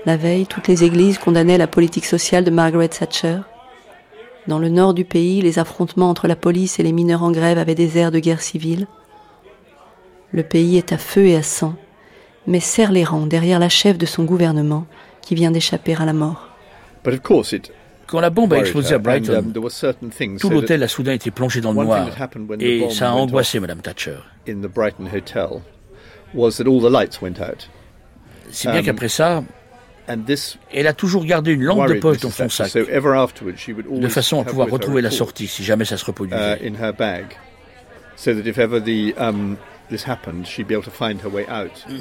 La 0.07 0.17
veille, 0.17 0.47
toutes 0.47 0.69
les 0.69 0.85
églises 0.85 1.19
condamnaient 1.19 1.59
la 1.59 1.67
politique 1.67 2.07
sociale 2.07 2.45
de 2.45 2.51
Margaret 2.51 2.89
Thatcher. 2.89 3.39
Dans 4.47 4.59
le 4.59 4.69
nord 4.69 4.95
du 4.95 5.05
pays, 5.05 5.43
les 5.43 5.59
affrontements 5.59 6.09
entre 6.09 6.29
la 6.29 6.37
police 6.37 6.79
et 6.79 6.83
les 6.83 6.93
mineurs 6.93 7.23
en 7.23 7.33
grève 7.33 7.59
avaient 7.59 7.75
des 7.75 7.99
airs 7.99 8.11
de 8.11 8.19
guerre 8.19 8.41
civile. 8.41 8.87
Le 10.33 10.43
pays 10.43 10.79
est 10.79 10.93
à 10.93 10.99
feu 10.99 11.27
et 11.27 11.37
à 11.37 11.43
sang, 11.43 11.75
mais 12.47 12.61
serre 12.61 12.93
les 12.93 13.05
rangs 13.05 13.27
derrière 13.27 13.59
la 13.59 13.69
chef 13.69 13.99
de 13.99 14.07
son 14.07 14.25
gouvernement 14.25 14.87
qui 15.21 15.35
vient 15.35 15.51
d'échapper 15.51 15.95
à 15.95 16.07
la 16.07 16.13
mort. 16.13 16.49
Quand 18.07 18.21
la 18.21 18.31
bombe 18.31 18.55
a 18.55 18.59
explosé 18.59 18.95
à 18.95 18.99
Brighton, 18.99 19.53
tout 20.41 20.49
l'hôtel 20.49 20.83
a 20.83 20.89
soudain 20.89 21.13
été 21.13 21.31
plongé 21.31 21.61
dans 21.61 21.73
le 21.73 21.85
noir 21.85 22.09
et 22.59 22.89
ça 22.89 23.11
a 23.11 23.13
angoissé 23.13 23.61
Mme 23.61 23.83
Thatcher. 23.83 24.17
Si 28.51 28.69
bien 28.69 28.83
qu'après 28.83 29.09
ça, 29.09 29.45
elle 30.73 30.87
a 30.87 30.93
toujours 30.93 31.25
gardé 31.25 31.53
une 31.53 31.63
lampe 31.63 31.89
de 31.89 31.95
poche 31.95 32.19
dans 32.21 32.31
son 32.31 32.49
sac, 32.49 32.73
de 32.75 34.09
façon 34.09 34.41
à 34.41 34.45
pouvoir 34.45 34.69
retrouver 34.69 35.03
la 35.03 35.11
sortie 35.11 35.47
si 35.47 35.65
jamais 35.65 35.85
ça 35.85 35.97
se 35.97 36.05
reproduisait. 36.05 36.59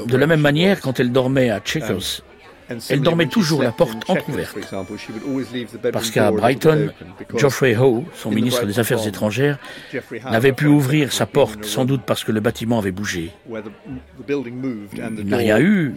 De 0.07 0.17
la 0.17 0.27
même 0.27 0.41
manière, 0.41 0.81
quand 0.81 0.99
elle 0.99 1.11
dormait 1.11 1.49
à 1.49 1.59
Checkers, 1.59 2.21
elle 2.89 3.01
dormait 3.01 3.27
toujours 3.27 3.63
la 3.63 3.71
porte 3.71 4.09
entrouverte. 4.09 4.57
Parce 5.91 6.11
qu'à 6.11 6.31
Brighton, 6.31 6.91
Geoffrey 7.35 7.75
Howe, 7.75 8.03
son 8.13 8.31
ministre 8.31 8.65
des 8.65 8.79
Affaires 8.79 9.05
étrangères, 9.07 9.57
n'avait 10.29 10.53
pu 10.53 10.67
ouvrir 10.67 11.13
sa 11.13 11.25
porte, 11.25 11.65
sans 11.65 11.85
doute 11.85 12.01
parce 12.05 12.23
que 12.23 12.31
le 12.31 12.39
bâtiment 12.39 12.79
avait 12.79 12.91
bougé. 12.91 13.31
Il 13.49 15.25
n'a 15.25 15.37
rien 15.37 15.59
eu, 15.59 15.95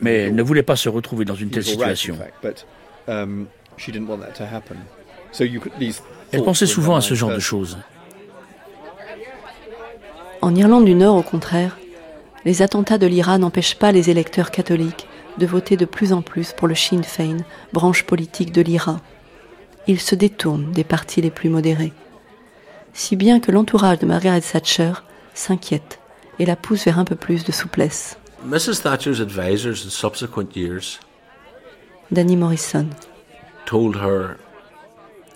mais 0.00 0.14
elle 0.14 0.34
ne 0.34 0.42
voulait 0.42 0.62
pas 0.62 0.76
se 0.76 0.88
retrouver 0.88 1.24
dans 1.24 1.34
une 1.34 1.50
telle 1.50 1.64
situation. 1.64 2.16
Elle 3.08 3.46
pensait 6.44 6.66
souvent 6.66 6.96
à 6.96 7.00
ce 7.00 7.14
genre 7.14 7.30
de 7.30 7.40
choses. 7.40 7.78
En 10.40 10.54
Irlande 10.56 10.84
du 10.84 10.94
Nord, 10.94 11.16
au 11.16 11.22
contraire, 11.22 11.78
les 12.44 12.62
attentats 12.62 12.98
de 12.98 13.06
l'Iran 13.06 13.38
n'empêchent 13.38 13.76
pas 13.76 13.92
les 13.92 14.10
électeurs 14.10 14.50
catholiques 14.50 15.06
de 15.38 15.46
voter 15.46 15.76
de 15.76 15.84
plus 15.84 16.12
en 16.12 16.22
plus 16.22 16.52
pour 16.52 16.68
le 16.68 16.74
Sinn 16.74 17.04
Féin, 17.04 17.38
branche 17.72 18.04
politique 18.04 18.52
de 18.52 18.62
l'IRA. 18.62 19.00
Il 19.86 20.00
se 20.00 20.14
détourne 20.14 20.72
des 20.72 20.84
partis 20.84 21.20
les 21.20 21.30
plus 21.30 21.48
modérés. 21.48 21.92
Si 22.92 23.16
bien 23.16 23.40
que 23.40 23.50
l'entourage 23.50 23.98
de 23.98 24.06
Margaret 24.06 24.40
Thatcher 24.40 24.92
s'inquiète 25.34 25.98
et 26.38 26.46
la 26.46 26.56
pousse 26.56 26.84
vers 26.84 26.98
un 26.98 27.04
peu 27.04 27.16
plus 27.16 27.44
de 27.44 27.52
souplesse. 27.52 28.18
Mrs. 28.44 28.82
Thatcher's 28.82 29.20
advisors 29.20 29.84
in 29.84 29.90
subsequent 29.90 30.56
years 30.56 30.98
Danny 32.10 32.36
Morrison 32.36 32.90
told 33.64 33.96
her 33.96 34.36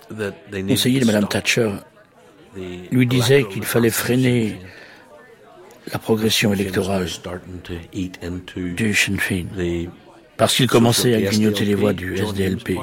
that 0.09 0.33
they 0.51 0.63
Conseiller 0.63 0.99
de 0.99 1.05
Mme 1.05 1.27
Thatcher 1.27 1.71
lui 2.91 3.07
disait 3.07 3.45
qu'il 3.45 3.63
fallait 3.63 3.89
freiner 3.89 4.59
la 5.91 5.99
progression 5.99 6.53
électorale 6.53 7.07
du 8.55 8.93
Sinn 8.93 9.19
Féin, 9.19 9.45
parce 10.37 10.55
qu'il 10.55 10.67
commençait 10.67 11.15
à 11.15 11.21
grignoter 11.21 11.65
les 11.65 11.75
voix 11.75 11.93
du 11.93 12.17
SDLP, 12.17 12.77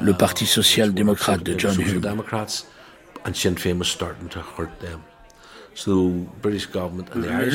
le 0.00 0.12
Parti 0.12 0.46
social-démocrate 0.46 1.42
de 1.42 1.58
John 1.58 1.80
Hume. 1.80 2.02
Le 3.24 3.32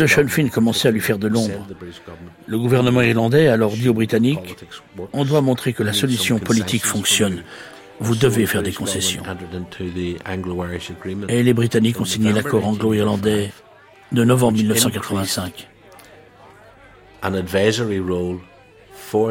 Sinn 0.07 0.29
Féin 0.29 0.49
commençait 0.49 0.87
à 0.87 0.91
lui 0.91 1.01
faire 1.01 1.19
de 1.19 1.27
l'ombre. 1.27 1.67
Le 2.47 2.57
gouvernement 2.57 3.01
irlandais 3.01 3.47
a 3.47 3.53
alors 3.53 3.71
dit 3.71 3.89
aux 3.89 3.93
Britanniques 3.93 4.57
On 5.13 5.25
doit 5.25 5.41
montrer 5.41 5.73
que 5.73 5.83
la 5.83 5.93
solution 5.93 6.39
politique 6.39 6.85
fonctionne. 6.85 7.43
Vous 7.99 8.15
devez 8.15 8.45
faire 8.45 8.61
des 8.61 8.73
concessions. 8.73 9.23
Et 11.29 11.43
les 11.43 11.53
Britanniques 11.53 11.99
ont 11.99 12.05
signé 12.05 12.31
l'accord 12.31 12.67
anglo-irlandais 12.67 13.51
de 14.11 14.23
novembre 14.23 14.57
1985, 14.57 15.67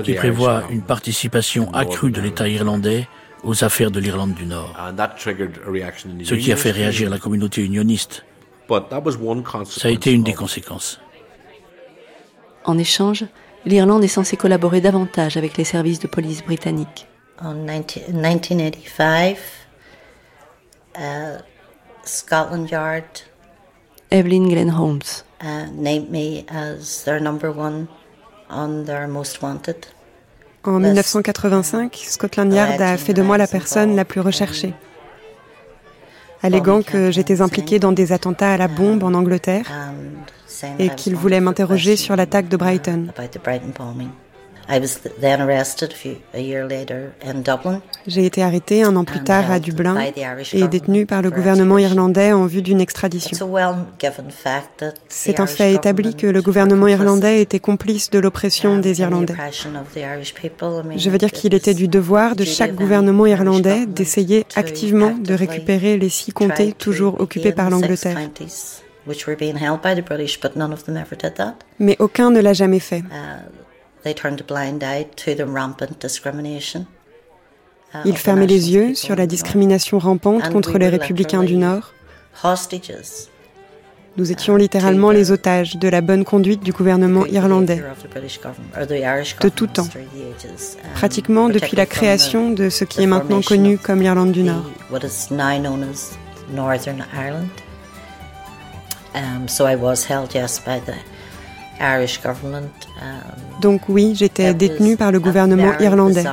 qui 0.04 0.14
prévoit 0.14 0.64
une 0.70 0.82
participation 0.82 1.72
accrue 1.72 2.10
de 2.10 2.20
l'État 2.20 2.48
irlandais 2.48 3.08
aux 3.42 3.64
affaires 3.64 3.90
de 3.90 4.00
l'Irlande 4.00 4.34
du 4.34 4.46
Nord, 4.46 4.74
ce 6.24 6.34
qui 6.34 6.52
a 6.52 6.56
fait 6.56 6.70
réagir 6.70 7.10
la 7.10 7.18
communauté 7.18 7.64
unioniste. 7.64 8.24
Ça 8.68 9.88
a 9.88 9.90
été 9.90 10.12
une 10.12 10.24
des 10.24 10.34
conséquences. 10.34 11.00
En 12.64 12.78
échange, 12.78 13.24
l'Irlande 13.64 14.02
est 14.02 14.08
censée 14.08 14.36
collaborer 14.36 14.80
davantage 14.80 15.36
avec 15.36 15.56
les 15.56 15.64
services 15.64 16.00
de 16.00 16.08
police 16.08 16.42
britanniques. 16.44 17.06
En 17.40 17.54
1985, 17.54 19.36
uh, 20.96 21.38
Scotland 22.02 22.68
Yard 22.68 23.04
Evelyn 24.10 24.48
Glenn 24.48 24.70
Holmes. 24.70 25.24
Uh, 25.42 25.66
named 25.72 26.10
me 26.10 26.44
as 26.48 27.04
their 27.04 27.20
number 27.20 27.50
one 27.50 27.88
on 28.48 28.84
their 28.84 29.06
most 29.06 29.42
wanted. 29.42 29.86
En 30.64 30.80
1985, 30.80 31.94
Scotland 31.94 32.52
Yard 32.52 32.80
a 32.80 32.96
fait 32.96 33.14
de 33.14 33.22
moi 33.22 33.38
la 33.38 33.46
personne 33.46 33.94
la 33.94 34.04
plus 34.04 34.20
recherchée, 34.20 34.74
alléguant 36.42 36.82
que 36.82 37.12
j'étais 37.12 37.40
impliquée 37.40 37.78
dans 37.78 37.92
des 37.92 38.10
attentats 38.10 38.52
à 38.52 38.56
la 38.56 38.66
bombe 38.66 39.04
en 39.04 39.14
Angleterre 39.14 39.70
et 40.80 40.88
qu'il 40.90 41.14
voulait 41.14 41.40
m'interroger 41.40 41.94
sur 41.96 42.16
l'attaque 42.16 42.48
de 42.48 42.56
Brighton. 42.56 43.06
J'ai 48.06 48.26
été 48.26 48.42
arrêté 48.42 48.82
un 48.82 48.96
an 48.96 49.04
plus 49.04 49.22
tard 49.22 49.50
à 49.50 49.60
Dublin 49.60 49.96
et 50.52 50.68
détenu 50.68 51.06
par 51.06 51.22
le 51.22 51.30
gouvernement 51.30 51.78
irlandais 51.78 52.32
en 52.32 52.46
vue 52.46 52.62
d'une 52.62 52.80
extradition. 52.80 53.36
C'est 55.08 55.40
un 55.40 55.46
fait 55.46 55.74
établi 55.74 56.14
que 56.14 56.26
le 56.26 56.42
gouvernement 56.42 56.88
irlandais 56.88 57.42
était 57.42 57.60
complice 57.60 58.10
de 58.10 58.18
l'oppression 58.18 58.78
des 58.78 59.00
Irlandais. 59.00 59.34
Je 60.96 61.10
veux 61.10 61.18
dire 61.18 61.32
qu'il 61.32 61.54
était 61.54 61.74
du 61.74 61.88
devoir 61.88 62.34
de 62.34 62.44
chaque 62.44 62.74
gouvernement 62.74 63.26
irlandais 63.26 63.86
d'essayer 63.86 64.46
activement 64.56 65.12
de 65.12 65.34
récupérer 65.34 65.96
les 65.96 66.08
six 66.08 66.32
comtés 66.32 66.72
toujours 66.72 67.20
occupés 67.20 67.52
par 67.52 67.70
l'Angleterre. 67.70 68.18
Mais 71.78 71.96
aucun 72.00 72.30
ne 72.30 72.40
l'a 72.40 72.52
jamais 72.52 72.80
fait. 72.80 73.04
Ils 78.04 78.16
fermaient 78.16 78.46
les 78.46 78.72
yeux 78.72 78.94
sur 78.94 79.16
la 79.16 79.26
discrimination 79.26 79.98
rampante 79.98 80.50
contre 80.50 80.78
les 80.78 80.88
républicains 80.88 81.42
du 81.42 81.56
Nord. 81.56 81.92
Nous 84.18 84.32
étions 84.32 84.56
littéralement 84.56 85.10
les 85.10 85.30
otages 85.30 85.76
de 85.76 85.88
la 85.88 86.00
bonne 86.00 86.24
conduite 86.24 86.62
du 86.62 86.72
gouvernement 86.72 87.26
irlandais, 87.26 87.82
de 89.42 89.48
tout 89.50 89.66
temps, 89.66 89.88
pratiquement 90.94 91.50
depuis 91.50 91.76
la 91.76 91.84
création 91.84 92.50
de 92.50 92.70
ce 92.70 92.84
qui 92.84 93.02
est 93.02 93.06
maintenant 93.06 93.42
connu 93.42 93.76
comme 93.76 94.00
l'Irlande 94.00 94.32
du 94.32 94.42
Nord. 94.42 94.64
Donc 103.60 103.82
oui, 103.88 104.14
j'étais 104.14 104.54
détenue 104.54 104.96
par 104.96 105.12
le 105.12 105.20
gouvernement 105.20 105.78
irlandais. 105.78 106.24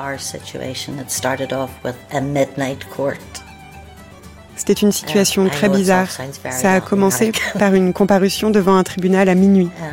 C'était 4.55 4.73
une 4.73 4.91
situation 4.91 5.49
très 5.49 5.69
bizarre. 5.69 6.07
Ça 6.51 6.73
a 6.73 6.81
commencé 6.81 7.31
par 7.57 7.73
une 7.73 7.91
comparution 7.93 8.49
devant 8.49 8.75
un 8.75 8.83
tribunal 8.83 9.27
à 9.29 9.35
minuit. 9.35 9.69
Um, 9.81 9.89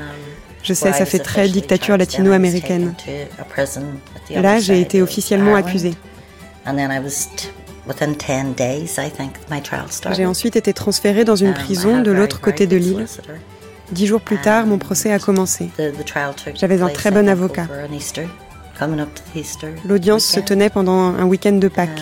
Je 0.63 0.75
sais, 0.75 0.93
ça 0.93 1.07
fait 1.07 1.19
très 1.19 1.49
dictature 1.49 1.97
latino-américaine. 1.97 2.95
Là, 4.31 4.61
j'ai 4.61 4.81
été 4.81 5.03
officiellement 5.03 5.55
accusée. 5.55 5.95
J'ai 10.13 10.27
ensuite 10.27 10.57
été 10.57 10.73
transférée 10.73 11.25
dans 11.25 11.37
une 11.37 11.49
Um, 11.49 11.55
prison 11.55 12.03
de 12.03 12.11
l'autre 12.11 12.41
côté 12.41 12.67
de 12.67 12.77
l'île. 12.77 13.07
Dix 13.93 14.07
jours 14.07 14.21
plus 14.21 14.39
tard, 14.39 14.67
mon 14.67 14.79
procès 14.79 15.13
a 15.13 15.19
commencé. 15.19 15.71
J'avais 16.55 16.81
un 16.81 16.89
très 16.89 17.11
bon 17.11 17.29
avocat. 17.29 17.67
L'audience 19.85 20.25
se 20.25 20.41
tenait 20.41 20.71
pendant 20.71 20.99
un 21.15 21.25
week-end 21.25 21.53
de 21.53 21.69
Pâques. 21.69 22.01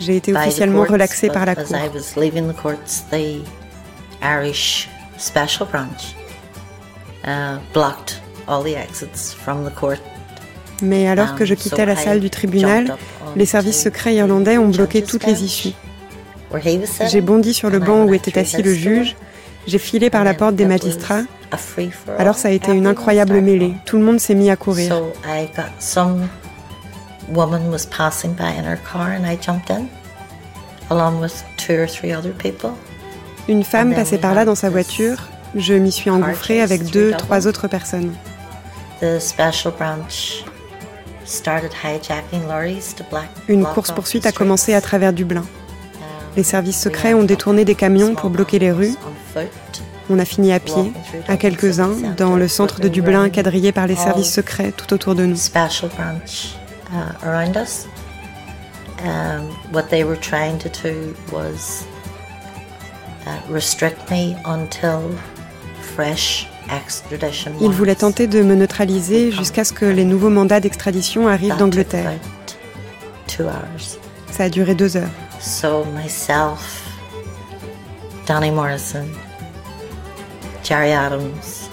J'ai 0.00 0.16
été 0.16 0.34
officiellement 0.34 0.84
relaxée 0.84 1.28
par 1.28 1.44
la 1.46 1.54
cour. 1.56 1.76
Mais 10.80 11.08
alors 11.08 11.34
que 11.34 11.44
je 11.44 11.54
quittais 11.54 11.86
la 11.86 11.96
salle 11.96 12.20
du 12.20 12.30
tribunal, 12.30 12.96
les 13.36 13.46
services 13.46 13.82
secrets 13.82 14.14
irlandais 14.14 14.58
ont 14.58 14.68
bloqué 14.68 15.02
toutes 15.02 15.26
les 15.26 15.44
issues. 15.44 15.72
J'ai 17.10 17.20
bondi 17.20 17.54
sur 17.54 17.70
le 17.70 17.78
banc 17.78 18.04
où 18.04 18.14
était 18.14 18.38
assis 18.38 18.62
le 18.62 18.72
juge, 18.72 19.16
j'ai 19.66 19.78
filé 19.78 20.10
par 20.10 20.24
la 20.24 20.34
porte 20.34 20.54
des 20.54 20.64
magistrats. 20.64 21.22
Alors 22.18 22.36
ça 22.36 22.48
a 22.48 22.50
été 22.52 22.72
une 22.72 22.86
incroyable 22.86 23.40
mêlée. 23.40 23.74
Tout 23.84 23.98
le 23.98 24.04
monde 24.04 24.20
s'est 24.20 24.34
mis 24.34 24.50
à 24.50 24.56
courir. 24.56 25.02
Une 33.48 33.64
femme 33.64 33.94
passait 33.94 34.18
par 34.18 34.34
là 34.34 34.44
dans 34.44 34.54
sa 34.54 34.70
voiture. 34.70 35.28
Je 35.54 35.74
m'y 35.74 35.92
suis 35.92 36.10
engouffrée 36.10 36.60
avec 36.60 36.84
deux, 36.90 37.12
trois 37.12 37.46
autres 37.46 37.68
personnes. 37.68 38.12
Une 43.48 43.64
course-poursuite 43.64 44.26
a 44.26 44.32
commencé 44.32 44.74
à 44.74 44.80
travers 44.80 45.12
Dublin. 45.12 45.44
Les 46.38 46.44
services 46.44 46.80
secrets 46.80 47.14
ont 47.14 47.24
détourné 47.24 47.64
des 47.64 47.74
camions 47.74 48.14
pour 48.14 48.30
bloquer 48.30 48.60
les 48.60 48.70
rues. 48.70 48.94
On 50.08 50.20
a 50.20 50.24
fini 50.24 50.52
à 50.52 50.60
pied, 50.60 50.92
à 51.26 51.36
quelques-uns, 51.36 51.96
dans 52.16 52.36
le 52.36 52.46
centre 52.46 52.80
de 52.80 52.86
Dublin, 52.86 53.28
quadrillé 53.28 53.72
par 53.72 53.88
les 53.88 53.96
services 53.96 54.32
secrets 54.32 54.70
tout 54.70 54.94
autour 54.94 55.16
de 55.16 55.24
nous. 55.24 55.36
Ils 67.60 67.70
voulaient 67.72 67.96
tenter 67.96 68.28
de 68.28 68.42
me 68.42 68.54
neutraliser 68.54 69.32
jusqu'à 69.32 69.64
ce 69.64 69.72
que 69.72 69.86
les 69.86 70.04
nouveaux 70.04 70.30
mandats 70.30 70.60
d'extradition 70.60 71.26
arrivent 71.26 71.56
d'Angleterre. 71.56 72.12
Ça 74.30 74.44
a 74.44 74.48
duré 74.48 74.76
deux 74.76 74.96
heures. 74.96 75.10
So 75.40 75.84
myself, 75.84 76.86
Danny 78.26 78.50
Morrison, 78.50 79.06
Jerry 80.62 80.92
Adams, 80.92 81.68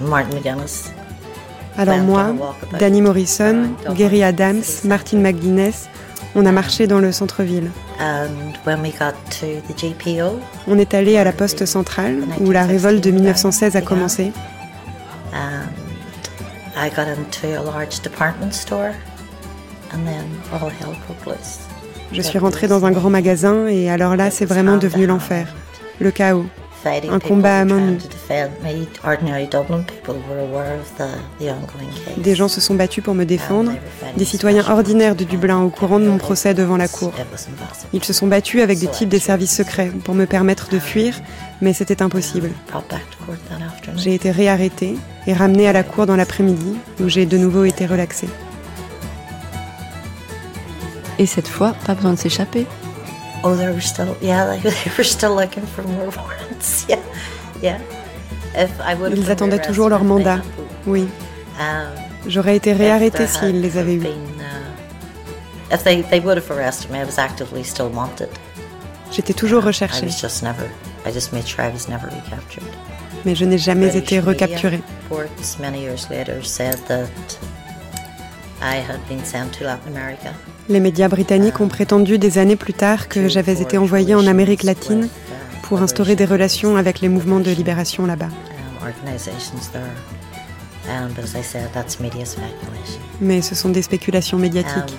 Martin 0.00 0.38
McGuinness. 0.38 0.90
Alors 1.76 1.98
moi, 1.98 2.34
Danny 2.78 3.02
Morrison, 3.02 3.74
Gary 3.94 4.22
Adams, 4.22 4.84
Martin 4.84 5.18
McGuinness, 5.18 5.88
on 6.34 6.46
a 6.46 6.52
marché 6.52 6.86
dans 6.86 7.00
le 7.00 7.12
centre-ville. 7.12 7.70
On 10.66 10.78
est 10.78 10.94
allé 10.94 11.16
à 11.18 11.24
la 11.24 11.32
poste 11.32 11.66
centrale 11.66 12.24
où 12.40 12.50
la 12.50 12.64
révolte 12.64 13.04
de 13.04 13.10
1916 13.10 13.76
a 13.76 13.82
commencé. 13.82 14.32
I 16.78 16.90
got 16.90 17.08
into 17.08 17.58
a 17.58 17.62
large 17.62 18.00
department 18.00 18.52
store 18.54 18.94
and 19.92 20.06
then 20.06 20.26
all 20.52 20.68
hell 20.68 20.94
broke 21.06 21.26
loose. 21.26 21.65
Je 22.12 22.22
suis 22.22 22.38
rentrée 22.38 22.68
dans 22.68 22.84
un 22.84 22.92
grand 22.92 23.10
magasin 23.10 23.66
et 23.66 23.90
alors 23.90 24.16
là, 24.16 24.30
c'est 24.30 24.46
vraiment 24.46 24.76
devenu 24.76 25.06
l'enfer, 25.06 25.54
le 26.00 26.10
chaos. 26.10 26.46
Un 27.10 27.18
combat 27.18 27.60
à 27.60 27.64
main 27.64 27.80
nue. 27.80 27.98
Des 32.18 32.34
gens 32.36 32.46
se 32.46 32.60
sont 32.60 32.74
battus 32.74 33.02
pour 33.02 33.14
me 33.14 33.24
défendre, 33.24 33.72
des 34.16 34.24
citoyens 34.24 34.64
ordinaires 34.70 35.16
de 35.16 35.24
Dublin 35.24 35.58
au 35.62 35.68
courant 35.68 35.98
de 35.98 36.06
mon 36.06 36.18
procès 36.18 36.54
devant 36.54 36.76
la 36.76 36.86
cour. 36.86 37.12
Ils 37.92 38.04
se 38.04 38.12
sont 38.12 38.28
battus 38.28 38.62
avec 38.62 38.78
des 38.78 38.86
types 38.86 39.08
des 39.08 39.18
services 39.18 39.56
secrets 39.56 39.90
pour 40.04 40.14
me 40.14 40.26
permettre 40.26 40.68
de 40.68 40.78
fuir, 40.78 41.20
mais 41.60 41.72
c'était 41.72 42.02
impossible. 42.02 42.50
J'ai 43.96 44.14
été 44.14 44.30
réarrêtée 44.30 44.96
et 45.26 45.32
ramenée 45.32 45.66
à 45.66 45.72
la 45.72 45.82
cour 45.82 46.06
dans 46.06 46.16
l'après-midi, 46.16 46.76
où 47.00 47.08
j'ai 47.08 47.26
de 47.26 47.36
nouveau 47.36 47.64
été 47.64 47.86
relaxée. 47.86 48.28
Et 51.18 51.26
cette 51.26 51.48
fois, 51.48 51.74
pas 51.86 51.94
besoin 51.94 52.12
de 52.12 52.18
s'échapper. 52.18 52.66
Oh, 53.42 53.54
they 53.54 53.68
were 53.68 53.80
still, 53.80 54.16
yeah, 54.20 54.56
they 54.56 54.90
were 54.98 55.04
still 55.04 55.34
looking 55.34 55.64
for 55.66 55.82
more 55.84 56.10
warrants. 56.10 56.86
Yeah, 56.88 56.98
yeah. 57.62 57.78
If 58.54 58.70
I 58.80 58.94
would 58.94 59.16
Ils 59.16 59.30
attendaient 59.30 59.60
toujours 59.60 59.88
leur 59.88 60.04
mandat. 60.04 60.40
Oui. 60.86 61.08
J'aurais 62.26 62.56
été 62.56 62.72
réarrêtée 62.72 63.26
s'ils 63.26 63.60
les 63.60 63.76
avaient 63.76 63.94
eus. 63.96 64.06
If 65.70 65.82
they, 65.82 66.02
they 66.02 66.20
would 66.20 66.36
have 66.36 66.50
arrested 66.50 66.90
me, 66.90 66.98
I 66.98 67.04
was 67.04 67.18
actively 67.18 67.64
still 67.64 67.88
wanted. 67.92 68.28
J'étais 69.10 69.34
toujours 69.34 69.64
recherchée. 69.64 70.04
I 70.04 70.06
was 70.06 70.20
just 70.20 70.42
never, 70.42 70.68
I 71.04 71.12
just 71.12 71.32
made 71.32 71.46
sure 71.46 71.64
I 71.64 71.68
was 71.72 71.88
never 71.88 72.08
recaptured. 72.08 72.64
Mais 73.24 73.34
je 73.34 73.44
n'ai 73.44 73.58
jamais 73.58 73.96
été 73.96 74.20
recapturée. 74.20 74.80
Reports 75.10 75.58
many 75.58 75.80
years 75.80 76.08
later 76.08 76.42
said 76.42 76.78
that 76.86 77.08
I 78.62 78.76
had 78.76 79.00
been 79.08 79.24
sent 79.24 79.58
to 79.58 79.64
Latin 79.64 79.88
America. 79.88 80.32
Les 80.68 80.80
médias 80.80 81.08
britanniques 81.08 81.60
ont 81.60 81.68
prétendu 81.68 82.18
des 82.18 82.38
années 82.38 82.56
plus 82.56 82.74
tard 82.74 83.08
que 83.08 83.28
j'avais 83.28 83.62
été 83.62 83.78
envoyée 83.78 84.14
en 84.14 84.26
Amérique 84.26 84.64
latine 84.64 85.08
pour 85.62 85.80
instaurer 85.80 86.16
des 86.16 86.24
relations 86.24 86.76
avec 86.76 87.00
les 87.00 87.08
mouvements 87.08 87.40
de 87.40 87.50
libération 87.50 88.06
là-bas. 88.06 88.28
Mais 93.20 93.42
ce 93.42 93.54
sont 93.54 93.68
des 93.68 93.82
spéculations 93.82 94.38
médiatiques. 94.38 94.96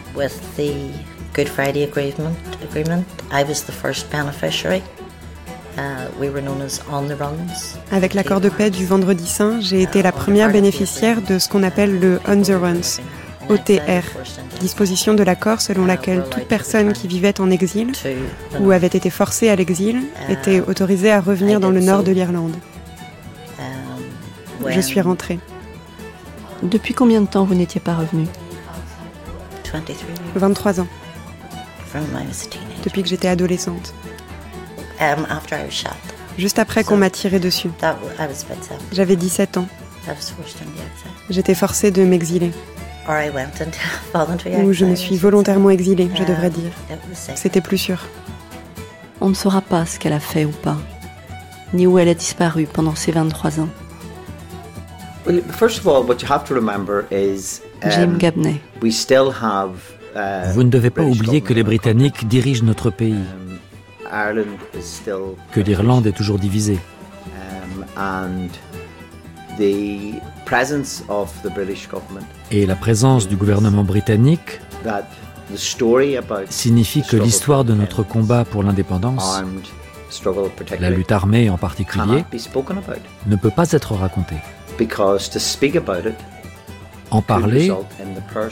Good 1.37 1.49
Friday 1.49 1.83
Agreement, 1.83 2.35
agreement 2.63 3.03
I 3.31 3.43
was 3.43 3.61
the 3.67 3.71
first 3.71 4.09
beneficiary. 4.09 4.81
Uh, 5.77 6.09
we 6.19 6.29
were 6.29 6.41
known 6.41 6.63
as 6.63 6.81
on 6.91 7.03
the 7.03 7.15
runs. 7.19 7.77
Avec 7.91 8.15
l'accord 8.15 8.41
de 8.41 8.49
paix 8.49 8.71
du 8.71 8.87
Vendredi 8.87 9.27
Saint, 9.27 9.61
j'ai 9.61 9.83
été 9.83 10.01
la 10.01 10.11
première 10.11 10.51
bénéficiaire 10.51 11.21
de 11.21 11.37
ce 11.37 11.47
qu'on 11.47 11.61
appelle 11.61 11.99
le 11.99 12.19
On 12.27 12.41
the 12.41 12.55
Runs, 12.59 12.99
OTR, 13.49 14.03
disposition 14.59 15.13
de 15.13 15.23
l'accord 15.23 15.61
selon 15.61 15.85
laquelle 15.85 16.23
toute 16.29 16.45
personne 16.45 16.93
qui 16.93 17.07
vivait 17.07 17.39
en 17.39 17.49
exil 17.49 17.91
ou 18.59 18.71
avait 18.71 18.87
été 18.87 19.09
forcée 19.09 19.49
à 19.49 19.55
l'exil 19.55 20.03
était 20.29 20.59
autorisée 20.61 21.11
à 21.11 21.21
revenir 21.21 21.59
dans 21.59 21.69
le 21.71 21.79
nord 21.79 22.03
de 22.03 22.11
l'Irlande. 22.11 22.55
Je 24.67 24.81
suis 24.81 25.01
rentrée. 25.01 25.39
Depuis 26.63 26.93
combien 26.93 27.21
de 27.21 27.27
temps 27.27 27.45
vous 27.45 27.55
n'étiez 27.55 27.79
pas 27.79 27.95
revenu 27.95 28.25
23 30.35 30.81
ans 30.81 30.87
depuis 32.83 33.03
que 33.03 33.09
j'étais 33.09 33.27
adolescente. 33.27 33.93
Juste 36.37 36.59
après 36.59 36.83
qu'on 36.83 36.97
m'a 36.97 37.09
tiré 37.09 37.39
dessus. 37.39 37.69
J'avais 38.91 39.15
17 39.15 39.57
ans. 39.57 39.67
J'étais 41.29 41.55
forcée 41.55 41.91
de 41.91 42.03
m'exiler. 42.03 42.51
Ou 44.63 44.73
je 44.73 44.85
me 44.85 44.95
suis 44.95 45.17
volontairement 45.17 45.69
exilée, 45.69 46.09
je 46.15 46.23
devrais 46.23 46.49
dire. 46.49 46.71
C'était 47.35 47.61
plus 47.61 47.77
sûr. 47.77 47.99
On 49.21 49.29
ne 49.29 49.33
saura 49.33 49.61
pas 49.61 49.85
ce 49.85 49.97
qu'elle 49.97 50.13
a 50.13 50.19
fait 50.19 50.45
ou 50.45 50.51
pas, 50.51 50.77
ni 51.73 51.87
où 51.87 51.97
elle 51.97 52.09
a 52.09 52.13
disparu 52.13 52.67
pendant 52.71 52.95
ces 52.95 53.11
23 53.11 53.59
ans. 53.61 53.69
Jim 57.89 58.13
Gabney. 58.17 58.61
Euh, 60.15 60.51
Vous 60.53 60.63
ne 60.63 60.69
devez 60.69 60.89
pas 60.89 61.03
oublier 61.03 61.41
que 61.41 61.53
les 61.53 61.63
Britanniques 61.63 62.27
dirigent 62.27 62.63
notre 62.63 62.89
pays, 62.89 63.15
que 65.51 65.59
l'Irlande 65.59 66.07
est 66.07 66.11
toujours 66.13 66.39
divisée. 66.39 66.79
Et 72.51 72.65
la 72.65 72.75
présence 72.75 73.27
du 73.27 73.35
gouvernement 73.35 73.83
britannique 73.83 74.61
signifie 76.49 77.01
que 77.03 77.17
l'histoire 77.17 77.65
de 77.65 77.73
notre 77.73 78.03
combat 78.03 78.45
pour 78.45 78.63
l'indépendance, 78.63 79.43
la 80.79 80.89
lutte 80.89 81.11
armée 81.11 81.49
en 81.49 81.57
particulier, 81.57 82.23
ne 83.25 83.35
peut 83.35 83.49
pas 83.49 83.71
être 83.73 83.93
racontée. 83.93 84.37
En 87.11 87.21
parler 87.21 87.71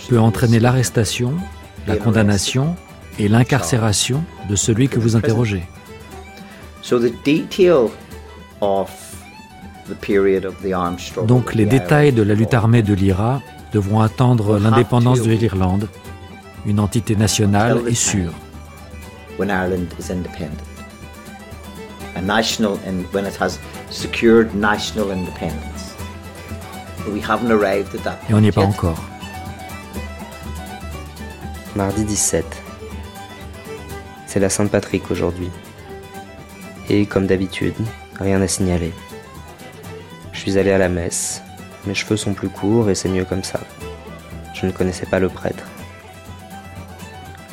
peut 0.09 0.19
entraîner 0.19 0.59
l'arrestation, 0.59 1.33
la 1.87 1.95
condamnation 1.95 2.75
et 3.19 3.29
l'incarcération 3.29 4.23
de 4.49 4.55
celui 4.55 4.89
que 4.89 4.99
vous 4.99 5.15
interrogez. 5.15 5.63
Donc 11.27 11.53
les 11.53 11.65
détails 11.65 12.11
de 12.11 12.23
la 12.23 12.33
lutte 12.33 12.53
armée 12.53 12.81
de 12.81 12.93
l'IRA 12.93 13.41
devront 13.71 14.01
attendre 14.01 14.57
l'indépendance 14.57 15.21
de 15.21 15.31
l'Irlande, 15.31 15.87
une 16.65 16.79
entité 16.79 17.15
nationale 17.15 17.81
et 17.87 17.95
sûre. 17.95 18.31
Et 28.29 28.33
on 28.33 28.39
n'y 28.39 28.47
est 28.47 28.51
pas 28.51 28.61
encore. 28.61 29.03
Mardi 31.75 32.05
17. 32.05 32.45
C'est 34.25 34.39
la 34.39 34.49
Sainte-Patrick 34.49 35.11
aujourd'hui. 35.11 35.49
Et 36.89 37.05
comme 37.05 37.27
d'habitude, 37.27 37.75
rien 38.19 38.41
à 38.41 38.47
signaler. 38.47 38.93
Suis 40.45 40.59
allé 40.59 40.69
à 40.69 40.77
la 40.77 40.89
messe. 40.89 41.41
Mes 41.87 41.95
cheveux 41.95 42.17
sont 42.17 42.35
plus 42.35 42.49
courts 42.49 42.91
et 42.91 42.93
c'est 42.93 43.09
mieux 43.09 43.25
comme 43.25 43.43
ça. 43.43 43.59
Je 44.53 44.67
ne 44.67 44.71
connaissais 44.71 45.07
pas 45.07 45.17
le 45.17 45.27
prêtre. 45.27 45.63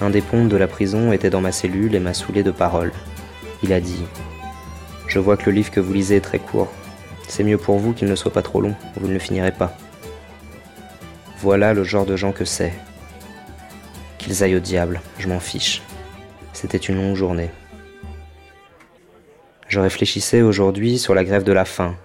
Un 0.02 0.10
des 0.10 0.20
pontes 0.20 0.50
de 0.50 0.58
la 0.58 0.66
prison 0.66 1.10
était 1.10 1.30
dans 1.30 1.40
ma 1.40 1.52
cellule 1.52 1.94
et 1.94 2.00
m'a 2.00 2.12
saoulé 2.12 2.42
de 2.42 2.50
paroles. 2.50 2.92
Il 3.62 3.72
a 3.72 3.80
dit 3.80 4.04
Je 5.06 5.18
vois 5.18 5.38
que 5.38 5.48
le 5.48 5.56
livre 5.56 5.70
que 5.70 5.80
vous 5.80 5.94
lisez 5.94 6.16
est 6.16 6.20
très 6.20 6.38
court. 6.38 6.70
C'est 7.28 7.44
mieux 7.44 7.56
pour 7.56 7.78
vous 7.78 7.94
qu'il 7.94 8.08
ne 8.08 8.14
soit 8.14 8.30
pas 8.30 8.42
trop 8.42 8.60
long, 8.60 8.74
vous 8.96 9.08
ne 9.08 9.14
le 9.14 9.18
finirez 9.18 9.52
pas. 9.52 9.74
Voilà 11.38 11.72
le 11.72 11.84
genre 11.84 12.04
de 12.04 12.16
gens 12.16 12.32
que 12.32 12.44
c'est. 12.44 12.74
Qu'ils 14.18 14.44
aillent 14.44 14.56
au 14.56 14.60
diable, 14.60 15.00
je 15.18 15.28
m'en 15.28 15.40
fiche. 15.40 15.80
C'était 16.52 16.76
une 16.76 16.96
longue 16.96 17.16
journée. 17.16 17.48
Je 19.66 19.80
réfléchissais 19.80 20.42
aujourd'hui 20.42 20.98
sur 20.98 21.14
la 21.14 21.24
grève 21.24 21.44
de 21.44 21.52
la 21.52 21.64
faim. 21.64 21.96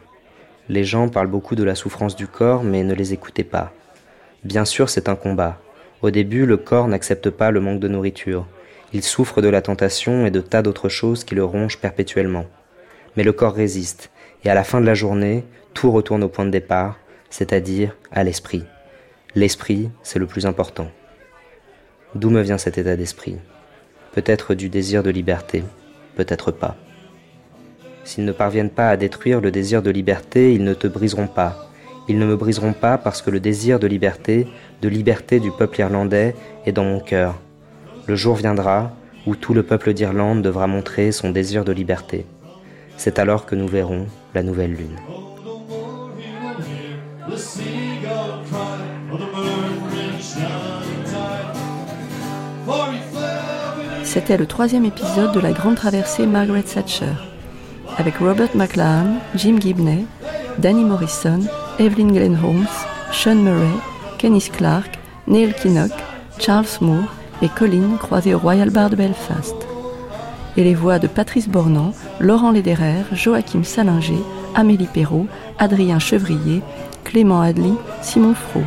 Les 0.70 0.84
gens 0.84 1.08
parlent 1.08 1.28
beaucoup 1.28 1.56
de 1.56 1.64
la 1.64 1.76
souffrance 1.76 2.16
du 2.16 2.28
corps, 2.28 2.64
mais 2.64 2.84
ne 2.84 2.94
les 2.94 3.14
écoutez 3.14 3.46
pas. 3.46 3.72
Bien 4.44 4.66
sûr, 4.66 4.90
c'est 4.90 5.08
un 5.08 5.16
combat. 5.16 5.60
Au 6.02 6.12
début, 6.12 6.46
le 6.46 6.58
corps 6.58 6.88
n'accepte 6.88 7.30
pas 7.30 7.52
le 7.52 7.62
manque 7.62 7.80
de 7.80 7.88
nourriture. 7.88 8.46
Il 8.94 9.04
souffre 9.04 9.42
de 9.42 9.48
la 9.48 9.62
tentation 9.62 10.26
et 10.26 10.32
de 10.32 10.42
tas 10.42 10.62
d'autres 10.62 10.90
choses 10.90 11.24
qui 11.24 11.36
le 11.36 11.44
rongent 11.44 11.80
perpétuellement. 11.80 12.46
Mais 13.16 13.24
le 13.24 13.34
corps 13.34 13.54
résiste, 13.54 14.12
et 14.44 14.50
à 14.50 14.54
la 14.54 14.64
fin 14.64 14.82
de 14.82 14.86
la 14.86 14.94
journée, 14.94 15.44
tout 15.74 15.92
retourne 15.92 16.24
au 16.24 16.30
point 16.30 16.46
de 16.46 16.52
départ, 16.52 16.98
c'est-à-dire 17.30 17.96
à, 18.12 18.24
l'esprit. 18.24 18.64
L'esprit, 19.36 19.90
c'est 20.04 20.20
le 20.20 20.28
plus 20.28 20.46
important. 20.46 20.90
D'où 22.16 22.30
me 22.30 22.42
vient 22.42 22.58
cet 22.58 22.78
état 22.78 22.96
d'esprit? 22.96 23.38
Peut-être 24.14 24.54
du 24.54 24.70
désir 24.70 25.04
de 25.04 25.10
liberté, 25.10 25.64
peut-être 26.16 26.52
pas. 26.52 26.76
S'ils 28.08 28.24
ne 28.24 28.32
parviennent 28.32 28.70
pas 28.70 28.88
à 28.88 28.96
détruire 28.96 29.42
le 29.42 29.52
désir 29.52 29.82
de 29.82 29.90
liberté, 29.90 30.54
ils 30.54 30.64
ne 30.64 30.74
te 30.74 30.88
briseront 30.88 31.28
pas. 31.28 31.68
Ils 32.08 32.18
ne 32.18 32.26
me 32.26 32.38
briseront 32.38 32.72
pas 32.72 32.98
parce 32.98 33.22
que 33.22 33.30
le 33.30 33.42
désir 33.42 33.80
de 33.80 33.88
liberté, 33.88 34.48
de 34.82 34.88
liberté 34.88 35.42
du 35.42 35.52
peuple 35.52 35.82
irlandais, 35.82 36.34
est 36.66 36.72
dans 36.72 36.86
mon 36.86 37.02
cœur. 37.02 37.36
Le 38.06 38.16
jour 38.16 38.38
viendra 38.38 38.94
où 39.26 39.36
tout 39.36 39.54
le 39.54 39.62
peuple 39.62 39.94
d'Irlande 39.94 40.42
devra 40.42 40.68
montrer 40.68 41.12
son 41.12 41.32
désir 41.32 41.66
de 41.66 41.74
liberté. 41.74 42.26
C'est 42.96 43.20
alors 43.20 43.46
que 43.46 43.56
nous 43.56 43.68
verrons 43.68 44.06
la 44.34 44.42
nouvelle 44.42 44.72
lune. 44.72 44.96
C'était 54.06 54.38
le 54.38 54.46
troisième 54.46 54.86
épisode 54.86 55.34
de 55.34 55.42
la 55.42 55.52
grande 55.52 55.76
traversée 55.76 56.26
Margaret 56.26 56.64
Thatcher, 56.64 57.12
avec 57.98 58.18
Robert 58.18 58.56
McLaren, 58.56 59.20
Jim 59.36 59.58
Gibney, 59.60 60.06
Danny 60.60 60.84
Morrison, 60.84 61.42
Evelyn 61.80 62.08
Glenn 62.08 62.38
Holmes, 62.42 62.68
Sean 63.12 63.36
Murray, 63.36 63.78
Kenneth 64.18 64.52
Clark, 64.52 64.98
Neil 65.28 65.54
Kinnock, 65.54 65.92
Charles 66.40 66.66
Moore 66.82 67.14
et 67.42 67.50
Colin 67.50 67.98
croisés 68.00 68.34
au 68.34 68.40
Royal 68.40 68.70
Bar 68.70 68.90
de 68.90 68.96
Belfast 68.96 69.56
et 70.58 70.64
les 70.64 70.74
voix 70.74 71.00
de 71.00 71.08
Patrice 71.08 71.48
Bornand, 71.48 71.94
Laurent 72.20 72.52
Lederer, 72.52 73.04
Joachim 73.14 73.64
Salinger, 73.64 74.24
Amélie 74.56 74.88
Perrault, 74.92 75.28
Adrien 75.60 76.00
Chevrier, 76.00 76.64
Clément 77.04 77.42
Adly, 77.42 77.74
Simon 78.02 78.34
Fro. 78.34 78.62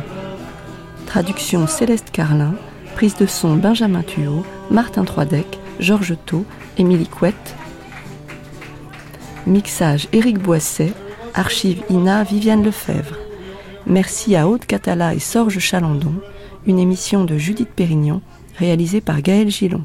Traduction 1.05 1.67
Céleste 1.67 2.11
Carlin, 2.11 2.53
prise 2.95 3.17
de 3.17 3.25
son 3.25 3.57
Benjamin 3.57 4.03
Thuot, 4.03 4.45
Martin 4.69 5.03
Troidec, 5.03 5.59
Georges 5.79 6.15
Thau, 6.25 6.45
Émilie 6.77 7.07
Couette. 7.07 7.55
Mixage 9.47 10.07
Éric 10.13 10.37
Boisset, 10.37 10.93
archive 11.33 11.81
INA 11.89 12.23
Viviane 12.23 12.63
Lefebvre. 12.63 13.17
Merci 13.87 14.35
à 14.35 14.47
Aude 14.47 14.65
Catala 14.65 15.15
et 15.15 15.19
Sorge 15.19 15.57
Chalandon, 15.57 16.13
une 16.67 16.77
émission 16.77 17.23
de 17.23 17.37
Judith 17.37 17.69
Pérignon 17.69 18.21
réalisée 18.57 19.01
par 19.01 19.21
Gaël 19.21 19.49
Gillon. 19.49 19.83